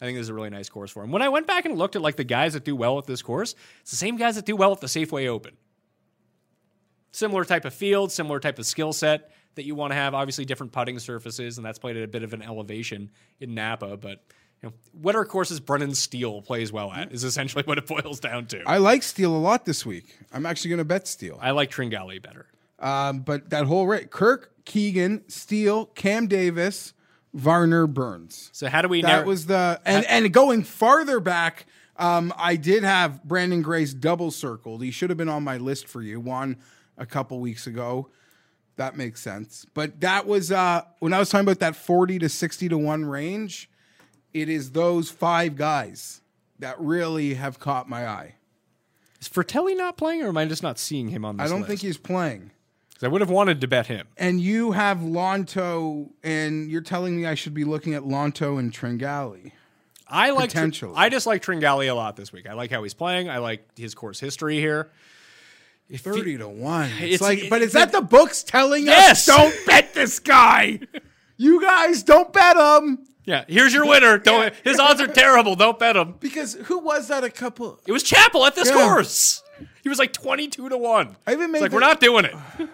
I 0.00 0.04
think 0.04 0.16
this 0.18 0.24
is 0.24 0.28
a 0.28 0.34
really 0.34 0.50
nice 0.50 0.68
course 0.68 0.90
for 0.90 1.04
him. 1.04 1.12
When 1.12 1.22
I 1.22 1.28
went 1.28 1.46
back 1.46 1.66
and 1.66 1.78
looked 1.78 1.94
at 1.94 2.02
like 2.02 2.16
the 2.16 2.24
guys 2.24 2.54
that 2.54 2.64
do 2.64 2.74
well 2.74 2.98
at 2.98 3.06
this 3.06 3.22
course, 3.22 3.54
it's 3.82 3.92
the 3.92 3.96
same 3.96 4.16
guys 4.16 4.34
that 4.34 4.44
do 4.44 4.56
well 4.56 4.72
at 4.72 4.80
the 4.80 4.88
Safeway 4.88 5.28
Open. 5.28 5.56
Similar 7.14 7.44
type 7.44 7.64
of 7.64 7.72
field, 7.72 8.10
similar 8.10 8.40
type 8.40 8.58
of 8.58 8.66
skill 8.66 8.92
set 8.92 9.30
that 9.54 9.64
you 9.64 9.76
want 9.76 9.92
to 9.92 9.94
have. 9.94 10.14
Obviously, 10.14 10.44
different 10.44 10.72
putting 10.72 10.98
surfaces, 10.98 11.58
and 11.58 11.64
that's 11.64 11.78
played 11.78 11.96
at 11.96 12.02
a 12.02 12.08
bit 12.08 12.24
of 12.24 12.32
an 12.32 12.42
elevation 12.42 13.08
in 13.38 13.54
Napa. 13.54 13.96
But 13.96 14.24
you 14.60 14.68
know, 14.68 14.74
what 15.00 15.14
are 15.14 15.24
courses 15.24 15.60
Brendan 15.60 15.94
Steele 15.94 16.42
plays 16.42 16.72
well 16.72 16.92
at 16.92 17.12
is 17.12 17.22
essentially 17.22 17.62
what 17.66 17.78
it 17.78 17.86
boils 17.86 18.18
down 18.18 18.46
to. 18.46 18.64
I, 18.66 18.78
like 18.78 19.04
Steele 19.04 19.32
a 19.32 19.38
lot 19.38 19.64
this 19.64 19.86
week. 19.86 20.18
I'm 20.32 20.44
actually 20.44 20.70
going 20.70 20.78
to 20.78 20.84
bet 20.84 21.06
Steele. 21.06 21.38
I 21.40 21.52
like 21.52 21.70
Tringali 21.70 22.20
better. 22.20 22.48
Um, 22.80 23.20
but 23.20 23.50
that 23.50 23.66
whole 23.66 23.86
rate: 23.86 24.10
Kirk, 24.10 24.52
Keegan, 24.64 25.22
Steele, 25.28 25.86
Cam 25.86 26.26
Davis, 26.26 26.94
Varner, 27.32 27.86
Burns. 27.86 28.50
So 28.52 28.68
how 28.68 28.82
do 28.82 28.88
we? 28.88 29.02
That 29.02 29.24
was 29.24 29.46
the 29.46 29.80
and 29.84 30.04
and 30.06 30.32
going 30.32 30.64
farther 30.64 31.20
back. 31.20 31.66
Um, 31.96 32.34
I 32.36 32.56
did 32.56 32.82
have 32.82 33.20
Branden 33.24 33.62
Grace 33.62 33.94
double 33.94 34.32
circled. 34.32 34.82
He 34.82 34.90
should 34.90 35.10
have 35.10 35.16
been 35.16 35.28
on 35.28 35.44
my 35.44 35.58
list 35.58 35.86
for 35.86 36.02
you. 36.02 36.18
Won 36.18 36.56
a 36.98 37.06
couple 37.06 37.40
weeks 37.40 37.66
ago. 37.66 38.08
That 38.76 38.96
makes 38.96 39.20
sense. 39.20 39.66
But 39.72 40.00
that 40.00 40.26
was 40.26 40.50
uh, 40.50 40.82
when 40.98 41.12
I 41.12 41.18
was 41.18 41.30
talking 41.30 41.46
about 41.46 41.60
that 41.60 41.76
forty 41.76 42.18
to 42.18 42.28
sixty 42.28 42.68
to 42.68 42.78
one 42.78 43.04
range. 43.04 43.70
It 44.32 44.48
is 44.48 44.72
those 44.72 45.10
five 45.10 45.54
guys 45.54 46.20
that 46.58 46.80
really 46.80 47.34
have 47.34 47.60
caught 47.60 47.88
my 47.88 48.04
eye. 48.04 48.34
Is 49.20 49.28
Frittelli 49.28 49.76
not 49.76 49.96
playing, 49.96 50.22
or 50.22 50.28
am 50.28 50.36
I 50.36 50.44
just 50.46 50.62
not 50.62 50.76
seeing 50.78 51.08
him 51.08 51.24
on 51.24 51.36
this 51.36 51.46
I 51.46 51.48
don't 51.48 51.60
list? 51.60 51.68
think 51.68 51.80
he's 51.82 51.98
playing. 51.98 52.50
I 53.00 53.08
would 53.08 53.20
have 53.20 53.30
wanted 53.30 53.60
to 53.60 53.68
bet 53.68 53.86
him. 53.86 54.08
And 54.16 54.40
you 54.40 54.72
have 54.72 54.98
Lanto, 54.98 56.10
and 56.22 56.70
you're 56.70 56.80
telling 56.80 57.16
me 57.16 57.26
I 57.26 57.34
should 57.34 57.54
be 57.54 57.64
looking 57.64 57.94
at 57.94 58.02
Lanto 58.02 58.58
and 58.58 58.72
Tringali. 58.72 59.52
I 60.08 60.30
like 60.30 60.50
Potentially. 60.50 60.94
I 60.96 61.08
just 61.10 61.26
like 61.26 61.42
Tringali 61.42 61.88
a 61.88 61.94
lot 61.94 62.16
this 62.16 62.32
week. 62.32 62.48
I 62.48 62.54
like 62.54 62.70
how 62.70 62.82
he's 62.82 62.94
playing. 62.94 63.28
I 63.28 63.38
like 63.38 63.78
his 63.78 63.94
course 63.94 64.20
history 64.20 64.58
here. 64.58 64.90
If 65.88 66.04
he- 66.04 66.10
Thirty 66.10 66.38
to 66.38 66.48
one. 66.48 66.90
It's, 66.92 67.02
It's- 67.02 67.20
like, 67.20 67.38
it- 67.44 67.50
but 67.50 67.62
is 67.62 67.72
that 67.72 67.92
the 67.92 68.00
books 68.00 68.42
telling 68.42 68.86
Yes! 68.86 69.28
us 69.28 69.36
don't 69.36 69.66
bet 69.66 69.94
this 69.94 70.18
guy? 70.18 70.80
you 71.36 71.60
guys 71.60 72.02
don't 72.02 72.32
bet 72.32 72.56
him 72.56 73.06
yeah, 73.26 73.44
here's 73.48 73.72
your 73.72 73.86
winner. 73.86 74.18
Don't. 74.18 74.52
His 74.64 74.78
odds 74.78 75.00
are 75.00 75.06
terrible. 75.06 75.56
Don't 75.56 75.78
bet 75.78 75.96
him. 75.96 76.14
because 76.20 76.52
who 76.64 76.78
was 76.80 77.08
that? 77.08 77.24
A 77.24 77.30
couple. 77.30 77.80
It 77.86 77.92
was 77.92 78.02
Chappell 78.02 78.44
at 78.44 78.54
this 78.54 78.68
Yeah. 78.68 78.74
course. 78.74 79.42
He 79.82 79.88
was 79.88 79.98
like 79.98 80.12
twenty-two 80.12 80.68
to 80.68 80.76
one. 80.76 81.16
I 81.26 81.32
even 81.32 81.44
It's 81.44 81.52
made 81.52 81.60
like 81.62 81.70
the- 81.70 81.74
we're 81.76 81.80
not 81.80 82.00
doing 82.00 82.26
it. 82.26 82.34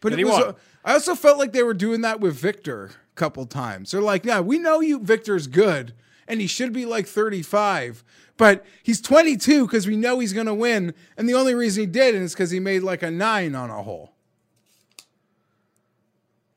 But 0.00 0.12
And 0.12 0.20
it 0.20 0.24
he 0.26 0.30
was. 0.30 0.44
won. 0.44 0.54
I 0.84 0.92
also 0.94 1.14
felt 1.14 1.38
like 1.38 1.52
they 1.52 1.62
were 1.62 1.72
doing 1.74 2.00
that 2.02 2.20
with 2.20 2.34
Victor 2.34 2.86
a 2.86 3.14
couple 3.14 3.46
times. 3.46 3.92
They're 3.92 4.02
like, 4.02 4.24
yeah, 4.26 4.40
we 4.40 4.58
know 4.58 4.80
you. 4.80 4.98
Victor's 4.98 5.46
good, 5.46 5.94
and 6.28 6.40
he 6.40 6.46
should 6.46 6.72
be 6.74 6.84
like 6.84 7.06
35. 7.06 8.04
But 8.42 8.66
he's 8.82 9.00
22 9.00 9.68
because 9.68 9.86
we 9.86 9.96
know 9.96 10.18
he's 10.18 10.32
going 10.32 10.48
to 10.48 10.54
win. 10.54 10.94
And 11.16 11.28
the 11.28 11.34
only 11.34 11.54
reason 11.54 11.82
he 11.82 11.86
did 11.86 12.16
is 12.16 12.32
because 12.34 12.50
he 12.50 12.58
made 12.58 12.82
like 12.82 13.04
a 13.04 13.08
nine 13.08 13.54
on 13.54 13.70
a 13.70 13.84
hole. 13.84 14.16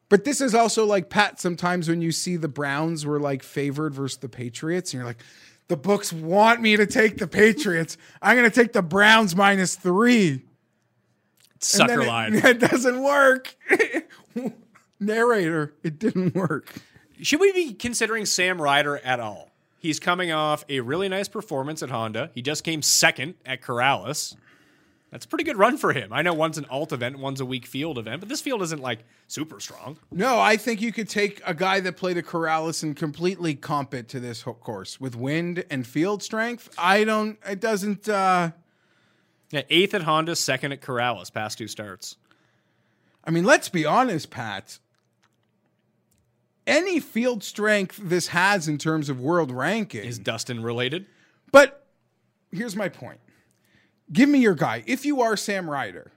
But 0.10 0.24
this 0.24 0.42
is 0.42 0.56
also 0.56 0.84
like 0.84 1.12
Pat. 1.12 1.40
Sometimes 1.40 1.88
when 1.88 2.02
you 2.02 2.12
see 2.12 2.38
the 2.38 2.48
Browns 2.48 3.06
were 3.06 3.20
like 3.20 3.44
favored 3.44 3.94
versus 3.94 4.18
the 4.18 4.28
Patriots, 4.28 4.94
and 4.94 4.98
you're 4.98 5.06
like, 5.06 5.24
the 5.68 5.78
books 5.78 6.12
want 6.12 6.60
me 6.60 6.76
to 6.76 6.88
take 6.88 7.20
the 7.20 7.28
Patriots. 7.28 8.00
I'm 8.20 8.36
going 8.36 8.50
to 8.50 8.62
take 8.62 8.74
the 8.74 8.82
Browns 8.82 9.36
minus 9.36 9.76
three. 9.76 10.42
Sucker 11.60 12.02
it- 12.02 12.08
line. 12.08 12.34
It 12.44 12.62
doesn't 12.62 13.00
work. 13.00 13.56
Narrator, 15.00 15.76
it 15.84 16.00
didn't 16.00 16.34
work. 16.34 16.74
Should 17.22 17.42
we 17.42 17.52
be 17.52 17.76
considering 17.76 18.26
Sam 18.26 18.60
Ryder 18.60 18.98
at 18.98 19.20
all? 19.20 19.52
He's 19.86 20.00
coming 20.00 20.32
off 20.32 20.66
a 20.68 20.80
really 20.80 21.08
nice 21.08 21.28
performance 21.28 21.84
at 21.84 21.92
Honda. 21.92 22.32
He 22.34 22.42
just 22.42 22.64
came 22.64 22.82
second 22.82 23.36
at 23.46 23.62
Corales. 23.62 24.36
That's 25.12 25.26
a 25.26 25.28
pretty 25.28 25.44
good 25.44 25.58
run 25.58 25.78
for 25.78 25.94
him. 25.94 26.12
I 26.12 26.24
know 26.24 26.34
one's 26.34 26.58
an 26.58 26.66
alt 26.72 26.92
event, 26.92 27.20
one's 27.20 27.40
a 27.40 27.46
weak 27.46 27.68
field 27.68 28.00
event, 28.00 28.20
but 28.20 28.28
this 28.28 28.42
field 28.42 28.64
isn't 28.64 28.82
like 28.82 29.06
super 29.28 29.60
strong. 29.60 30.00
No, 30.12 30.40
I 30.40 30.58
think 30.58 30.82
you 30.82 30.92
could 30.92 31.08
take 31.08 31.40
a 31.46 31.54
guy 31.54 31.82
that 31.82 31.98
played 31.98 32.18
at 32.18 32.26
Corales 32.26 32.82
and 32.82 32.96
completely 32.96 33.54
comp 33.54 33.94
it 33.94 34.08
to 34.10 34.20
this 34.20 34.42
course 34.42 35.00
with 35.00 35.16
wind 35.16 35.64
and 35.70 35.86
field 35.86 36.24
strength. 36.24 36.74
I 36.80 37.04
don't. 37.04 37.38
It 37.48 37.60
doesn't. 37.60 38.10
uh 38.10 38.54
Yeah, 39.52 39.62
eighth 39.70 39.94
at 39.94 40.02
Honda, 40.02 40.36
second 40.36 40.72
at 40.72 40.82
Corales, 40.82 41.32
past 41.32 41.60
two 41.60 41.68
starts. 41.68 42.18
I 43.24 43.30
mean, 43.30 43.44
let's 43.44 43.70
be 43.70 43.86
honest, 43.86 44.32
Pat. 44.32 44.80
Any 46.68 47.00
field 47.00 47.44
strength 47.44 48.00
this 48.02 48.28
has 48.28 48.68
in 48.68 48.78
terms 48.78 49.10
of 49.10 49.20
world 49.22 49.52
ranking 49.52 50.04
Is 50.04 50.18
Dustin 50.18 50.64
related? 50.64 51.06
But 51.52 51.86
here's 52.52 52.76
my 52.76 52.90
point. 52.90 53.20
Give 54.12 54.30
me 54.30 54.40
your 54.40 54.56
guy. 54.56 54.84
If 54.86 55.06
you 55.06 55.22
are 55.22 55.38
Sam 55.38 55.70
Ryder, 55.70 56.12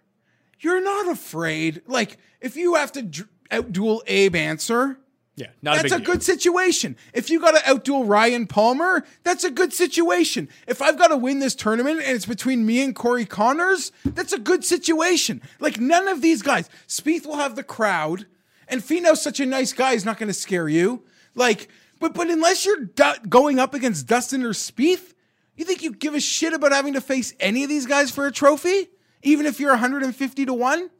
you're 0.60 0.82
not 0.82 1.08
afraid. 1.08 1.82
Like, 1.86 2.18
if 2.40 2.56
you 2.56 2.74
have 2.74 2.92
to 2.92 3.02
dr- 3.02 3.28
outduel 3.50 4.00
Abe 4.06 4.36
Ancer, 4.36 4.98
Yeah, 5.36 5.48
not 5.62 5.76
that's 5.76 5.92
a, 5.92 5.96
a, 5.96 6.00
good 6.00 6.22
situation. 6.22 6.96
If 7.14 7.30
you 7.30 7.40
got 7.40 7.52
to 7.52 7.62
outduel 7.62 8.08
Ryan 8.08 8.46
Palmer, 8.46 9.04
that's 9.22 9.44
a 9.44 9.50
good 9.50 9.72
situation. 9.72 10.48
If 10.66 10.82
I've 10.82 10.98
got 10.98 11.08
to 11.08 11.16
win 11.16 11.38
this 11.38 11.54
tournament 11.54 12.00
and 12.02 12.14
it's 12.14 12.26
between 12.26 12.66
me 12.66 12.82
and 12.82 12.94
Corey 12.94 13.24
Conners, 13.24 13.92
that's 14.04 14.32
a 14.32 14.38
good 14.38 14.64
situation. 14.64 15.40
Like, 15.60 15.78
none 15.80 16.08
of 16.08 16.20
these 16.20 16.42
guys. 16.42 16.68
Spieth 16.86 17.26
will 17.26 17.36
have 17.36 17.56
the 17.56 17.62
crowd, 17.62 18.26
and 18.68 18.80
Finau's 18.82 19.20
such 19.22 19.40
a 19.40 19.46
nice 19.46 19.72
guy, 19.72 19.92
he's 19.92 20.04
not 20.04 20.18
going 20.18 20.28
to 20.28 20.34
scare 20.34 20.68
you. 20.68 21.04
Like, 21.34 21.68
but 22.00 22.14
but 22.14 22.28
unless 22.28 22.64
you're 22.66 22.84
du- 22.84 23.20
going 23.28 23.58
up 23.58 23.74
against 23.74 24.06
Dustin 24.06 24.42
or 24.44 24.50
Spieth, 24.50 25.14
you 25.56 25.64
think 25.64 25.82
you 25.82 25.92
give 25.92 26.14
a 26.14 26.20
shit 26.20 26.52
about 26.52 26.72
having 26.72 26.94
to 26.94 27.00
face 27.00 27.34
any 27.40 27.62
of 27.64 27.68
these 27.68 27.86
guys 27.86 28.10
for 28.10 28.26
a 28.26 28.32
trophy, 28.32 28.88
even 29.22 29.46
if 29.46 29.58
you're 29.58 29.70
150 29.72 30.46
to 30.46 30.54
one? 30.54 30.90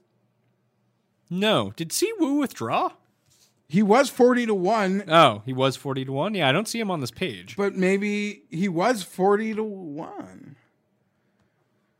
No. 1.30 1.72
Did 1.76 1.92
Si 1.92 2.10
Woo 2.18 2.38
withdraw? 2.38 2.90
He 3.68 3.82
was 3.82 4.08
40 4.08 4.46
to 4.46 4.54
one, 4.54 5.04
Oh, 5.08 5.42
he 5.44 5.52
was 5.52 5.76
40 5.76 6.06
to 6.06 6.12
1? 6.12 6.34
Yeah, 6.34 6.48
I 6.48 6.52
don't 6.52 6.66
see 6.66 6.80
him 6.80 6.90
on 6.90 7.00
this 7.00 7.10
page. 7.10 7.54
but 7.54 7.74
maybe 7.74 8.44
he 8.50 8.66
was 8.66 9.02
40 9.02 9.54
to 9.56 9.62
1. 9.62 10.56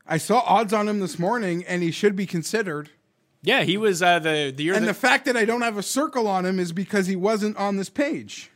I 0.07 0.17
saw 0.17 0.39
odds 0.39 0.73
on 0.73 0.89
him 0.89 0.99
this 0.99 1.19
morning 1.19 1.63
and 1.67 1.83
he 1.83 1.91
should 1.91 2.15
be 2.15 2.25
considered. 2.25 2.89
Yeah, 3.41 3.63
he 3.63 3.77
was 3.77 4.01
uh, 4.01 4.19
the, 4.19 4.53
the 4.55 4.63
year 4.63 4.73
And 4.73 4.83
that, 4.83 4.87
the 4.87 4.93
fact 4.93 5.25
that 5.25 5.37
I 5.37 5.45
don't 5.45 5.61
have 5.61 5.77
a 5.77 5.83
circle 5.83 6.27
on 6.27 6.45
him 6.45 6.59
is 6.59 6.71
because 6.71 7.07
he 7.07 7.15
wasn't 7.15 7.55
on 7.57 7.77
this 7.77 7.89
page. 7.89 8.51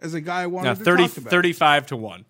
As 0.00 0.12
a 0.12 0.20
guy 0.20 0.42
I 0.42 0.46
wanted 0.46 0.70
no, 0.70 0.74
to 0.74 0.84
30, 0.84 1.02
talk 1.08 1.16
about. 1.18 1.30
35 1.30 1.86
to 1.86 1.96
1 1.96 2.24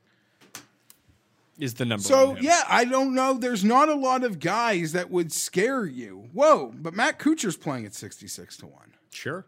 is 1.58 1.74
the 1.74 1.84
number. 1.84 2.02
So 2.02 2.36
yeah, 2.40 2.62
I 2.68 2.84
don't 2.84 3.14
know. 3.14 3.34
There's 3.34 3.64
not 3.64 3.88
a 3.88 3.94
lot 3.94 4.22
of 4.22 4.38
guys 4.38 4.92
that 4.92 5.10
would 5.10 5.32
scare 5.32 5.86
you. 5.86 6.28
Whoa, 6.32 6.72
but 6.74 6.94
Matt 6.94 7.18
Kuchar's 7.18 7.56
playing 7.56 7.86
at 7.86 7.94
66 7.94 8.58
to 8.58 8.66
1. 8.66 8.94
Sure. 9.10 9.46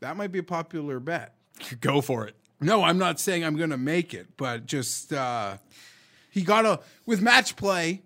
That 0.00 0.16
might 0.16 0.32
be 0.32 0.38
a 0.38 0.44
popular 0.44 0.98
bet. 0.98 1.34
Go 1.80 2.00
for 2.00 2.26
it. 2.26 2.34
No, 2.60 2.82
I'm 2.82 2.98
not 2.98 3.18
saying 3.18 3.44
I'm 3.44 3.56
going 3.56 3.70
to 3.70 3.78
make 3.78 4.12
it, 4.12 4.36
but 4.36 4.66
just 4.66 5.12
uh, 5.12 5.56
he 6.30 6.42
got 6.42 6.66
a 6.66 6.80
with 7.06 7.22
match 7.22 7.56
play. 7.56 8.02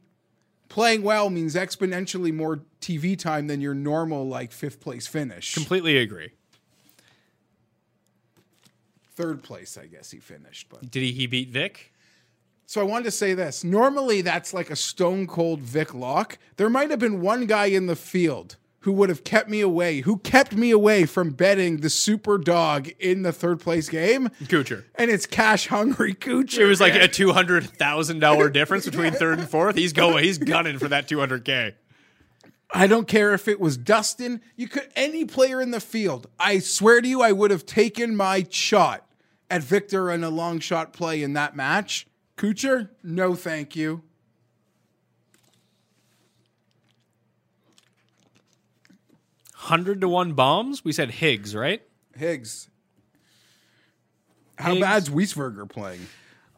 Playing 0.74 1.04
well 1.04 1.30
means 1.30 1.54
exponentially 1.54 2.34
more 2.34 2.62
TV 2.80 3.16
time 3.16 3.46
than 3.46 3.60
your 3.60 3.74
normal 3.74 4.26
like 4.26 4.50
fifth 4.50 4.80
place 4.80 5.06
finish. 5.06 5.54
Completely 5.54 5.96
agree. 5.98 6.30
Third 9.14 9.44
place, 9.44 9.78
I 9.78 9.86
guess 9.86 10.10
he 10.10 10.18
finished. 10.18 10.66
But 10.68 10.90
Did 10.90 11.04
he, 11.04 11.12
he 11.12 11.28
beat 11.28 11.50
Vic? 11.50 11.92
so 12.66 12.80
I 12.80 12.84
wanted 12.84 13.04
to 13.04 13.12
say 13.12 13.34
this. 13.34 13.62
Normally, 13.62 14.20
that's 14.20 14.52
like 14.52 14.68
a 14.68 14.74
stone 14.74 15.28
cold 15.28 15.60
Vic 15.60 15.94
lock. 15.94 16.38
There 16.56 16.68
might 16.68 16.90
have 16.90 16.98
been 16.98 17.20
one 17.20 17.46
guy 17.46 17.66
in 17.66 17.86
the 17.86 17.94
field 17.94 18.56
who 18.84 18.92
would 18.92 19.08
have 19.08 19.24
kept 19.24 19.48
me 19.48 19.62
away, 19.62 20.02
who 20.02 20.18
kept 20.18 20.54
me 20.54 20.70
away 20.70 21.06
from 21.06 21.30
betting 21.30 21.78
the 21.78 21.88
super 21.88 22.36
dog 22.36 22.86
in 22.98 23.22
the 23.22 23.32
third 23.32 23.58
place 23.58 23.88
game. 23.88 24.28
Kuchar. 24.42 24.84
And 24.96 25.10
it's 25.10 25.24
cash 25.24 25.68
hungry 25.68 26.14
Kuchar. 26.14 26.58
It 26.58 26.66
was 26.66 26.82
like 26.82 26.94
a 26.94 27.08
two 27.08 27.32
hundred 27.32 27.64
thousand 27.64 28.18
dollar 28.18 28.50
difference 28.50 28.84
between 28.84 29.14
third 29.14 29.38
and 29.38 29.48
fourth. 29.48 29.74
He's 29.74 29.94
going. 29.94 30.22
He's 30.22 30.36
gunning 30.36 30.78
for 30.78 30.88
that 30.88 31.08
two 31.08 31.18
hundred 31.18 31.46
k. 31.46 31.74
I 32.74 32.86
don't 32.86 33.08
care 33.08 33.32
if 33.32 33.48
it 33.48 33.58
was 33.58 33.78
Dustin. 33.78 34.42
You 34.54 34.68
could 34.68 34.90
any 34.94 35.24
player 35.24 35.62
in 35.62 35.70
the 35.70 35.80
field. 35.80 36.26
I 36.38 36.58
swear 36.58 37.00
to 37.00 37.08
you, 37.08 37.22
I 37.22 37.32
would 37.32 37.50
have 37.50 37.64
taken 37.64 38.14
my 38.14 38.46
shot 38.50 39.06
at 39.48 39.62
Victor 39.62 40.10
in 40.10 40.22
a 40.22 40.28
long 40.28 40.58
shot 40.58 40.92
play 40.92 41.22
in 41.22 41.32
that 41.32 41.56
match. 41.56 42.06
Kuchar, 42.36 42.90
no, 43.02 43.34
thank 43.34 43.74
you. 43.74 44.02
Hundred 49.64 50.02
to 50.02 50.08
one 50.08 50.34
bombs. 50.34 50.84
We 50.84 50.92
said 50.92 51.10
Higgs, 51.10 51.54
right? 51.56 51.80
Higgs. 52.14 52.68
How 54.56 54.70
Higgs. 54.74 54.80
bad's 54.80 55.08
Wiesberger 55.08 55.66
playing? 55.68 56.06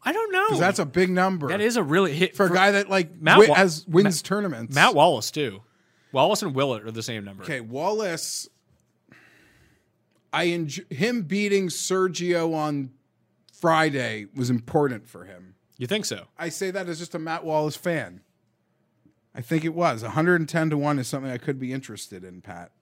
I 0.04 0.12
don't 0.12 0.32
know. 0.32 0.46
Because 0.46 0.58
that's 0.58 0.78
a 0.80 0.84
big 0.86 1.10
number 1.10 1.46
that 1.48 1.60
is 1.60 1.76
a 1.76 1.84
really 1.84 2.12
hit 2.12 2.34
for 2.34 2.46
a 2.46 2.50
guy 2.52 2.72
that 2.72 2.90
like 2.90 3.20
Matt 3.20 3.36
wi- 3.36 3.50
Wa- 3.50 3.54
has 3.56 3.86
wins 3.86 4.18
Matt- 4.18 4.24
tournaments. 4.24 4.74
Matt 4.74 4.94
Wallace 4.96 5.30
too. 5.30 5.62
Wallace 6.10 6.42
and 6.42 6.52
Willett 6.54 6.84
are 6.84 6.90
the 6.90 7.02
same 7.02 7.24
number. 7.24 7.44
Okay, 7.44 7.60
Wallace. 7.60 8.48
I 10.32 10.44
enjoy 10.44 10.82
him 10.90 11.22
beating 11.22 11.68
Sergio 11.68 12.54
on 12.54 12.90
Friday 13.52 14.26
was 14.34 14.50
important 14.50 15.06
for 15.08 15.24
him. 15.26 15.54
You 15.78 15.86
think 15.86 16.06
so? 16.06 16.26
I 16.36 16.48
say 16.48 16.72
that 16.72 16.88
as 16.88 16.98
just 16.98 17.14
a 17.14 17.18
Matt 17.20 17.44
Wallace 17.44 17.76
fan. 17.76 18.20
I 19.34 19.42
think 19.42 19.64
it 19.64 19.74
was 19.74 20.02
110 20.02 20.70
to 20.70 20.76
1 20.76 20.98
is 20.98 21.06
something 21.06 21.30
I 21.30 21.38
could 21.38 21.60
be 21.60 21.72
interested 21.72 22.24
in, 22.24 22.40
Pat. 22.42 22.72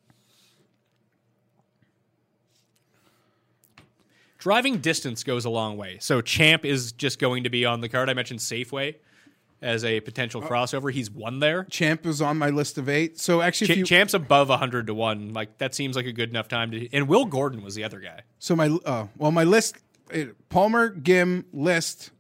Driving 4.45 4.77
distance 4.77 5.25
goes 5.25 5.47
a 5.47 5.49
long 5.49 5.79
way. 5.79 5.97
So 6.03 6.21
Champ 6.21 6.67
is 6.67 6.93
just 6.93 7.19
going 7.19 7.45
to 7.45 7.49
be 7.49 7.65
on 7.65 7.81
the 7.81 7.89
card. 7.89 8.11
I 8.11 8.13
mentioned 8.13 8.41
Safeway 8.41 8.97
as 9.63 9.87
a 9.87 10.01
potential 10.01 10.43
crossover. 10.43 10.93
He's 10.93 11.11
one 11.11 11.39
there. 11.39 11.65
Champ 11.71 12.05
is 12.05 12.21
on 12.21 12.37
my 12.37 12.51
list 12.51 12.77
of 12.77 12.87
eight. 12.91 13.19
So 13.19 13.41
actually, 13.41 13.71
if 13.71 13.75
Ch- 13.77 13.79
you, 13.79 13.85
Champ's 13.87 14.13
above 14.13 14.51
100 14.51 14.89
to 14.89 14.93
1. 14.93 15.33
Like 15.33 15.57
that 15.57 15.75
seems 15.75 15.97
like 15.97 16.05
a 16.05 16.13
good 16.13 16.29
enough 16.29 16.49
time 16.49 16.73
to 16.73 16.95
And 16.95 17.09
Will 17.09 17.25
Gordon 17.25 17.63
was 17.63 17.75
the 17.75 17.85
other 17.85 18.01
guy. 18.01 18.21
so 18.39 18.55
my 18.55 18.67
uh, 18.85 19.07
well, 19.17 19.31
my 19.31 19.45
list: 19.45 19.79
it, 20.11 20.37
Palmer, 20.51 20.95
Ghim, 20.95 21.47
List, 21.55 22.11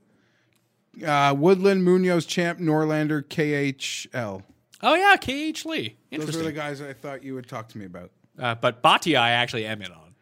uh, 1.07 1.35
Woodland, 1.37 1.85
Munoz, 1.85 2.25
Champ, 2.25 2.59
Norlander, 2.59 3.22
KHL. 3.22 4.43
Oh 4.83 4.95
yeah, 4.95 5.16
KH 5.16 5.66
Lee. 5.66 5.99
Those 6.11 6.35
were 6.35 6.43
the 6.43 6.53
guys 6.53 6.81
I 6.81 6.95
thought 6.95 7.22
you 7.22 7.35
would 7.35 7.51
talk 7.51 7.68
to 7.68 7.77
me 7.77 7.85
about. 7.85 8.12
Uh, 8.39 8.55
but 8.55 8.83
Bhatia 8.83 9.18
I 9.18 9.33
actually 9.33 9.66
am 9.66 9.83
in 9.83 9.93
on. 9.93 10.14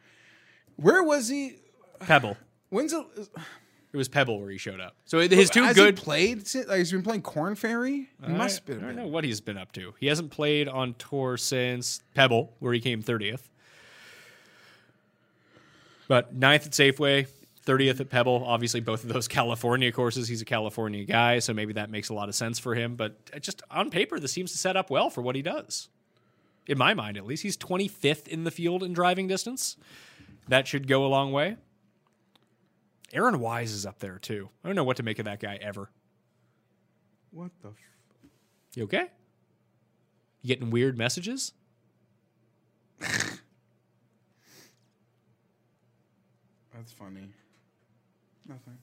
Where 0.74 1.04
was 1.04 1.28
he? 1.28 1.58
Pebble. 2.06 2.36
When's 2.70 2.92
it? 2.92 3.04
It 3.92 3.96
was 3.98 4.08
Pebble 4.08 4.40
where 4.40 4.50
he 4.50 4.56
showed 4.56 4.80
up. 4.80 4.96
So 5.04 5.18
his 5.20 5.50
two 5.50 5.62
has 5.64 5.76
good 5.76 5.98
He 5.98 6.04
played. 6.04 6.46
since- 6.46 6.66
Like, 6.66 6.78
he's 6.78 6.92
been 6.92 7.02
playing 7.02 7.20
Corn 7.22 7.54
Ferry. 7.54 8.08
He 8.24 8.32
must 8.32 8.66
have 8.66 8.76
I 8.78 8.80
been. 8.80 8.86
don't 8.86 8.96
know 8.96 9.06
what 9.06 9.24
he's 9.24 9.40
been 9.42 9.58
up 9.58 9.72
to. 9.72 9.92
He 10.00 10.06
hasn't 10.06 10.30
played 10.30 10.66
on 10.68 10.94
tour 10.94 11.36
since 11.36 12.00
Pebble, 12.14 12.54
where 12.58 12.72
he 12.72 12.80
came 12.80 13.02
30th. 13.02 13.50
But 16.08 16.34
ninth 16.34 16.66
at 16.66 16.72
Safeway, 16.72 17.26
30th 17.66 18.00
at 18.00 18.10
Pebble. 18.10 18.42
Obviously, 18.46 18.80
both 18.80 19.04
of 19.04 19.12
those 19.12 19.28
California 19.28 19.92
courses. 19.92 20.28
He's 20.28 20.42
a 20.42 20.46
California 20.46 21.04
guy, 21.04 21.38
so 21.38 21.52
maybe 21.54 21.72
that 21.74 21.90
makes 21.90 22.08
a 22.08 22.14
lot 22.14 22.28
of 22.28 22.34
sense 22.34 22.58
for 22.58 22.74
him. 22.74 22.96
But 22.96 23.16
it 23.32 23.42
just 23.42 23.62
on 23.70 23.90
paper, 23.90 24.18
this 24.18 24.32
seems 24.32 24.52
to 24.52 24.58
set 24.58 24.76
up 24.76 24.90
well 24.90 25.10
for 25.10 25.22
what 25.22 25.36
he 25.36 25.42
does. 25.42 25.88
In 26.66 26.78
my 26.78 26.94
mind, 26.94 27.16
at 27.16 27.26
least. 27.26 27.42
He's 27.42 27.56
25th 27.56 28.28
in 28.28 28.44
the 28.44 28.50
field 28.50 28.82
in 28.82 28.92
driving 28.92 29.26
distance. 29.26 29.76
That 30.48 30.66
should 30.66 30.86
go 30.88 31.04
a 31.04 31.08
long 31.08 31.32
way. 31.32 31.56
Aaron 33.12 33.38
Wise 33.40 33.72
is 33.72 33.84
up 33.86 33.98
there, 33.98 34.18
too. 34.18 34.48
I 34.64 34.68
don't 34.68 34.76
know 34.76 34.84
what 34.84 34.96
to 34.96 35.02
make 35.02 35.18
of 35.18 35.26
that 35.26 35.40
guy 35.40 35.58
ever. 35.60 35.90
What 37.30 37.50
the? 37.62 37.68
F- 37.68 37.74
You 38.74 38.84
okay? 38.84 39.08
You 40.42 40.48
getting 40.48 40.70
weird 40.70 40.96
messages? 40.98 41.52
That's 43.00 43.38
funny. 46.92 47.28
Nothing. 48.48 48.78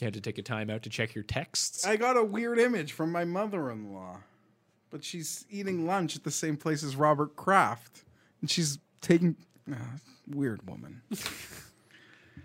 You 0.00 0.06
had 0.06 0.14
to 0.14 0.20
take 0.20 0.38
a 0.38 0.42
time 0.42 0.70
out 0.70 0.82
to 0.84 0.90
check 0.90 1.14
your 1.14 1.24
texts. 1.24 1.86
I 1.86 1.96
got 1.96 2.16
a 2.16 2.24
weird 2.24 2.58
image 2.58 2.92
from 2.92 3.12
my 3.12 3.24
mother-in-law, 3.24 4.16
but 4.90 5.04
she's 5.04 5.44
eating 5.50 5.86
lunch 5.86 6.16
at 6.16 6.24
the 6.24 6.30
same 6.30 6.56
place 6.56 6.82
as 6.82 6.96
Robert 6.96 7.36
Kraft, 7.36 8.02
and 8.40 8.50
she's 8.50 8.78
taking 9.02 9.36
uh, 9.70 9.74
weird 10.26 10.66
woman. 10.68 11.02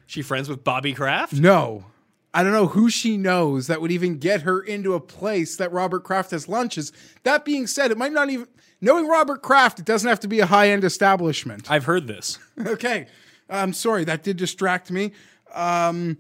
she 0.05 0.21
friends 0.21 0.49
with 0.49 0.63
Bobby 0.63 0.93
Kraft? 0.93 1.33
No, 1.33 1.85
I 2.33 2.43
don't 2.43 2.51
know 2.51 2.67
who 2.67 2.89
she 2.89 3.17
knows 3.17 3.67
that 3.67 3.81
would 3.81 3.91
even 3.91 4.17
get 4.17 4.41
her 4.41 4.61
into 4.61 4.93
a 4.93 4.99
place 4.99 5.55
that 5.57 5.71
Robert 5.71 6.03
Kraft 6.03 6.31
has 6.31 6.47
lunches. 6.47 6.91
That 7.23 7.45
being 7.45 7.67
said, 7.67 7.91
it 7.91 7.97
might 7.97 8.11
not 8.11 8.29
even 8.29 8.47
knowing 8.81 9.07
Robert 9.07 9.41
Kraft. 9.41 9.79
It 9.79 9.85
doesn't 9.85 10.07
have 10.09 10.19
to 10.21 10.27
be 10.27 10.39
a 10.41 10.45
high-end 10.45 10.83
establishment. 10.83 11.69
I've 11.71 11.85
heard 11.85 12.07
this. 12.07 12.37
okay, 12.65 13.07
I'm 13.49 13.73
sorry 13.73 14.03
that 14.03 14.23
did 14.23 14.37
distract 14.37 14.91
me. 14.91 15.11
Um, 15.53 16.17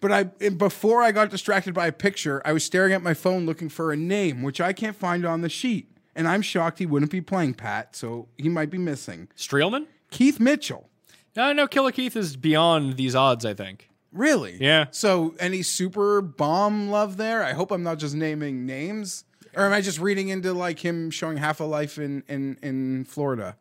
But 0.00 0.10
I 0.10 0.24
before 0.50 1.00
I 1.00 1.12
got 1.12 1.30
distracted 1.30 1.74
by 1.74 1.86
a 1.86 1.92
picture, 1.92 2.42
I 2.44 2.52
was 2.52 2.64
staring 2.64 2.92
at 2.92 3.02
my 3.02 3.14
phone 3.14 3.46
looking 3.46 3.68
for 3.68 3.92
a 3.92 3.96
name, 3.96 4.42
which 4.42 4.60
I 4.60 4.72
can't 4.72 4.96
find 4.96 5.24
on 5.24 5.42
the 5.42 5.48
sheet. 5.48 5.88
And 6.16 6.26
I'm 6.26 6.42
shocked 6.42 6.80
he 6.80 6.86
wouldn't 6.86 7.12
be 7.12 7.20
playing 7.20 7.54
Pat, 7.54 7.94
so 7.94 8.26
he 8.36 8.48
might 8.48 8.68
be 8.68 8.78
missing. 8.78 9.28
Streelman? 9.36 9.86
Keith 10.10 10.40
Mitchell. 10.40 10.90
No, 11.36 11.52
no, 11.52 11.66
Killer 11.66 11.92
Keith 11.92 12.16
is 12.16 12.36
beyond 12.36 12.96
these 12.96 13.14
odds, 13.14 13.44
I 13.44 13.54
think. 13.54 13.88
Really? 14.12 14.58
Yeah. 14.60 14.86
So 14.90 15.34
any 15.40 15.62
super 15.62 16.20
bomb 16.20 16.90
love 16.90 17.16
there? 17.16 17.42
I 17.42 17.52
hope 17.54 17.70
I'm 17.70 17.82
not 17.82 17.98
just 17.98 18.14
naming 18.14 18.66
names. 18.66 19.24
Or 19.54 19.64
am 19.66 19.72
I 19.72 19.80
just 19.80 19.98
reading 19.98 20.28
into 20.28 20.52
like 20.52 20.78
him 20.78 21.10
showing 21.10 21.36
half 21.38 21.60
a 21.60 21.64
life 21.64 21.98
in 21.98 22.22
in, 22.28 22.58
in 22.62 23.04
Florida? 23.04 23.56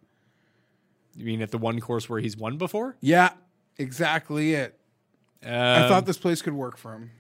You 1.16 1.26
mean 1.26 1.42
at 1.42 1.52
the 1.52 1.58
one 1.58 1.80
course 1.82 2.10
where 2.10 2.20
he's 2.22 2.38
won 2.38 2.58
before? 2.58 2.96
Yeah, 3.02 3.32
exactly 3.78 4.54
it. 4.54 4.78
I 5.46 5.84
Um, 5.84 5.90
thought 5.90 6.06
this 6.06 6.18
place 6.18 6.42
could 6.42 6.54
work 6.54 6.78
for 6.78 6.94
him. 6.94 7.12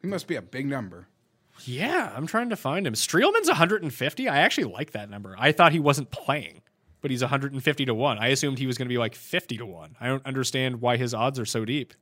He 0.00 0.06
must 0.08 0.26
be 0.26 0.36
a 0.36 0.42
big 0.42 0.66
number. 0.66 1.08
Yeah, 1.64 2.10
I'm 2.16 2.26
trying 2.26 2.48
to 2.50 2.56
find 2.56 2.86
him. 2.86 2.94
Streelman's 2.94 3.48
150. 3.48 4.28
I 4.28 4.38
actually 4.38 4.72
like 4.72 4.92
that 4.92 5.10
number. 5.10 5.36
I 5.38 5.52
thought 5.52 5.72
he 5.72 5.78
wasn't 5.80 6.10
playing, 6.10 6.61
but 7.02 7.10
he's 7.10 7.20
150 7.20 7.84
to 7.84 7.94
1. 7.94 8.18
I 8.18 8.28
assumed 8.28 8.58
he 8.58 8.66
was 8.66 8.78
going 8.78 8.86
to 8.86 8.92
be 8.92 8.98
like 8.98 9.14
50 9.14 9.58
to 9.58 9.66
1. 9.66 9.96
I 10.00 10.06
don't 10.06 10.24
understand 10.24 10.80
why 10.80 10.96
his 10.96 11.12
odds 11.12 11.38
are 11.38 11.44
so 11.44 11.64
deep. 11.64 11.92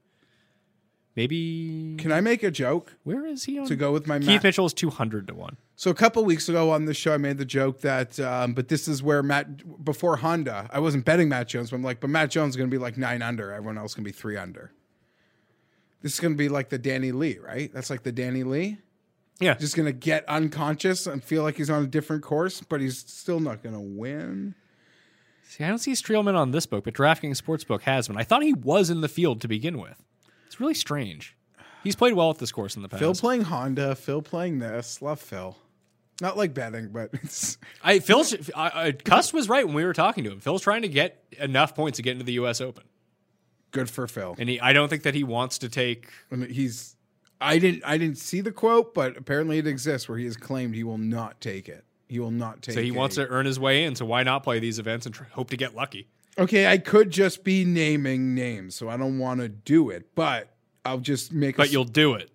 Maybe 1.17 1.97
Can 1.99 2.13
I 2.13 2.21
make 2.21 2.45
a 2.45 2.53
joke 2.53 2.95
where 3.03 3.27
is 3.27 3.45
he 3.45 3.59
on 3.59 3.67
to 3.67 3.75
go 3.75 3.93
with 3.93 4.07
my 4.07 4.21
Keith 4.21 4.29
Matt? 4.29 4.45
Mitchell 4.45 4.67
is 4.67 4.73
200 4.73 5.27
to 5.27 5.35
1. 5.35 5.57
So 5.75 5.91
a 5.91 5.95
couple 5.95 6.25
weeks 6.25 6.49
ago 6.49 6.71
on 6.71 6.85
the 6.85 6.95
show, 6.95 7.13
I 7.13 7.17
made 7.17 7.39
the 7.39 7.45
joke 7.45 7.81
that, 7.81 8.21
um, 8.21 8.55
but 8.55 8.69
this 8.69 8.87
is 8.87 9.03
where 9.03 9.23
Matt 9.23 9.85
before 9.85 10.17
Honda, 10.17 10.69
I 10.73 10.79
wasn't 10.79 11.05
betting 11.05 11.29
Matt 11.29 11.49
Jones, 11.49 11.71
but 11.71 11.77
I'm 11.77 11.83
like, 11.83 11.99
but 11.99 12.11
Matt 12.11 12.31
Jones 12.31 12.51
is 12.51 12.57
going 12.57 12.71
to 12.71 12.75
be 12.75 12.81
like 12.81 12.97
nine 12.97 13.23
under. 13.23 13.53
Everyone 13.53 13.77
else 13.77 13.95
going 13.95 14.05
to 14.05 14.09
be 14.09 14.17
three 14.17 14.37
under. 14.37 14.71
This 16.01 16.15
is 16.15 16.21
going 16.21 16.35
to 16.35 16.39
be 16.39 16.49
like 16.49 16.69
the 16.69 16.79
Danny 16.79 17.13
Lee, 17.13 17.39
right? 17.39 17.73
That's 17.75 17.91
like 17.91 18.05
the 18.05 18.13
Danny 18.13 18.45
Lee. 18.45 18.79
Yeah. 19.41 19.55
Just 19.55 19.75
going 19.75 19.87
to 19.87 19.93
get 19.93 20.27
unconscious 20.29 21.07
and 21.07 21.25
feel 21.25 21.43
like 21.43 21.57
he's 21.57 21.71
on 21.71 21.83
a 21.83 21.87
different 21.87 22.23
course, 22.23 22.61
but 22.61 22.81
he's 22.81 22.99
still 22.99 23.41
not 23.41 23.63
going 23.63 23.75
to 23.75 23.81
win. 23.81 24.55
See, 25.51 25.65
I 25.65 25.69
don't 25.69 25.79
see 25.79 25.95
Streelman 25.95 26.37
on 26.37 26.53
this 26.53 26.65
book, 26.65 26.85
but 26.85 26.95
DraftKings 26.95 27.43
Sportsbook 27.43 27.83
has 27.83 28.09
one. 28.09 28.17
I 28.17 28.23
thought 28.23 28.45
he 28.45 28.53
was 28.53 28.89
in 28.89 29.01
the 29.01 29.09
field 29.09 29.41
to 29.41 29.49
begin 29.49 29.81
with. 29.81 30.01
It's 30.47 30.61
really 30.61 30.75
strange. 30.75 31.37
He's 31.83 31.97
played 31.97 32.15
well 32.15 32.31
at 32.31 32.39
this 32.39 32.53
course 32.53 32.77
in 32.77 32.83
the 32.83 32.89
past. 32.89 33.01
Phil 33.01 33.15
playing 33.15 33.43
Honda, 33.43 33.97
Phil 33.97 34.23
playing 34.23 34.61
this. 34.61 35.03
Love 35.03 35.19
Phil. 35.19 35.57
Not 36.21 36.37
like 36.37 36.55
betting, 36.55 36.91
but 36.93 37.11
it's 37.15 37.59
I 37.83 37.99
Phil's 37.99 38.33
I, 38.55 38.71
I, 38.75 38.93
Cust 38.93 39.35
was 39.35 39.49
right 39.49 39.67
when 39.67 39.75
we 39.75 39.85
were 39.85 39.93
talking 39.93 40.23
to 40.23 40.31
him. 40.31 40.39
Phil's 40.39 40.63
trying 40.63 40.83
to 40.83 40.89
get 40.89 41.25
enough 41.41 41.75
points 41.75 41.97
to 41.97 42.03
get 42.03 42.13
into 42.13 42.25
the 42.25 42.35
U.S. 42.35 42.61
Open, 42.61 42.85
good 43.73 43.91
for 43.91 44.07
Phil. 44.07 44.37
and 44.39 44.49
he 44.49 44.61
I 44.61 44.73
don't 44.73 44.89
think 44.89 45.03
that 45.03 45.17
he 45.17 45.25
wants 45.25 45.59
to 45.59 45.69
take. 45.69 46.11
I 46.31 46.37
mean, 46.37 46.51
he's 46.51 46.95
I 47.41 47.59
didn't 47.59 47.83
I 47.85 47.99
didn't 47.99 48.19
see 48.19 48.41
the 48.41 48.53
quote, 48.53 48.95
but 48.95 49.17
apparently 49.17 49.59
it 49.59 49.67
exists 49.67 50.09
where 50.09 50.19
he 50.19 50.27
has 50.27 50.37
claimed 50.37 50.77
he 50.77 50.85
will 50.85 50.99
not 50.99 51.41
take 51.41 51.69
it. 51.69 51.85
He 52.11 52.19
will 52.19 52.33
not 52.33 52.61
take. 52.61 52.75
So 52.75 52.83
he 52.83 52.89
a- 52.91 52.93
wants 52.93 53.15
to 53.15 53.27
earn 53.29 53.47
his 53.47 53.61
way 53.61 53.85
in. 53.85 53.95
So 53.95 54.05
why 54.05 54.25
not 54.25 54.43
play 54.43 54.59
these 54.59 54.81
events 54.81 55.07
and 55.07 55.15
try, 55.15 55.27
hope 55.31 55.49
to 55.51 55.57
get 55.57 55.77
lucky? 55.77 56.09
Okay, 56.39 56.67
I 56.67 56.77
could 56.79 57.11
just 57.11 57.45
be 57.45 57.65
naming 57.65 58.35
names, 58.35 58.75
so 58.75 58.89
I 58.89 58.97
don't 58.97 59.19
want 59.19 59.41
to 59.41 59.49
do 59.49 59.91
it, 59.91 60.15
but 60.15 60.49
I'll 60.85 60.99
just 60.99 61.33
make. 61.33 61.57
But 61.57 61.69
s- 61.69 61.73
you'll 61.73 61.85
do 61.85 62.15
it. 62.15 62.31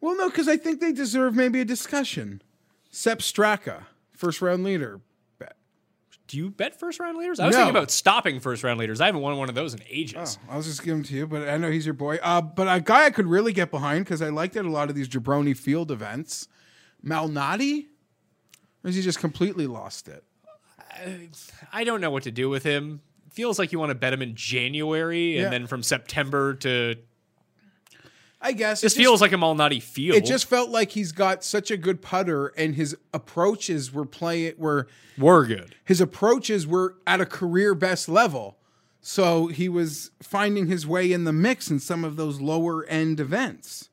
well, 0.00 0.16
no, 0.16 0.28
because 0.28 0.48
I 0.48 0.56
think 0.58 0.80
they 0.80 0.92
deserve 0.92 1.34
maybe 1.34 1.60
a 1.60 1.64
discussion. 1.64 2.42
Sepp 2.90 3.20
Straka, 3.20 3.84
first 4.12 4.42
round 4.42 4.64
leader. 4.64 5.00
Bet. 5.38 5.56
Do 6.26 6.36
you 6.36 6.50
bet 6.50 6.78
first 6.78 6.98
round 7.00 7.16
leaders? 7.16 7.40
I 7.40 7.46
was 7.46 7.54
No. 7.54 7.60
thinking 7.62 7.76
about 7.76 7.90
stopping 7.90 8.38
first 8.40 8.62
round 8.64 8.78
leaders. 8.80 9.00
I 9.00 9.06
haven't 9.06 9.20
won 9.22 9.36
one 9.38 9.48
of 9.48 9.54
those 9.54 9.72
in 9.74 9.80
ages. 9.88 10.38
I'll 10.50 10.60
just 10.62 10.82
give 10.82 10.94
him 10.94 11.02
to 11.04 11.14
you, 11.14 11.26
but 11.26 11.48
I 11.48 11.56
know 11.56 11.70
he's 11.70 11.86
your 11.86 11.94
boy. 11.94 12.18
Uh, 12.22 12.40
but 12.42 12.68
a 12.74 12.80
guy 12.82 13.04
I 13.06 13.10
could 13.10 13.26
really 13.26 13.52
get 13.54 13.70
behind 13.70 14.04
because 14.04 14.20
I 14.20 14.28
liked 14.28 14.56
at 14.56 14.64
a 14.66 14.70
lot 14.70 14.90
of 14.90 14.94
these 14.96 15.08
Jabroni 15.08 15.56
Field 15.56 15.90
events. 15.90 16.48
Malnati, 17.04 17.86
or 18.86 18.88
has 18.88 18.94
he 18.96 19.02
just 19.02 19.18
completely 19.18 19.66
lost 19.66 20.06
it? 20.08 20.22
I 21.72 21.84
don't 21.84 22.00
know 22.00 22.10
what 22.10 22.22
to 22.22 22.30
do 22.30 22.48
with 22.48 22.62
him. 22.62 23.00
Feels 23.32 23.58
like 23.58 23.70
you 23.72 23.78
want 23.78 23.90
to 23.90 23.94
bet 23.94 24.12
him 24.12 24.22
in 24.22 24.34
January, 24.34 25.36
and 25.36 25.44
Yeah. 25.44 25.50
then 25.50 25.66
from 25.66 25.82
September 25.82 26.54
to 26.54 26.94
I 28.40 28.52
guess 28.52 28.80
this 28.82 28.92
it 28.92 28.96
just- 28.96 29.04
feels 29.04 29.20
like 29.20 29.32
a 29.32 29.36
Malnati 29.36 29.82
field. 29.82 30.16
It 30.16 30.24
just 30.24 30.46
felt 30.46 30.70
like 30.70 30.90
he's 30.92 31.10
got 31.10 31.42
such 31.42 31.70
a 31.70 31.76
good 31.76 32.00
putter, 32.00 32.48
and 32.48 32.74
his 32.76 32.96
approaches 33.12 33.92
were 33.92 34.06
playing 34.06 34.54
were 34.56 34.86
were 35.18 35.44
good. 35.46 35.74
his 35.84 36.00
approaches 36.00 36.66
were 36.66 36.96
at 37.06 37.20
a 37.20 37.26
career 37.26 37.74
best 37.74 38.08
level. 38.08 38.58
So 39.00 39.46
he 39.48 39.68
was 39.68 40.10
finding 40.22 40.66
his 40.66 40.86
way 40.86 41.12
in 41.12 41.24
the 41.24 41.32
mix 41.32 41.70
in 41.70 41.78
some 41.80 42.04
of 42.04 42.16
those 42.16 42.40
lower 42.40 42.84
end 42.86 43.20
events. 43.20 43.88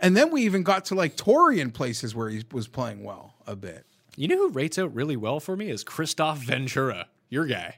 And 0.00 0.16
then 0.16 0.30
we 0.30 0.42
even 0.44 0.62
got 0.62 0.84
to 0.86 0.94
like 0.94 1.16
Torian 1.16 1.72
places 1.72 2.14
where 2.14 2.28
he 2.30 2.44
was 2.52 2.68
playing 2.68 3.02
well 3.04 3.34
a 3.46 3.54
bit. 3.56 3.84
You 4.18 4.26
know 4.26 4.36
who 4.36 4.48
rates 4.50 4.76
out 4.78 4.92
really 4.92 5.16
well 5.16 5.38
for 5.38 5.56
me 5.56 5.70
is 5.70 5.84
Kristoffer 5.84 6.38
Ventura, 6.38 7.06
your 7.28 7.46
guy. 7.46 7.76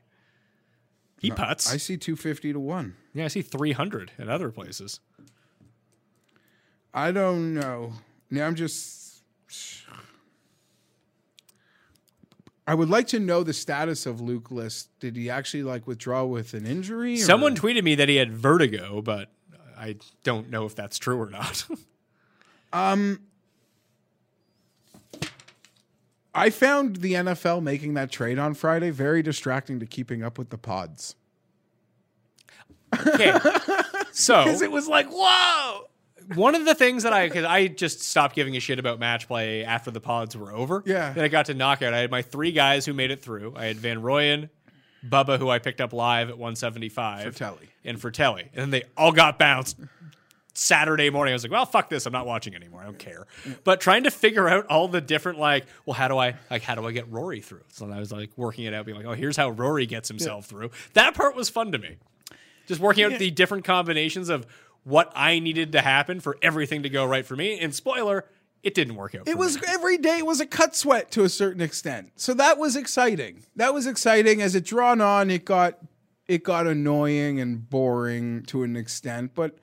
He 1.21 1.31
putts. 1.31 1.71
I 1.71 1.77
see 1.77 1.99
250 1.99 2.55
to 2.55 2.59
1. 2.59 2.97
yeah, 3.13 3.27
I 3.27 3.29
see 3.29 3.43
300 3.43 4.13
in 4.19 4.31
other 4.31 4.51
places. 4.51 5.01
I 6.95 7.13
don't 7.13 7.53
know. 7.53 7.93
Now 8.31 8.47
I'm 8.47 8.55
just. 8.55 9.23
I 12.67 12.73
would 12.75 12.89
like 12.89 13.09
to 13.09 13.19
know 13.21 13.43
the 13.43 13.53
status 13.53 14.07
of 14.07 14.21
Luke 14.23 14.51
List. 14.51 14.89
Did 14.99 15.17
he 15.17 15.29
actually 15.29 15.63
like 15.65 15.87
withdraw 15.87 16.25
with 16.25 16.55
an 16.55 16.65
injury? 16.67 17.15
or- 17.15 17.19
Someone 17.25 17.55
tweeted 17.55 17.83
me 17.85 17.97
that 17.97 18.09
he 18.09 18.17
had 18.17 18.33
vertigo, 18.33 19.03
but 19.03 19.29
I 19.77 19.97
don't 20.25 20.49
know 20.49 20.65
if 20.65 20.75
that's 20.75 20.99
true 20.99 21.21
or 21.21 21.29
not. 21.29 21.67
Um, 22.73 23.19
I 26.35 26.51
found 26.51 26.97
the 26.97 27.15
NFL 27.15 27.63
making 27.63 27.95
that 27.95 28.11
trade 28.11 28.39
on 28.39 28.55
Friday 28.55 28.91
very 28.91 29.23
distracting 29.23 29.81
to 29.81 29.87
keeping 29.87 30.23
up 30.23 30.39
with 30.39 30.51
the 30.51 30.59
pods. 30.59 31.17
okay. 33.07 33.39
So 34.13 34.43
Because 34.45 34.61
it 34.61 34.73
was 34.73 34.89
like, 34.89 35.07
whoa. 35.09 35.85
one 36.35 36.57
of 36.57 36.65
the 36.65 36.75
things 36.75 37.05
that 37.05 37.13
I 37.13 37.29
because 37.29 37.45
I 37.45 37.69
just 37.69 38.03
stopped 38.03 38.35
giving 38.35 38.57
a 38.57 38.61
shit 38.61 38.81
about 38.81 38.99
match 38.99 39.29
play 39.29 39.65
after 39.65 39.93
the 39.93 40.01
pods 40.01 40.37
were 40.37 40.53
over. 40.53 40.83
Yeah. 40.85 41.13
Then 41.13 41.25
I 41.25 41.29
got 41.29 41.47
to 41.47 41.55
knockout. 41.55 41.95
I 41.95 41.99
had 41.99 42.11
my 42.11 42.23
three 42.23 42.51
guys 42.51 42.85
who 42.85 42.93
made 42.93 43.13
it 43.13 43.23
through. 43.23 43.55
I 43.57 43.67
had 43.67 43.77
Van 43.77 44.03
Rooyen, 44.03 44.49
Bubba, 45.09 45.39
who 45.39 45.49
I 45.49 45.61
picked 45.61 45.81
up 45.81 45.93
live 45.93 46.29
at 46.29 46.39
175. 46.39 47.35
Frittelli. 47.35 47.69
And 47.85 47.99
Frittelli. 47.99 48.41
And 48.53 48.57
then 48.57 48.71
they 48.71 48.83
all 48.97 49.13
got 49.13 49.39
bounced 49.39 49.79
Saturday 50.55 51.11
morning. 51.11 51.33
I 51.33 51.35
was 51.35 51.45
like, 51.45 51.53
well, 51.53 51.67
fuck 51.67 51.89
this. 51.89 52.07
I'm 52.07 52.13
not 52.13 52.27
watching 52.27 52.55
anymore. 52.55 52.83
I 52.83 52.85
don't 52.85 52.99
care. 52.99 53.27
But 53.65 53.81
trying 53.81 54.05
to 54.05 54.11
figure 54.11 54.49
out 54.49 54.67
all 54.67 54.89
the 54.89 55.01
different 55.01 55.39
like, 55.39 55.67
well, 55.87 55.95
how 55.95 56.09
do 56.09 56.19
I 56.19 56.35
like 56.51 56.63
how 56.63 56.75
do 56.75 56.87
I 56.87 56.93
get 56.93 57.11
Rory 57.11 57.41
through? 57.41 57.65
So 57.69 57.91
I 57.91 57.99
was 57.99 58.13
like 58.13 58.31
working 58.37 58.65
it 58.65 58.75
out, 58.75 58.87
being 58.87 58.97
like, 58.97 59.07
oh, 59.07 59.13
here's 59.13 59.37
how 59.37 59.51
Rory 59.51 59.87
gets 59.87 60.09
himself 60.09 60.47
through. 60.47 60.71
That 60.95 61.15
part 61.15 61.37
was 61.37 61.49
fun 61.49 61.73
to 61.73 61.79
me. 61.79 61.97
Just 62.67 62.81
working 62.81 63.05
out 63.05 63.19
the 63.19 63.31
different 63.31 63.65
combinations 63.65 64.29
of 64.29 64.47
what 64.85 65.13
I 65.15 65.39
needed 65.39 65.73
to 65.73 65.81
happen 65.81 66.21
for 66.21 66.37
everything 66.43 66.83
to 66.85 66.89
go 66.89 67.05
right 67.05 67.27
for 67.27 67.37
me. 67.37 67.59
And 67.59 67.75
spoiler, 67.75 68.25
it 68.63 68.75
didn't 68.75 68.97
work 68.97 69.15
out. 69.15 69.29
It 69.29 69.39
was 69.39 69.57
me. 69.57 69.63
every 69.69 69.99
day 69.99 70.23
was 70.23 70.41
a 70.41 70.47
cut 70.47 70.77
sweat 70.77 71.11
to 71.13 71.25
a 71.25 71.29
certain 71.29 71.61
extent. 71.61 72.13
So 72.17 72.35
that 72.35 72.59
was 72.59 72.77
exciting. 72.77 73.45
That 73.57 73.75
was 73.75 73.87
exciting. 73.87 74.43
As 74.43 74.55
it 74.55 74.65
drawn 74.65 75.01
on, 75.01 75.31
it 75.31 75.45
got 75.45 75.79
it 76.27 76.45
got 76.45 76.67
annoying 76.67 77.41
and 77.41 77.69
boring 77.69 78.45
to 78.45 78.63
an 78.63 78.77
extent. 78.77 79.33
But 79.35 79.59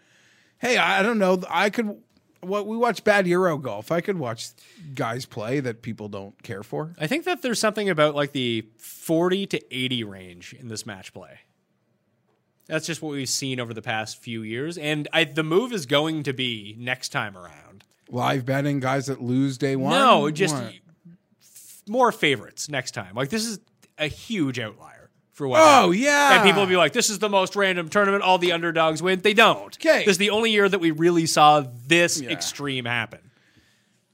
hey, 0.59 0.77
I, 0.77 1.01
don't 1.03 1.19
know. 1.19 1.41
I 1.49 1.69
could 1.69 1.97
what 2.41 2.67
we 2.67 2.77
watch 2.77 3.03
bad 3.03 3.27
Euro 3.27 3.57
golf. 3.57 3.91
I 3.91 4.01
could 4.01 4.17
watch 4.17 4.49
guys 4.93 5.25
play 5.25 5.59
that 5.59 5.81
people 5.81 6.07
don't 6.07 6.41
care 6.43 6.63
for. 6.63 6.93
I 6.99 7.07
think 7.07 7.25
that 7.25 7.41
there's 7.41 7.59
something 7.59 7.89
about 7.89 8.15
like 8.15 8.31
the 8.31 8.65
40 8.77 9.47
to 9.47 9.75
80 9.75 10.03
range 10.03 10.53
in 10.53 10.67
this 10.67 10.85
match 10.85 11.13
play. 11.13 11.39
That's 12.67 12.85
just 12.85 13.01
what 13.01 13.11
we've 13.11 13.29
seen 13.29 13.59
over 13.59 13.73
the 13.73 13.81
past 13.81 14.21
few 14.21 14.41
years, 14.43 14.77
and 14.77 15.07
I, 15.13 15.23
the 15.23 15.43
move 15.43 15.71
is 15.71 15.85
going 15.85 16.23
to 16.23 16.33
be 16.33 16.75
next 16.77 17.09
time 17.09 17.37
around. 17.37 17.85
Live 18.09 18.45
betting 18.45 18.79
guys 18.81 19.05
that 19.07 19.21
lose 19.21 19.57
day 19.57 19.75
one. 19.77 19.91
No, 19.93 20.29
just 20.29 20.53
What? 20.53 20.73
more 21.87 22.11
favorites 22.11 22.69
next 22.69 22.91
time. 22.91 23.15
Like 23.15 23.29
this 23.29 23.45
is 23.45 23.59
a 23.97 24.07
huge 24.07 24.59
outlier 24.59 24.96
for 25.37 25.47
what. 25.47 25.59
Oh, 25.61 25.63
happened. 25.63 25.95
yeah. 25.95 26.33
and 26.35 26.43
people 26.43 26.61
will 26.63 26.67
be 26.67 26.75
like, 26.75 26.91
"This 26.93 27.09
is 27.09 27.19
the 27.19 27.29
most 27.29 27.55
random 27.55 27.89
tournament. 27.89 28.23
All 28.23 28.37
the 28.39 28.51
underdogs 28.51 29.01
win." 29.01 29.21
They 29.21 29.33
don't. 29.33 29.75
Okay, 29.77 29.99
this 30.03 30.13
is 30.13 30.17
the 30.17 30.31
only 30.31 30.51
year 30.51 30.67
that 30.67 30.79
we 30.79 30.91
really 30.91 31.25
saw 31.27 31.63
this 31.87 32.19
Yeah. 32.19 32.29
extreme 32.31 32.85
happen. 32.85 33.19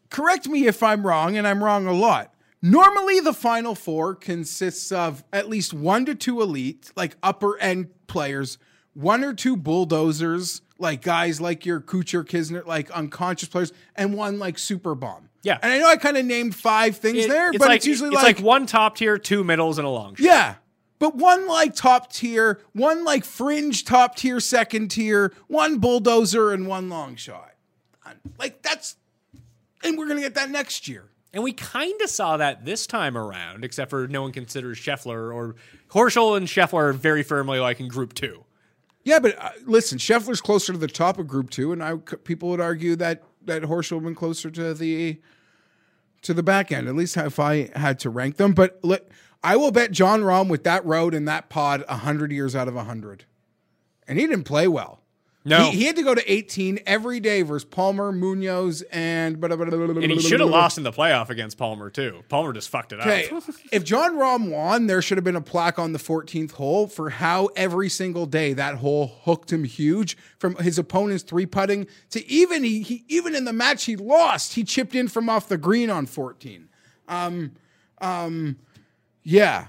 correct 0.10 0.48
me 0.48 0.68
if 0.68 0.84
I'm 0.84 1.06
wrong, 1.08 1.38
and 1.38 1.48
I'm 1.48 1.64
wrong 1.64 1.88
a 1.88 1.94
lot. 1.94 2.34
Normally, 2.62 3.20
the 3.20 3.34
final 3.34 3.74
four 3.76 4.16
consists 4.16 4.92
of 4.92 5.24
at 5.34 5.50
least 5.50 5.74
one 5.74 6.06
to 6.06 6.16
two 6.16 6.42
elite, 6.42 6.92
like 6.96 7.16
upper 7.24 7.58
end 7.58 7.88
players, 8.08 8.58
one 8.94 9.24
or 9.24 9.34
two 9.34 9.58
bulldozers, 9.58 10.62
like 10.78 11.02
guys 11.02 11.42
like 11.42 11.66
your 11.66 11.82
Kuchar, 11.82 12.24
Kisner, 12.24 12.66
like 12.66 12.92
unconscious 12.92 13.50
players, 13.50 13.74
and 13.96 14.14
one 14.14 14.40
like 14.40 14.58
super 14.60 14.94
bomb. 14.96 15.30
Yeah. 15.42 15.58
and 15.62 15.74
I 15.74 15.80
know 15.80 15.88
I 15.88 15.98
kind 15.98 16.16
of 16.16 16.26
named 16.26 16.56
five 16.56 16.96
things 16.98 17.26
It- 17.26 17.30
there, 17.30 17.52
but 17.52 17.62
like 17.68 17.78
it's 17.78 17.86
usually 17.88 18.10
it's 18.10 18.16
like, 18.24 18.38
like 18.38 18.46
one 18.46 18.66
top 18.66 18.96
tier, 18.96 19.18
two 19.18 19.44
middles, 19.44 19.78
and 19.78 19.86
a 19.86 19.90
long 19.90 20.16
shot. 20.16 20.24
yeah. 20.24 20.56
But 21.04 21.18
one 21.18 21.48
like 21.48 21.76
top 21.76 22.14
tier, 22.14 22.62
one 22.72 23.04
like 23.04 23.26
fringe 23.26 23.84
top 23.84 24.16
tier, 24.16 24.40
second 24.40 24.88
tier, 24.88 25.34
one 25.48 25.80
bulldozer, 25.80 26.54
and 26.54 26.66
one 26.66 26.88
long 26.88 27.18
shot. 27.18 27.56
Like 28.40 28.62
that's, 28.62 28.96
and 29.84 29.98
we're 29.98 30.08
gonna 30.08 30.22
get 30.22 30.36
that 30.36 30.50
next 30.50 30.88
year. 30.88 31.10
And 31.34 31.44
we 31.44 31.52
kind 31.52 32.02
of 32.02 32.10
saw 32.10 32.38
that 32.38 32.64
this 32.64 32.88
time 32.88 33.18
around, 33.18 33.66
except 33.66 33.90
for 33.90 34.08
no 34.08 34.22
one 34.22 34.32
considers 34.32 34.78
Scheffler 34.78 35.36
or 35.36 35.58
Horschel 35.90 36.38
and 36.38 36.48
Scheffler 36.48 36.84
are 36.84 36.94
very 36.94 37.22
firmly 37.22 37.60
like 37.60 37.82
in 37.82 37.90
Group 37.90 38.14
Two. 38.14 38.46
Yeah, 39.04 39.20
but 39.20 39.38
uh, 39.38 39.50
listen, 39.66 39.98
Scheffler's 39.98 40.40
closer 40.40 40.72
to 40.72 40.80
the 40.80 40.88
top 40.88 41.20
of 41.20 41.28
Group 41.28 41.50
Two, 41.50 41.74
and 41.74 41.84
I 41.84 41.98
people 41.98 42.48
would 42.48 42.62
argue 42.62 42.96
that 42.96 43.24
that 43.44 43.64
Horschel 43.64 43.96
would 43.96 44.06
been 44.06 44.16
closer 44.16 44.50
to 44.52 44.74
the 44.74 45.20
to 46.22 46.34
the 46.34 46.44
back 46.44 46.72
end. 46.72 46.88
At 46.88 46.96
least 46.96 47.18
if 47.18 47.42
I 47.42 47.72
had 47.76 48.00
to 48.00 48.10
rank 48.10 48.38
them, 48.38 48.54
but 48.54 48.80
let, 48.84 49.10
I 49.44 49.58
will 49.58 49.72
bet 49.72 49.92
Jon 49.92 50.22
Rahm 50.22 50.48
with 50.48 50.64
that 50.64 50.86
road 50.86 51.14
and 51.14 51.28
that 51.28 51.50
pod 51.50 51.84
hundred 51.86 52.32
years 52.32 52.56
out 52.56 52.68
of 52.68 52.76
hundred, 52.76 53.26
and 54.08 54.18
he 54.20 54.26
didn't 54.28 54.46
play 54.46 54.68
well. 54.68 55.00
No. 55.46 55.72
he, 55.72 55.80
he 55.80 55.84
had 55.88 55.98
to 55.98 56.04
go 56.04 56.16
to 56.16 56.32
eighteen 56.32 56.80
every 56.86 57.20
day 57.20 57.42
versus 57.42 57.66
Palmer, 57.66 58.14
Munoz, 58.14 58.82
and 58.84 59.44
And 59.44 60.02
he 60.12 60.20
should 60.22 60.40
have 60.40 60.48
lost 60.50 60.78
in 60.78 60.86
the 60.86 60.94
playoff 60.94 61.30
against 61.30 61.58
Palmer 61.58 61.90
too. 61.90 62.24
Palmer 62.30 62.54
just 62.54 62.70
fucked 62.70 62.94
it 62.94 63.02
Okay, 63.02 63.28
up. 63.30 63.44
if 63.74 63.84
Jon 63.84 64.14
Rahm 64.16 64.50
won, 64.50 64.88
there 64.88 65.02
should 65.02 65.18
have 65.18 65.26
been 65.26 65.36
a 65.36 65.42
plaque 65.42 65.78
on 65.78 65.92
the 65.92 66.00
14th 66.00 66.52
hole 66.54 66.88
for 66.88 67.10
how 67.10 67.50
every 67.58 67.90
single 67.90 68.26
day 68.26 68.54
that 68.54 68.76
hole 68.76 69.08
hooked 69.24 69.52
him 69.52 69.66
huge 69.66 70.16
from 70.38 70.56
his 70.56 70.80
opponent's 70.80 71.24
three 71.24 71.46
putting 71.46 71.88
to 72.12 72.26
even 72.32 72.64
he, 72.64 72.82
he 72.82 73.04
even 73.10 73.36
in 73.36 73.44
the 73.44 73.52
match 73.52 73.84
he 73.84 73.98
lost, 73.98 74.54
he 74.54 74.64
chipped 74.64 74.96
in 74.96 75.10
from 75.10 75.28
off 75.28 75.50
the 75.50 75.58
green 75.58 75.90
on 75.90 76.06
14. 76.06 76.70
Um, 77.10 77.52
um, 78.00 78.56
yeah, 79.24 79.68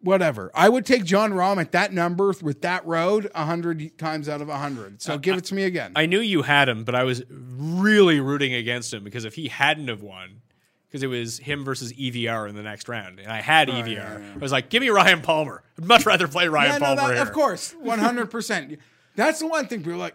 whatever. 0.00 0.50
I 0.54 0.68
would 0.68 0.86
take 0.86 1.04
Jon 1.04 1.32
Rahm 1.32 1.60
at 1.60 1.72
that 1.72 1.92
number 1.92 2.34
with 2.42 2.62
that 2.62 2.86
road 2.86 3.30
a 3.34 3.44
hundred 3.44 3.96
times 3.98 4.28
out 4.28 4.40
of 4.40 4.48
a 4.48 4.58
hundred. 4.58 5.02
So 5.02 5.18
give 5.18 5.36
it 5.36 5.44
to 5.46 5.54
me 5.54 5.64
again. 5.64 5.92
I 5.96 6.06
knew 6.06 6.20
you 6.20 6.42
had 6.42 6.68
him, 6.68 6.84
but 6.84 6.94
I 6.94 7.04
was 7.04 7.22
really 7.30 8.20
rooting 8.20 8.54
against 8.54 8.92
him 8.92 9.04
because 9.04 9.24
if 9.24 9.34
he 9.34 9.48
hadn't 9.48 9.88
have 9.88 10.02
won, 10.02 10.42
because 10.88 11.02
it 11.02 11.08
was 11.08 11.38
him 11.38 11.64
versus 11.64 11.92
EVR 11.92 12.48
in 12.48 12.54
the 12.54 12.62
next 12.62 12.88
round, 12.88 13.20
and 13.20 13.30
I 13.30 13.40
had 13.40 13.68
oh, 13.68 13.74
EVR, 13.74 14.36
I 14.36 14.38
was 14.38 14.52
like, 14.52 14.70
"Give 14.70 14.80
me 14.80 14.88
Ryan 14.88 15.20
Palmer. 15.20 15.62
I'd 15.78 15.84
much 15.84 16.06
rather 16.06 16.28
play 16.28 16.48
Ryan 16.48 16.72
yeah, 16.72 16.78
no, 16.78 16.84
Palmer 16.86 17.08
that- 17.08 17.14
here." 17.14 17.22
of 17.22 17.32
course, 17.32 17.72
one 17.72 17.98
hundred 17.98 18.30
percent. 18.30 18.78
That's 19.16 19.40
the 19.40 19.46
one 19.46 19.66
thing 19.66 19.80
people 19.80 19.94
are 19.94 19.96
like. 19.96 20.14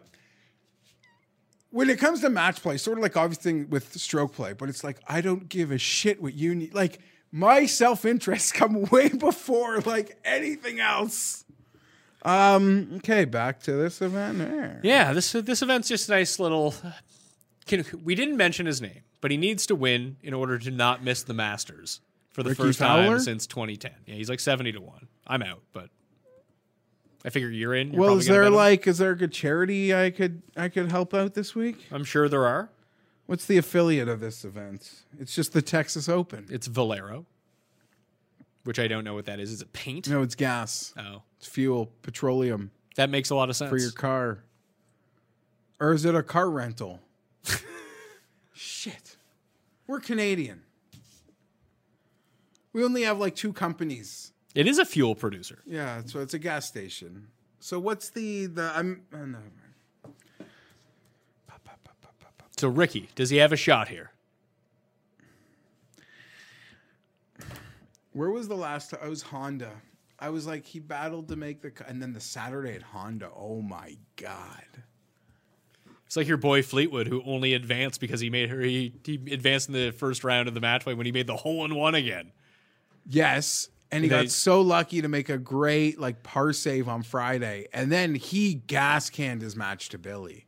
When 1.70 1.90
it 1.90 1.98
comes 1.98 2.22
to 2.22 2.30
match 2.30 2.62
play, 2.62 2.78
sort 2.78 3.00
of 3.00 3.02
like 3.02 3.18
obviously 3.18 3.64
with 3.64 4.00
stroke 4.00 4.34
play, 4.34 4.54
but 4.54 4.70
it's 4.70 4.84
like 4.84 5.00
I 5.08 5.22
don't 5.22 5.50
give 5.50 5.72
a 5.72 5.80
shit 5.80 6.22
what 6.22 6.36
you 6.36 6.54
need. 6.54 6.76
Like 6.76 7.00
my 7.34 7.66
self 7.66 8.06
interest 8.06 8.54
come 8.54 8.84
way 8.84 9.10
before 9.10 9.80
like 9.82 10.18
anything 10.24 10.80
else. 10.80 11.44
Um. 12.22 12.94
Okay, 12.98 13.26
back 13.26 13.60
to 13.64 13.74
this 13.74 14.02
event. 14.02 14.38
There. 14.38 14.80
Yeah, 14.82 15.12
this 15.12 15.34
this 15.34 15.62
event's 15.62 15.90
just 15.90 16.08
a 16.08 16.14
nice 16.14 16.40
little. 16.40 16.74
Can, 17.66 17.84
we 18.04 18.16
didn't 18.16 18.38
mention 18.38 18.66
his 18.66 18.82
name, 18.82 19.02
but 19.20 19.32
he 19.32 19.36
needs 19.38 19.66
to 19.68 19.76
win 19.76 20.18
in 20.22 20.34
order 20.34 20.58
to 20.60 20.72
not 20.72 21.04
miss 21.04 21.24
the 21.24 21.34
Masters 21.34 22.00
for 22.32 22.44
the 22.44 22.52
Ricky 22.52 22.64
first 22.64 22.80
Fowler? 22.80 23.08
time 23.08 23.20
since 23.20 23.48
2010. 23.48 23.92
Yeah, 24.06 24.16
he's 24.16 24.30
like 24.30 24.40
70 24.42 24.74
to 24.74 24.82
one. 24.82 25.08
I'm 25.26 25.42
out, 25.42 25.62
but 25.72 25.90
I 27.26 27.30
figure 27.30 27.50
you're 27.50 27.74
in. 27.74 27.92
You're 27.94 28.02
Well, 28.02 28.18
is 28.18 28.26
there 28.28 28.50
like 28.50 28.88
is 28.88 29.00
there 29.00 29.12
a 29.12 29.18
good 29.18 29.34
charity 29.34 29.94
I 29.94 30.10
could 30.10 30.44
I 30.56 30.70
could 30.70 30.92
help 30.92 31.14
out 31.14 31.34
this 31.34 31.56
week? 31.56 31.86
I'm 31.92 32.04
sure 32.06 32.30
there 32.30 32.46
are. 32.46 32.70
What's 33.26 33.45
the 33.45 33.58
affiliate 33.58 34.08
of 34.10 34.20
this 34.20 34.44
event? 34.44 35.04
It's 35.20 35.34
just 35.34 35.54
the 35.54 35.62
Texas 35.62 36.10
Open. 36.10 36.45
It's 36.50 36.68
Valero, 36.68 37.26
which 38.64 38.80
I 38.80 38.88
don't 38.88 39.04
know 39.04 39.14
what 39.14 39.26
that 39.26 39.40
is. 39.40 39.52
Is 39.52 39.62
it 39.62 39.72
paint? 39.74 40.10
No, 40.10 40.22
it's 40.22 40.36
gas. 40.36 40.94
Oh, 40.98 41.22
It's 41.38 41.48
fuel, 41.48 41.91
petroleum. 42.02 42.72
that 42.98 43.10
makes 43.10 43.30
a 43.30 43.36
lot 43.36 43.50
of 43.50 43.56
sense. 43.56 43.70
for 43.70 43.78
your 43.78 43.91
car. 43.91 44.44
Or 45.80 45.94
is 45.94 46.06
it 46.06 46.16
a 46.16 46.24
car 46.24 46.50
rental? 46.50 47.00
Shit. 48.54 49.18
We're 49.88 50.00
Canadian. 50.00 50.62
We 52.74 52.84
only 52.84 53.04
have 53.04 53.20
like 53.20 53.36
two 53.36 53.54
companies. 53.54 54.32
It 54.56 54.68
is 54.68 54.80
a 54.80 54.86
fuel 54.86 55.16
producer. 55.16 55.60
Yeah, 55.66 56.02
so 56.06 56.20
it's 56.20 56.34
a 56.34 56.40
gas 56.40 56.68
station. 56.68 57.28
So 57.60 57.80
what's 57.80 58.10
the 58.10 58.48
the 58.48 58.72
I'm 58.76 59.04
oh, 59.14 59.18
no. 59.18 59.26
never 59.26 59.40
mind. 59.40 60.50
So 62.64 62.69
Ricky, 62.69 63.10
does 63.15 63.30
he 63.30 63.35
have 63.40 63.52
a 63.52 63.57
shot 63.57 63.90
here? 63.90 64.11
Where 68.14 68.30
was 68.30 68.48
the 68.48 68.56
last 68.56 68.91
time? 68.91 69.02
I 69.03 69.10
was 69.10 69.22
Honda. 69.22 69.69
I 70.18 70.30
was 70.30 70.48
like 70.48 70.65
he 70.65 70.80
battled 70.80 71.27
to 71.27 71.35
make 71.35 71.61
the 71.61 71.72
cu- 71.72 71.84
and 71.90 72.02
then 72.02 72.14
the 72.14 72.22
Saturday 72.22 72.73
at 72.73 72.81
Honda. 72.81 73.30
Oh 73.35 73.61
my 73.61 73.98
god. 74.15 74.64
It's 76.06 76.15
like 76.15 76.26
your 76.26 76.38
boy 76.38 76.61
Fleetwood, 76.64 77.07
who 77.10 77.22
only 77.26 77.53
advanced 77.53 77.99
because 77.99 78.22
he 78.22 78.30
made 78.30 78.49
her. 78.49 78.61
He, 78.61 78.94
he 79.03 79.15
advanced 79.34 79.68
in 79.68 79.73
the 79.73 79.91
first 79.91 80.23
round 80.23 80.48
of 80.48 80.53
the 80.53 80.61
match 80.61 80.85
when 80.85 81.06
he 81.06 81.11
made 81.11 81.27
the 81.27 81.35
hole 81.35 81.65
in 81.65 81.76
one 81.76 81.95
again. 81.95 82.31
Yes. 83.06 83.68
And 83.91 84.06
he 84.06 84.10
They- 84.10 84.22
got 84.22 84.30
so 84.31 84.61
lucky 84.61 85.02
to 85.02 85.10
make 85.10 85.27
a 85.27 85.38
great 85.38 85.99
like 85.99 86.23
par 86.23 86.53
save 86.53 86.88
on 86.88 87.03
Friday. 87.03 87.68
And 87.73 87.91
then 87.91 88.15
he 88.15 88.53
gas 88.53 89.10
canned 89.10 89.41
his 89.41 89.57
match 89.57 89.90
to 89.90 89.98
Billy. 89.98 90.45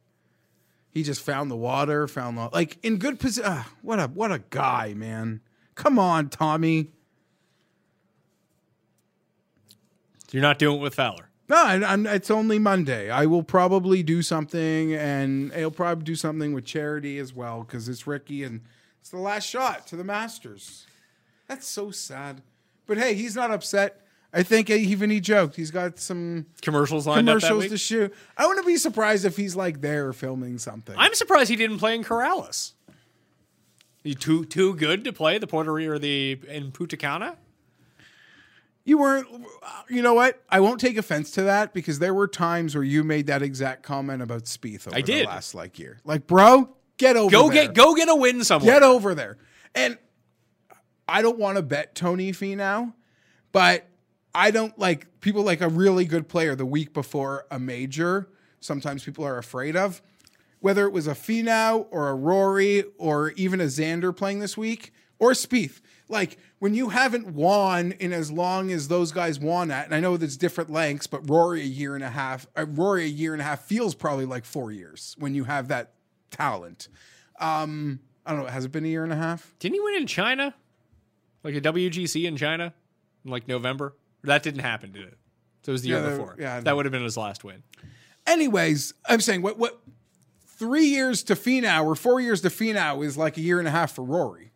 He 0.96 1.04
just 1.04 1.22
found 1.22 1.52
the 1.52 1.58
water, 1.58 2.08
found 2.08 2.38
the 2.38 2.50
like 2.54 2.78
in 2.82 2.98
good 3.00 3.20
position. 3.20 3.52
Uh, 3.52 3.64
what 3.82 4.00
a 4.00 4.08
what 4.08 4.32
a 4.32 4.40
guy, 4.50 4.94
man. 4.96 5.42
Come 5.76 6.00
on, 6.00 6.30
Tommy. 6.30 6.88
You're 10.32 10.42
not 10.42 10.58
doing 10.58 10.78
it 10.78 10.82
with 10.82 10.96
Fowler. 10.96 11.30
No, 11.50 11.62
I'm, 11.62 12.08
it's 12.08 12.32
only 12.32 12.60
Monday. 12.60 13.12
I 13.12 13.26
will 13.26 13.44
probably 13.44 14.04
do 14.04 14.22
something, 14.22 14.94
and 14.94 15.52
I'll 15.54 15.70
probably 15.70 16.06
do 16.06 16.16
something 16.16 16.54
with 16.54 16.64
charity 16.64 17.20
as 17.20 17.34
well 17.34 17.64
because 17.64 17.90
it's 17.90 18.08
Ricky 18.08 18.44
and 18.44 18.62
it's 19.02 19.10
the 19.10 19.18
last 19.18 19.50
shot 19.50 19.86
to 19.88 19.98
the 19.98 20.06
Masters. 20.06 20.88
That's 21.50 21.68
so 21.68 21.92
sad. 21.92 22.42
But 22.88 22.98
hey, 23.00 23.16
he's 23.16 23.36
not 23.36 23.52
upset. 23.52 24.05
I 24.36 24.44
think 24.44 24.70
even 24.70 25.10
he 25.10 25.22
joked. 25.22 25.56
He's 25.56 25.72
got 25.72 25.98
some 25.98 26.46
Commercials 26.62 27.08
lined 27.08 27.30
up 27.30 27.36
that 27.36 27.48
commercials 27.48 27.64
week. 27.64 27.72
to 27.72 27.78
shoot. 27.78 28.14
I 28.38 28.46
wouldn't 28.46 28.68
be 28.68 28.76
surprised 28.78 29.24
if 29.24 29.38
he's 29.38 29.56
like 29.56 29.80
there 29.82 30.12
filming 30.12 30.58
something. 30.58 30.94
I'm 30.98 31.14
surprised 31.14 31.50
he 31.50 31.56
didn't 31.56 31.80
play 31.80 31.96
in 31.96 32.04
Corales. 32.04 32.74
You 34.04 34.14
too 34.14 34.46
too 34.46 34.76
good 34.76 35.06
to 35.06 35.14
play 35.14 35.38
the 35.38 35.48
Puerto 35.48 35.72
Rico 35.72 35.94
or 35.94 36.00
the 36.00 36.38
in 36.50 36.72
Punta 36.72 36.98
Cana? 36.98 37.38
you 38.86 39.00
weren't. 39.00 39.28
You 39.90 40.02
know 40.02 40.14
what? 40.14 40.42
I 40.50 40.60
won't 40.60 40.80
take 40.80 40.98
offense 40.98 41.32
to 41.32 41.44
that 41.44 41.74
because 41.74 42.00
there 42.00 42.14
were 42.14 42.28
times 42.28 42.76
where 42.76 42.84
you 42.84 43.04
made 43.04 43.28
that 43.28 43.42
exact 43.42 43.84
comment 43.84 44.22
about 44.22 44.44
Spieth 44.44 44.88
over 44.88 44.96
I 44.96 45.02
did. 45.02 45.26
the 45.26 45.30
last 45.30 45.56
like 45.56 45.80
year. 45.80 46.00
Like, 46.06 46.28
bro, 46.28 46.70
get 46.98 47.18
over. 47.18 47.32
Go 47.32 47.50
there. 47.50 47.66
get 47.66 47.74
go 47.74 47.96
get 47.96 48.10
a 48.10 48.16
win 48.16 48.44
somewhere. 48.44 48.74
Get 48.76 48.84
over 48.84 49.16
there. 49.16 49.38
And 49.74 49.98
I 51.08 51.22
don't 51.22 51.40
want 51.40 51.58
to 51.58 51.64
bet 51.64 51.96
Tony 51.96 52.32
Fee 52.32 52.56
now, 52.56 52.94
but 53.52 53.88
I 54.36 54.52
don't 54.52 54.78
like 54.78 55.22
people 55.22 55.44
like 55.44 55.62
a 55.62 55.70
really 55.70 56.04
good 56.04 56.28
player 56.28 56.56
the 56.56 56.66
week 56.66 56.94
before 56.94 57.46
a 57.50 57.58
major. 57.58 58.28
Sometimes 58.60 59.04
people 59.04 59.26
are 59.26 59.38
afraid 59.38 59.76
of 59.78 60.02
whether 60.60 60.86
it 60.86 60.92
was 60.92 61.08
a 61.08 61.12
Finau 61.12 61.88
or 61.90 62.10
a 62.10 62.16
Rory 62.16 62.84
or 62.98 63.32
even 63.32 63.62
a 63.62 63.66
Xander 63.66 64.16
playing 64.16 64.40
this 64.40 64.58
week 64.58 64.92
or 65.20 65.32
Spieth. 65.32 65.80
Like 66.10 66.38
when 66.60 66.74
you 66.74 66.90
haven't 66.90 67.28
won 67.34 67.94
in 67.94 68.12
as 68.12 68.32
long 68.32 68.72
as 68.72 68.90
those 68.90 69.12
guys 69.12 69.40
won 69.40 69.72
at, 69.72 69.86
and 69.86 69.96
I 69.96 70.00
know 70.02 70.18
there's 70.18 70.38
different 70.38 70.70
lengths, 70.70 71.08
but 71.08 71.30
Rory 71.30 71.62
a 71.62 71.66
year 71.66 71.96
and 71.96 72.04
a 72.04 72.10
half, 72.10 72.46
uh, 72.58 72.66
Rory 72.66 73.04
a 73.06 73.08
year 73.08 73.32
and 73.34 73.42
a 73.42 73.46
half 73.46 73.64
feels 73.64 73.96
probably 73.96 74.26
like 74.26 74.44
four 74.44 74.72
years 74.72 75.16
when 75.18 75.34
you 75.34 75.46
have 75.46 75.70
that 75.70 75.94
talent. 76.30 76.90
Um, 77.40 78.02
I 78.26 78.32
don't 78.32 78.44
know. 78.44 78.50
Has 78.50 78.66
it 78.66 78.72
been 78.72 78.86
a 78.86 78.90
year 78.90 79.04
and 79.04 79.14
a 79.14 79.18
half? 79.18 79.56
Didn't 79.60 79.76
he 79.76 79.82
win 79.82 79.96
in 79.96 80.08
China? 80.08 80.54
Like 81.44 81.56
a 81.56 81.62
WGC 81.62 82.26
in 82.26 82.36
China 82.36 82.74
in 83.24 83.32
like 83.32 83.48
November? 83.48 83.96
That 84.26 84.44
didn't 84.44 84.62
happen, 84.62 84.92
did 84.92 85.04
it? 85.04 85.18
So 85.64 85.72
it 85.72 85.74
was 85.74 85.82
the 85.82 85.90
Yeah, 85.90 86.02
year 86.02 86.10
before. 86.18 86.36
yeah, 86.40 86.60
that 86.60 86.76
would 86.76 86.86
have 86.86 86.92
been 86.92 87.04
his 87.04 87.18
last 87.18 87.44
win. 87.44 87.64
Anyways, 88.28 88.94
I'm 89.08 89.22
saying 89.22 89.42
what 89.42 89.58
what 89.58 89.80
three 90.58 90.86
years 90.86 91.24
to 91.24 91.36
Finau 91.36 91.84
or 91.86 91.96
four 91.96 92.20
years 92.22 92.42
to 92.42 92.50
Finau 92.50 93.04
is 93.06 93.18
like 93.18 93.38
a 93.38 93.42
year 93.42 93.60
and 93.60 93.68
a 93.68 93.72
half 93.72 93.94
for 93.94 94.04
Rory 94.04 94.52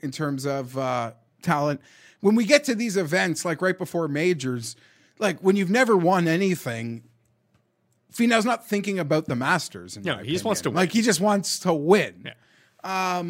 in 0.00 0.10
terms 0.10 0.44
of 0.46 0.76
uh, 0.78 1.12
talent. 1.42 1.80
When 2.20 2.34
we 2.36 2.44
get 2.46 2.64
to 2.64 2.74
these 2.74 2.96
events, 2.96 3.44
like 3.44 3.60
right 3.60 3.76
before 3.76 4.08
majors, 4.08 4.76
like 5.18 5.40
when 5.40 5.56
you've 5.56 5.70
never 5.70 5.96
won 5.96 6.26
anything, 6.28 7.02
Finau's 8.12 8.44
not 8.44 8.66
thinking 8.66 8.98
about 8.98 9.26
the 9.26 9.34
Masters. 9.36 9.98
No, 9.98 10.18
he 10.18 10.32
just 10.32 10.44
wants 10.44 10.60
to 10.62 10.70
win. 10.70 10.76
Like 10.76 10.92
he 10.92 11.02
just 11.02 11.20
wants 11.20 11.58
to 11.60 11.72
win. 11.74 12.22
Yeah. 12.84 13.22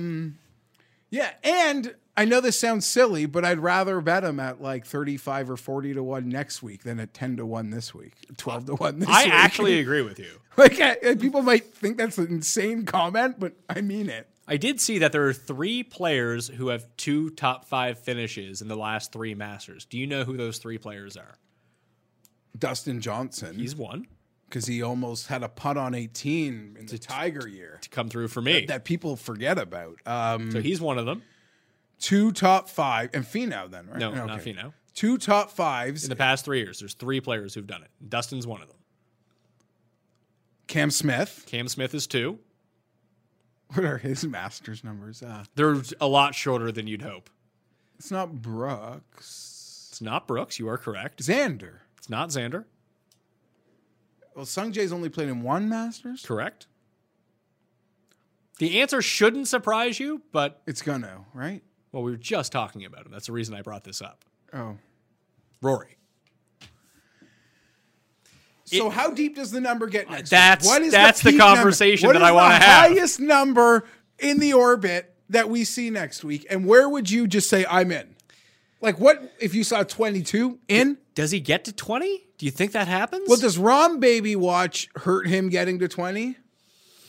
Yeah, 1.11 1.31
and 1.45 1.95
I 2.17 2.25
know 2.25 2.41
this 2.41 2.59
sounds 2.59 2.87
silly, 2.87 3.27
but 3.27 3.45
I'd 3.45 3.59
rather 3.59 4.01
bet 4.01 4.23
him 4.23 4.39
at 4.39 4.63
like 4.63 4.87
35 4.87 5.51
or 5.51 5.57
40 5.57 5.95
to 5.95 6.03
1 6.03 6.29
next 6.29 6.63
week 6.63 6.85
than 6.85 7.01
at 7.01 7.13
10 7.13 7.39
to 7.39 7.47
1 7.47 7.71
this 7.71 7.93
week, 7.93 8.13
12 8.37 8.67
to 8.67 8.75
1 8.77 9.01
this 9.01 9.09
I 9.09 9.25
week. 9.25 9.33
actually 9.33 9.79
agree 9.81 10.03
with 10.03 10.19
you. 10.21 10.41
like 10.57 10.81
I, 10.81 11.17
people 11.17 11.43
might 11.43 11.75
think 11.75 11.97
that's 11.97 12.19
an 12.19 12.29
insane 12.29 12.85
comment, 12.85 13.41
but 13.41 13.55
I 13.69 13.81
mean 13.81 14.09
it. 14.09 14.29
I 14.47 14.59
did 14.59 14.81
see 14.81 14.99
that 14.99 15.11
there 15.11 15.27
are 15.27 15.33
three 15.33 15.83
players 15.83 16.49
who 16.49 16.69
have 16.69 16.87
two 16.97 17.31
top 17.31 17.65
five 17.65 17.99
finishes 17.99 18.61
in 18.63 18.69
the 18.69 18.77
last 18.77 19.11
three 19.11 19.35
Masters. 19.35 19.85
Do 19.87 19.99
you 19.99 20.07
know 20.07 20.23
who 20.25 20.37
those 20.37 20.59
three 20.59 20.77
players 20.79 21.17
are? 21.17 21.39
Dustin 22.57 23.01
Johnson, 23.01 23.57
He's 23.57 23.75
one 23.75 24.07
because 24.49 24.67
he 24.67 24.83
almost 24.83 25.27
had 25.27 25.43
a 25.43 25.49
putt 25.49 25.77
on 25.77 25.95
18 25.95 26.77
in 26.79 26.87
the 26.87 26.99
Tiger 26.99 27.49
year 27.49 27.79
to 27.81 27.89
come 27.89 28.09
through 28.09 28.29
for 28.29 28.41
me. 28.41 28.67
that 28.67 28.85
people 28.85 29.17
forget 29.17 29.59
about. 29.59 29.99
Um, 30.07 30.53
so 30.53 30.61
he's 30.61 30.81
one 30.81 30.99
of 30.99 31.07
them. 31.07 31.23
Two 31.99 32.33
top 32.33 32.69
five 32.69 33.11
and 33.15 33.25
Finau 33.25 33.71
then, 33.71 33.87
right? 33.89 33.99
No, 33.99 34.13
not 34.13 34.41
Finau. 34.41 34.73
Two 34.95 35.19
top 35.19 35.51
fives. 35.51 36.05
In 36.05 36.11
the 36.11 36.17
past 36.17 36.45
three 36.45 36.59
years, 36.61 36.79
there's 36.79 36.95
three 36.95 37.21
players 37.21 37.55
who've 37.55 37.67
done 37.67 37.83
it. 37.83 37.91
Dustin's 38.09 38.47
one 38.47 38.63
of 38.63 38.69
them. 38.69 38.77
Cam 40.67 40.91
Smith. 40.91 41.45
Cam 41.47 41.69
Smith 41.69 41.95
is 41.95 42.07
two. 42.07 42.39
What 43.73 43.85
are 43.85 43.99
his 43.99 44.25
Masters 44.25 44.85
numbers? 44.85 45.23
Uh, 45.23 45.45
They're 45.57 45.77
a 46.01 46.07
lot 46.07 46.35
shorter 46.35 46.71
than 46.71 46.87
you'd 46.87 47.03
hope. 47.03 47.29
it's 47.99 48.11
not 48.11 48.41
Brooks. 48.41 49.89
It's 49.91 50.01
not 50.01 50.29
Brooks. 50.29 50.59
You 50.59 50.69
are 50.69 50.79
correct. 50.79 51.21
Xander. 51.21 51.79
It's 51.99 52.09
not 52.11 52.29
Xander. 52.29 52.65
Well, 54.37 54.45
Sung 54.47 54.73
Jae's 54.73 54.93
only 54.93 55.09
played 55.09 55.29
in 55.29 55.43
one 55.43 55.69
Masters. 55.69 56.25
Correct. 56.25 56.67
The 58.59 58.81
answer 58.81 59.03
shouldn't 59.03 59.49
surprise 59.49 59.99
you, 59.99 60.23
but 60.33 60.63
It's 60.67 60.83
gonna 60.83 61.25
right. 61.35 61.63
Well, 61.95 62.03
we 62.03 62.11
were 62.11 62.17
just 62.17 62.51
talking 62.51 62.85
about 62.85 63.07
him. 63.07 63.13
That's 63.13 63.27
the 63.27 63.33
reason 63.33 63.55
I 63.55 63.63
brought 63.63 63.85
this 63.85 64.03
up. 64.03 64.25
Oh, 64.53 64.77
Rory. 65.63 65.97
so 68.65 68.91
how 68.91 69.13
deep 69.13 69.37
does 69.37 69.53
the 69.53 69.61
number 69.61 69.87
get 69.87 70.11
next? 70.11 70.23
week? 70.23 70.31
That's- 70.31 70.67
what 70.67 70.83
is 70.83 70.91
that's 70.93 71.23
the 71.23 71.31
number? 71.31 71.55
conversation 71.57 72.09
What 72.09 72.15
that 72.15 72.23
is 72.23 72.29
I 72.29 72.33
wanna 72.33 72.55
the 72.59 72.65
have. 72.65 72.91
Highest 72.91 73.21
number 73.21 73.85
in 74.19 74.41
the 74.41 74.55
orbit 74.55 75.15
that 75.29 75.49
we 75.49 75.63
see 75.63 75.89
next 75.89 76.25
week, 76.25 76.45
and 76.51 76.67
where 76.67 76.89
would 76.89 77.09
you 77.11 77.29
just 77.29 77.49
say 77.49 77.65
I'm 77.71 77.93
in? 77.93 78.17
Like 78.81 78.99
what 78.99 79.33
if 79.39 79.55
you 79.55 79.63
saw 79.63 79.85
22 79.85 80.59
in? 80.67 80.99
Does 81.15 81.31
he 81.31 81.39
get 81.39 81.65
to 81.67 81.73
20? 81.73 82.25
Do 82.39 82.45
you 82.45 82.51
think 82.51 82.73
that 82.73 82.89
happens? 82.89 83.29
Well, 83.29 83.39
does 83.39 83.57
Rahm 83.57 84.01
Baby 84.01 84.35
Watch 84.35 84.89
hurt 84.97 85.29
him 85.29 85.49
getting 85.49 85.79
to 85.79 85.87
20? 85.87 86.37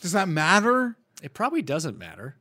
Does 0.00 0.12
that 0.12 0.28
matter? 0.28 0.96
it 1.22 1.34
probably 1.34 1.62
doesn't 1.62 1.98
matter. 1.98 2.36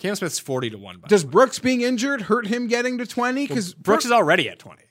Cam 0.00 0.16
Smith's 0.16 0.38
40 0.38 0.70
to 0.70 0.78
1. 0.78 0.98
By 0.98 1.08
Does. 1.08 1.24
Brooks 1.24 1.58
being 1.58 1.82
injured 1.82 2.22
hurt 2.22 2.46
him 2.46 2.66
getting 2.68 2.98
to 2.98 3.06
20? 3.06 3.46
Because 3.46 3.74
Brooks 3.74 4.06
is 4.06 4.10
already 4.10 4.48
at 4.48 4.58
20. 4.58 4.82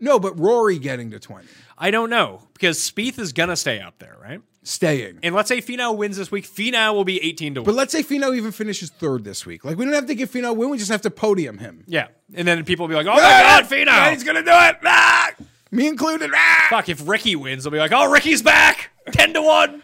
no, 0.00 0.18
but 0.18 0.38
Rory 0.38 0.78
getting 0.78 1.12
to 1.12 1.20
20, 1.20 1.46
I 1.78 1.90
don't 1.90 2.10
know 2.10 2.42
because 2.52 2.78
Spieth 2.78 3.18
is 3.18 3.32
going 3.32 3.48
to 3.48 3.56
stay 3.56 3.80
up 3.80 3.98
there, 3.98 4.16
right? 4.20 4.40
staying. 4.64 5.18
And 5.22 5.34
let's 5.34 5.48
say 5.48 5.60
Finau 5.60 5.96
wins 5.96 6.16
this 6.16 6.30
week. 6.30 6.46
Finau 6.46 6.94
will 6.94 7.04
be 7.04 7.22
18 7.22 7.54
to 7.54 7.60
1. 7.60 7.64
But 7.66 7.74
let's 7.74 7.92
say 7.92 8.02
Finau 8.02 8.34
even 8.36 8.50
finishes 8.50 8.90
third 8.90 9.22
this 9.22 9.46
week. 9.46 9.64
Like 9.64 9.76
we 9.76 9.84
don't 9.84 9.94
have 9.94 10.06
to 10.06 10.14
give 10.14 10.30
Finau 10.30 10.50
a 10.50 10.52
win. 10.52 10.70
We 10.70 10.78
just 10.78 10.90
have 10.90 11.02
to 11.02 11.10
podium 11.10 11.58
him. 11.58 11.84
yeah. 11.86 12.08
And 12.34 12.48
then 12.48 12.64
people 12.64 12.84
will 12.84 12.88
be 12.88 12.94
like, 12.94 13.06
oh 13.06 13.14
my 13.14 13.20
God, 13.20 13.64
Finau. 13.64 13.86
Yeah, 13.86 14.10
he's 14.10 14.24
gonna 14.24 14.42
do 14.42 14.50
it. 14.50 14.76
Ah! 14.84 15.30
Me 15.70 15.86
included. 15.86 16.30
Ah! 16.34 16.66
Fuck, 16.70 16.88
if 16.88 17.06
Ricky 17.06 17.36
wins, 17.36 17.64
they'll 17.64 17.70
be 17.70 17.78
like, 17.78 17.92
oh, 17.92 18.10
Ricky's 18.10 18.42
back. 18.42 18.90
10 19.12 19.34
to 19.34 19.42
1. 19.42 19.82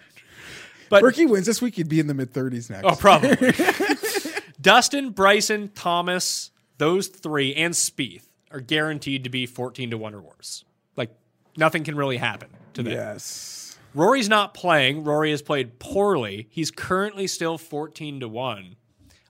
But 0.88 1.02
Ricky 1.04 1.26
wins 1.26 1.46
this 1.46 1.62
week. 1.62 1.76
He'd 1.76 1.88
be 1.88 2.00
in 2.00 2.08
the 2.08 2.14
mid 2.14 2.32
30s 2.32 2.70
next. 2.70 2.84
Oh, 2.84 2.96
probably. 2.96 3.36
Dustin, 4.60 5.10
Bryson, 5.10 5.70
Thomas, 5.74 6.50
those 6.78 7.08
three, 7.08 7.54
and 7.54 7.74
Spieth 7.74 8.24
are 8.50 8.60
guaranteed 8.60 9.24
to 9.24 9.30
be 9.30 9.46
14 9.46 9.90
to 9.90 9.98
1 9.98 10.14
or 10.14 10.20
worse. 10.20 10.64
Like, 10.96 11.10
nothing 11.56 11.84
can 11.84 11.96
really 11.96 12.16
happen 12.16 12.48
to 12.74 12.82
them. 12.82 12.92
yes. 12.92 13.78
Rory's 13.94 14.28
not 14.28 14.54
playing. 14.54 15.02
Rory 15.04 15.30
has 15.32 15.42
played 15.42 15.78
poorly. 15.78 16.46
He's 16.50 16.70
currently 16.70 17.26
still 17.26 17.58
14 17.58 18.20
to 18.20 18.28
1. 18.28 18.76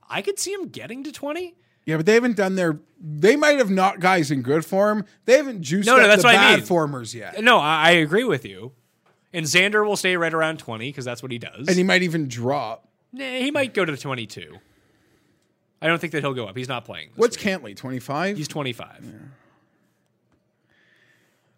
I 0.09 0.21
could 0.21 0.37
see 0.37 0.51
him 0.53 0.67
getting 0.69 1.03
to 1.03 1.11
20. 1.11 1.55
Yeah, 1.85 1.97
but 1.97 2.05
they 2.05 2.13
haven't 2.13 2.35
done 2.35 2.55
their. 2.55 2.79
They 2.99 3.35
might 3.35 3.57
have 3.57 3.71
not 3.71 3.99
guys 3.99 4.29
in 4.29 4.43
good 4.43 4.63
form. 4.63 5.05
They 5.25 5.37
haven't 5.37 5.61
juiced 5.63 5.87
No, 5.87 5.95
no, 5.97 6.03
up 6.03 6.09
that's 6.09 6.21
the 6.21 6.27
what 6.27 6.35
I 6.35 6.37
bad 6.51 6.55
mean. 6.59 6.65
formers 6.65 7.15
yet. 7.15 7.41
No, 7.43 7.57
I, 7.57 7.87
I 7.87 7.91
agree 7.91 8.23
with 8.23 8.45
you. 8.45 8.73
And 9.33 9.45
Xander 9.47 9.83
will 9.83 9.95
stay 9.97 10.15
right 10.15 10.33
around 10.33 10.59
20 10.59 10.89
because 10.89 11.05
that's 11.05 11.23
what 11.23 11.31
he 11.31 11.39
does. 11.39 11.67
And 11.67 11.75
he 11.77 11.83
might 11.83 12.03
even 12.03 12.27
drop. 12.27 12.87
Nah, 13.13 13.23
he 13.23 13.49
might 13.49 13.73
go 13.73 13.83
to 13.83 13.97
22. 13.97 14.57
I 15.81 15.87
don't 15.87 15.99
think 15.99 16.13
that 16.13 16.21
he'll 16.21 16.33
go 16.33 16.45
up. 16.45 16.55
He's 16.55 16.67
not 16.67 16.85
playing. 16.85 17.09
What's 17.15 17.37
week. 17.37 17.45
Cantlay? 17.45 17.75
25? 17.75 18.37
He's 18.37 18.47
25. 18.47 19.09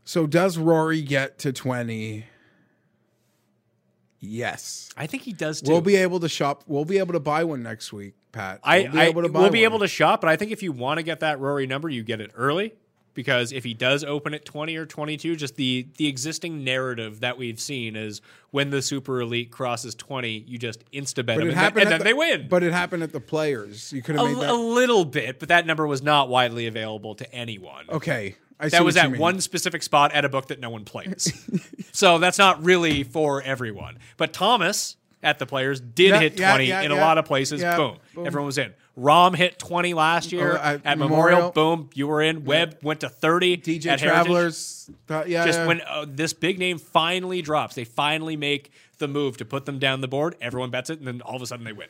so 0.05 0.25
does 0.27 0.57
Rory 0.57 1.01
get 1.01 1.39
to 1.39 1.51
20? 1.51 2.25
Yes. 4.19 4.89
I 4.95 5.07
think 5.07 5.23
he 5.23 5.33
does 5.33 5.61
too. 5.61 5.69
We'll 5.69 5.81
be 5.81 5.97
able 5.97 6.21
to 6.21 6.29
shop. 6.29 6.63
We'll 6.65 6.85
be 6.85 6.99
able 6.99 7.13
to 7.13 7.19
buy 7.19 7.43
one 7.43 7.61
next 7.61 7.91
week, 7.91 8.13
Pat. 8.31 8.61
I, 8.63 8.83
we'll 8.83 8.91
be 8.91 8.99
I 8.99 9.03
able 9.05 9.21
to 9.23 9.29
buy 9.29 9.41
we'll 9.41 9.49
be 9.49 9.65
able 9.65 9.79
to 9.79 9.87
shop, 9.87 10.21
but 10.21 10.29
I 10.29 10.37
think 10.37 10.51
if 10.51 10.63
you 10.63 10.71
want 10.71 10.99
to 10.99 11.03
get 11.03 11.19
that 11.19 11.39
Rory 11.39 11.67
number, 11.67 11.89
you 11.89 12.03
get 12.03 12.21
it 12.21 12.31
early 12.35 12.73
because 13.13 13.51
if 13.51 13.63
he 13.63 13.73
does 13.73 14.03
open 14.03 14.33
at 14.33 14.45
20 14.45 14.75
or 14.75 14.85
22, 14.85 15.35
just 15.35 15.55
the 15.55 15.87
the 15.97 16.07
existing 16.07 16.63
narrative 16.63 17.19
that 17.21 17.37
we've 17.37 17.59
seen 17.59 17.95
is 17.95 18.21
when 18.51 18.69
the 18.69 18.81
super 18.81 19.21
elite 19.21 19.51
crosses 19.51 19.95
20, 19.95 20.29
you 20.47 20.57
just 20.57 20.83
insta 20.91 21.17
bet 21.25 21.25
But 21.25 21.35
them 21.35 21.41
and, 21.41 21.49
then, 21.51 21.55
happened 21.57 21.81
and 21.83 21.91
then 21.91 21.99
the- 21.99 22.03
they 22.05 22.13
win. 22.13 22.47
But 22.49 22.63
it 22.63 22.73
happened 22.73 23.03
at 23.03 23.11
the 23.11 23.19
players. 23.19 23.91
You 23.93 24.01
could 24.01 24.15
have 24.15 24.25
made 24.25 24.37
that. 24.37 24.49
a 24.49 24.53
little 24.53 25.05
bit, 25.05 25.39
but 25.39 25.49
that 25.49 25.65
number 25.65 25.85
was 25.87 26.01
not 26.01 26.29
widely 26.29 26.67
available 26.67 27.15
to 27.15 27.33
anyone. 27.33 27.85
okay. 27.89 28.35
I 28.59 28.67
see 28.67 28.77
That 28.77 28.85
was 28.85 28.95
at 28.95 29.11
mean. 29.11 29.19
one 29.19 29.41
specific 29.41 29.83
spot 29.83 30.13
at 30.13 30.23
a 30.23 30.29
book 30.29 30.47
that 30.47 30.59
no 30.59 30.69
one 30.69 30.85
plays. 30.85 31.33
so 31.91 32.17
that's 32.19 32.37
not 32.37 32.63
really 32.63 33.03
for 33.03 33.41
everyone. 33.41 33.97
But 34.15 34.31
Thomas 34.31 34.95
at 35.21 35.39
the 35.39 35.45
players 35.45 35.81
did 35.81 36.09
Yeah, 36.11 36.19
hit 36.19 36.37
20 36.37 36.65
yeah, 36.65 36.81
in 36.81 36.91
a 36.91 36.95
lot 36.95 37.17
of 37.17 37.25
places. 37.25 37.61
Yeah, 37.61 37.75
boom. 37.75 37.97
boom. 38.13 38.27
Everyone 38.27 38.45
was 38.45 38.57
in. 38.57 38.73
Rahm 38.97 39.35
hit 39.35 39.57
20 39.57 39.93
last 39.95 40.31
year 40.31 40.53
Oh, 40.53 40.61
at 40.61 40.85
at, 40.85 40.97
Memorial. 40.99 41.49
Memorial. 41.49 41.51
Boom. 41.51 41.89
You 41.95 42.07
were 42.07 42.21
in. 42.21 42.45
Webb 42.45 42.77
went 42.83 42.99
to 42.99 43.09
30. 43.09 43.57
DJ 43.57 43.87
at 43.87 43.99
Travelers. 43.99 44.89
uh, 45.09 45.23
yeah. 45.25 45.45
Just 45.45 45.59
yeah. 45.59 45.67
when 45.67 45.81
uh, 45.81 46.05
this 46.07 46.33
big 46.33 46.59
name 46.59 46.77
finally 46.77 47.41
drops, 47.41 47.73
they 47.75 47.85
finally 47.85 48.35
make 48.37 48.71
the 48.99 49.07
move 49.07 49.37
to 49.37 49.45
put 49.45 49.65
them 49.65 49.79
down 49.79 50.01
the 50.01 50.07
board. 50.07 50.35
Everyone 50.39 50.69
bets 50.69 50.89
it, 50.91 50.99
and 50.99 51.07
then 51.07 51.21
all 51.21 51.35
of 51.35 51.41
a 51.41 51.47
sudden 51.47 51.65
they 51.65 51.73
win. 51.73 51.87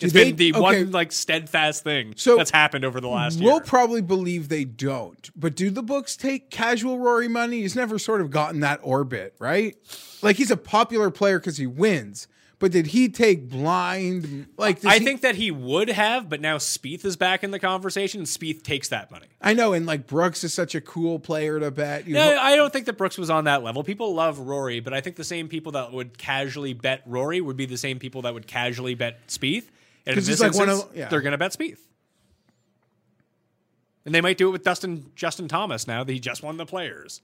It's 0.00 0.12
they- 0.12 0.26
been 0.30 0.36
the 0.36 0.52
okay. 0.52 0.60
one 0.60 0.92
like 0.92 1.10
steadfast 1.10 1.82
thing 1.82 2.14
So, 2.16 2.36
that's 2.36 2.52
happened 2.52 2.84
over 2.84 3.00
the 3.00 3.08
last 3.08 3.38
year. 3.40 3.46
We'll 3.48 3.56
year. 3.56 3.64
probably 3.64 4.00
believe 4.00 4.48
they 4.48 4.64
don't. 4.64 5.28
But 5.34 5.56
do 5.56 5.70
the 5.70 5.82
books 5.82 6.16
take 6.16 6.50
casual 6.52 7.00
Rory 7.00 7.26
money? 7.26 7.62
He's 7.62 7.74
never 7.74 7.98
sort 7.98 8.20
of 8.20 8.30
gotten 8.30 8.60
that 8.60 8.78
orbit, 8.84 9.34
right? 9.40 9.76
Like 10.22 10.36
he's 10.36 10.52
a 10.52 10.56
popular 10.56 11.10
player 11.10 11.40
because 11.40 11.56
he 11.56 11.66
wins. 11.66 12.28
But 12.60 12.72
did 12.72 12.88
he 12.88 13.08
take 13.08 13.48
blind? 13.48 14.48
Like 14.56 14.84
I 14.84 14.98
he- 14.98 15.04
think 15.04 15.20
that 15.20 15.36
he 15.36 15.52
would 15.52 15.88
have, 15.88 16.28
but 16.28 16.40
now 16.40 16.56
Spieth 16.56 17.04
is 17.04 17.16
back 17.16 17.44
in 17.44 17.52
the 17.52 17.60
conversation, 17.60 18.20
and 18.22 18.26
Spieth 18.26 18.64
takes 18.64 18.88
that 18.88 19.12
money. 19.12 19.26
I 19.40 19.54
know, 19.54 19.72
and 19.74 19.86
like 19.86 20.08
Brooks 20.08 20.42
is 20.42 20.52
such 20.54 20.74
a 20.74 20.80
cool 20.80 21.20
player 21.20 21.60
to 21.60 21.70
bet. 21.70 22.08
You 22.08 22.14
No, 22.14 22.32
ho- 22.32 22.38
I 22.40 22.56
don't 22.56 22.72
think 22.72 22.86
that 22.86 22.94
Brooks 22.94 23.16
was 23.16 23.30
on 23.30 23.44
that 23.44 23.62
level. 23.62 23.84
People 23.84 24.12
love 24.12 24.40
Rory, 24.40 24.80
but 24.80 24.92
I 24.92 25.00
think 25.00 25.14
the 25.14 25.22
same 25.22 25.46
people 25.48 25.70
that 25.72 25.92
would 25.92 26.18
casually 26.18 26.72
bet 26.72 27.02
Rory 27.06 27.40
would 27.40 27.56
be 27.56 27.66
the 27.66 27.76
same 27.76 28.00
people 28.00 28.22
that 28.22 28.34
would 28.34 28.48
casually 28.48 28.96
bet 28.96 29.28
Spieth. 29.28 29.66
And 30.04 30.18
in 30.18 30.24
this 30.24 30.40
like 30.40 30.54
one 30.54 30.68
instance, 30.68 30.90
of- 30.90 30.96
yeah. 30.96 31.08
they're 31.10 31.20
going 31.20 31.32
to 31.32 31.38
bet 31.38 31.52
Spieth. 31.52 31.78
And 34.04 34.14
they 34.14 34.20
might 34.20 34.38
do 34.38 34.48
it 34.48 34.52
with 34.52 34.62
Dustin 34.64 35.12
Justin 35.14 35.48
Thomas 35.48 35.86
now 35.86 36.02
that 36.02 36.12
he 36.12 36.18
just 36.18 36.42
won 36.42 36.56
the 36.56 36.66
Players. 36.66 37.20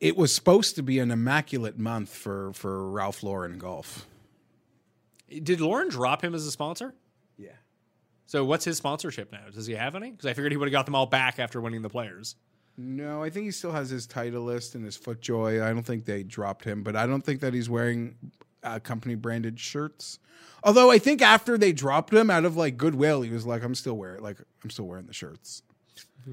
It 0.00 0.16
was 0.16 0.34
supposed 0.34 0.76
to 0.76 0.82
be 0.82 0.98
an 0.98 1.10
immaculate 1.10 1.78
month 1.78 2.14
for 2.14 2.52
for 2.52 2.90
Ralph 2.90 3.22
Lauren 3.22 3.58
golf. 3.58 4.06
Did 5.28 5.60
Lauren 5.60 5.88
drop 5.88 6.22
him 6.22 6.34
as 6.34 6.46
a 6.46 6.50
sponsor? 6.50 6.94
Yeah. 7.36 7.50
So 8.26 8.44
what's 8.44 8.64
his 8.64 8.76
sponsorship 8.78 9.30
now? 9.32 9.44
Does 9.52 9.66
he 9.66 9.74
have 9.74 9.94
any? 9.94 10.10
Because 10.10 10.26
I 10.26 10.32
figured 10.32 10.52
he 10.52 10.56
would 10.56 10.68
have 10.68 10.72
got 10.72 10.86
them 10.86 10.94
all 10.94 11.06
back 11.06 11.38
after 11.38 11.60
winning 11.60 11.82
the 11.82 11.90
Players. 11.90 12.36
No, 12.76 13.22
I 13.22 13.30
think 13.30 13.44
he 13.44 13.50
still 13.50 13.72
has 13.72 13.90
his 13.90 14.06
Titleist 14.06 14.74
and 14.74 14.84
his 14.84 14.96
FootJoy. 14.96 15.62
I 15.62 15.72
don't 15.72 15.82
think 15.82 16.04
they 16.04 16.22
dropped 16.22 16.64
him, 16.64 16.82
but 16.82 16.94
I 16.94 17.06
don't 17.06 17.22
think 17.22 17.40
that 17.40 17.52
he's 17.52 17.68
wearing 17.68 18.16
uh, 18.62 18.78
company 18.78 19.16
branded 19.16 19.58
shirts. 19.58 20.18
Although 20.62 20.90
I 20.90 20.98
think 20.98 21.20
after 21.20 21.58
they 21.58 21.72
dropped 21.72 22.12
him 22.12 22.30
out 22.30 22.44
of 22.44 22.56
like 22.56 22.76
goodwill, 22.76 23.22
he 23.22 23.30
was 23.30 23.44
like, 23.44 23.62
"I'm 23.64 23.74
still 23.74 23.96
wearing 23.96 24.22
like 24.22 24.38
I'm 24.62 24.70
still 24.70 24.86
wearing 24.86 25.06
the 25.06 25.12
shirts." 25.12 25.62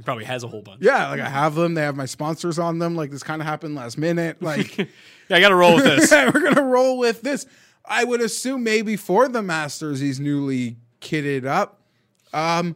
Probably 0.03 0.25
has 0.25 0.43
a 0.43 0.47
whole 0.47 0.61
bunch. 0.61 0.81
Yeah, 0.83 1.09
like 1.09 1.21
I 1.21 1.29
have 1.29 1.55
them. 1.55 1.73
They 1.73 1.81
have 1.81 1.95
my 1.95 2.05
sponsors 2.05 2.59
on 2.59 2.79
them. 2.79 2.95
Like 2.95 3.11
this 3.11 3.23
kind 3.23 3.41
of 3.41 3.47
happened 3.47 3.75
last 3.75 3.97
minute. 3.97 4.41
Like 4.41 4.77
Yeah, 5.29 5.37
I 5.37 5.39
got 5.39 5.49
to 5.49 5.55
roll 5.55 5.75
with 5.75 5.85
this. 5.85 6.11
we're 6.11 6.31
gonna 6.31 6.63
roll 6.63 6.97
with 6.97 7.21
this. 7.21 7.45
I 7.85 8.03
would 8.03 8.21
assume 8.21 8.63
maybe 8.63 8.95
for 8.95 9.27
the 9.27 9.41
Masters 9.41 9.99
he's 9.99 10.19
newly 10.19 10.77
kitted 11.01 11.45
up. 11.45 11.81
Um, 12.33 12.75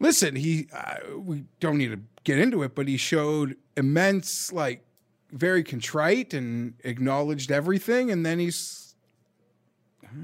listen, 0.00 0.36
he 0.36 0.68
uh, 0.72 1.18
we 1.18 1.44
don't 1.60 1.78
need 1.78 1.90
to 1.92 2.00
get 2.24 2.38
into 2.38 2.62
it, 2.62 2.74
but 2.74 2.88
he 2.88 2.96
showed 2.96 3.56
immense 3.76 4.52
like 4.52 4.84
very 5.32 5.62
contrite 5.62 6.34
and 6.34 6.74
acknowledged 6.84 7.50
everything, 7.50 8.10
and 8.10 8.24
then 8.24 8.38
he's 8.38 8.87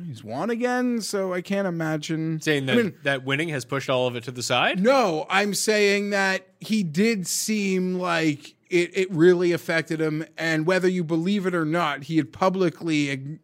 he's 0.06 0.24
won 0.24 0.50
again. 0.50 1.00
So 1.00 1.32
I 1.32 1.40
can't 1.40 1.66
imagine 1.66 2.40
Saying 2.40 2.66
that, 2.66 2.72
I 2.72 2.82
mean, 2.82 2.94
that 3.02 3.24
winning 3.24 3.48
has 3.50 3.64
pushed 3.64 3.90
all 3.90 4.06
of 4.06 4.16
it 4.16 4.24
to 4.24 4.30
the 4.30 4.42
side. 4.42 4.82
no, 4.82 5.26
I'm 5.28 5.54
saying 5.54 6.10
that 6.10 6.46
he 6.60 6.82
did 6.82 7.26
seem 7.26 7.94
like 7.94 8.54
it, 8.70 8.96
it 8.96 9.10
really 9.10 9.52
affected 9.52 10.00
him. 10.00 10.24
And 10.36 10.66
whether 10.66 10.88
you 10.88 11.04
believe 11.04 11.46
it 11.46 11.54
or 11.54 11.64
not, 11.64 12.04
he 12.04 12.16
had 12.16 12.32
publicly 12.32 13.38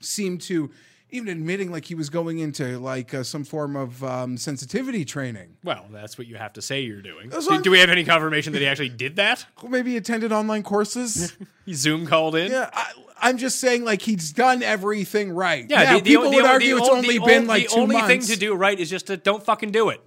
seemed 0.00 0.40
to 0.42 0.70
even 1.12 1.28
admitting 1.28 1.70
like 1.70 1.84
he 1.84 1.94
was 1.94 2.10
going 2.10 2.38
into 2.38 2.78
like 2.78 3.12
uh, 3.14 3.22
some 3.22 3.44
form 3.44 3.76
of 3.76 4.02
um, 4.04 4.36
sensitivity 4.36 5.04
training. 5.04 5.56
Well, 5.64 5.86
that's 5.90 6.16
what 6.18 6.26
you 6.26 6.36
have 6.36 6.52
to 6.54 6.62
say 6.62 6.80
you're 6.80 7.02
doing. 7.02 7.30
Do, 7.30 7.60
do 7.62 7.70
we 7.70 7.78
have 7.80 7.90
any 7.90 8.04
confirmation 8.04 8.52
that 8.52 8.60
he 8.60 8.66
actually 8.66 8.88
did 8.90 9.16
that? 9.16 9.46
Well, 9.62 9.70
maybe 9.70 9.90
he 9.92 9.96
attended 9.96 10.32
online 10.32 10.62
courses. 10.62 11.36
He 11.66 11.74
Zoom 11.74 12.04
called 12.06 12.34
in. 12.34 12.50
yeah, 12.50 12.68
I, 12.72 12.92
I'm 13.20 13.36
just 13.38 13.60
saying 13.60 13.84
like 13.84 14.02
he's 14.02 14.32
done 14.32 14.60
everything 14.62 15.30
right. 15.30 15.66
Yeah, 15.68 15.84
Now, 15.84 15.96
the, 15.98 16.02
people 16.02 16.30
the, 16.30 16.36
would 16.36 16.44
the, 16.44 16.48
argue 16.48 16.76
it's 16.78 16.88
only 16.88 17.18
been 17.20 17.46
like 17.46 17.68
the 17.68 17.74
two 17.74 17.80
only 17.80 17.96
months. 17.96 18.08
thing 18.08 18.22
to 18.22 18.36
do 18.36 18.54
right 18.54 18.76
is 18.80 18.90
just 18.90 19.06
to 19.06 19.16
don't 19.16 19.44
fucking 19.44 19.70
do 19.70 19.90
it. 19.90 20.00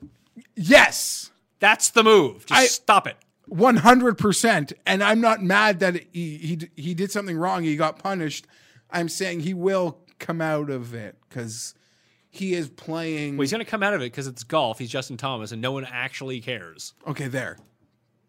Yes. 0.55 1.31
That's 1.59 1.89
the 1.91 2.03
move. 2.03 2.45
Just 2.45 2.59
I- 2.59 2.65
stop 2.65 3.07
it. 3.07 3.15
One 3.45 3.75
hundred 3.75 4.17
percent, 4.17 4.73
and 4.85 5.03
I'm 5.03 5.19
not 5.21 5.43
mad 5.43 5.80
that 5.81 5.95
he, 6.11 6.38
he 6.38 6.59
he 6.75 6.93
did 6.93 7.11
something 7.11 7.38
wrong. 7.38 7.63
He 7.63 7.75
got 7.75 7.99
punished. 7.99 8.47
I'm 8.89 9.09
saying 9.09 9.41
he 9.41 9.53
will 9.53 9.99
come 10.25 10.41
out 10.41 10.69
of 10.69 10.93
it 10.93 11.15
because 11.27 11.73
he 12.29 12.53
is 12.53 12.69
playing. 12.69 13.37
Well, 13.37 13.43
he's 13.43 13.51
going 13.51 13.63
to 13.63 13.69
come 13.69 13.83
out 13.83 13.93
of 13.93 14.01
it 14.01 14.05
because 14.05 14.27
it's 14.27 14.43
golf. 14.43 14.79
He's 14.79 14.89
Justin 14.89 15.17
Thomas, 15.17 15.51
and 15.51 15.61
no 15.61 15.71
one 15.71 15.85
actually 15.85 16.41
cares. 16.41 16.93
okay, 17.07 17.27
there. 17.27 17.57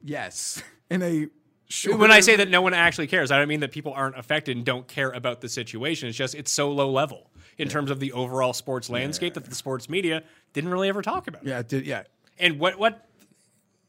Yes, 0.03 0.63
in 0.91 1.03
a 1.03 1.29
short. 1.69 1.99
When 1.99 2.11
I 2.11 2.21
say 2.21 2.37
that 2.37 2.51
no 2.51 2.61
one 2.63 2.75
actually 2.75 3.07
cares, 3.07 3.31
I 3.31 3.39
don't 3.39 3.49
mean 3.49 3.61
that 3.61 3.73
people 3.73 3.93
aren't 3.93 4.19
affected 4.19 4.57
and 4.57 4.67
don't 4.67 4.87
care 4.87 5.11
about 5.11 5.41
the 5.41 5.49
situation. 5.49 6.09
It's 6.09 6.19
just 6.19 6.35
it's 6.35 6.53
so 6.53 6.71
low 6.71 6.91
level 6.91 7.31
in 7.57 7.69
terms 7.69 7.91
of 7.91 8.01
the 8.01 8.13
overall 8.13 8.53
sports 8.53 8.91
landscape 8.91 9.35
that 9.35 9.45
the 9.45 9.55
sports 9.55 9.89
media 9.89 10.23
didn't 10.53 10.71
really 10.71 10.89
ever 10.89 11.03
talk 11.03 11.29
about. 11.29 11.47
yeah, 11.47 11.61
it 11.61 11.69
did 11.69 11.87
yeah. 11.87 12.03
And 12.39 12.59
what 12.59 12.79
what 12.79 13.07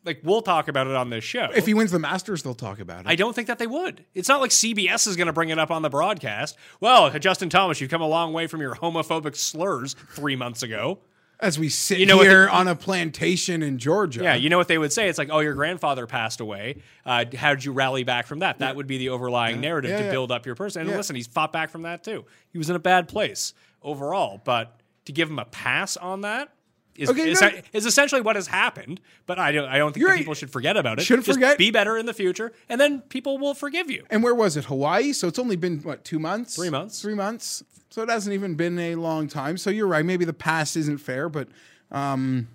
like 0.06 0.22
we'll 0.24 0.42
talk 0.42 0.68
about 0.68 0.88
it 0.88 0.96
on 0.96 1.10
this 1.10 1.24
show. 1.24 1.50
If 1.56 1.66
he 1.66 1.74
wins 1.74 1.92
the 1.92 2.00
Masters, 2.00 2.44
they'll 2.44 2.54
talk 2.54 2.80
about 2.80 3.02
it. 3.02 3.08
I 3.08 3.16
don't 3.16 3.34
think 3.36 3.48
that 3.48 3.60
they 3.60 3.68
would. 3.68 4.06
It's 4.14 4.30
not 4.30 4.40
like 4.42 4.52
CBS 4.52 5.08
is 5.08 5.16
going 5.16 5.28
to 5.28 5.34
bring 5.34 5.50
it 5.50 5.60
up 5.60 5.72
on 5.72 5.82
the 5.82 5.90
broadcast. 5.90 6.56
Well, 6.80 7.10
Justin 7.20 7.50
Thomas, 7.50 7.82
you've 7.82 7.90
come 7.90 8.02
a 8.02 8.08
long 8.08 8.32
way 8.34 8.48
from 8.48 8.62
your 8.62 8.76
homophobic 8.76 9.36
slurs 9.36 9.96
three 10.14 10.36
months 10.36 10.64
ago. 10.64 11.00
As 11.38 11.60
we 11.60 11.68
sit 11.68 12.00
You 12.00 12.06
know 12.06 12.22
here 12.22 12.46
the- 12.46 12.52
on 12.54 12.70
a 12.70 12.76
plantation 12.78 13.62
in 13.62 13.78
Georgia. 13.78 14.24
Yeah, 14.24 14.36
you 14.36 14.50
know 14.50 14.58
what 14.58 14.70
they 14.70 14.78
would 14.78 14.94
say? 14.94 15.10
It's 15.10 15.18
like, 15.18 15.28
oh, 15.30 15.40
your 15.40 15.54
grandfather 15.54 16.08
passed 16.08 16.40
away. 16.40 16.82
Uh, 17.06 17.26
how 17.36 17.54
did 17.54 17.66
you 17.66 17.74
rally 17.74 18.06
back 18.06 18.26
from 18.26 18.40
that? 18.40 18.60
That 18.60 18.78
would 18.78 18.88
be 18.88 18.98
the 19.00 19.10
overlying 19.10 19.60
narrative 19.60 19.92
Yeah, 19.92 19.98
to 20.00 20.06
yeah. 20.06 20.12
build 20.12 20.32
up 20.32 20.46
your 20.46 20.56
person. 20.56 20.84
And 20.84 20.90
Yeah. 20.92 20.96
listen, 20.96 21.14
he's 21.18 21.28
fought 21.28 21.52
back 21.52 21.72
from 21.72 21.82
that 21.82 22.06
too. 22.06 22.24
He 22.54 22.58
was 22.58 22.70
in 22.70 22.78
a 22.78 22.80
bad 22.80 23.10
place 23.10 23.54
overall, 23.84 24.40
but 24.46 24.80
to 25.06 25.12
give 25.12 25.30
him 25.30 25.38
a 25.38 25.46
pass 25.46 25.98
on 25.98 26.22
that 26.22 26.50
is, 26.98 27.10
Okay, 27.10 27.30
is, 27.32 27.42
no. 27.42 27.50
is 27.74 27.86
essentially 27.86 28.22
what 28.22 28.36
has 28.36 28.48
happened. 28.48 29.02
But 29.26 29.40
I 29.40 29.52
don't, 29.52 29.68
I 29.70 29.78
don't 29.78 29.92
think 29.94 30.02
You're 30.02 30.10
that 30.10 30.14
right. 30.14 30.20
people 30.20 30.34
should 30.34 30.50
forget 30.50 30.78
about 30.78 31.00
it. 31.00 31.04
Shouldn't 31.04 31.26
forget. 31.26 31.58
Be 31.58 31.72
better 31.72 31.98
in 31.98 32.06
the 32.06 32.14
future, 32.14 32.52
and 32.70 32.80
then 32.80 33.02
people 33.02 33.38
will 33.38 33.54
forgive 33.54 33.90
you. 33.92 34.06
And 34.10 34.24
where 34.24 34.36
was 34.36 34.58
it? 34.58 34.66
Hawaii. 34.66 35.14
So 35.14 35.28
it's 35.28 35.40
only 35.40 35.56
been 35.56 35.80
what 35.80 36.04
two 36.06 36.20
months? 36.20 36.56
Three 36.56 36.70
months. 36.70 37.02
Three 37.02 37.16
months. 37.16 37.64
So 37.90 38.02
it 38.02 38.10
hasn't 38.10 38.34
even 38.34 38.56
been 38.56 38.78
a 38.80 38.96
long 38.96 39.28
time. 39.28 39.58
So 39.58 39.70
you're 39.70 39.88
right. 39.88 40.04
Maybe 40.06 40.26
the 40.26 40.34
past 40.34 40.76
isn't 40.76 40.98
fair, 40.98 41.30
but 41.30 41.48
um, 41.92 42.48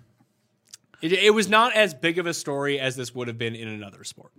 It, 1.01 1.13
it 1.13 1.33
was 1.33 1.49
not 1.49 1.73
as 1.73 1.93
big 1.95 2.19
of 2.19 2.25
a 2.27 2.33
story 2.33 2.79
as 2.79 2.95
this 2.95 3.15
would 3.15 3.27
have 3.27 3.37
been 3.37 3.55
in 3.55 3.67
another 3.67 4.03
sport. 4.03 4.31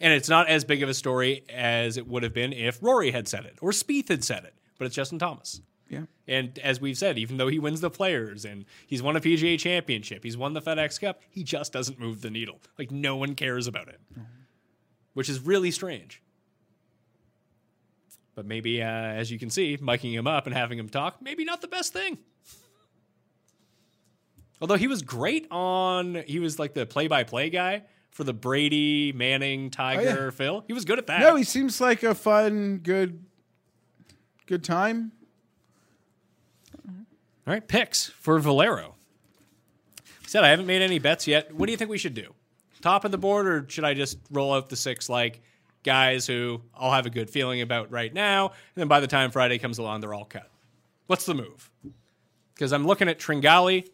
And 0.00 0.12
it's 0.12 0.28
not 0.28 0.48
as 0.48 0.64
big 0.64 0.82
of 0.82 0.88
a 0.88 0.94
story 0.94 1.42
as 1.50 1.96
it 1.96 2.06
would 2.06 2.22
have 2.22 2.32
been 2.34 2.52
if 2.52 2.82
Rory 2.82 3.10
had 3.10 3.28
said 3.28 3.44
it 3.46 3.58
or 3.60 3.70
Spieth 3.72 4.08
had 4.08 4.24
said 4.24 4.44
it. 4.44 4.54
But 4.78 4.86
it's 4.86 4.94
Justin 4.94 5.18
Thomas. 5.18 5.60
Yeah. 5.88 6.02
And 6.26 6.58
as 6.58 6.80
we've 6.80 6.98
said, 6.98 7.18
even 7.18 7.36
though 7.36 7.48
he 7.48 7.58
wins 7.58 7.80
the 7.80 7.90
players 7.90 8.44
and 8.44 8.64
he's 8.86 9.02
won 9.02 9.16
a 9.16 9.20
PGA 9.20 9.58
championship, 9.58 10.24
he's 10.24 10.36
won 10.36 10.52
the 10.52 10.60
FedEx 10.60 11.00
Cup, 11.00 11.20
he 11.30 11.44
just 11.44 11.72
doesn't 11.72 12.00
move 12.00 12.22
the 12.22 12.30
needle. 12.30 12.60
Like 12.78 12.90
no 12.90 13.16
one 13.16 13.34
cares 13.34 13.66
about 13.66 13.88
it, 13.88 14.00
which 15.14 15.28
is 15.28 15.40
really 15.40 15.70
strange. 15.70 16.22
But 18.34 18.44
maybe, 18.44 18.82
uh, 18.82 18.86
as 18.86 19.30
you 19.30 19.38
can 19.38 19.48
see, 19.48 19.78
miking 19.78 20.12
him 20.12 20.26
up 20.26 20.46
and 20.46 20.54
having 20.54 20.78
him 20.78 20.88
talk, 20.88 21.22
maybe 21.22 21.44
not 21.44 21.62
the 21.62 21.68
best 21.68 21.92
thing. 21.92 22.18
Although 24.60 24.76
he 24.76 24.88
was 24.88 25.02
great 25.02 25.46
on, 25.50 26.22
he 26.26 26.38
was 26.38 26.58
like 26.58 26.74
the 26.74 26.84
play-by-play 26.86 27.50
guy 27.50 27.84
for 28.10 28.24
the 28.24 28.32
Brady, 28.32 29.12
Manning, 29.12 29.70
Tiger, 29.70 30.32
Phil. 30.32 30.64
He 30.66 30.72
was 30.72 30.84
good 30.84 30.98
at 30.98 31.06
that. 31.06 31.20
No, 31.20 31.36
he 31.36 31.44
seems 31.44 31.80
like 31.80 32.02
a 32.02 32.14
fun, 32.14 32.78
good, 32.78 33.24
good 34.46 34.64
time. 34.64 35.12
All 37.46 37.52
right, 37.52 37.66
picks 37.66 38.06
for 38.06 38.40
Valero. 38.40 38.96
I 39.98 40.26
said 40.26 40.42
I 40.42 40.48
haven't 40.48 40.66
made 40.66 40.82
any 40.82 40.98
bets 40.98 41.28
yet. 41.28 41.54
What 41.54 41.66
do 41.66 41.72
you 41.72 41.78
think 41.78 41.90
we 41.90 41.98
should 41.98 42.14
do? 42.14 42.34
Top 42.80 43.04
of 43.04 43.12
the 43.12 43.18
board, 43.18 43.46
or 43.46 43.66
should 43.68 43.84
I 43.84 43.94
just 43.94 44.18
roll 44.30 44.52
out 44.52 44.68
the 44.68 44.76
six 44.76 45.08
like 45.08 45.40
guys 45.84 46.26
who 46.26 46.60
I'll 46.74 46.90
have 46.90 47.06
a 47.06 47.10
good 47.10 47.30
feeling 47.30 47.60
about 47.60 47.92
right 47.92 48.12
now, 48.12 48.48
and 48.48 48.56
then 48.74 48.88
by 48.88 48.98
the 48.98 49.06
time 49.06 49.30
Friday 49.30 49.58
comes 49.58 49.78
along, 49.78 50.00
they're 50.00 50.12
all 50.12 50.24
cut? 50.24 50.50
What's 51.06 51.24
the 51.24 51.34
move? 51.34 51.70
Because 52.54 52.72
I'm 52.72 52.84
looking 52.84 53.08
at 53.08 53.20
Tringali, 53.20 53.88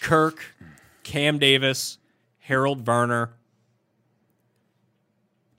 Kirk, 0.00 0.54
Cam 1.02 1.38
Davis, 1.38 1.98
Harold 2.38 2.82
Varner, 2.82 3.32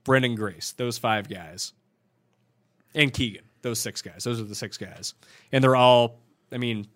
Branden 0.06 0.36
Grace, 0.36 0.72
those 0.72 0.96
five 0.96 1.28
guys, 1.28 1.74
and 2.94 3.12
Keegan, 3.12 3.44
those 3.60 3.78
six 3.78 4.00
guys. 4.00 4.24
Those 4.24 4.40
are 4.40 4.44
the 4.44 4.54
six 4.54 4.78
guys, 4.78 5.12
and 5.52 5.62
they're 5.62 5.76
all. 5.76 6.18
I 6.52 6.56
mean, 6.56 6.86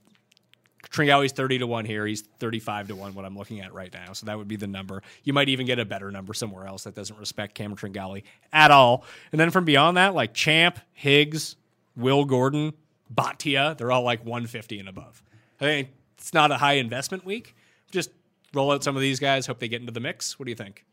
Tringali's 0.90 1.32
30 1.32 1.58
to 1.58 1.66
1 1.66 1.84
here. 1.84 2.06
He's 2.06 2.22
35 2.22 2.88
to 2.88 2.96
1, 2.96 3.14
what 3.14 3.24
I'm 3.24 3.36
looking 3.36 3.60
at 3.60 3.72
right 3.72 3.92
now. 3.92 4.12
So 4.12 4.26
that 4.26 4.38
would 4.38 4.48
be 4.48 4.56
the 4.56 4.66
number. 4.66 5.02
You 5.22 5.32
might 5.32 5.48
even 5.48 5.66
get 5.66 5.78
a 5.78 5.84
better 5.84 6.10
number 6.10 6.34
somewhere 6.34 6.66
else 6.66 6.84
that 6.84 6.94
doesn't 6.94 7.18
respect 7.18 7.54
Cameron 7.54 7.76
Tringali 7.76 8.22
at 8.52 8.70
all. 8.70 9.04
And 9.32 9.40
then 9.40 9.50
from 9.50 9.64
beyond 9.64 9.96
that, 9.96 10.14
like 10.14 10.34
Champ, 10.34 10.78
Higgs, 10.92 11.56
Will 11.96 12.24
Gordon, 12.24 12.72
Bhatia, 13.12 13.76
they're 13.76 13.92
all 13.92 14.02
like 14.02 14.20
150 14.20 14.78
and 14.80 14.88
above. 14.88 15.22
I 15.60 15.64
think 15.64 15.88
it's 16.18 16.34
not 16.34 16.50
a 16.50 16.56
high 16.56 16.74
investment 16.74 17.24
week. 17.24 17.54
Just 17.90 18.10
roll 18.52 18.72
out 18.72 18.82
some 18.82 18.96
of 18.96 19.02
these 19.02 19.20
guys, 19.20 19.46
hope 19.46 19.58
they 19.58 19.68
get 19.68 19.80
into 19.80 19.92
the 19.92 20.00
mix. 20.00 20.38
What 20.38 20.46
do 20.46 20.50
you 20.50 20.56
think? 20.56 20.84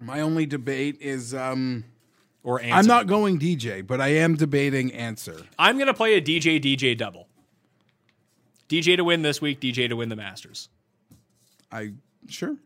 My 0.00 0.20
only 0.20 0.46
debate 0.46 0.98
is 1.00 1.34
um, 1.34 1.84
Or 2.42 2.60
Ancer. 2.60 2.74
I'm 2.74 2.86
not 2.86 3.06
going 3.06 3.38
DJ, 3.38 3.86
but 3.86 4.00
I 4.00 4.08
am 4.08 4.36
debating 4.36 4.92
Ancer. 4.92 5.42
I'm 5.58 5.76
going 5.76 5.86
to 5.86 5.94
play 5.94 6.14
a 6.14 6.20
DJ 6.20 6.60
DJ 6.60 6.96
double. 6.96 7.28
DJ 8.74 8.96
to 8.96 9.04
win 9.04 9.22
this 9.22 9.40
week, 9.40 9.60
DJ 9.60 9.88
to 9.88 9.94
win 9.94 10.08
the 10.08 10.16
Masters. 10.16 10.68
I 11.70 11.92
sure. 12.28 12.56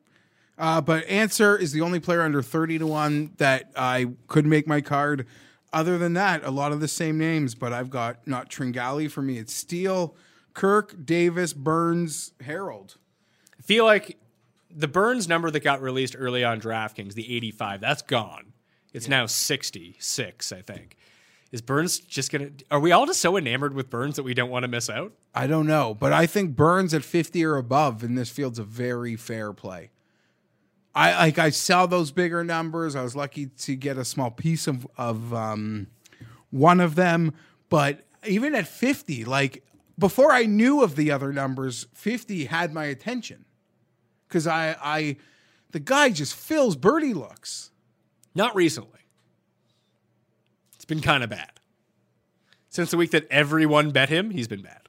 Uh, 0.56 0.80
but 0.80 1.06
Ancer 1.06 1.56
is 1.56 1.72
the 1.72 1.82
only 1.82 2.00
player 2.00 2.22
under 2.22 2.42
30 2.42 2.78
to 2.78 2.86
1 2.86 3.34
that 3.36 3.70
I 3.76 4.06
could 4.26 4.46
make 4.46 4.66
my 4.66 4.80
card. 4.80 5.26
Other 5.72 5.98
than 5.98 6.14
that, 6.14 6.44
a 6.44 6.50
lot 6.50 6.72
of 6.72 6.80
the 6.80 6.88
same 6.88 7.18
names, 7.18 7.54
but 7.54 7.72
I've 7.74 7.90
got 7.90 8.26
not 8.26 8.50
Tringali 8.50 9.10
for 9.10 9.20
me. 9.20 9.38
It's 9.38 9.52
Steele, 9.52 10.16
Kirk, 10.54 11.04
Davis, 11.04 11.52
Burns, 11.52 12.32
Harold. 12.40 12.96
I 13.58 13.62
feel 13.62 13.84
like 13.84 14.16
the 14.70 14.88
Burns 14.88 15.28
number 15.28 15.50
that 15.50 15.60
got 15.60 15.82
released 15.82 16.16
early 16.18 16.42
on 16.42 16.58
DraftKings, 16.58 17.12
the 17.14 17.36
85, 17.36 17.80
that's 17.80 18.02
gone. 18.02 18.54
It's 18.94 19.08
now 19.08 19.26
66, 19.26 20.52
I 20.52 20.62
think. 20.62 20.96
Is 21.50 21.62
Burns 21.62 21.98
just 21.98 22.30
going 22.30 22.56
to. 22.56 22.64
Are 22.70 22.80
we 22.80 22.92
all 22.92 23.06
just 23.06 23.20
so 23.20 23.36
enamored 23.36 23.74
with 23.74 23.88
Burns 23.88 24.16
that 24.16 24.22
we 24.22 24.34
don't 24.34 24.50
want 24.50 24.64
to 24.64 24.68
miss 24.68 24.90
out? 24.90 25.12
I 25.34 25.46
don't 25.46 25.66
know, 25.66 25.94
but 25.94 26.12
I 26.12 26.26
think 26.26 26.54
Burns 26.56 26.92
at 26.92 27.02
50 27.02 27.42
or 27.44 27.56
above 27.56 28.04
in 28.04 28.16
this 28.16 28.28
field's 28.28 28.58
a 28.58 28.64
very 28.64 29.16
fair 29.16 29.52
play. 29.54 29.90
I 30.94 31.16
like 31.16 31.38
I 31.38 31.50
saw 31.50 31.86
those 31.86 32.10
bigger 32.10 32.44
numbers. 32.44 32.96
I 32.96 33.02
was 33.02 33.16
lucky 33.16 33.46
to 33.46 33.76
get 33.76 33.96
a 33.96 34.04
small 34.04 34.30
piece 34.30 34.66
of 34.66 34.86
of 34.98 35.32
um, 35.32 35.86
one 36.50 36.80
of 36.80 36.96
them, 36.96 37.32
but 37.70 38.04
even 38.26 38.54
at 38.54 38.66
50, 38.66 39.24
like 39.24 39.64
before 39.98 40.32
I 40.32 40.44
knew 40.44 40.82
of 40.82 40.96
the 40.96 41.10
other 41.10 41.32
numbers, 41.32 41.86
50 41.94 42.46
had 42.46 42.74
my 42.74 42.84
attention. 42.86 43.44
Cuz 44.28 44.46
I 44.46 44.76
I 44.82 45.16
the 45.70 45.80
guy 45.80 46.10
just 46.10 46.34
fills 46.34 46.76
birdie 46.76 47.14
looks. 47.14 47.70
Not 48.34 48.54
recently. 48.54 48.97
Been 50.88 51.00
kind 51.00 51.22
of 51.22 51.30
bad. 51.30 51.52
Since 52.70 52.90
the 52.90 52.96
week 52.96 53.12
that 53.12 53.26
everyone 53.30 53.92
bet 53.92 54.08
him, 54.08 54.30
he's 54.30 54.48
been 54.48 54.62
bad. 54.62 54.88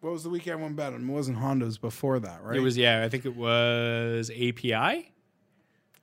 What 0.00 0.12
was 0.12 0.22
the 0.22 0.30
week 0.30 0.46
everyone 0.46 0.74
bet 0.74 0.92
him? 0.92 1.08
It 1.08 1.12
wasn't 1.12 1.38
Honda's 1.38 1.78
before 1.78 2.20
that, 2.20 2.42
right? 2.42 2.56
It 2.56 2.60
was, 2.60 2.76
yeah, 2.76 3.02
I 3.02 3.08
think 3.08 3.26
it 3.26 3.34
was 3.34 4.30
API. 4.30 5.12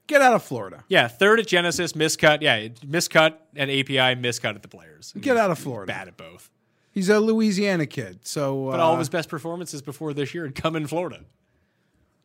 Get 0.07 0.21
out 0.21 0.33
of 0.33 0.43
Florida. 0.43 0.83
Yeah, 0.89 1.07
third 1.07 1.39
at 1.39 1.47
Genesis, 1.47 1.93
miscut. 1.93 2.41
Yeah, 2.41 2.67
miscut 2.85 3.35
at 3.55 3.69
API, 3.69 4.19
miscut 4.19 4.55
at 4.55 4.61
the 4.61 4.67
players. 4.67 5.13
Get 5.19 5.37
out 5.37 5.49
of 5.49 5.57
Florida. 5.57 5.91
Bad 5.91 6.09
at 6.09 6.17
both. 6.17 6.49
He's 6.91 7.09
a 7.09 7.19
Louisiana 7.19 7.85
kid, 7.85 8.27
so 8.27 8.69
But 8.69 8.79
all 8.79 8.91
uh, 8.91 8.93
of 8.93 8.99
his 8.99 9.09
best 9.09 9.29
performances 9.29 9.81
before 9.81 10.13
this 10.13 10.33
year 10.33 10.43
had 10.43 10.55
come 10.55 10.75
in 10.75 10.85
Florida. 10.85 11.21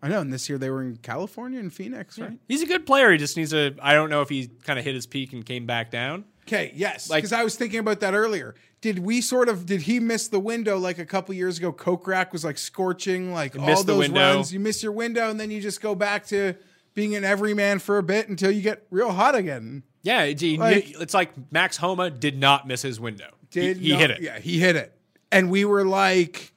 I 0.03 0.09
know. 0.09 0.21
And 0.21 0.33
this 0.33 0.49
year 0.49 0.59
they 0.59 0.71
were 0.71 0.83
in 0.83 0.97
California 0.99 1.59
and 1.59 1.73
Phoenix, 1.73 2.19
right? 2.19 2.39
He's 2.49 2.63
a 2.63 2.67
good 2.67 2.87
player. 2.87 3.11
He 3.11 3.19
just 3.19 3.37
needs 3.37 3.51
to. 3.51 3.75
I 3.81 3.95
don't 3.95 4.11
know 4.11 4.23
if 4.23 4.29
he 4.29 4.49
kind 4.65 4.79
of 4.79 4.85
hit 4.85 4.95
his 4.95 5.07
peak 5.07 5.33
and 5.33 5.45
came 5.45 5.67
back 5.67 5.91
down. 5.91 6.25
Okay, 6.49 6.73
yes. 6.75 7.09
Like- 7.11 7.19
Because 7.19 7.33
I 7.33 7.45
was 7.45 7.57
thinking 7.57 7.79
about 7.81 8.01
that 8.01 8.15
earlier. 8.15 8.55
Did 8.81 9.01
we 9.01 9.21
sort 9.21 9.49
of 9.49 9.67
did 9.67 9.83
he 9.83 9.99
miss 10.01 10.29
the 10.29 10.39
window 10.39 10.79
like 10.79 10.99
a 10.99 11.05
couple 11.05 11.35
years 11.35 11.59
ago? 11.59 11.73
Coke 11.73 12.07
rack 12.07 12.33
was 12.33 12.45
like 12.45 12.59
scorching, 12.59 13.33
like 13.33 13.59
all 13.59 13.67
those 13.87 14.09
runs. 14.37 14.53
You 14.53 14.61
miss 14.61 14.83
your 14.83 14.93
window, 14.93 15.29
and 15.31 15.39
then 15.41 15.51
you 15.51 15.61
just 15.61 15.81
go 15.81 15.95
back 15.97 16.27
to 16.29 16.55
being 16.95 17.15
an 17.17 17.25
everyman 17.25 17.81
for 17.81 17.99
a 17.99 18.03
bit 18.03 18.29
until 18.29 18.51
you 18.51 18.63
get 18.63 18.87
real 18.91 19.11
hot 19.13 19.35
again. 19.35 19.83
Yeah, 20.03 20.27
he- 20.27 20.57
Like- 20.57 20.91
it's 21.01 21.13
like 21.15 21.31
Max 21.53 21.77
Homa 21.77 22.09
did 22.11 22.39
not 22.39 22.67
miss 22.69 22.83
his 22.83 23.01
window. 23.01 23.31
Did 23.51 23.79
he 23.79 23.91
not- 23.91 24.01
hit 24.01 24.11
it. 24.13 24.21
Yeah, 24.23 24.39
he 24.39 24.59
hit 24.61 24.77
it. 24.77 24.93
And 25.33 25.51
we 25.51 25.65
were 25.65 25.85
like, 25.85 26.53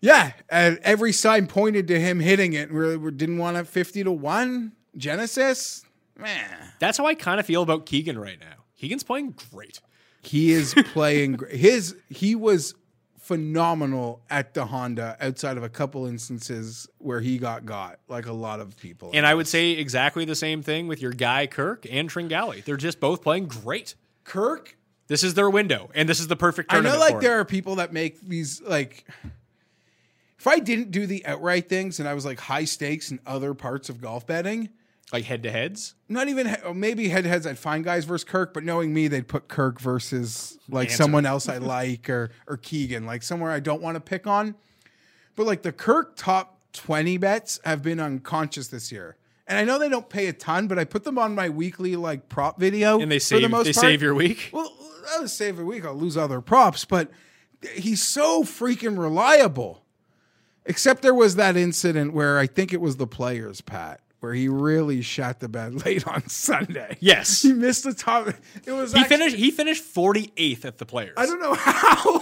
yeah, 0.00 0.32
and 0.48 0.78
every 0.82 1.12
sign 1.12 1.46
pointed 1.46 1.88
to 1.88 1.98
him 2.00 2.20
hitting 2.20 2.52
it. 2.54 2.72
We, 2.72 2.96
we 2.96 3.10
didn't 3.10 3.38
want 3.38 3.56
a 3.56 3.64
50 3.64 4.04
to 4.04 4.12
1. 4.12 4.72
Genesis, 4.96 5.84
man. 6.18 6.48
That's 6.78 6.98
how 6.98 7.06
I 7.06 7.14
kind 7.14 7.40
of 7.40 7.46
feel 7.46 7.62
about 7.62 7.86
Keegan 7.86 8.18
right 8.18 8.38
now. 8.38 8.61
Keegan's 8.82 9.04
playing 9.04 9.36
great. 9.52 9.80
He 10.22 10.50
is 10.50 10.74
playing 10.92 11.38
his 11.48 11.94
he 12.08 12.34
was 12.34 12.74
phenomenal 13.16 14.20
at 14.28 14.54
the 14.54 14.66
Honda 14.66 15.16
outside 15.20 15.56
of 15.56 15.62
a 15.62 15.68
couple 15.68 16.04
instances 16.06 16.88
where 16.98 17.20
he 17.20 17.38
got 17.38 17.64
got 17.64 18.00
like 18.08 18.26
a 18.26 18.32
lot 18.32 18.58
of 18.58 18.76
people. 18.76 19.12
And 19.14 19.24
I 19.24 19.36
would 19.36 19.46
say 19.46 19.70
exactly 19.70 20.24
the 20.24 20.34
same 20.34 20.64
thing 20.64 20.88
with 20.88 21.00
your 21.00 21.12
guy 21.12 21.46
Kirk 21.46 21.86
and 21.88 22.10
Tringali. 22.10 22.64
They're 22.64 22.76
just 22.76 22.98
both 22.98 23.22
playing 23.22 23.46
great. 23.46 23.94
Kirk 24.24 24.76
This 25.06 25.22
is 25.22 25.34
their 25.34 25.48
window, 25.48 25.88
and 25.94 26.08
this 26.08 26.18
is 26.18 26.26
the 26.26 26.34
perfect 26.34 26.72
I 26.74 26.80
know 26.80 26.98
like 26.98 27.20
there 27.20 27.38
are 27.38 27.44
people 27.44 27.76
that 27.76 27.92
make 27.92 28.20
these 28.20 28.60
like 28.62 29.06
if 30.40 30.46
I 30.48 30.58
didn't 30.58 30.90
do 30.90 31.06
the 31.06 31.24
outright 31.24 31.68
things 31.68 32.00
and 32.00 32.08
I 32.08 32.14
was 32.14 32.24
like 32.24 32.40
high 32.40 32.64
stakes 32.64 33.12
in 33.12 33.20
other 33.24 33.54
parts 33.54 33.88
of 33.88 34.00
golf 34.00 34.26
betting, 34.26 34.70
like 35.12 35.24
head 35.24 35.42
to 35.42 35.50
heads. 35.50 35.94
not 36.08 36.28
even 36.28 36.48
he- 36.48 36.72
maybe 36.74 37.08
head 37.08 37.24
to 37.24 37.30
heads 37.30 37.46
I'd 37.46 37.58
find 37.58 37.84
guys 37.84 38.04
versus 38.04 38.24
Kirk, 38.24 38.54
but 38.54 38.64
knowing 38.64 38.94
me, 38.94 39.08
they'd 39.08 39.28
put 39.28 39.48
Kirk 39.48 39.80
versus 39.80 40.58
like 40.68 40.88
Ancer. 40.88 41.02
someone 41.02 41.26
else 41.26 41.48
I 41.48 41.58
like 41.58 42.08
or 42.08 42.30
or 42.46 42.56
Keegan, 42.56 43.04
like 43.06 43.22
somewhere 43.22 43.50
I 43.50 43.60
don't 43.60 43.82
want 43.82 43.96
to 43.96 44.00
pick 44.00 44.26
on. 44.26 44.54
But 45.36 45.46
like 45.46 45.62
the 45.62 45.72
Kirk 45.72 46.16
top 46.16 46.60
20 46.72 47.18
bets 47.18 47.60
have 47.64 47.82
been 47.82 48.00
unconscious 48.00 48.68
this 48.68 48.90
year. 48.90 49.16
And 49.46 49.58
I 49.58 49.64
know 49.64 49.78
they 49.78 49.88
don't 49.88 50.08
pay 50.08 50.28
a 50.28 50.32
ton, 50.32 50.66
but 50.68 50.78
I 50.78 50.84
put 50.84 51.04
them 51.04 51.18
on 51.18 51.34
my 51.34 51.48
weekly 51.50 51.96
like 51.96 52.28
prop 52.28 52.58
video. 52.58 53.00
And 53.00 53.10
they 53.10 53.18
for 53.18 53.24
save 53.24 53.42
the 53.42 53.48
most 53.48 53.64
they 53.66 53.72
part. 53.72 53.82
save 53.82 54.00
your 54.02 54.14
week. 54.14 54.50
Well, 54.52 54.72
I'll 55.14 55.28
save 55.28 55.58
a 55.58 55.64
week. 55.64 55.84
I'll 55.84 55.94
lose 55.94 56.16
other 56.16 56.40
props, 56.40 56.84
but 56.86 57.10
he's 57.74 58.02
so 58.02 58.44
freaking 58.44 58.98
reliable. 58.98 59.82
Except 60.64 61.02
there 61.02 61.12
was 61.14 61.34
that 61.36 61.56
incident 61.56 62.12
where 62.12 62.38
I 62.38 62.46
think 62.46 62.72
it 62.72 62.80
was 62.80 62.96
the 62.96 63.06
players, 63.06 63.60
Pat, 63.60 64.00
where 64.22 64.32
he 64.32 64.48
really 64.48 65.02
shot 65.02 65.40
the 65.40 65.48
bed 65.48 65.74
late 65.84 66.06
on 66.06 66.26
Sunday. 66.28 66.96
Yes. 67.00 67.42
he 67.42 67.52
missed 67.52 67.82
the 67.84 67.92
top. 67.92 68.28
It 68.64 68.70
was 68.72 68.92
He 68.92 69.00
actually- 69.00 69.16
finished 69.16 69.36
he 69.36 69.50
finished 69.50 69.84
48th 69.94 70.64
at 70.64 70.78
the 70.78 70.86
players. 70.86 71.14
I 71.16 71.26
don't 71.26 71.40
know 71.40 71.54
how. 71.58 72.20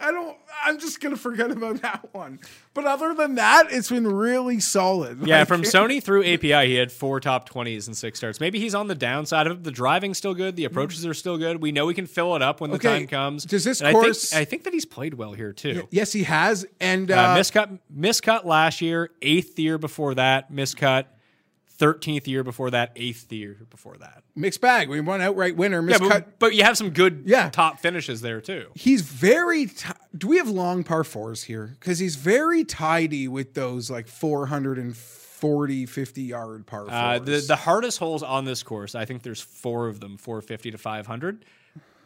I 0.00 0.10
don't. 0.12 0.36
I'm 0.66 0.78
just 0.78 1.00
gonna 1.00 1.16
forget 1.16 1.50
about 1.50 1.80
that 1.82 2.08
one. 2.12 2.38
But 2.74 2.84
other 2.86 3.14
than 3.14 3.36
that, 3.36 3.68
it's 3.70 3.90
been 3.90 4.06
really 4.06 4.60
solid. 4.60 5.26
Yeah, 5.26 5.40
Like, 5.40 5.48
from 5.48 5.62
Sony 5.74 6.02
through 6.02 6.24
API, 6.24 6.66
he 6.68 6.74
had 6.74 6.90
four 6.92 7.20
top 7.20 7.48
20s 7.48 7.86
and 7.86 7.96
six 7.96 8.18
starts. 8.18 8.40
Maybe 8.40 8.58
he's 8.58 8.74
on 8.74 8.86
the 8.88 8.94
downside 8.94 9.46
of 9.46 9.58
it. 9.58 9.64
The 9.64 9.70
driving's 9.70 10.18
still 10.18 10.34
good. 10.34 10.56
The 10.56 10.64
approaches 10.64 11.04
are 11.06 11.14
still 11.14 11.38
good. 11.38 11.60
We 11.62 11.72
know 11.72 11.86
we 11.86 11.94
can 11.94 12.06
fill 12.06 12.34
it 12.36 12.42
up 12.42 12.60
when 12.60 12.70
the 12.70 12.76
Okay, 12.76 12.98
time 13.00 13.06
comes. 13.06 13.44
does 13.44 13.64
this 13.64 13.80
And 13.80 13.94
course- 13.94 14.32
I 14.32 14.36
think, 14.38 14.40
I 14.40 14.44
think 14.50 14.64
that 14.64 14.72
he's 14.74 14.84
played 14.86 15.14
well 15.14 15.32
here, 15.32 15.52
too. 15.52 15.86
Yes, 15.90 16.12
he 16.12 16.24
has. 16.24 16.66
And 16.80 17.10
uh, 17.10 17.14
Uh, 17.14 17.36
miscut, 17.38 17.78
miscut 17.96 18.44
last 18.44 18.80
year, 18.80 19.10
eighth 19.22 19.58
year 19.58 19.78
before 19.78 20.14
that, 20.16 20.52
miscut, 20.52 21.06
13th 21.78 22.26
year 22.26 22.44
before 22.44 22.70
that, 22.70 22.92
eighth 22.96 23.32
year 23.32 23.56
before 23.70 23.96
that. 23.96 24.22
mixed 24.36 24.60
bag. 24.60 24.88
We 24.88 25.00
won 25.00 25.20
outright 25.20 25.56
winner. 25.56 25.86
Yeah, 25.88 25.98
but, 25.98 26.38
but 26.38 26.54
you 26.54 26.62
have 26.62 26.76
some 26.76 26.90
good 26.90 27.24
Yeah. 27.26 27.50
top 27.50 27.80
finishes 27.80 28.20
there, 28.20 28.40
too. 28.40 28.68
he's 28.74 29.02
very. 29.02 29.66
T- 29.66 29.88
Do 30.16 30.28
we 30.28 30.36
have 30.36 30.48
long 30.48 30.84
par 30.84 31.02
fours 31.04 31.42
here? 31.44 31.74
Because 31.80 31.98
he's 31.98 32.14
very 32.16 32.64
tidy 32.64 33.26
with 33.26 33.54
those 33.54 33.90
like 33.90 34.06
440, 34.06 35.86
50 35.86 36.22
yard 36.22 36.66
par 36.66 36.80
fours. 36.82 36.92
Uh, 36.92 37.18
the 37.18 37.44
the 37.46 37.56
hardest 37.56 37.98
holes 37.98 38.22
on 38.22 38.44
this 38.44 38.62
course, 38.62 38.94
I 38.94 39.04
think 39.04 39.22
there's 39.22 39.40
four 39.40 39.88
of 39.88 40.00
them, 40.00 40.16
450 40.16 40.70
to 40.72 40.78
500. 40.78 41.44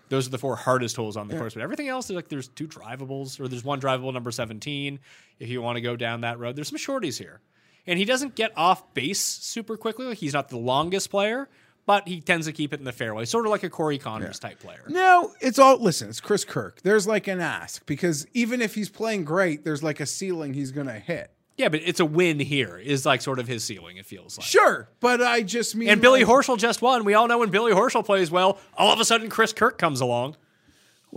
Those 0.09 0.27
are 0.27 0.31
the 0.31 0.39
four 0.39 0.57
hardest 0.57 0.97
holes 0.97 1.19
on 1.19 1.29
the 1.29 1.37
course, 1.37 1.53
but 1.53 1.63
everything 1.63 1.89
else, 1.89 2.09
there's 2.09 2.17
like 2.17 2.29
there's 2.29 2.49
two 2.49 2.67
drivables, 2.67 3.39
or 3.39 3.47
there's 3.47 3.63
one 3.65 3.79
drivable 3.79 4.13
number 4.15 4.31
17. 4.31 4.99
If 5.39 5.49
you 5.51 5.61
want 5.61 5.77
to 5.77 5.83
go 5.83 5.97
down 5.97 6.23
that 6.23 6.39
road, 6.39 6.57
there's 6.57 6.69
some 6.69 6.79
shorties 6.79 7.19
here, 7.19 7.41
and 7.89 7.99
he 7.99 8.05
doesn't 8.05 8.37
get 8.37 8.53
off 8.57 8.95
base 8.95 9.21
super 9.21 9.77
quickly. 9.77 10.07
Like 10.07 10.19
he's 10.19 10.35
not 10.35 10.49
the 10.49 10.59
longest 10.59 11.11
player, 11.11 11.49
but 11.87 12.07
he 12.07 12.21
tends 12.21 12.47
to 12.47 12.53
keep 12.53 12.73
it 12.73 12.79
in 12.79 12.85
the 12.85 12.93
fairway, 12.93 13.25
sort 13.25 13.47
of 13.47 13.51
like 13.51 13.63
a 13.65 13.71
Corey 13.71 13.99
Conners 13.99 14.39
type 14.39 14.61
player. 14.61 14.85
No, 14.89 15.33
it's 15.41 15.59
all 15.59 15.79
listen, 15.79 16.09
it's 16.09 16.21
Chris 16.21 16.45
Kirk. 16.45 16.83
There's 16.83 17.07
like 17.09 17.27
an 17.27 17.41
ask 17.41 17.85
because 17.87 18.27
even 18.35 18.63
if 18.63 18.75
he's 18.77 18.89
playing 18.91 19.25
great, 19.25 19.65
there's 19.65 19.83
like 19.83 19.99
a 19.99 20.07
ceiling 20.07 20.55
he's 20.55 20.71
gonna 20.71 20.99
hit. 21.01 21.33
Yeah, 21.57 21.71
but 21.71 21.81
it's 21.85 21.99
a 21.99 22.05
win 22.05 22.39
here 22.39 22.79
is 22.79 23.05
like 23.05 23.21
sort 23.21 23.41
of 23.41 23.49
his 23.49 23.65
ceiling. 23.65 23.97
It 23.97 24.07
feels 24.07 24.39
like. 24.39 24.47
Sure, 24.47 24.89
but 25.01 25.21
I 25.21 25.43
just 25.43 25.75
mean 25.75 25.89
And 25.89 26.01
Billy 26.01 26.25
like- 26.25 26.33
Horschel 26.33 26.57
just 26.57 26.83
won. 26.83 27.05
We 27.05 27.15
all 27.15 27.27
know 27.27 27.39
when 27.39 27.51
Billy 27.51 27.73
Horschel 27.73 28.05
plays 28.05 28.31
well, 28.31 28.59
all 28.77 28.93
of 28.93 29.01
a 29.01 29.05
sudden 29.05 29.29
Chris 29.29 29.53
Kirk 29.53 29.77
comes 29.77 30.01
along. 30.01 30.37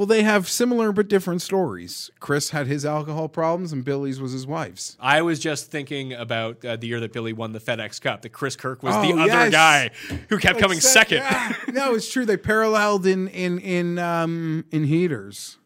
Well, 0.02 0.07
they 0.07 0.23
have 0.23 0.49
similar 0.49 0.91
but 0.91 1.07
different 1.10 1.44
stories. 1.44 2.10
Chris 2.19 2.49
had 2.49 2.65
his 2.65 2.88
alcohol 2.88 3.30
problems, 3.30 3.72
and 3.72 3.86
Billy's 3.86 4.19
was 4.19 4.32
his 4.32 4.48
wife's. 4.48 4.98
I 4.99 5.22
was 5.22 5.38
just 5.38 5.69
thinking 5.69 6.11
about 6.11 6.65
uh, 6.65 6.76
the 6.76 6.88
year 6.88 6.99
that 7.02 7.14
Billy 7.14 7.34
won 7.34 7.52
the 7.52 7.60
FedEx 7.60 8.02
Cup. 8.02 8.23
That 8.23 8.30
Chris 8.30 8.56
Kirk 8.56 8.82
was 8.82 8.95
Oh, 8.95 9.02
the 9.03 9.22
other 9.22 9.52
guy 9.52 9.91
who 10.30 10.40
kept 10.40 10.57
coming 10.57 10.80
second. 10.80 11.18
yeah. 11.19 11.53
no, 11.68 11.94
it's 11.94 12.11
true. 12.11 12.26
They 12.26 12.36
paralleled 12.36 13.06
in 13.06 13.28
in 13.28 13.60
in 13.60 13.99
um 13.99 14.65
in 14.72 14.86
heaters. 14.86 15.60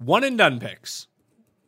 One 0.00 0.24
and 0.24 0.36
done 0.36 0.58
picks 0.58 1.06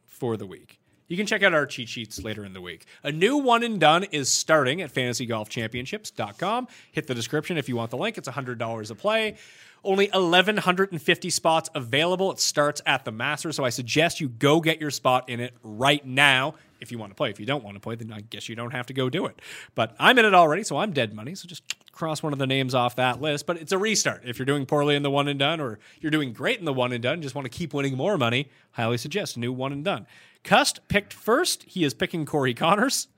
for 0.05 0.36
the 0.36 0.47
week. 0.47 0.80
You 1.10 1.16
can 1.16 1.26
check 1.26 1.42
out 1.42 1.52
our 1.52 1.66
cheat 1.66 1.88
sheets 1.88 2.22
later 2.22 2.44
in 2.44 2.52
the 2.52 2.60
week. 2.60 2.86
A 3.02 3.10
new 3.10 3.36
one 3.36 3.64
and 3.64 3.80
done 3.80 4.04
is 4.04 4.28
starting 4.28 4.80
at 4.80 4.94
fantasygolfchampionships.com. 4.94 6.68
Hit 6.92 7.08
the 7.08 7.16
description 7.16 7.58
if 7.58 7.68
you 7.68 7.74
want 7.74 7.90
the 7.90 7.96
link. 7.96 8.16
It's 8.16 8.28
$100 8.28 8.90
a 8.90 8.94
play. 8.94 9.36
Only 9.82 10.08
1,150 10.12 11.30
spots 11.30 11.68
available. 11.74 12.30
It 12.30 12.38
starts 12.38 12.80
at 12.86 13.04
the 13.04 13.10
Masters, 13.10 13.56
so 13.56 13.64
I 13.64 13.70
suggest 13.70 14.20
you 14.20 14.28
go 14.28 14.60
get 14.60 14.80
your 14.80 14.92
spot 14.92 15.28
in 15.28 15.40
it 15.40 15.52
right 15.64 16.06
now 16.06 16.54
if 16.80 16.92
you 16.92 16.98
want 16.98 17.10
to 17.10 17.16
play. 17.16 17.30
If 17.30 17.40
you 17.40 17.46
don't 17.46 17.64
want 17.64 17.74
to 17.74 17.80
play, 17.80 17.96
then 17.96 18.12
I 18.12 18.20
guess 18.20 18.48
you 18.48 18.54
don't 18.54 18.70
have 18.70 18.86
to 18.86 18.92
go 18.92 19.10
do 19.10 19.26
it. 19.26 19.40
But 19.74 19.96
I'm 19.98 20.16
in 20.16 20.24
it 20.24 20.34
already, 20.34 20.62
so 20.62 20.76
I'm 20.76 20.92
dead 20.92 21.12
money. 21.12 21.34
So 21.34 21.48
just 21.48 21.74
cross 21.90 22.22
one 22.22 22.32
of 22.32 22.38
the 22.38 22.46
names 22.46 22.72
off 22.72 22.94
that 22.96 23.20
list. 23.20 23.46
But 23.46 23.56
it's 23.56 23.72
a 23.72 23.78
restart. 23.78 24.22
If 24.24 24.38
you're 24.38 24.46
doing 24.46 24.64
poorly 24.64 24.94
in 24.94 25.02
the 25.02 25.10
one 25.10 25.26
and 25.26 25.40
done, 25.40 25.60
or 25.60 25.80
you're 26.00 26.12
doing 26.12 26.32
great 26.32 26.60
in 26.60 26.66
the 26.66 26.72
one 26.72 26.92
and 26.92 27.02
done, 27.02 27.20
just 27.20 27.34
want 27.34 27.46
to 27.46 27.50
keep 27.50 27.74
winning 27.74 27.96
more 27.96 28.16
money, 28.16 28.48
highly 28.72 28.96
suggest 28.96 29.36
new 29.36 29.52
one 29.52 29.72
and 29.72 29.84
done. 29.84 30.06
Cust 30.44 30.80
picked 30.88 31.12
first. 31.12 31.64
He 31.64 31.84
is 31.84 31.94
picking 31.94 32.24
Corey 32.26 32.54
Conners, 32.54 33.08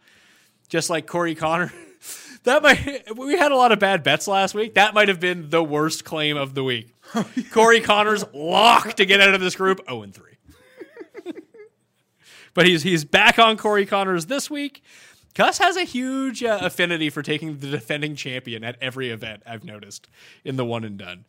just 0.69 0.91
like 0.91 1.07
Corey 1.07 1.35
Connor. 1.35 1.73
That 2.45 2.61
might 2.61 3.17
we 3.17 3.39
had 3.39 3.53
a 3.53 3.57
lot 3.57 3.71
of 3.71 3.79
bad 3.79 4.03
bets 4.03 4.27
last 4.27 4.53
week. 4.53 4.75
That 4.75 4.95
might 4.95 5.07
have 5.07 5.21
been 5.21 5.51
the 5.51 5.63
worst 5.63 6.05
claim 6.05 6.37
of 6.37 6.55
the 6.55 6.65
week. 6.65 6.93
Corey 7.53 7.81
Conners 7.81 8.25
locked 8.35 8.97
to 8.97 9.07
get 9.07 9.21
out 9.21 9.35
of 9.35 9.41
this 9.41 9.55
group 9.55 9.81
0 9.89 10.03
and 10.03 10.13
3. 10.13 10.33
but 12.55 12.67
he's 12.67 12.83
he's 12.83 13.05
back 13.05 13.39
on 13.39 13.57
Corey 13.57 13.87
Conners 13.87 14.27
this 14.27 14.51
week. 14.51 14.83
Cust 15.35 15.63
has 15.63 15.77
a 15.77 15.85
huge 15.85 16.43
uh, 16.43 16.59
affinity 16.63 17.11
for 17.11 17.23
taking 17.23 17.59
the 17.59 17.71
defending 17.71 18.17
champion 18.17 18.65
at 18.65 18.77
every 18.81 19.11
event. 19.11 19.43
I've 19.47 19.65
noticed 19.65 20.09
in 20.45 20.57
the 20.57 20.65
one 20.65 20.83
and 20.83 20.99
done. 20.99 21.25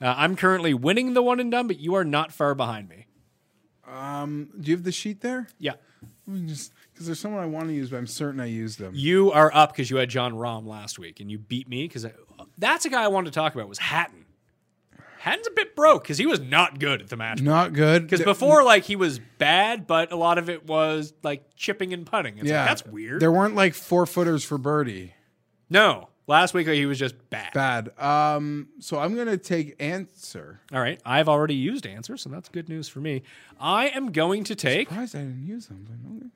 Uh, 0.00 0.14
I'm 0.16 0.36
currently 0.36 0.74
winning 0.74 1.14
the 1.14 1.22
one 1.22 1.40
and 1.40 1.50
done, 1.50 1.66
but 1.68 1.78
you 1.78 1.94
are 1.94 2.04
not 2.04 2.32
far 2.32 2.54
behind 2.54 2.88
me. 2.88 3.06
Um, 3.86 4.48
do 4.60 4.70
you 4.70 4.76
have 4.76 4.84
the 4.84 4.92
sheet 4.92 5.20
there? 5.20 5.48
Yeah, 5.58 5.74
Let 6.26 6.40
me 6.40 6.48
just 6.48 6.72
because 6.92 7.06
there's 7.06 7.20
someone 7.20 7.42
I 7.42 7.46
want 7.46 7.68
to 7.68 7.74
use, 7.74 7.90
but 7.90 7.98
I'm 7.98 8.06
certain 8.06 8.40
I 8.40 8.46
used 8.46 8.78
them. 8.78 8.92
you 8.94 9.30
are 9.32 9.50
up 9.54 9.72
because 9.72 9.90
you 9.90 9.96
had 9.96 10.08
Jon 10.08 10.34
Rahm 10.34 10.66
last 10.66 10.98
week 10.98 11.20
and 11.20 11.30
you 11.30 11.38
beat 11.38 11.68
me 11.68 11.84
because 11.84 12.06
that's 12.58 12.84
a 12.84 12.88
guy 12.88 13.04
I 13.04 13.08
wanted 13.08 13.32
to 13.32 13.38
talk 13.38 13.54
about 13.54 13.68
was 13.68 13.78
Hatton. 13.78 14.24
Hatton's 15.18 15.48
a 15.48 15.50
bit 15.50 15.74
broke 15.74 16.04
because 16.04 16.18
he 16.18 16.26
was 16.26 16.38
not 16.38 16.78
good 16.78 17.00
at 17.00 17.08
the 17.08 17.16
match. 17.16 17.42
Not 17.42 17.72
good. 17.72 18.02
Because 18.02 18.24
before, 18.24 18.62
like 18.62 18.84
he 18.84 18.94
was 18.94 19.18
bad, 19.38 19.86
but 19.86 20.12
a 20.12 20.16
lot 20.16 20.38
of 20.38 20.48
it 20.48 20.66
was 20.66 21.12
like 21.22 21.56
chipping 21.56 21.92
and 21.92 22.06
putting. 22.06 22.38
It's 22.38 22.48
yeah, 22.48 22.60
like, 22.60 22.68
that's 22.68 22.86
weird. 22.86 23.20
There 23.20 23.32
weren't 23.32 23.56
like 23.56 23.74
four 23.74 24.06
footers 24.06 24.44
for 24.44 24.56
birdie. 24.56 25.14
no, 25.68 26.08
last 26.26 26.54
week 26.54 26.68
he 26.68 26.86
was 26.86 26.98
just 26.98 27.14
bad. 27.30 27.52
Bad. 27.52 27.98
Um, 27.98 28.68
so 28.80 28.98
I'm 28.98 29.14
gonna 29.16 29.36
take 29.36 29.76
Ancer. 29.80 30.60
All 30.72 30.80
right, 30.80 31.00
I've 31.04 31.28
already 31.28 31.54
used 31.54 31.86
Ancer, 31.86 32.16
so 32.16 32.28
that's 32.28 32.48
good 32.48 32.68
news 32.68 32.88
for 32.88 33.00
me. 33.00 33.22
I 33.60 33.88
am 33.88 34.12
going 34.12 34.44
to 34.44 34.54
take. 34.54 34.88
Surprised 34.88 35.16
I 35.16 35.20
didn't 35.20 35.46
use 35.46 35.66
them. 35.66 35.86
okay. 36.18 36.26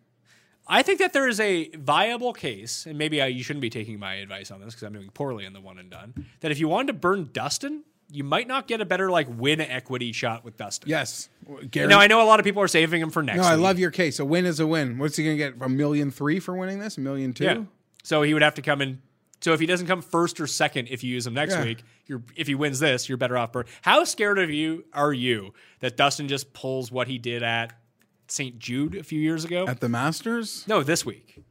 I 0.67 0.83
think 0.83 1.01
that 1.01 1.12
there 1.12 1.29
is 1.29 1.41
a 1.41 1.69
viable 1.71 2.33
case, 2.33 2.87
and 2.87 2.97
maybe 2.97 3.21
I, 3.21 3.27
you 3.27 3.43
shouldn't 3.43 3.62
be 3.62 3.71
taking 3.71 3.99
my 3.99 4.15
advice 4.15 4.53
on 4.53 4.61
this 4.61 4.75
because 4.75 4.85
I'm 4.85 4.93
doing 4.93 5.11
poorly 5.11 5.45
in 5.45 5.53
the 5.53 5.61
one 5.61 5.79
and 5.79 5.91
done. 5.91 6.27
That 6.41 6.53
if 6.53 6.61
you 6.61 6.69
wanted 6.69 6.89
to 6.89 6.93
burn 6.93 7.31
Dustin, 7.33 7.83
you 8.12 8.23
might 8.23 8.47
not 8.47 8.69
get 8.69 8.81
a 8.81 8.85
better 8.85 9.11
like 9.11 9.27
win 9.37 9.61
equity 9.61 10.12
shot 10.12 10.45
with 10.45 10.57
Dustin. 10.57 10.89
Yes. 10.89 11.29
Gary. 11.71 11.89
Now 11.89 11.99
I 11.99 12.07
know 12.07 12.23
a 12.23 12.27
lot 12.27 12.39
of 12.39 12.45
people 12.45 12.62
are 12.62 12.69
saving 12.69 13.03
him 13.03 13.11
for 13.11 13.23
next. 13.23 13.39
no, 13.39 13.45
I 13.45 13.57
week. 13.57 13.62
love 13.65 13.79
your 13.81 13.91
case. 13.91 14.21
A 14.21 14.25
win 14.25 14.47
is 14.47 14.61
a 14.61 14.67
win. 14.67 14.99
What's 14.99 15.17
he 15.17 15.25
gonna 15.25 15.37
get? 15.37 15.55
A 15.61 15.69
million 15.69 16.11
three 16.12 16.39
for 16.39 16.55
winning 16.57 16.79
this? 16.79 16.99
A 16.99 17.01
million 17.01 17.33
two? 17.33 17.45
Yeah. 17.45 17.62
So 18.05 18.23
he 18.23 18.33
would 18.33 18.43
have 18.43 18.55
to 18.55 18.62
come 18.62 18.81
in. 18.81 19.01
So 19.41 19.53
if 19.55 19.61
he 19.61 19.67
doesn't 19.67 19.87
come 19.87 20.03
first 20.03 20.39
or 20.41 20.47
second, 20.47 20.89
if 20.91 21.03
you 21.03 21.12
use 21.15 21.27
him 21.27 21.35
next 21.35 21.55
Yeah. 21.55 21.65
week, 21.65 21.83
you're 22.07 22.23
if 22.37 22.47
he 22.47 22.55
wins 22.55 22.79
this, 22.79 23.09
you're 23.09 23.19
better 23.19 23.39
off. 23.39 23.51
How 23.83 24.05
scared 24.05 24.39
of 24.39 24.51
you 24.51 24.85
are 24.93 25.12
you 25.12 25.55
that 25.81 25.97
Dustin 25.97 26.29
just 26.29 26.53
pulls 26.53 26.93
what 26.93 27.09
he 27.09 27.17
did 27.19 27.43
at 27.43 27.73
St. 28.29 28.59
Jude 28.59 28.95
a 28.97 29.03
few 29.03 29.21
years 29.21 29.45
ago? 29.45 29.67
At 29.67 29.81
the 29.81 29.89
Masters? 29.89 30.65
no, 30.69 30.83
this 30.83 31.05
week. 31.07 31.43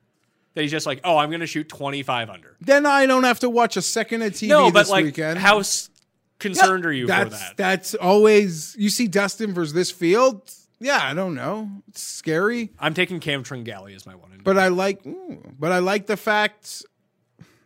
That 0.56 0.62
he's 0.64 0.72
just 0.72 0.86
like, 0.86 1.00
oh, 1.04 1.18
I'm 1.18 1.30
going 1.30 1.42
to 1.42 1.48
shoot 1.48 1.70
25 1.70 2.30
under. 2.30 2.58
Then 2.60 2.86
I 2.86 3.06
don't 3.06 3.24
have 3.24 3.40
to 3.42 3.50
watch 3.50 3.78
a 3.78 3.82
second 3.84 4.24
of 4.24 4.34
TV 4.34 4.48
No, 4.50 4.70
this 4.72 4.90
like 4.90 5.06
weekend. 5.06 5.38
how 5.40 5.62
concerned 6.40 6.86
are 6.86 6.92
you 6.94 7.08
for 7.08 7.26
that? 7.26 7.54
That's 7.58 7.94
always 7.96 8.76
you 8.78 8.90
see 8.90 9.08
Dustin 9.08 9.54
versus 9.54 9.74
this 9.74 9.92
field. 9.92 10.52
Yeah, 10.80 11.00
I 11.02 11.14
don't 11.14 11.36
know. 11.36 11.70
It's 11.90 12.02
scary, 12.02 12.72
I'm 12.80 12.94
taking 12.94 13.20
Cam 13.20 13.44
Tringali 13.44 13.96
as 13.96 14.06
my 14.06 14.16
one. 14.16 14.30
but 14.44 14.58
I 14.58 14.70
like. 14.70 15.06
ooh, 15.06 15.42
but 15.60 15.72
I 15.72 15.80
like 15.80 16.08
the 16.08 16.18
fact. 16.18 16.84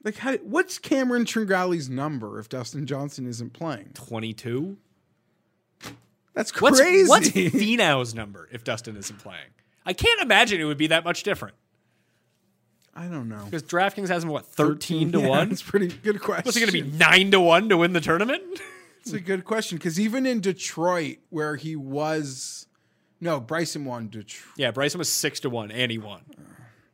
Like, 0.04 0.18
how, 0.18 0.36
what's 0.38 0.80
Cameron 0.80 1.26
Tringali's 1.26 1.90
number 1.90 2.40
if 2.40 2.50
Dustin 2.50 2.86
Johnson 2.86 3.26
isn't 3.28 3.54
playing? 3.54 3.92
22. 3.94 4.78
That's 6.34 6.60
What's 6.62 6.80
crazy. 6.80 7.08
what's 7.08 7.30
Finau's 7.32 8.16
number 8.16 8.50
if 8.52 8.64
Dustin 8.64 8.98
isn't 8.98 9.20
playing? 9.20 9.52
I 9.86 9.94
can't 9.94 10.20
imagine 10.22 10.60
it 10.60 10.64
would 10.66 10.78
be 10.78 10.88
that 10.88 11.04
much 11.04 11.24
different 11.24 11.56
I 12.96 13.06
don't 13.08 13.28
know. 13.30 13.44
because 13.46 13.64
DraftKings 13.64 14.08
has 14.10 14.24
him 14.24 14.30
what 14.30 14.46
13 14.46 15.12
to 15.14 15.20
Yeah, 15.20 15.28
one. 15.28 15.50
That's 15.50 15.62
pretty 15.62 15.88
good 15.90 16.22
question. 16.22 16.44
What's 16.46 16.58
it 16.58 16.62
going 16.62 16.72
to 16.72 16.92
be 16.92 16.98
nine 16.98 17.32
to 17.32 17.40
one 17.40 17.70
to 17.70 17.78
win 17.78 17.94
the 17.94 18.02
tournament? 18.02 18.42
It's 19.02 19.14
a 19.14 19.20
good 19.20 19.46
question 19.46 19.78
because 19.78 20.00
even 20.00 20.26
in 20.26 20.40
Detroit, 20.42 21.18
where 21.30 21.56
he 21.56 21.76
was, 21.76 22.68
no, 23.20 23.40
Bryson 23.40 23.84
won 23.86 24.08
Detroit. 24.10 24.54
yeah, 24.58 24.72
Bryson 24.72 24.98
was 25.00 25.10
six 25.12 25.40
to 25.42 25.50
one 25.50 25.72
and 25.72 25.92
he 25.92 25.98
won. 25.98 26.22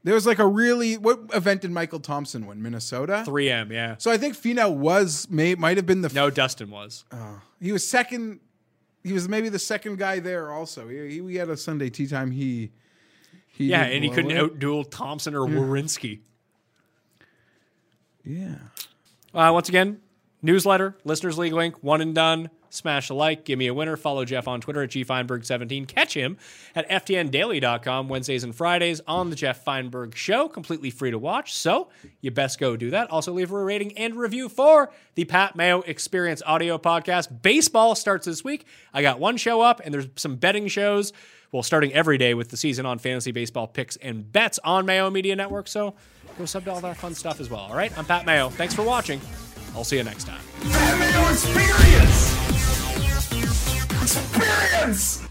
There 0.03 0.13
was 0.15 0.25
like 0.25 0.39
a 0.39 0.47
really 0.47 0.97
what 0.97 1.19
event 1.33 1.61
did 1.61 1.71
Michael 1.71 1.99
Thompson 1.99 2.45
win? 2.47 2.61
Minnesota. 2.61 3.23
3M, 3.27 3.71
yeah. 3.71 3.95
So 3.97 4.09
I 4.11 4.17
think 4.17 4.35
Finau 4.35 4.73
was 4.73 5.27
may 5.29 5.55
might 5.55 5.77
have 5.77 5.85
been 5.85 6.01
the 6.01 6.09
No, 6.09 6.29
Dustin 6.29 6.69
was. 6.69 7.03
he 7.59 7.71
was 7.71 7.87
second. 7.87 8.39
He 9.03 9.13
was 9.13 9.27
maybe 9.29 9.49
the 9.49 9.59
second 9.59 9.97
guy 9.97 10.19
there. 10.19 10.51
Also, 10.51 10.87
he, 10.87 11.09
he 11.15 11.21
we 11.21 11.35
had 11.35 11.49
a 11.49 11.57
Sunday 11.57 11.89
tee 11.89 12.07
time. 12.07 12.31
He, 12.31 12.71
he 13.47 13.65
Yeah, 13.67 13.83
and 13.83 14.03
he 14.03 14.09
couldn't 14.09 14.31
it. 14.31 14.59
outduel 14.59 14.89
Thompson 14.89 15.35
or 15.35 15.47
Werenski. 15.47 16.19
Yeah, 18.25 18.55
Uh, 19.33 19.49
once 19.53 19.69
again, 19.69 20.01
newsletter, 20.41 20.95
listeners 21.03 21.37
league 21.37 21.53
link, 21.53 21.81
one 21.81 22.01
and 22.01 22.13
done. 22.13 22.49
Smash 22.69 23.09
a 23.09 23.13
like, 23.13 23.45
give 23.45 23.57
me 23.57 23.67
a 23.67 23.73
winner. 23.73 23.97
Follow 23.97 24.25
Jeff 24.25 24.47
on 24.47 24.61
Twitter 24.61 24.83
at 24.83 24.89
gfeinberg17. 24.89 25.87
Catch 25.87 26.13
him 26.13 26.37
at 26.75 26.89
ftndaily.com 26.89 28.07
Wednesdays 28.07 28.43
and 28.43 28.55
Fridays 28.55 29.01
on 29.07 29.29
the 29.29 29.35
Jeff 29.35 29.63
Feinberg 29.63 30.15
Show, 30.15 30.47
completely 30.47 30.89
free 30.89 31.11
to 31.11 31.17
watch. 31.17 31.53
So 31.53 31.89
you 32.21 32.31
best 32.31 32.59
go 32.59 32.77
do 32.77 32.91
that. 32.91 33.09
Also, 33.09 33.31
leave 33.33 33.51
a 33.51 33.63
rating 33.63 33.97
and 33.97 34.15
review 34.15 34.49
for 34.49 34.91
the 35.15 35.25
Pat 35.25 35.55
Mayo 35.55 35.81
Experience 35.81 36.41
audio 36.45 36.77
podcast. 36.77 37.41
Baseball 37.41 37.95
starts 37.95 38.25
this 38.25 38.43
week. 38.43 38.65
I 38.93 39.01
got 39.01 39.19
one 39.19 39.37
show 39.37 39.61
up, 39.61 39.81
and 39.83 39.93
there's 39.93 40.07
some 40.15 40.35
betting 40.35 40.67
shows. 40.67 41.13
Well, 41.51 41.63
starting 41.63 41.91
every 41.93 42.17
day 42.19 42.35
with 42.35 42.49
the 42.49 42.57
season 42.57 42.85
on 42.85 42.99
fantasy 42.99 43.31
baseball 43.31 43.67
picks 43.67 43.95
and 43.97 44.31
bets 44.31 44.59
on 44.63 44.85
Mayo 44.85 45.09
Media 45.09 45.35
Network. 45.35 45.67
So 45.67 45.95
go 46.37 46.45
sub 46.45 46.65
to 46.65 46.71
all 46.71 46.81
that 46.81 46.97
fun 46.97 47.15
stuff 47.15 47.39
as 47.39 47.49
well. 47.49 47.61
All 47.61 47.75
right, 47.75 47.95
I'm 47.97 48.05
Pat 48.05 48.25
Mayo. 48.25 48.49
Thanks 48.49 48.75
for 48.75 48.83
watching. 48.83 49.19
I'll 49.75 49.83
see 49.83 49.97
you 49.97 50.03
next 50.03 50.25
time. 50.25 50.41
Experience! 54.01 55.28